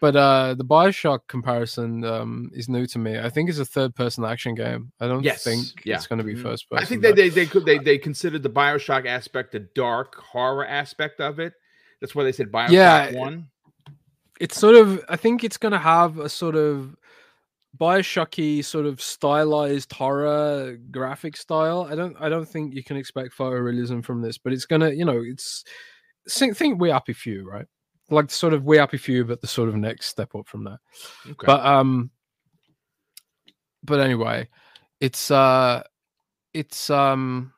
but 0.00 0.14
uh, 0.14 0.54
the 0.54 0.64
Bioshock 0.64 1.20
comparison 1.26 2.04
um, 2.04 2.50
is 2.54 2.68
new 2.68 2.86
to 2.86 2.98
me. 2.98 3.18
I 3.18 3.28
think 3.28 3.50
it's 3.50 3.58
a 3.58 3.64
third-person 3.64 4.24
action 4.24 4.54
game. 4.54 4.92
I 5.00 5.08
don't 5.08 5.24
yes. 5.24 5.42
think 5.42 5.84
yeah. 5.84 5.96
it's 5.96 6.06
going 6.06 6.18
to 6.18 6.24
be 6.24 6.34
mm-hmm. 6.34 6.42
first 6.42 6.70
person. 6.70 6.82
I 6.82 6.86
think 6.86 7.02
they, 7.02 7.12
they 7.12 7.28
they 7.28 7.46
could 7.46 7.64
they 7.64 7.78
they 7.78 7.98
considered 7.98 8.42
the 8.42 8.50
Bioshock 8.50 9.06
aspect 9.06 9.54
a 9.54 9.60
dark 9.60 10.14
horror 10.14 10.66
aspect 10.66 11.20
of 11.20 11.40
it. 11.40 11.54
That's 12.00 12.14
why 12.14 12.24
they 12.24 12.32
said 12.32 12.52
Bioshock 12.52 12.70
yeah, 12.70 13.12
One. 13.14 13.48
It's 14.40 14.56
sort 14.56 14.76
of. 14.76 15.04
I 15.08 15.16
think 15.16 15.42
it's 15.42 15.56
going 15.56 15.72
to 15.72 15.78
have 15.78 16.18
a 16.18 16.28
sort 16.28 16.54
of 16.54 16.96
Bioshocky 17.76 18.64
sort 18.64 18.86
of 18.86 19.00
stylized 19.00 19.92
horror 19.92 20.78
graphic 20.90 21.36
style. 21.36 21.86
I 21.90 21.94
don't. 21.94 22.16
I 22.18 22.28
don't 22.28 22.48
think 22.48 22.74
you 22.74 22.82
can 22.82 22.96
expect 22.96 23.36
photorealism 23.36 24.04
from 24.04 24.22
this, 24.22 24.38
but 24.38 24.52
it's 24.52 24.64
gonna. 24.64 24.90
You 24.90 25.04
know, 25.04 25.22
it's 25.24 25.64
think 26.28 26.80
We 26.80 26.90
Happy 26.90 27.12
Few, 27.12 27.48
right? 27.48 27.66
like 28.10 28.30
sort 28.30 28.54
of 28.54 28.64
We 28.64 28.78
Happy 28.78 28.96
Few, 28.96 29.24
but 29.24 29.40
the 29.40 29.46
sort 29.46 29.68
of 29.68 29.76
next 29.76 30.06
step 30.06 30.34
up 30.34 30.48
from 30.48 30.64
that. 30.64 30.78
Okay. 31.26 31.46
But 31.46 31.64
um, 31.64 32.10
but 33.82 34.00
anyway, 34.00 34.48
it's 35.00 35.30
uh, 35.30 35.82
it's 36.54 36.90
um, 36.90 37.52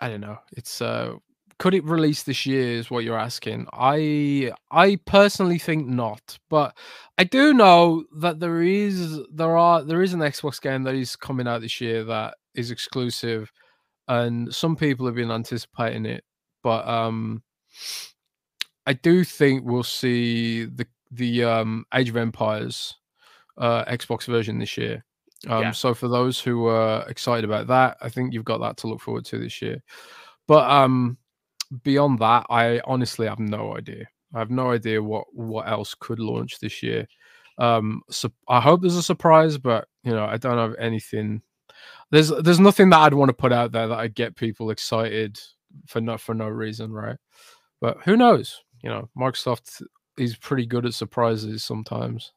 I 0.00 0.08
don't 0.08 0.20
know. 0.20 0.38
It's 0.52 0.82
uh, 0.82 1.14
could 1.60 1.74
it 1.74 1.84
release 1.84 2.24
this 2.24 2.44
year? 2.46 2.78
Is 2.78 2.90
what 2.90 3.04
you're 3.04 3.18
asking. 3.18 3.68
I 3.72 4.50
I 4.72 4.96
personally 5.06 5.58
think 5.58 5.86
not, 5.86 6.38
but 6.48 6.76
I 7.18 7.24
do 7.24 7.54
know 7.54 8.04
that 8.16 8.40
there 8.40 8.62
is 8.62 9.20
there 9.32 9.56
are 9.56 9.84
there 9.84 10.02
is 10.02 10.12
an 10.12 10.20
Xbox 10.20 10.60
game 10.60 10.82
that 10.82 10.96
is 10.96 11.14
coming 11.14 11.46
out 11.46 11.60
this 11.60 11.80
year 11.80 12.02
that 12.04 12.34
is 12.54 12.72
exclusive, 12.72 13.52
and 14.08 14.52
some 14.52 14.74
people 14.74 15.06
have 15.06 15.14
been 15.14 15.30
anticipating 15.30 16.06
it, 16.06 16.24
but 16.64 16.88
um 16.88 17.42
I 18.86 18.94
do 18.94 19.22
think 19.22 19.64
we'll 19.64 19.82
see 19.84 20.64
the 20.64 20.86
the 21.12 21.44
um, 21.44 21.84
Age 21.94 22.08
of 22.08 22.16
Empires 22.16 22.96
uh, 23.58 23.84
Xbox 23.84 24.26
version 24.26 24.58
this 24.58 24.76
year. 24.76 25.04
Um, 25.48 25.62
Yeah. 25.62 25.70
So 25.72 25.94
for 25.94 26.08
those 26.08 26.40
who 26.40 26.66
are 26.66 27.08
excited 27.08 27.44
about 27.44 27.66
that, 27.68 27.98
I 28.00 28.08
think 28.08 28.32
you've 28.32 28.44
got 28.44 28.58
that 28.58 28.76
to 28.78 28.88
look 28.88 29.00
forward 29.00 29.24
to 29.26 29.38
this 29.38 29.60
year. 29.62 29.82
But 30.48 30.68
um, 30.68 31.18
beyond 31.82 32.18
that, 32.20 32.46
I 32.50 32.80
honestly 32.84 33.26
have 33.26 33.38
no 33.38 33.76
idea. 33.76 34.06
I 34.34 34.38
have 34.38 34.50
no 34.50 34.70
idea 34.70 35.02
what 35.02 35.24
what 35.32 35.68
else 35.68 35.94
could 35.98 36.20
launch 36.20 36.58
this 36.60 36.82
year. 36.82 37.06
Um, 37.58 38.02
so 38.10 38.30
I 38.48 38.60
hope 38.60 38.80
there's 38.80 38.96
a 38.96 39.02
surprise, 39.02 39.58
but 39.58 39.88
you 40.04 40.12
know, 40.12 40.24
I 40.24 40.36
don't 40.36 40.58
have 40.58 40.76
anything. 40.78 41.42
There's 42.10 42.30
there's 42.42 42.60
nothing 42.60 42.90
that 42.90 43.00
I'd 43.00 43.14
want 43.14 43.28
to 43.28 43.34
put 43.34 43.52
out 43.52 43.72
there 43.72 43.88
that 43.88 43.98
I 43.98 44.08
get 44.08 44.36
people 44.36 44.70
excited 44.70 45.38
for 45.86 46.00
no 46.00 46.16
for 46.18 46.34
no 46.34 46.48
reason, 46.48 46.92
right? 46.92 47.16
But 47.80 47.98
who 48.04 48.16
knows? 48.16 48.60
You 48.82 48.90
know, 48.90 49.08
Microsoft 49.16 49.82
is 50.16 50.36
pretty 50.36 50.66
good 50.66 50.86
at 50.86 50.94
surprises 50.94 51.64
sometimes. 51.64 52.32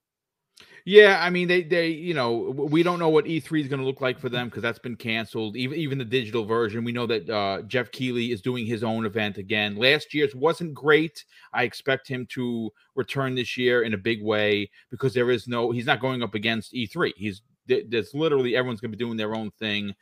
Yeah, 0.86 1.20
I 1.22 1.30
mean 1.30 1.48
they 1.48 1.64
they 1.64 1.88
you 1.88 2.14
know 2.14 2.34
we 2.58 2.84
don't 2.84 3.00
know 3.00 3.08
what 3.08 3.26
E3 3.26 3.62
is 3.62 3.68
going 3.70 3.80
to 3.80 3.86
look 3.86 4.02
like 4.02 4.20
for 4.20 4.28
them 4.28 4.50
because 4.50 4.62
that's 4.62 4.80
been 4.80 4.98
canceled. 4.98 5.56
Even 5.56 5.78
even 5.80 5.98
the 5.98 6.04
digital 6.04 6.44
version, 6.44 6.84
we 6.84 6.92
know 6.92 7.06
that 7.06 7.30
uh, 7.30 7.62
Jeff 7.64 7.90
Keighley 7.92 8.32
is 8.34 8.42
doing 8.42 8.66
his 8.66 8.84
own 8.84 9.06
event 9.06 9.38
again. 9.38 9.78
Last 9.78 10.14
year's 10.14 10.36
wasn't 10.36 10.74
great. 10.74 11.24
I 11.54 11.64
expect 11.64 12.10
him 12.10 12.26
to 12.32 12.70
return 12.96 13.34
this 13.34 13.56
year 13.56 13.84
in 13.84 13.94
a 13.94 13.98
big 13.98 14.22
way 14.22 14.70
because 14.92 15.14
there 15.14 15.32
is 15.32 15.48
no 15.48 15.72
he's 15.72 15.86
not 15.86 16.02
going 16.02 16.22
up 16.22 16.36
against 16.36 16.74
E3. 16.74 17.14
He's 17.16 17.42
th- 17.70 17.86
there's 17.88 18.14
literally 18.14 18.54
everyone's 18.58 18.82
going 18.82 18.92
to 18.92 18.98
be 18.98 19.04
doing 19.04 19.18
their 19.18 19.36
own 19.36 19.52
thing. 19.52 19.96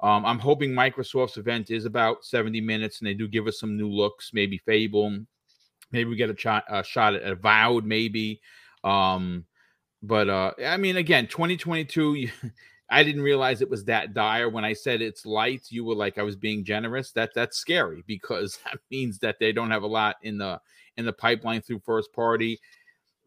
Um, 0.00 0.24
I'm 0.24 0.38
hoping 0.38 0.70
Microsoft's 0.70 1.36
event 1.36 1.72
is 1.72 1.84
about 1.84 2.24
70 2.24 2.60
minutes 2.60 3.00
and 3.00 3.08
they 3.08 3.14
do 3.14 3.26
give 3.26 3.48
us 3.48 3.58
some 3.58 3.76
new 3.76 3.88
looks, 3.90 4.30
maybe 4.32 4.58
Fable, 4.58 5.18
maybe 5.90 6.08
we 6.10 6.14
get 6.14 6.30
a 6.30 6.36
shot 6.38 6.62
a 6.68 6.84
shot 6.84 7.14
at 7.14 7.24
Avowed, 7.32 7.84
maybe. 7.84 8.40
Um, 8.84 9.44
but 10.02 10.28
uh 10.28 10.52
i 10.66 10.76
mean 10.76 10.96
again 10.96 11.26
2022 11.26 12.14
you, 12.14 12.30
i 12.90 13.02
didn't 13.02 13.22
realize 13.22 13.60
it 13.60 13.68
was 13.70 13.84
that 13.84 14.14
dire. 14.14 14.48
When 14.48 14.64
i 14.64 14.72
said 14.72 15.02
it's 15.02 15.26
light 15.26 15.66
you 15.70 15.84
were 15.84 15.94
like 15.94 16.18
i 16.18 16.22
was 16.22 16.36
being 16.36 16.64
generous. 16.64 17.12
That 17.12 17.30
that's 17.34 17.58
scary 17.58 18.02
because 18.06 18.58
that 18.64 18.78
means 18.90 19.18
that 19.20 19.38
they 19.38 19.52
don't 19.52 19.70
have 19.70 19.82
a 19.82 19.88
lot 19.88 20.16
in 20.22 20.38
the 20.38 20.60
in 20.96 21.04
the 21.04 21.12
pipeline 21.12 21.62
through 21.62 21.80
first 21.80 22.12
party. 22.12 22.60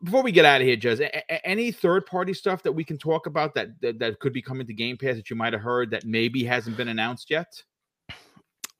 Before 0.03 0.23
we 0.23 0.31
get 0.31 0.45
out 0.45 0.61
of 0.61 0.67
here 0.67 0.77
Jez, 0.77 0.99
a- 0.99 1.47
any 1.47 1.71
third 1.71 2.05
party 2.05 2.33
stuff 2.33 2.63
that 2.63 2.71
we 2.71 2.83
can 2.83 2.97
talk 2.97 3.27
about 3.27 3.53
that, 3.53 3.79
that 3.81 3.99
that 3.99 4.19
could 4.19 4.33
be 4.33 4.41
coming 4.41 4.65
to 4.65 4.73
game 4.73 4.97
pass 4.97 5.15
that 5.15 5.29
you 5.29 5.35
might 5.35 5.53
have 5.53 5.61
heard 5.61 5.91
that 5.91 6.05
maybe 6.05 6.43
hasn't 6.43 6.75
been 6.75 6.87
announced 6.87 7.29
yet? 7.29 7.61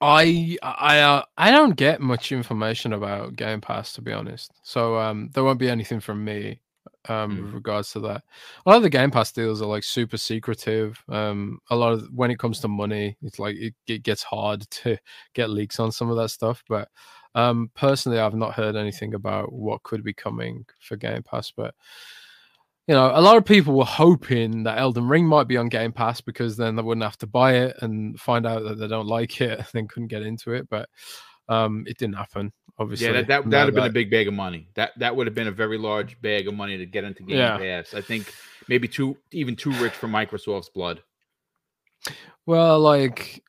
I 0.00 0.58
I 0.62 0.98
uh, 0.98 1.22
I 1.38 1.52
don't 1.52 1.76
get 1.76 2.00
much 2.00 2.32
information 2.32 2.92
about 2.92 3.36
Game 3.36 3.60
Pass 3.60 3.92
to 3.92 4.02
be 4.02 4.12
honest. 4.12 4.50
So 4.62 4.98
um 4.98 5.30
there 5.32 5.44
won't 5.44 5.60
be 5.60 5.70
anything 5.70 6.00
from 6.00 6.24
me 6.24 6.60
um 7.08 7.36
Mm. 7.36 7.44
with 7.44 7.54
regards 7.54 7.92
to 7.92 8.00
that. 8.00 8.22
A 8.64 8.68
lot 8.70 8.76
of 8.76 8.82
the 8.82 8.90
Game 8.90 9.10
Pass 9.10 9.32
deals 9.32 9.60
are 9.62 9.66
like 9.66 9.84
super 9.84 10.16
secretive. 10.16 11.02
Um 11.08 11.58
a 11.70 11.76
lot 11.76 11.92
of 11.92 12.08
when 12.14 12.30
it 12.30 12.38
comes 12.38 12.60
to 12.60 12.68
money, 12.68 13.16
it's 13.22 13.38
like 13.38 13.56
it, 13.56 13.74
it 13.86 14.02
gets 14.02 14.22
hard 14.22 14.62
to 14.82 14.96
get 15.34 15.50
leaks 15.50 15.80
on 15.80 15.92
some 15.92 16.10
of 16.10 16.16
that 16.16 16.30
stuff. 16.30 16.62
But 16.68 16.88
um 17.34 17.70
personally 17.74 18.18
I've 18.18 18.34
not 18.34 18.54
heard 18.54 18.76
anything 18.76 19.14
about 19.14 19.52
what 19.52 19.82
could 19.82 20.04
be 20.04 20.12
coming 20.14 20.66
for 20.80 20.96
Game 20.96 21.22
Pass, 21.22 21.50
but 21.50 21.74
you 22.88 22.94
know, 22.94 23.12
a 23.14 23.20
lot 23.20 23.36
of 23.36 23.44
people 23.44 23.74
were 23.74 23.84
hoping 23.84 24.64
that 24.64 24.78
Elden 24.78 25.06
Ring 25.06 25.24
might 25.24 25.46
be 25.46 25.56
on 25.56 25.68
Game 25.68 25.92
Pass 25.92 26.20
because 26.20 26.56
then 26.56 26.74
they 26.74 26.82
wouldn't 26.82 27.04
have 27.04 27.16
to 27.18 27.28
buy 27.28 27.54
it 27.54 27.76
and 27.80 28.18
find 28.18 28.44
out 28.44 28.64
that 28.64 28.74
they 28.76 28.88
don't 28.88 29.06
like 29.06 29.40
it 29.40 29.50
and 29.58 29.66
then 29.72 29.86
couldn't 29.88 30.08
get 30.08 30.22
into 30.22 30.52
it. 30.52 30.68
But 30.68 30.88
um, 31.52 31.84
it 31.86 31.98
didn't 31.98 32.16
happen. 32.16 32.52
Obviously, 32.78 33.06
yeah 33.06 33.12
that 33.22 33.26
that 33.28 33.44
would 33.44 33.52
have 33.54 33.74
been 33.74 33.84
a 33.84 33.90
big 34.00 34.10
bag 34.10 34.26
of 34.28 34.34
money 34.34 34.66
that 34.74 34.90
that 34.98 35.14
would 35.14 35.26
have 35.26 35.34
been 35.34 35.46
a 35.48 35.52
very 35.52 35.76
large 35.78 36.20
bag 36.22 36.48
of 36.48 36.54
money 36.54 36.78
to 36.78 36.86
get 36.86 37.04
into 37.04 37.22
game 37.22 37.36
Yeah. 37.36 37.58
pass 37.58 37.92
i 37.94 38.00
think 38.00 38.32
maybe 38.66 38.88
too 38.88 39.16
even 39.30 39.54
too 39.56 39.72
rich 39.72 39.92
for 39.92 40.08
microsoft's 40.08 40.70
blood 40.70 41.02
Well, 42.46 42.80
like, 42.80 43.42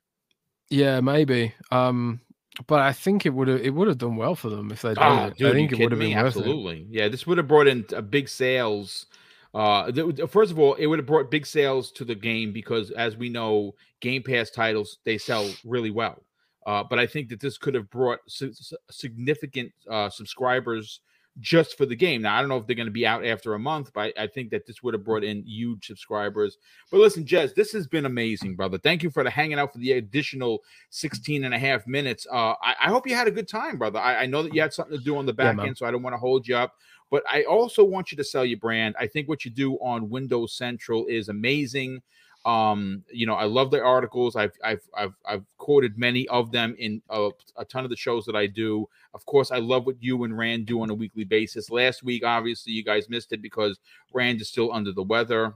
yeah, 0.70 1.00
maybe. 1.02 1.54
Um, 1.72 2.20
but 2.68 2.82
I 2.82 2.94
think 2.94 3.26
it 3.26 3.34
would 3.34 3.48
have 3.48 3.62
it 3.62 3.72
would 3.74 3.88
have 3.88 3.98
done 3.98 4.16
well 4.16 4.36
for 4.36 4.50
them 4.50 4.72
if 4.72 4.82
they 4.84 4.90
did. 4.90 5.00
Oh, 5.00 5.26
it. 5.26 5.38
dude, 5.38 5.50
I 5.50 5.54
think 5.54 5.72
it 5.72 5.80
would 5.80 5.92
have 5.92 6.00
been. 6.00 6.14
Absolutely. 6.18 6.86
Yeah, 6.90 7.08
this 7.08 7.26
would 7.26 7.38
have 7.40 7.48
brought 7.48 7.68
in 7.68 7.86
a 7.96 8.02
big 8.02 8.30
sales. 8.30 9.08
Uh, 9.54 9.92
th- 9.92 10.20
first 10.30 10.52
of 10.52 10.60
all, 10.60 10.74
it 10.76 10.86
would 10.88 11.00
have 11.00 11.06
brought 11.06 11.32
big 11.32 11.46
sales 11.46 11.92
to 11.94 12.04
the 12.06 12.16
game 12.16 12.52
because, 12.54 12.92
as 12.92 13.16
we 13.18 13.30
know, 13.30 13.74
Game 14.02 14.22
Pass 14.24 14.50
titles 14.52 15.00
they 15.06 15.18
sell 15.18 15.50
really 15.64 15.92
well. 15.92 16.24
Uh, 16.66 16.84
but 16.84 17.00
I 17.00 17.06
think 17.08 17.30
that 17.30 17.40
this 17.40 17.58
could 17.58 17.74
have 17.76 17.90
brought 17.90 18.20
si- 18.28 18.54
si- 18.54 18.76
significant 18.90 19.72
uh, 19.90 20.10
subscribers 20.10 21.02
just 21.40 21.78
for 21.78 21.86
the 21.86 21.96
game. 21.96 22.22
Now, 22.22 22.36
I 22.38 22.40
don't 22.40 22.50
know 22.50 22.58
if 22.58 22.68
they're 22.68 22.76
going 22.76 22.86
to 22.88 22.92
be 22.92 23.08
out 23.08 23.26
after 23.26 23.56
a 23.56 23.60
month, 23.60 23.92
but 23.94 24.14
I, 24.18 24.24
I 24.24 24.28
think 24.28 24.52
that 24.52 24.68
this 24.68 24.84
would 24.84 24.94
have 24.94 25.04
brought 25.04 25.24
in 25.24 25.44
huge 25.46 25.88
subscribers. 25.88 26.58
But 26.92 27.00
listen, 27.00 27.26
Jez, 27.26 27.56
this 27.56 27.72
has 27.72 27.88
been 27.88 28.06
amazing, 28.06 28.56
brother. 28.56 28.78
Thank 28.78 29.02
you 29.02 29.10
for 29.10 29.24
the 29.24 29.32
hanging 29.32 29.58
out 29.58 29.74
for 29.74 29.80
the 29.80 29.94
additional 29.94 30.60
16 30.92 31.44
and 31.44 31.54
a 31.54 31.58
half 31.60 31.88
minutes. 31.88 32.28
Uh, 32.32 32.54
I, 32.62 32.76
I 32.84 32.90
hope 32.90 33.08
you 33.08 33.16
had 33.16 33.28
a 33.28 33.32
good 33.32 33.48
time, 33.48 33.78
brother. 33.78 34.00
I, 34.00 34.24
I 34.24 34.26
know 34.28 34.44
that 34.44 34.54
you 34.54 34.62
had 34.62 34.74
something 34.74 34.98
to 34.98 35.04
do 35.04 35.18
on 35.18 35.26
the 35.26 35.34
Yeah, 35.34 35.46
back 35.46 35.58
man. 35.58 35.68
end, 35.70 35.78
so 35.78 35.88
I 35.88 35.92
don't 35.92 36.04
want 36.04 36.14
to 36.14 36.20
hold 36.20 36.48
you 36.48 36.56
up. 36.56 36.74
But 37.10 37.24
I 37.30 37.44
also 37.44 37.84
want 37.84 38.12
you 38.12 38.18
to 38.18 38.24
sell 38.24 38.46
your 38.46 38.60
brand. 38.60 38.96
I 39.00 39.08
think 39.08 39.28
what 39.28 39.44
you 39.44 39.52
do 39.52 39.74
on 39.76 40.10
Windows 40.10 40.56
Central 40.56 41.06
is 41.08 41.30
amazing. 41.30 42.02
Um, 42.46 43.04
you 43.12 43.26
know, 43.26 43.36
I 43.36 43.46
love 43.46 43.72
the 43.72 43.82
articles. 43.82 44.36
I've 44.36 44.52
I've 44.64 44.82
I've, 44.96 45.14
I've 45.26 45.46
quoted 45.58 45.98
many 45.98 46.28
of 46.28 46.52
them 46.52 46.76
in 46.78 47.02
a, 47.10 47.30
a 47.58 47.66
ton 47.66 47.84
of 47.84 47.90
the 47.90 47.96
shows 47.96 48.26
that 48.26 48.36
I 48.36 48.48
do. 48.48 48.88
Of 49.14 49.26
course, 49.26 49.52
I 49.52 49.60
love 49.60 49.86
what 49.86 50.02
you 50.02 50.24
and 50.24 50.38
Rand 50.38 50.66
do 50.66 50.82
on 50.82 50.90
a 50.90 50.94
weekly 50.94 51.24
basis. 51.24 51.70
Last 51.70 52.04
week, 52.04 52.26
obviously, 52.26 52.74
you 52.74 52.84
guys 52.84 53.10
missed 53.10 53.32
it 53.32 53.42
because 53.42 53.80
Rand 54.14 54.42
is 54.42 54.50
still 54.50 54.74
under 54.74 54.92
the 54.92 55.04
weather 55.04 55.56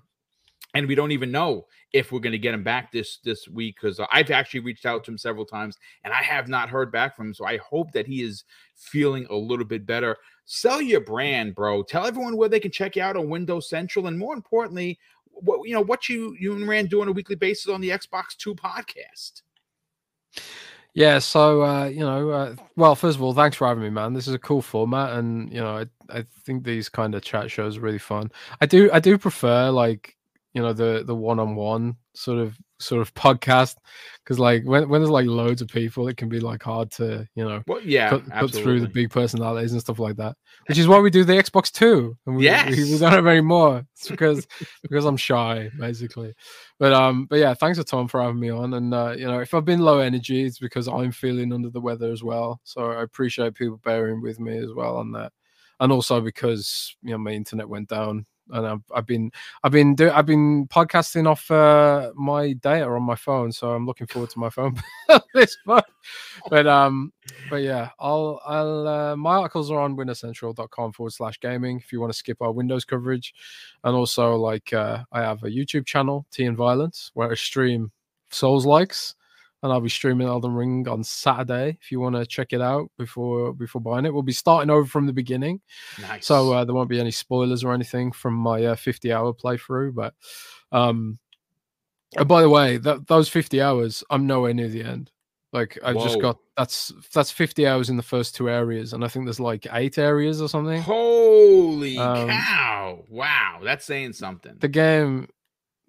and 0.73 0.87
we 0.87 0.95
don't 0.95 1.11
even 1.11 1.31
know 1.31 1.65
if 1.93 2.11
we're 2.11 2.19
going 2.19 2.33
to 2.33 2.37
get 2.37 2.53
him 2.53 2.63
back 2.63 2.91
this 2.91 3.17
this 3.23 3.47
week 3.47 3.77
because 3.81 3.99
I've 4.11 4.31
actually 4.31 4.59
reached 4.59 4.85
out 4.85 5.03
to 5.05 5.11
him 5.11 5.17
several 5.17 5.45
times 5.45 5.77
and 6.03 6.13
I 6.13 6.21
have 6.21 6.47
not 6.47 6.69
heard 6.69 6.91
back 6.91 7.15
from 7.15 7.27
him. 7.27 7.33
So 7.33 7.45
I 7.45 7.57
hope 7.57 7.91
that 7.93 8.05
he 8.05 8.21
is 8.21 8.43
feeling 8.75 9.25
a 9.29 9.35
little 9.35 9.65
bit 9.65 9.85
better. 9.85 10.17
Sell 10.45 10.81
your 10.81 11.01
brand, 11.01 11.55
bro. 11.55 11.83
Tell 11.83 12.05
everyone 12.05 12.37
where 12.37 12.49
they 12.49 12.59
can 12.59 12.71
check 12.71 12.95
you 12.95 13.01
out 13.01 13.17
on 13.17 13.29
Windows 13.29 13.69
Central, 13.69 14.07
and 14.07 14.19
more 14.19 14.35
importantly, 14.35 14.99
what 15.41 15.67
you 15.67 15.73
know 15.73 15.81
what 15.81 16.09
you 16.09 16.35
you 16.39 16.55
and 16.55 16.67
Rand 16.67 16.89
do 16.89 17.01
on 17.01 17.07
a 17.07 17.11
weekly 17.11 17.35
basis 17.35 17.71
on 17.71 17.81
the 17.81 17.89
Xbox 17.89 18.35
Two 18.37 18.55
podcast. 18.55 19.41
Yeah, 20.97 21.19
so 21.19 21.61
uh, 21.61 21.85
you 21.85 21.99
know, 21.99 22.31
uh, 22.31 22.55
well, 22.75 22.95
first 22.95 23.17
of 23.17 23.21
all, 23.21 23.33
thanks 23.33 23.55
for 23.55 23.67
having 23.67 23.83
me, 23.83 23.91
man. 23.91 24.13
This 24.13 24.27
is 24.27 24.33
a 24.33 24.39
cool 24.39 24.63
format, 24.63 25.13
and 25.13 25.53
you 25.53 25.59
know, 25.59 25.77
I, 25.77 25.85
I 26.09 26.25
think 26.43 26.63
these 26.63 26.89
kind 26.89 27.13
of 27.13 27.21
chat 27.21 27.51
shows 27.51 27.77
are 27.77 27.81
really 27.81 27.99
fun. 27.99 28.31
I 28.61 28.65
do, 28.65 28.89
I 28.91 28.99
do 28.99 29.15
prefer 29.19 29.69
like 29.69 30.16
you 30.57 30.63
know 30.63 30.73
the 30.73 31.03
the 31.05 31.13
one 31.15 31.39
on 31.39 31.55
one 31.55 31.95
sort 32.15 32.39
of 32.39 32.57
sort 32.79 32.99
of 32.99 33.13
podcast 33.13 33.75
because 34.23 34.39
like 34.39 34.63
when 34.65 34.89
when 34.89 35.01
there's 35.01 35.11
like 35.11 35.27
loads 35.27 35.61
of 35.61 35.67
people, 35.67 36.07
it 36.07 36.17
can 36.17 36.29
be 36.29 36.39
like 36.39 36.63
hard 36.63 36.89
to 36.93 37.27
you 37.35 37.45
know 37.47 37.61
Well, 37.67 37.79
yeah, 37.81 38.09
cut, 38.09 38.25
cut 38.31 38.51
through 38.51 38.79
the 38.79 38.87
big 38.87 39.11
personalities 39.11 39.71
and 39.71 39.81
stuff 39.81 39.99
like 39.99 40.15
that. 40.15 40.35
Which 40.67 40.79
is 40.79 40.87
why 40.87 40.99
we 40.99 41.11
do 41.11 41.23
the 41.23 41.33
Xbox 41.33 41.71
Two. 41.71 42.17
And 42.25 42.35
we, 42.37 42.43
we, 42.47 42.49
we 42.49 42.75
Yes. 42.87 42.99
don't 42.99 43.11
have 43.11 43.27
any 43.27 43.41
more. 43.41 43.85
It's 43.93 44.09
because 44.09 44.47
because 44.81 45.05
I'm 45.05 45.17
shy, 45.17 45.69
basically. 45.77 46.33
But 46.79 46.93
um, 46.93 47.27
but 47.27 47.37
yeah, 47.37 47.53
thanks 47.53 47.77
a 47.77 47.83
ton 47.83 48.07
for 48.07 48.19
having 48.19 48.39
me 48.39 48.49
on. 48.49 48.73
And 48.73 48.93
uh, 48.95 49.13
you 49.15 49.27
know, 49.27 49.39
if 49.39 49.53
I've 49.53 49.65
been 49.65 49.81
low 49.81 49.99
energy, 49.99 50.43
it's 50.43 50.57
because 50.59 50.87
I'm 50.87 51.11
feeling 51.11 51.53
under 51.53 51.69
the 51.69 51.81
weather 51.81 52.11
as 52.11 52.23
well. 52.23 52.59
So 52.63 52.91
I 52.91 53.03
appreciate 53.03 53.53
people 53.53 53.79
bearing 53.83 54.23
with 54.23 54.39
me 54.39 54.57
as 54.57 54.73
well 54.73 54.97
on 54.97 55.11
that. 55.11 55.31
And 55.79 55.91
also 55.91 56.19
because 56.19 56.95
you 57.03 57.11
know 57.11 57.19
my 57.19 57.31
internet 57.31 57.69
went 57.69 57.89
down 57.89 58.25
and 58.51 58.67
I've, 58.67 58.81
I've 58.93 59.05
been 59.05 59.31
I've 59.63 59.71
been 59.71 59.95
do, 59.95 60.09
I've 60.11 60.25
been 60.25 60.67
podcasting 60.67 61.27
off 61.27 61.49
uh, 61.51 62.11
my 62.15 62.53
data 62.53 62.85
on 62.85 63.03
my 63.03 63.15
phone, 63.15 63.51
so 63.51 63.71
I'm 63.71 63.85
looking 63.85 64.07
forward 64.07 64.29
to 64.31 64.39
my 64.39 64.49
phone 64.49 64.75
this 65.33 65.57
month. 65.65 65.85
But 66.49 66.67
um, 66.67 67.11
but 67.49 67.57
yeah, 67.57 67.89
I'll 67.99 68.41
I'll 68.45 68.87
uh, 68.87 69.15
my 69.15 69.35
articles 69.35 69.71
are 69.71 69.79
on 69.79 69.95
windowscentral.com 69.97 70.93
forward 70.93 71.13
slash 71.13 71.39
gaming 71.39 71.77
if 71.77 71.91
you 71.91 71.99
want 71.99 72.11
to 72.13 72.17
skip 72.17 72.41
our 72.41 72.51
Windows 72.51 72.85
coverage, 72.85 73.33
and 73.83 73.95
also 73.95 74.35
like 74.35 74.73
uh, 74.73 75.03
I 75.11 75.21
have 75.21 75.43
a 75.43 75.49
YouTube 75.49 75.85
channel 75.85 76.25
Team 76.31 76.55
Violence 76.55 77.11
where 77.13 77.31
I 77.31 77.35
stream 77.35 77.91
Souls 78.31 78.65
likes. 78.65 79.15
And 79.63 79.71
I'll 79.71 79.81
be 79.81 79.89
streaming 79.89 80.27
Elden 80.27 80.53
Ring 80.53 80.87
on 80.87 81.03
Saturday. 81.03 81.77
If 81.81 81.91
you 81.91 81.99
want 81.99 82.15
to 82.15 82.25
check 82.25 82.53
it 82.53 82.61
out 82.61 82.91
before 82.97 83.53
before 83.53 83.81
buying 83.81 84.05
it, 84.05 84.13
we'll 84.13 84.21
be 84.21 84.31
starting 84.31 84.69
over 84.69 84.85
from 84.85 85.07
the 85.07 85.13
beginning. 85.13 85.61
Nice. 85.99 86.27
So 86.27 86.53
uh, 86.53 86.63
there 86.63 86.75
won't 86.75 86.89
be 86.89 86.99
any 86.99 87.11
spoilers 87.11 87.63
or 87.63 87.73
anything 87.73 88.11
from 88.11 88.35
my 88.35 88.63
uh, 88.63 88.75
50 88.75 89.11
hour 89.11 89.33
playthrough. 89.33 89.95
But 89.95 90.13
um, 90.71 91.17
and 92.15 92.27
by 92.27 92.41
the 92.41 92.49
way, 92.49 92.77
that 92.77 93.07
those 93.07 93.29
50 93.29 93.61
hours, 93.61 94.03
I'm 94.09 94.27
nowhere 94.27 94.53
near 94.53 94.69
the 94.69 94.83
end. 94.83 95.11
Like 95.53 95.77
I've 95.83 95.95
just 95.95 96.21
got 96.21 96.37
that's 96.57 96.91
that's 97.13 97.31
50 97.31 97.65
hours 97.65 97.89
in 97.89 97.97
the 97.97 98.03
first 98.03 98.35
two 98.35 98.49
areas, 98.49 98.93
and 98.93 99.03
I 99.03 99.07
think 99.07 99.25
there's 99.25 99.39
like 99.39 99.65
eight 99.71 99.97
areas 99.97 100.41
or 100.41 100.49
something. 100.49 100.81
Holy 100.81 101.97
Um, 101.97 102.27
cow! 102.27 103.03
Wow, 103.09 103.61
that's 103.63 103.85
saying 103.85 104.13
something. 104.13 104.57
The 104.59 104.67
game, 104.67 105.29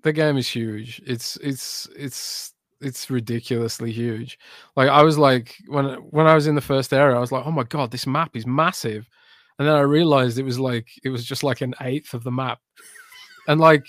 the 0.04 0.12
game 0.12 0.36
is 0.36 0.48
huge. 0.48 1.02
It's 1.04 1.36
it's 1.38 1.88
it's 1.96 2.54
it's 2.80 3.10
ridiculously 3.10 3.92
huge. 3.92 4.38
Like 4.76 4.88
I 4.88 5.02
was 5.02 5.18
like 5.18 5.56
when 5.66 5.86
when 6.10 6.26
I 6.26 6.34
was 6.34 6.46
in 6.46 6.54
the 6.54 6.60
first 6.60 6.92
area, 6.92 7.16
I 7.16 7.20
was 7.20 7.32
like, 7.32 7.46
oh 7.46 7.50
my 7.50 7.64
god, 7.64 7.90
this 7.90 8.06
map 8.06 8.36
is 8.36 8.46
massive. 8.46 9.08
And 9.58 9.66
then 9.66 9.74
I 9.74 9.80
realized 9.80 10.38
it 10.38 10.44
was 10.44 10.58
like 10.58 10.88
it 11.02 11.08
was 11.08 11.24
just 11.24 11.42
like 11.42 11.60
an 11.60 11.74
eighth 11.80 12.14
of 12.14 12.24
the 12.24 12.30
map. 12.30 12.60
and 13.48 13.60
like 13.60 13.86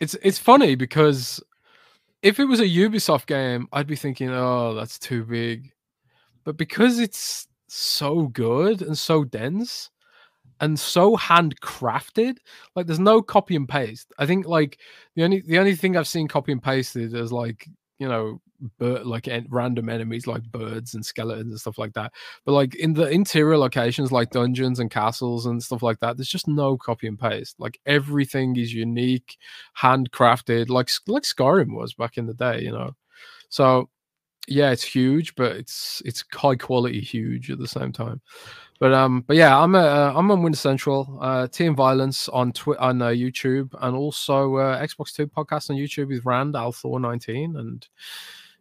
it's 0.00 0.14
it's 0.22 0.38
funny 0.38 0.74
because 0.74 1.42
if 2.22 2.38
it 2.38 2.44
was 2.44 2.60
a 2.60 2.64
Ubisoft 2.64 3.26
game, 3.26 3.66
I'd 3.72 3.86
be 3.88 3.96
thinking, 3.96 4.30
oh, 4.30 4.74
that's 4.74 4.98
too 4.98 5.24
big. 5.24 5.72
But 6.44 6.56
because 6.56 6.98
it's 6.98 7.48
so 7.68 8.28
good 8.28 8.82
and 8.82 8.96
so 8.96 9.24
dense 9.24 9.90
and 10.62 10.78
so 10.78 11.16
handcrafted, 11.16 12.36
like 12.76 12.86
there's 12.86 13.00
no 13.00 13.20
copy 13.20 13.56
and 13.56 13.68
paste. 13.68 14.12
I 14.18 14.26
think 14.26 14.46
like 14.46 14.78
the 15.16 15.24
only 15.24 15.42
the 15.42 15.58
only 15.58 15.74
thing 15.74 15.96
I've 15.96 16.08
seen 16.08 16.28
copy 16.28 16.52
and 16.52 16.62
pasted 16.62 17.14
is 17.14 17.32
like 17.32 17.68
you 17.98 18.08
know 18.08 18.40
bird, 18.78 19.04
like 19.04 19.26
en- 19.26 19.48
random 19.50 19.88
enemies 19.88 20.28
like 20.28 20.44
birds 20.44 20.94
and 20.94 21.04
skeletons 21.04 21.50
and 21.50 21.60
stuff 21.60 21.78
like 21.78 21.94
that. 21.94 22.12
But 22.46 22.52
like 22.52 22.76
in 22.76 22.94
the 22.94 23.10
interior 23.10 23.58
locations 23.58 24.12
like 24.12 24.30
dungeons 24.30 24.78
and 24.78 24.88
castles 24.88 25.46
and 25.46 25.60
stuff 25.60 25.82
like 25.82 25.98
that 25.98 26.16
there's 26.16 26.28
just 26.28 26.46
no 26.46 26.78
copy 26.78 27.08
and 27.08 27.18
paste. 27.18 27.56
Like 27.58 27.80
everything 27.84 28.54
is 28.56 28.72
unique 28.72 29.36
handcrafted 29.80 30.68
like 30.68 30.90
like 31.08 31.24
skyrim 31.24 31.76
was 31.76 31.92
back 31.92 32.16
in 32.16 32.26
the 32.26 32.34
day 32.34 32.60
you 32.62 32.70
know? 32.70 32.92
So 33.48 33.90
yeah 34.48 34.70
it's 34.72 34.82
huge 34.82 35.34
but 35.36 35.52
it's 35.56 36.02
it's 36.04 36.24
high 36.34 36.56
quality 36.56 37.00
huge 37.00 37.50
at 37.50 37.58
the 37.58 37.68
same 37.68 37.92
time 37.92 38.20
but 38.82 38.92
um, 38.92 39.22
but 39.28 39.36
yeah, 39.36 39.56
I'm 39.56 39.76
uh, 39.76 40.12
I'm 40.12 40.28
on 40.32 40.42
Win 40.42 40.54
Central, 40.54 41.16
uh, 41.22 41.46
Team 41.46 41.76
Violence 41.76 42.28
on 42.28 42.50
Twi- 42.50 42.74
on 42.80 43.00
uh, 43.00 43.10
YouTube, 43.10 43.72
and 43.80 43.94
also 43.94 44.56
uh, 44.56 44.82
Xbox 44.84 45.14
Two 45.14 45.28
podcast 45.28 45.70
on 45.70 45.76
YouTube 45.76 46.08
with 46.08 46.24
Rand 46.24 46.56
al 46.56 46.72
Thor 46.72 46.98
19. 46.98 47.54
And 47.54 47.86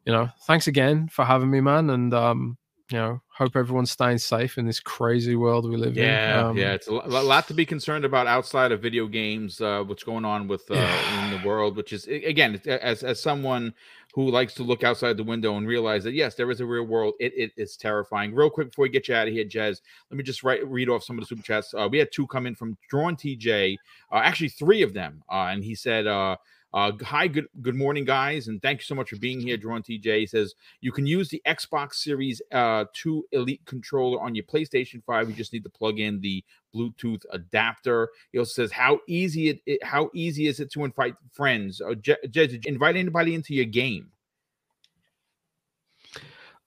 you 0.05 0.13
know, 0.13 0.29
thanks 0.43 0.67
again 0.67 1.07
for 1.07 1.25
having 1.25 1.49
me, 1.49 1.59
man. 1.59 1.89
And 1.89 2.13
um, 2.13 2.59
you 2.91 2.99
know, 2.99 3.19
hope 3.29 3.55
everyone's 3.55 3.89
staying 3.89 4.19
safe 4.19 4.59
in 4.59 4.67
this 4.67 4.79
crazy 4.79 5.35
world 5.35 5.67
we 5.67 5.75
live 5.75 5.97
yeah, 5.97 6.39
in. 6.39 6.45
Um, 6.45 6.57
yeah, 6.57 6.73
it's 6.73 6.87
a 6.87 6.91
lot 6.91 7.47
to 7.47 7.55
be 7.55 7.65
concerned 7.65 8.05
about 8.05 8.27
outside 8.27 8.71
of 8.71 8.79
video 8.79 9.07
games. 9.07 9.59
Uh, 9.59 9.83
what's 9.83 10.03
going 10.03 10.23
on 10.23 10.47
with 10.47 10.69
uh, 10.69 10.75
in 11.23 11.31
the 11.31 11.47
world, 11.47 11.75
which 11.75 11.93
is 11.93 12.05
again, 12.05 12.61
as 12.67 13.01
as 13.01 13.19
someone 13.19 13.73
who 14.13 14.29
likes 14.29 14.53
to 14.55 14.63
look 14.63 14.83
outside 14.83 15.17
the 15.17 15.23
window 15.23 15.57
and 15.57 15.67
realize 15.67 16.03
that 16.03 16.13
yes, 16.13 16.35
there 16.35 16.51
is 16.51 16.59
a 16.59 16.65
real 16.65 16.83
world. 16.83 17.13
It, 17.19 17.33
it 17.35 17.51
is 17.57 17.77
terrifying. 17.77 18.33
Real 18.33 18.49
quick 18.49 18.69
before 18.69 18.83
we 18.83 18.89
get 18.89 19.07
you 19.07 19.15
out 19.15 19.27
of 19.27 19.33
here, 19.33 19.45
Jez, 19.45 19.81
let 20.09 20.17
me 20.17 20.23
just 20.23 20.43
write 20.43 20.67
read 20.67 20.89
off 20.89 21.03
some 21.03 21.17
of 21.17 21.21
the 21.21 21.27
super 21.27 21.43
chats. 21.43 21.73
Uh, 21.73 21.87
we 21.89 21.97
had 21.97 22.11
two 22.11 22.27
come 22.27 22.45
in 22.45 22.55
from 22.55 22.77
Drawn 22.89 23.15
TJ, 23.15 23.77
uh, 24.11 24.15
actually 24.15 24.49
three 24.49 24.81
of 24.81 24.93
them, 24.93 25.23
uh, 25.31 25.47
and 25.51 25.63
he 25.63 25.75
said. 25.75 26.07
Uh, 26.07 26.35
uh, 26.73 26.93
hi, 27.01 27.27
good 27.27 27.47
good 27.61 27.75
morning, 27.75 28.05
guys, 28.05 28.47
and 28.47 28.61
thank 28.61 28.79
you 28.79 28.85
so 28.85 28.95
much 28.95 29.09
for 29.09 29.17
being 29.17 29.41
here. 29.41 29.57
Drawn 29.57 29.83
TJ 29.83 30.29
says 30.29 30.55
you 30.79 30.93
can 30.93 31.05
use 31.05 31.27
the 31.27 31.41
Xbox 31.45 31.95
Series 31.95 32.41
uh, 32.53 32.85
2 32.93 33.25
Elite 33.33 33.59
controller 33.65 34.21
on 34.21 34.35
your 34.35 34.45
PlayStation 34.45 35.03
5. 35.03 35.29
You 35.29 35.35
just 35.35 35.51
need 35.51 35.65
to 35.65 35.69
plug 35.69 35.99
in 35.99 36.21
the 36.21 36.41
Bluetooth 36.75 37.23
adapter. 37.31 38.09
He 38.31 38.39
also 38.39 38.63
says 38.63 38.71
how 38.71 38.99
easy 39.07 39.49
it, 39.49 39.61
it 39.65 39.83
how 39.83 40.09
easy 40.13 40.47
is 40.47 40.59
it 40.59 40.71
to 40.73 40.83
invite 40.83 41.15
friends? 41.31 41.81
Uh, 41.81 41.95
Je- 41.95 42.15
Je- 42.29 42.61
invite 42.65 42.95
anybody 42.95 43.35
into 43.35 43.53
your 43.53 43.65
game? 43.65 44.11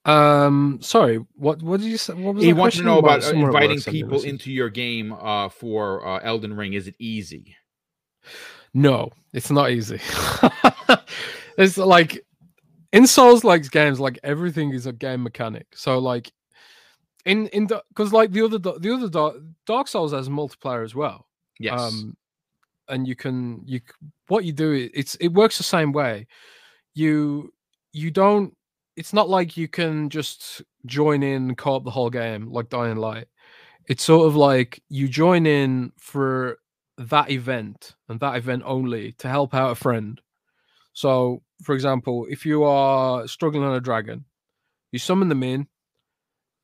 Um, 0.05 0.77
sorry, 0.81 1.17
what 1.35 1.63
what 1.63 1.79
did 1.79 1.89
you 1.89 1.97
say? 1.97 2.13
What 2.13 2.35
was 2.35 2.43
he 2.43 2.53
wants 2.53 2.77
to 2.77 2.83
know 2.83 2.99
about, 2.99 3.23
about 3.23 3.33
inviting 3.33 3.81
people 3.81 4.21
into 4.21 4.51
your 4.51 4.69
game 4.69 5.13
uh, 5.13 5.49
for 5.49 6.05
uh, 6.05 6.19
Elden 6.21 6.55
Ring. 6.55 6.73
Is 6.73 6.87
it 6.87 6.95
easy? 6.99 7.55
No, 8.73 9.11
it's 9.33 9.49
not 9.49 9.71
easy. 9.71 9.99
it's 11.57 11.77
like 11.77 12.23
in 12.93 13.07
Souls 13.07 13.43
like 13.43 13.69
games, 13.71 13.99
like 13.99 14.19
everything 14.23 14.71
is 14.71 14.85
a 14.85 14.93
game 14.93 15.23
mechanic. 15.23 15.65
So 15.73 15.97
like 15.97 16.31
in 17.25 17.47
in 17.47 17.67
the 17.67 17.83
because 17.89 18.13
like 18.13 18.31
the 18.31 18.43
other 18.43 18.57
the 18.57 18.93
other 18.93 19.09
Dark, 19.09 19.35
Dark 19.65 19.87
Souls 19.87 20.13
has 20.13 20.29
multiplayer 20.29 20.83
as 20.83 20.95
well. 20.95 21.27
Yes. 21.59 21.79
Um, 21.79 22.15
and 22.87 23.07
you 23.07 23.15
can 23.15 23.61
you 23.65 23.81
what 24.27 24.45
you 24.45 24.53
do 24.53 24.89
it's 24.93 25.15
it 25.15 25.29
works 25.29 25.57
the 25.57 25.63
same 25.63 25.91
way. 25.91 26.27
You 26.93 27.53
you 27.91 28.11
don't. 28.11 28.55
It's 28.95 29.11
not 29.11 29.29
like 29.29 29.57
you 29.57 29.67
can 29.67 30.09
just 30.09 30.61
join 30.85 31.21
in 31.23 31.55
co-op 31.55 31.83
the 31.83 31.91
whole 31.91 32.09
game 32.09 32.51
like 32.51 32.69
Dying 32.69 32.97
Light. 32.97 33.27
It's 33.87 34.03
sort 34.03 34.27
of 34.27 34.35
like 34.35 34.81
you 34.87 35.07
join 35.07 35.45
in 35.45 35.91
for 35.97 36.59
that 36.97 37.29
event 37.29 37.95
and 38.07 38.19
that 38.21 38.37
event 38.37 38.63
only 38.65 39.11
to 39.13 39.27
help 39.27 39.53
out 39.53 39.71
a 39.71 39.75
friend. 39.75 40.21
So, 40.93 41.43
for 41.61 41.75
example, 41.75 42.25
if 42.29 42.45
you 42.45 42.63
are 42.63 43.27
struggling 43.27 43.63
on 43.63 43.75
a 43.75 43.81
dragon, 43.81 44.25
you 44.91 44.99
summon 44.99 45.27
them 45.27 45.43
in, 45.43 45.67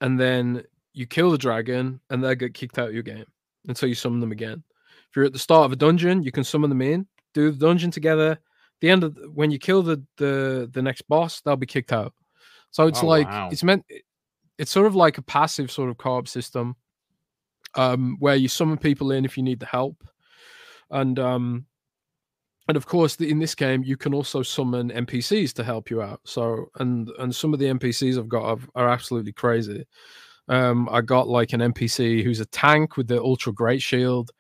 and 0.01 0.19
then 0.19 0.63
you 0.93 1.05
kill 1.05 1.31
the 1.31 1.37
dragon, 1.37 2.01
and 2.09 2.23
they 2.23 2.35
get 2.35 2.53
kicked 2.53 2.77
out 2.77 2.89
of 2.89 2.93
your 2.93 3.03
game 3.03 3.25
until 3.67 3.87
you 3.87 3.95
summon 3.95 4.19
them 4.19 4.31
again. 4.31 4.63
If 5.09 5.15
you're 5.15 5.25
at 5.25 5.33
the 5.33 5.39
start 5.39 5.65
of 5.65 5.71
a 5.71 5.77
dungeon, 5.77 6.23
you 6.23 6.31
can 6.31 6.43
summon 6.43 6.69
them 6.69 6.81
in, 6.81 7.07
do 7.33 7.51
the 7.51 7.57
dungeon 7.57 7.91
together. 7.91 8.39
The 8.81 8.89
end 8.89 9.03
of 9.03 9.15
the, 9.15 9.29
when 9.29 9.51
you 9.51 9.59
kill 9.59 9.83
the 9.83 10.03
the 10.17 10.69
the 10.71 10.81
next 10.81 11.03
boss, 11.07 11.41
they'll 11.41 11.55
be 11.55 11.65
kicked 11.65 11.93
out. 11.93 12.13
So 12.71 12.87
it's 12.87 13.03
oh, 13.03 13.07
like 13.07 13.27
wow. 13.27 13.49
it's 13.51 13.63
meant. 13.63 13.85
It's 14.57 14.71
sort 14.71 14.87
of 14.87 14.95
like 14.95 15.17
a 15.17 15.23
passive 15.23 15.71
sort 15.71 15.89
of 15.89 15.97
co-op 15.97 16.27
system, 16.27 16.75
um, 17.75 18.17
where 18.19 18.35
you 18.35 18.47
summon 18.47 18.77
people 18.77 19.11
in 19.11 19.25
if 19.25 19.37
you 19.37 19.43
need 19.43 19.59
the 19.59 19.65
help, 19.65 20.03
and 20.89 21.17
um, 21.19 21.65
and 22.67 22.77
of 22.77 22.85
course 22.85 23.15
in 23.17 23.39
this 23.39 23.55
game 23.55 23.83
you 23.83 23.97
can 23.97 24.13
also 24.13 24.41
summon 24.41 24.89
npcs 24.91 25.53
to 25.53 25.63
help 25.63 25.89
you 25.89 26.01
out. 26.01 26.21
So 26.25 26.67
and 26.79 27.09
and 27.19 27.35
some 27.35 27.53
of 27.53 27.59
the 27.59 27.65
npcs 27.67 28.17
i've 28.17 28.29
got 28.29 28.43
are, 28.43 28.59
are 28.75 28.89
absolutely 28.89 29.33
crazy. 29.33 29.85
Um 30.47 30.89
i 30.91 31.01
got 31.01 31.27
like 31.27 31.53
an 31.53 31.61
npc 31.61 32.23
who's 32.23 32.39
a 32.39 32.45
tank 32.45 32.97
with 32.97 33.07
the 33.07 33.21
ultra 33.21 33.53
great 33.53 33.81
shield. 33.81 34.31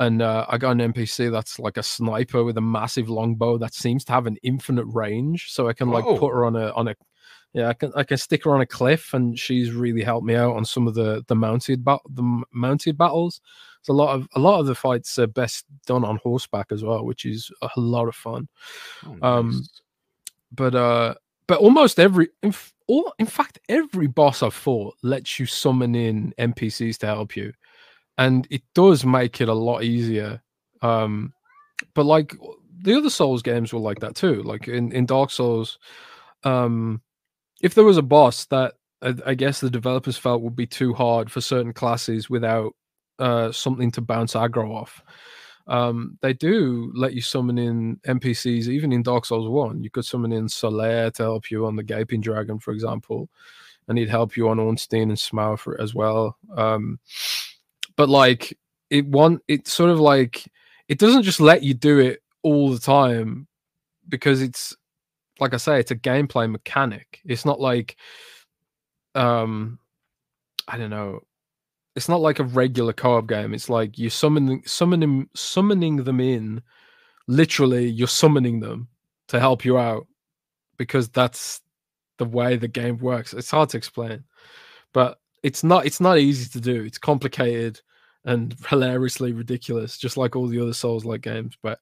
And 0.00 0.22
uh, 0.22 0.46
i 0.48 0.58
got 0.58 0.80
an 0.80 0.92
npc 0.92 1.30
that's 1.32 1.58
like 1.58 1.76
a 1.76 1.82
sniper 1.82 2.44
with 2.44 2.56
a 2.56 2.62
massive 2.62 3.08
longbow 3.08 3.58
that 3.58 3.74
seems 3.74 4.04
to 4.04 4.12
have 4.12 4.26
an 4.26 4.36
infinite 4.42 4.86
range. 4.86 5.50
So 5.50 5.68
i 5.68 5.72
can 5.72 5.90
like 5.90 6.04
put 6.04 6.32
her 6.32 6.44
on 6.44 6.56
a 6.56 6.70
on 6.72 6.88
a 6.88 6.94
yeah, 7.54 7.68
I 7.68 7.72
can 7.74 7.92
I 7.96 8.04
can 8.04 8.18
stick 8.18 8.44
her 8.44 8.54
on 8.54 8.60
a 8.60 8.66
cliff, 8.66 9.14
and 9.14 9.38
she's 9.38 9.72
really 9.72 10.02
helped 10.02 10.26
me 10.26 10.34
out 10.34 10.54
on 10.54 10.64
some 10.64 10.86
of 10.86 10.94
the 10.94 11.24
the 11.28 11.34
mounted 11.34 11.82
ba- 11.82 11.98
the 12.08 12.42
mounted 12.52 12.98
battles. 12.98 13.40
A 13.88 13.92
lot 13.92 14.14
of 14.14 14.28
a 14.34 14.40
lot 14.40 14.60
of 14.60 14.66
the 14.66 14.74
fights 14.74 15.18
are 15.18 15.26
best 15.26 15.64
done 15.86 16.04
on 16.04 16.18
horseback 16.22 16.72
as 16.72 16.82
well, 16.82 17.04
which 17.04 17.24
is 17.24 17.50
a 17.62 17.80
lot 17.80 18.08
of 18.08 18.14
fun. 18.14 18.48
Oh, 19.06 19.12
nice. 19.12 19.22
Um, 19.22 19.64
but 20.52 20.74
uh, 20.74 21.14
but 21.46 21.58
almost 21.58 21.98
every 21.98 22.28
in, 22.42 22.54
all, 22.86 23.12
in 23.18 23.26
fact 23.26 23.58
every 23.68 24.06
boss 24.06 24.42
I've 24.42 24.54
fought 24.54 24.96
lets 25.02 25.38
you 25.38 25.46
summon 25.46 25.94
in 25.94 26.34
NPCs 26.38 26.98
to 26.98 27.06
help 27.06 27.36
you, 27.36 27.52
and 28.16 28.46
it 28.50 28.62
does 28.74 29.04
make 29.04 29.40
it 29.40 29.48
a 29.48 29.54
lot 29.54 29.82
easier. 29.82 30.42
Um, 30.82 31.32
but 31.94 32.06
like 32.06 32.34
the 32.80 32.96
other 32.96 33.10
Souls 33.10 33.42
games 33.42 33.72
were 33.72 33.80
like 33.80 34.00
that 34.00 34.14
too. 34.14 34.42
Like 34.42 34.68
in 34.68 34.92
in 34.92 35.06
Dark 35.06 35.30
Souls, 35.30 35.78
um 36.44 37.02
if 37.60 37.74
there 37.74 37.84
was 37.84 37.96
a 37.96 38.02
boss 38.02 38.46
that 38.46 38.74
I, 39.02 39.14
I, 39.26 39.34
guess 39.34 39.60
the 39.60 39.70
developers 39.70 40.16
felt 40.16 40.42
would 40.42 40.56
be 40.56 40.66
too 40.66 40.92
hard 40.94 41.30
for 41.30 41.40
certain 41.40 41.72
classes 41.72 42.28
without 42.30 42.74
uh, 43.18 43.52
something 43.52 43.90
to 43.92 44.00
bounce 44.00 44.34
aggro 44.34 44.70
off, 44.74 45.02
um, 45.66 46.18
they 46.22 46.32
do 46.32 46.92
let 46.94 47.14
you 47.14 47.20
summon 47.20 47.58
in 47.58 47.96
NPCs. 48.06 48.68
Even 48.68 48.92
in 48.92 49.02
Dark 49.02 49.26
Souls 49.26 49.48
One, 49.48 49.82
you 49.82 49.90
could 49.90 50.04
summon 50.04 50.32
in 50.32 50.46
Solaire 50.46 51.12
to 51.14 51.22
help 51.22 51.50
you 51.50 51.66
on 51.66 51.76
the 51.76 51.82
Gaping 51.82 52.20
Dragon, 52.20 52.58
for 52.58 52.72
example, 52.72 53.28
and 53.86 53.98
he'd 53.98 54.08
help 54.08 54.36
you 54.36 54.48
on 54.48 54.58
Ornstein 54.58 55.10
and 55.10 55.18
Smough 55.18 55.58
for, 55.58 55.80
as 55.80 55.94
well. 55.94 56.36
Um, 56.56 56.98
but 57.96 58.08
like 58.08 58.58
it 58.90 59.06
one, 59.06 59.40
it's 59.48 59.72
sort 59.72 59.90
of 59.90 60.00
like 60.00 60.50
it 60.88 60.98
doesn't 60.98 61.22
just 61.22 61.40
let 61.40 61.62
you 61.62 61.74
do 61.74 61.98
it 61.98 62.22
all 62.42 62.70
the 62.70 62.78
time 62.78 63.46
because 64.08 64.40
it's 64.40 64.74
like 65.40 65.54
I 65.54 65.58
say, 65.58 65.78
it's 65.78 65.90
a 65.90 65.96
gameplay 65.96 66.50
mechanic. 66.50 67.20
It's 67.24 67.44
not 67.44 67.60
like, 67.60 67.96
um, 69.14 69.78
I 70.66 70.76
don't 70.78 70.90
know. 70.90 71.20
It's 71.98 72.08
not 72.08 72.20
like 72.20 72.38
a 72.38 72.44
regular 72.44 72.92
co-op 72.92 73.26
game. 73.26 73.52
It's 73.52 73.68
like 73.68 73.98
you 73.98 74.08
summoning, 74.08 74.62
summoning, 74.64 75.28
summoning 75.34 75.96
them 76.04 76.20
in. 76.20 76.62
Literally, 77.26 77.88
you're 77.88 78.06
summoning 78.06 78.60
them 78.60 78.86
to 79.26 79.40
help 79.40 79.64
you 79.64 79.78
out 79.78 80.06
because 80.76 81.08
that's 81.08 81.60
the 82.18 82.24
way 82.24 82.54
the 82.54 82.68
game 82.68 82.98
works. 82.98 83.34
It's 83.34 83.50
hard 83.50 83.70
to 83.70 83.76
explain, 83.76 84.22
but 84.94 85.18
it's 85.42 85.64
not. 85.64 85.86
It's 85.86 86.00
not 86.00 86.18
easy 86.18 86.48
to 86.50 86.60
do. 86.60 86.84
It's 86.84 86.98
complicated 86.98 87.80
and 88.24 88.54
hilariously 88.68 89.32
ridiculous, 89.32 89.98
just 89.98 90.16
like 90.16 90.36
all 90.36 90.46
the 90.46 90.60
other 90.60 90.74
Souls-like 90.74 91.22
games. 91.22 91.58
But 91.60 91.80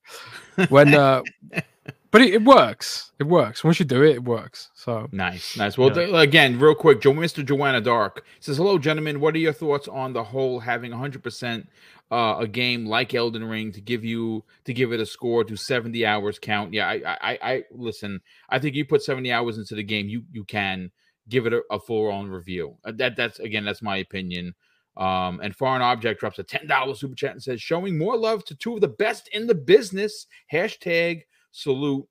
when 0.71 0.95
uh, 0.95 1.21
but 2.17 2.23
it, 2.23 2.33
it, 2.33 2.45
works. 2.45 3.13
It 3.19 3.25
works. 3.25 3.63
Once 3.63 3.79
you 3.79 3.85
do 3.85 4.03
it, 4.03 4.15
it 4.15 4.25
works. 4.25 4.71
So 4.73 5.07
nice, 5.13 5.55
nice. 5.55 5.77
Well, 5.77 5.89
yeah. 5.89 6.07
th- 6.07 6.15
again, 6.15 6.59
real 6.59 6.75
quick, 6.75 7.03
Joe, 7.03 7.13
Mr. 7.13 7.45
Joanna 7.45 7.83
Dark 7.83 8.25
says, 8.41 8.57
"Hello, 8.57 8.79
gentlemen. 8.79 9.21
What 9.21 9.35
are 9.35 9.39
your 9.39 9.53
thoughts 9.53 9.87
on 9.87 10.15
the 10.15 10.25
whole 10.25 10.59
having 10.59 10.93
100 10.93 11.19
uh, 11.19 11.21
percent 11.21 11.69
a 12.11 12.47
game 12.51 12.87
like 12.87 13.13
Elden 13.13 13.45
Ring 13.45 13.71
to 13.71 13.83
give 13.83 14.03
you 14.03 14.45
to 14.65 14.73
give 14.73 14.95
it 14.95 15.01
a 15.01 15.05
score 15.05 15.45
to 15.45 15.57
70 15.57 16.07
hours 16.07 16.39
count?" 16.39 16.73
Yeah, 16.73 16.89
I, 16.89 17.03
I, 17.05 17.39
I 17.43 17.65
listen. 17.71 18.23
I 18.49 18.61
think 18.61 18.77
you 18.77 18.87
put 18.87 19.03
70 19.03 19.31
hours 19.31 19.59
into 19.59 19.75
the 19.75 19.85
game, 19.85 20.09
you 20.09 20.23
you 20.33 20.45
can 20.45 20.91
give 21.29 21.45
it 21.45 21.53
a, 21.53 21.61
a 21.71 21.79
full 21.79 22.11
on 22.11 22.31
review. 22.31 22.79
Uh, 22.83 22.93
that 22.97 23.17
that's 23.17 23.41
again, 23.41 23.67
that's 23.67 23.83
my 23.83 23.99
opinion. 23.99 24.55
Um, 24.97 25.41
and 25.43 25.55
Foreign 25.55 25.83
Object 25.83 26.21
drops 26.21 26.39
a 26.39 26.45
$10 26.45 26.97
super 26.97 27.15
chat 27.15 27.33
and 27.33 27.43
says, 27.43 27.61
showing 27.61 27.99
more 27.99 28.17
love 28.17 28.47
to 28.47 28.55
two 28.55 28.77
of 28.77 28.81
the 28.81 28.89
best 28.89 29.29
in 29.31 29.47
the 29.47 29.55
business. 29.55 30.27
Hashtag 30.51 31.21
salute. 31.57 32.07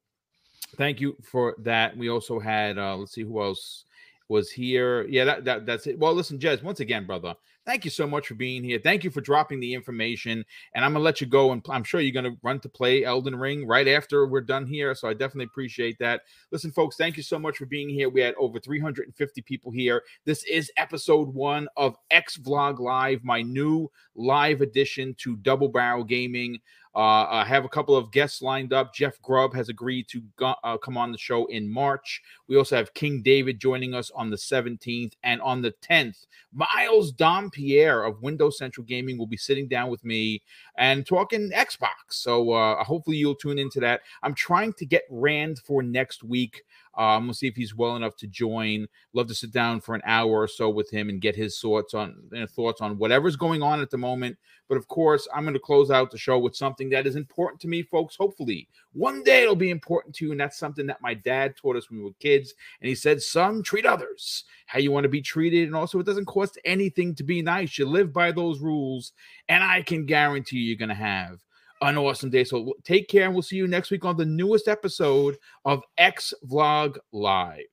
Thank 0.76 1.00
you 1.00 1.16
for 1.24 1.56
that. 1.60 1.96
We 1.96 2.10
also 2.10 2.40
had, 2.40 2.78
uh, 2.78 2.98
let's 2.98 3.14
see 3.14 3.22
who 3.22 3.42
else 3.42 3.86
was 4.28 4.50
here. 4.50 5.06
Yeah, 5.08 5.24
that, 5.26 5.46
that 5.46 5.66
that's 5.66 5.88
it. 5.88 6.00
Well, 6.00 6.14
listen, 6.14 6.40
Jez, 6.40 6.64
once 6.64 6.80
again, 6.80 7.06
brother, 7.06 7.36
thank 7.64 7.86
you 7.86 7.92
so 7.92 8.08
much 8.08 8.28
for 8.28 8.34
being 8.34 8.64
here. 8.64 8.80
Thank 8.84 9.04
you 9.04 9.12
for 9.12 9.22
dropping 9.22 9.60
the 9.60 9.72
information. 9.72 10.44
And 10.74 10.84
I'm 10.84 10.94
gonna 10.94 11.04
let 11.04 11.22
you 11.22 11.28
go. 11.28 11.52
And 11.52 11.64
I'm 11.70 11.84
sure 11.84 12.02
you're 12.02 12.12
gonna 12.12 12.36
run 12.42 12.60
to 12.62 12.70
play 12.70 13.04
Elden 13.04 13.36
Ring 13.36 13.68
right 13.68 13.88
after 13.88 14.26
we're 14.26 14.42
done 14.42 14.66
here. 14.66 14.96
So 14.96 15.08
I 15.08 15.14
definitely 15.14 15.46
appreciate 15.46 16.00
that. 16.00 16.22
Listen, 16.52 16.72
folks, 16.72 16.98
thank 16.98 17.16
you 17.16 17.24
so 17.24 17.38
much 17.38 17.58
for 17.58 17.68
being 17.68 17.88
here. 17.88 18.10
We 18.10 18.22
had 18.22 18.34
over 18.36 18.60
350 18.60 19.42
people 19.44 19.72
here. 19.72 20.02
This 20.26 20.44
is 20.46 20.72
episode 20.78 21.32
one 21.34 21.68
of 21.78 21.96
X 22.10 22.38
Vlog 22.38 22.80
Live, 22.80 23.24
my 23.24 23.44
new 23.44 23.92
live 24.16 24.62
addition 24.62 25.14
to 25.20 25.36
Double 25.38 25.70
Barrel 25.70 26.04
Gaming. 26.04 26.60
Uh, 26.96 27.28
I 27.30 27.44
have 27.46 27.66
a 27.66 27.70
couple 27.70 27.96
of 27.96 28.12
guests 28.12 28.42
lined 28.42 28.72
up. 28.72 28.94
Jeff 28.94 29.22
Grubb 29.22 29.54
has 29.54 29.68
agreed 29.68 30.08
to 30.10 30.22
go, 30.38 30.56
uh, 30.64 30.78
come 30.78 30.98
on 30.98 31.12
the 31.12 31.18
show 31.18 31.46
in 31.48 31.70
March. 31.70 32.22
We 32.48 32.56
also 32.56 32.78
have 32.78 32.94
King 32.94 33.22
David 33.22 33.60
joining 33.60 33.94
us 33.94 34.12
on 34.16 34.30
the 34.30 34.38
17th 34.38 35.12
and 35.24 35.42
on 35.42 35.62
the 35.62 35.74
10th. 35.82 36.26
Miles 36.54 37.12
Dompier 37.12 38.08
of 38.08 38.22
Windows 38.22 38.58
Central 38.58 38.86
Gaming 38.86 39.18
will 39.18 39.28
be 39.28 39.36
sitting 39.36 39.68
down 39.68 39.90
with 39.90 40.06
me 40.06 40.42
and 40.78 41.06
talking 41.06 41.52
Xbox. 41.52 41.90
So 42.12 42.52
uh, 42.52 42.82
hopefully 42.82 43.18
you'll 43.18 43.36
tune 43.36 43.60
into 43.60 43.82
that. 43.82 44.02
I'm 44.24 44.34
trying 44.34 44.72
to 44.74 44.86
get 44.86 45.04
Rand 45.10 45.60
for 45.66 45.84
next 45.84 46.24
week. 46.24 46.64
Um, 46.98 47.28
we'll 47.28 47.34
see 47.34 47.48
if 47.48 47.56
he's 47.56 47.76
well 47.76 47.96
enough 47.96 48.16
to 48.18 48.28
join. 48.28 48.88
Love 49.14 49.28
to 49.28 49.36
sit 49.36 49.52
down 49.52 49.82
for 49.82 49.96
an 49.96 50.02
hour 50.06 50.32
or 50.32 50.48
so 50.48 50.70
with 50.70 50.90
him 50.90 51.10
and 51.10 51.22
get 51.22 51.36
his 51.36 51.60
thoughts 51.60 51.94
on 51.94 52.16
uh, 52.36 52.48
thoughts 52.48 52.82
on 52.82 52.98
whatever's 52.98 53.36
going 53.36 53.62
on 53.62 53.82
at 53.82 53.90
the 53.90 53.98
moment. 53.98 54.38
But 54.68 54.78
of 54.78 54.88
course, 54.88 55.28
I'm 55.34 55.44
going 55.44 55.54
to 55.54 55.60
close 55.60 55.92
out 55.92 56.12
the 56.12 56.18
show 56.18 56.40
with 56.40 56.56
something 56.56 56.90
that 56.90 57.06
is 57.06 57.16
important 57.16 57.62
to 57.62 57.68
me, 57.68 57.84
folks. 57.84 58.16
Hopefully, 58.16 58.68
one 58.94 59.24
day 59.24 59.44
it'll 59.44 59.56
be 59.56 59.70
important 59.70 60.16
to 60.16 60.26
you, 60.26 60.32
and 60.32 60.40
that's 60.40 60.58
something 60.58 60.88
that 60.88 61.02
my 61.02 61.14
dad 61.14 61.56
taught 61.56 61.76
us 61.76 61.90
when 61.90 62.00
we 62.00 62.06
were 62.06 62.14
kids. 62.20 62.54
And 62.82 62.90
he 62.90 62.96
said, 62.96 63.22
"Son, 63.22 63.62
treat 63.62 63.86
others 63.86 64.46
how 64.66 64.80
you 64.80 64.92
want 64.92 65.04
to 65.04 65.10
be 65.10 65.22
treated, 65.22 65.68
and 65.68 65.76
also 65.76 66.00
it 66.00 66.06
doesn't 66.06 66.26
cost 66.26 66.60
anything 66.66 67.14
to 67.16 67.24
be 67.24 67.42
nice. 67.42 67.78
You 67.78 67.86
live 67.86 68.14
by 68.14 68.32
those 68.32 68.60
rules, 68.60 69.12
and 69.50 69.64
I 69.64 69.82
can 69.82 70.06
guarantee 70.06 70.58
you, 70.58 70.64
you're 70.70 70.78
going 70.78 70.90
to 70.90 70.96
have." 70.96 71.42
An 71.82 71.98
awesome 71.98 72.30
day. 72.30 72.44
So 72.44 72.74
take 72.84 73.08
care, 73.08 73.26
and 73.26 73.34
we'll 73.34 73.44
see 73.44 73.58
you 73.58 73.68
next 73.68 73.92
week 73.92 74.06
on 74.06 74.18
the 74.18 74.26
newest 74.26 74.68
episode 74.68 75.38
of 75.64 75.82
X 75.98 76.34
Vlog 76.46 76.98
Live. 77.12 77.66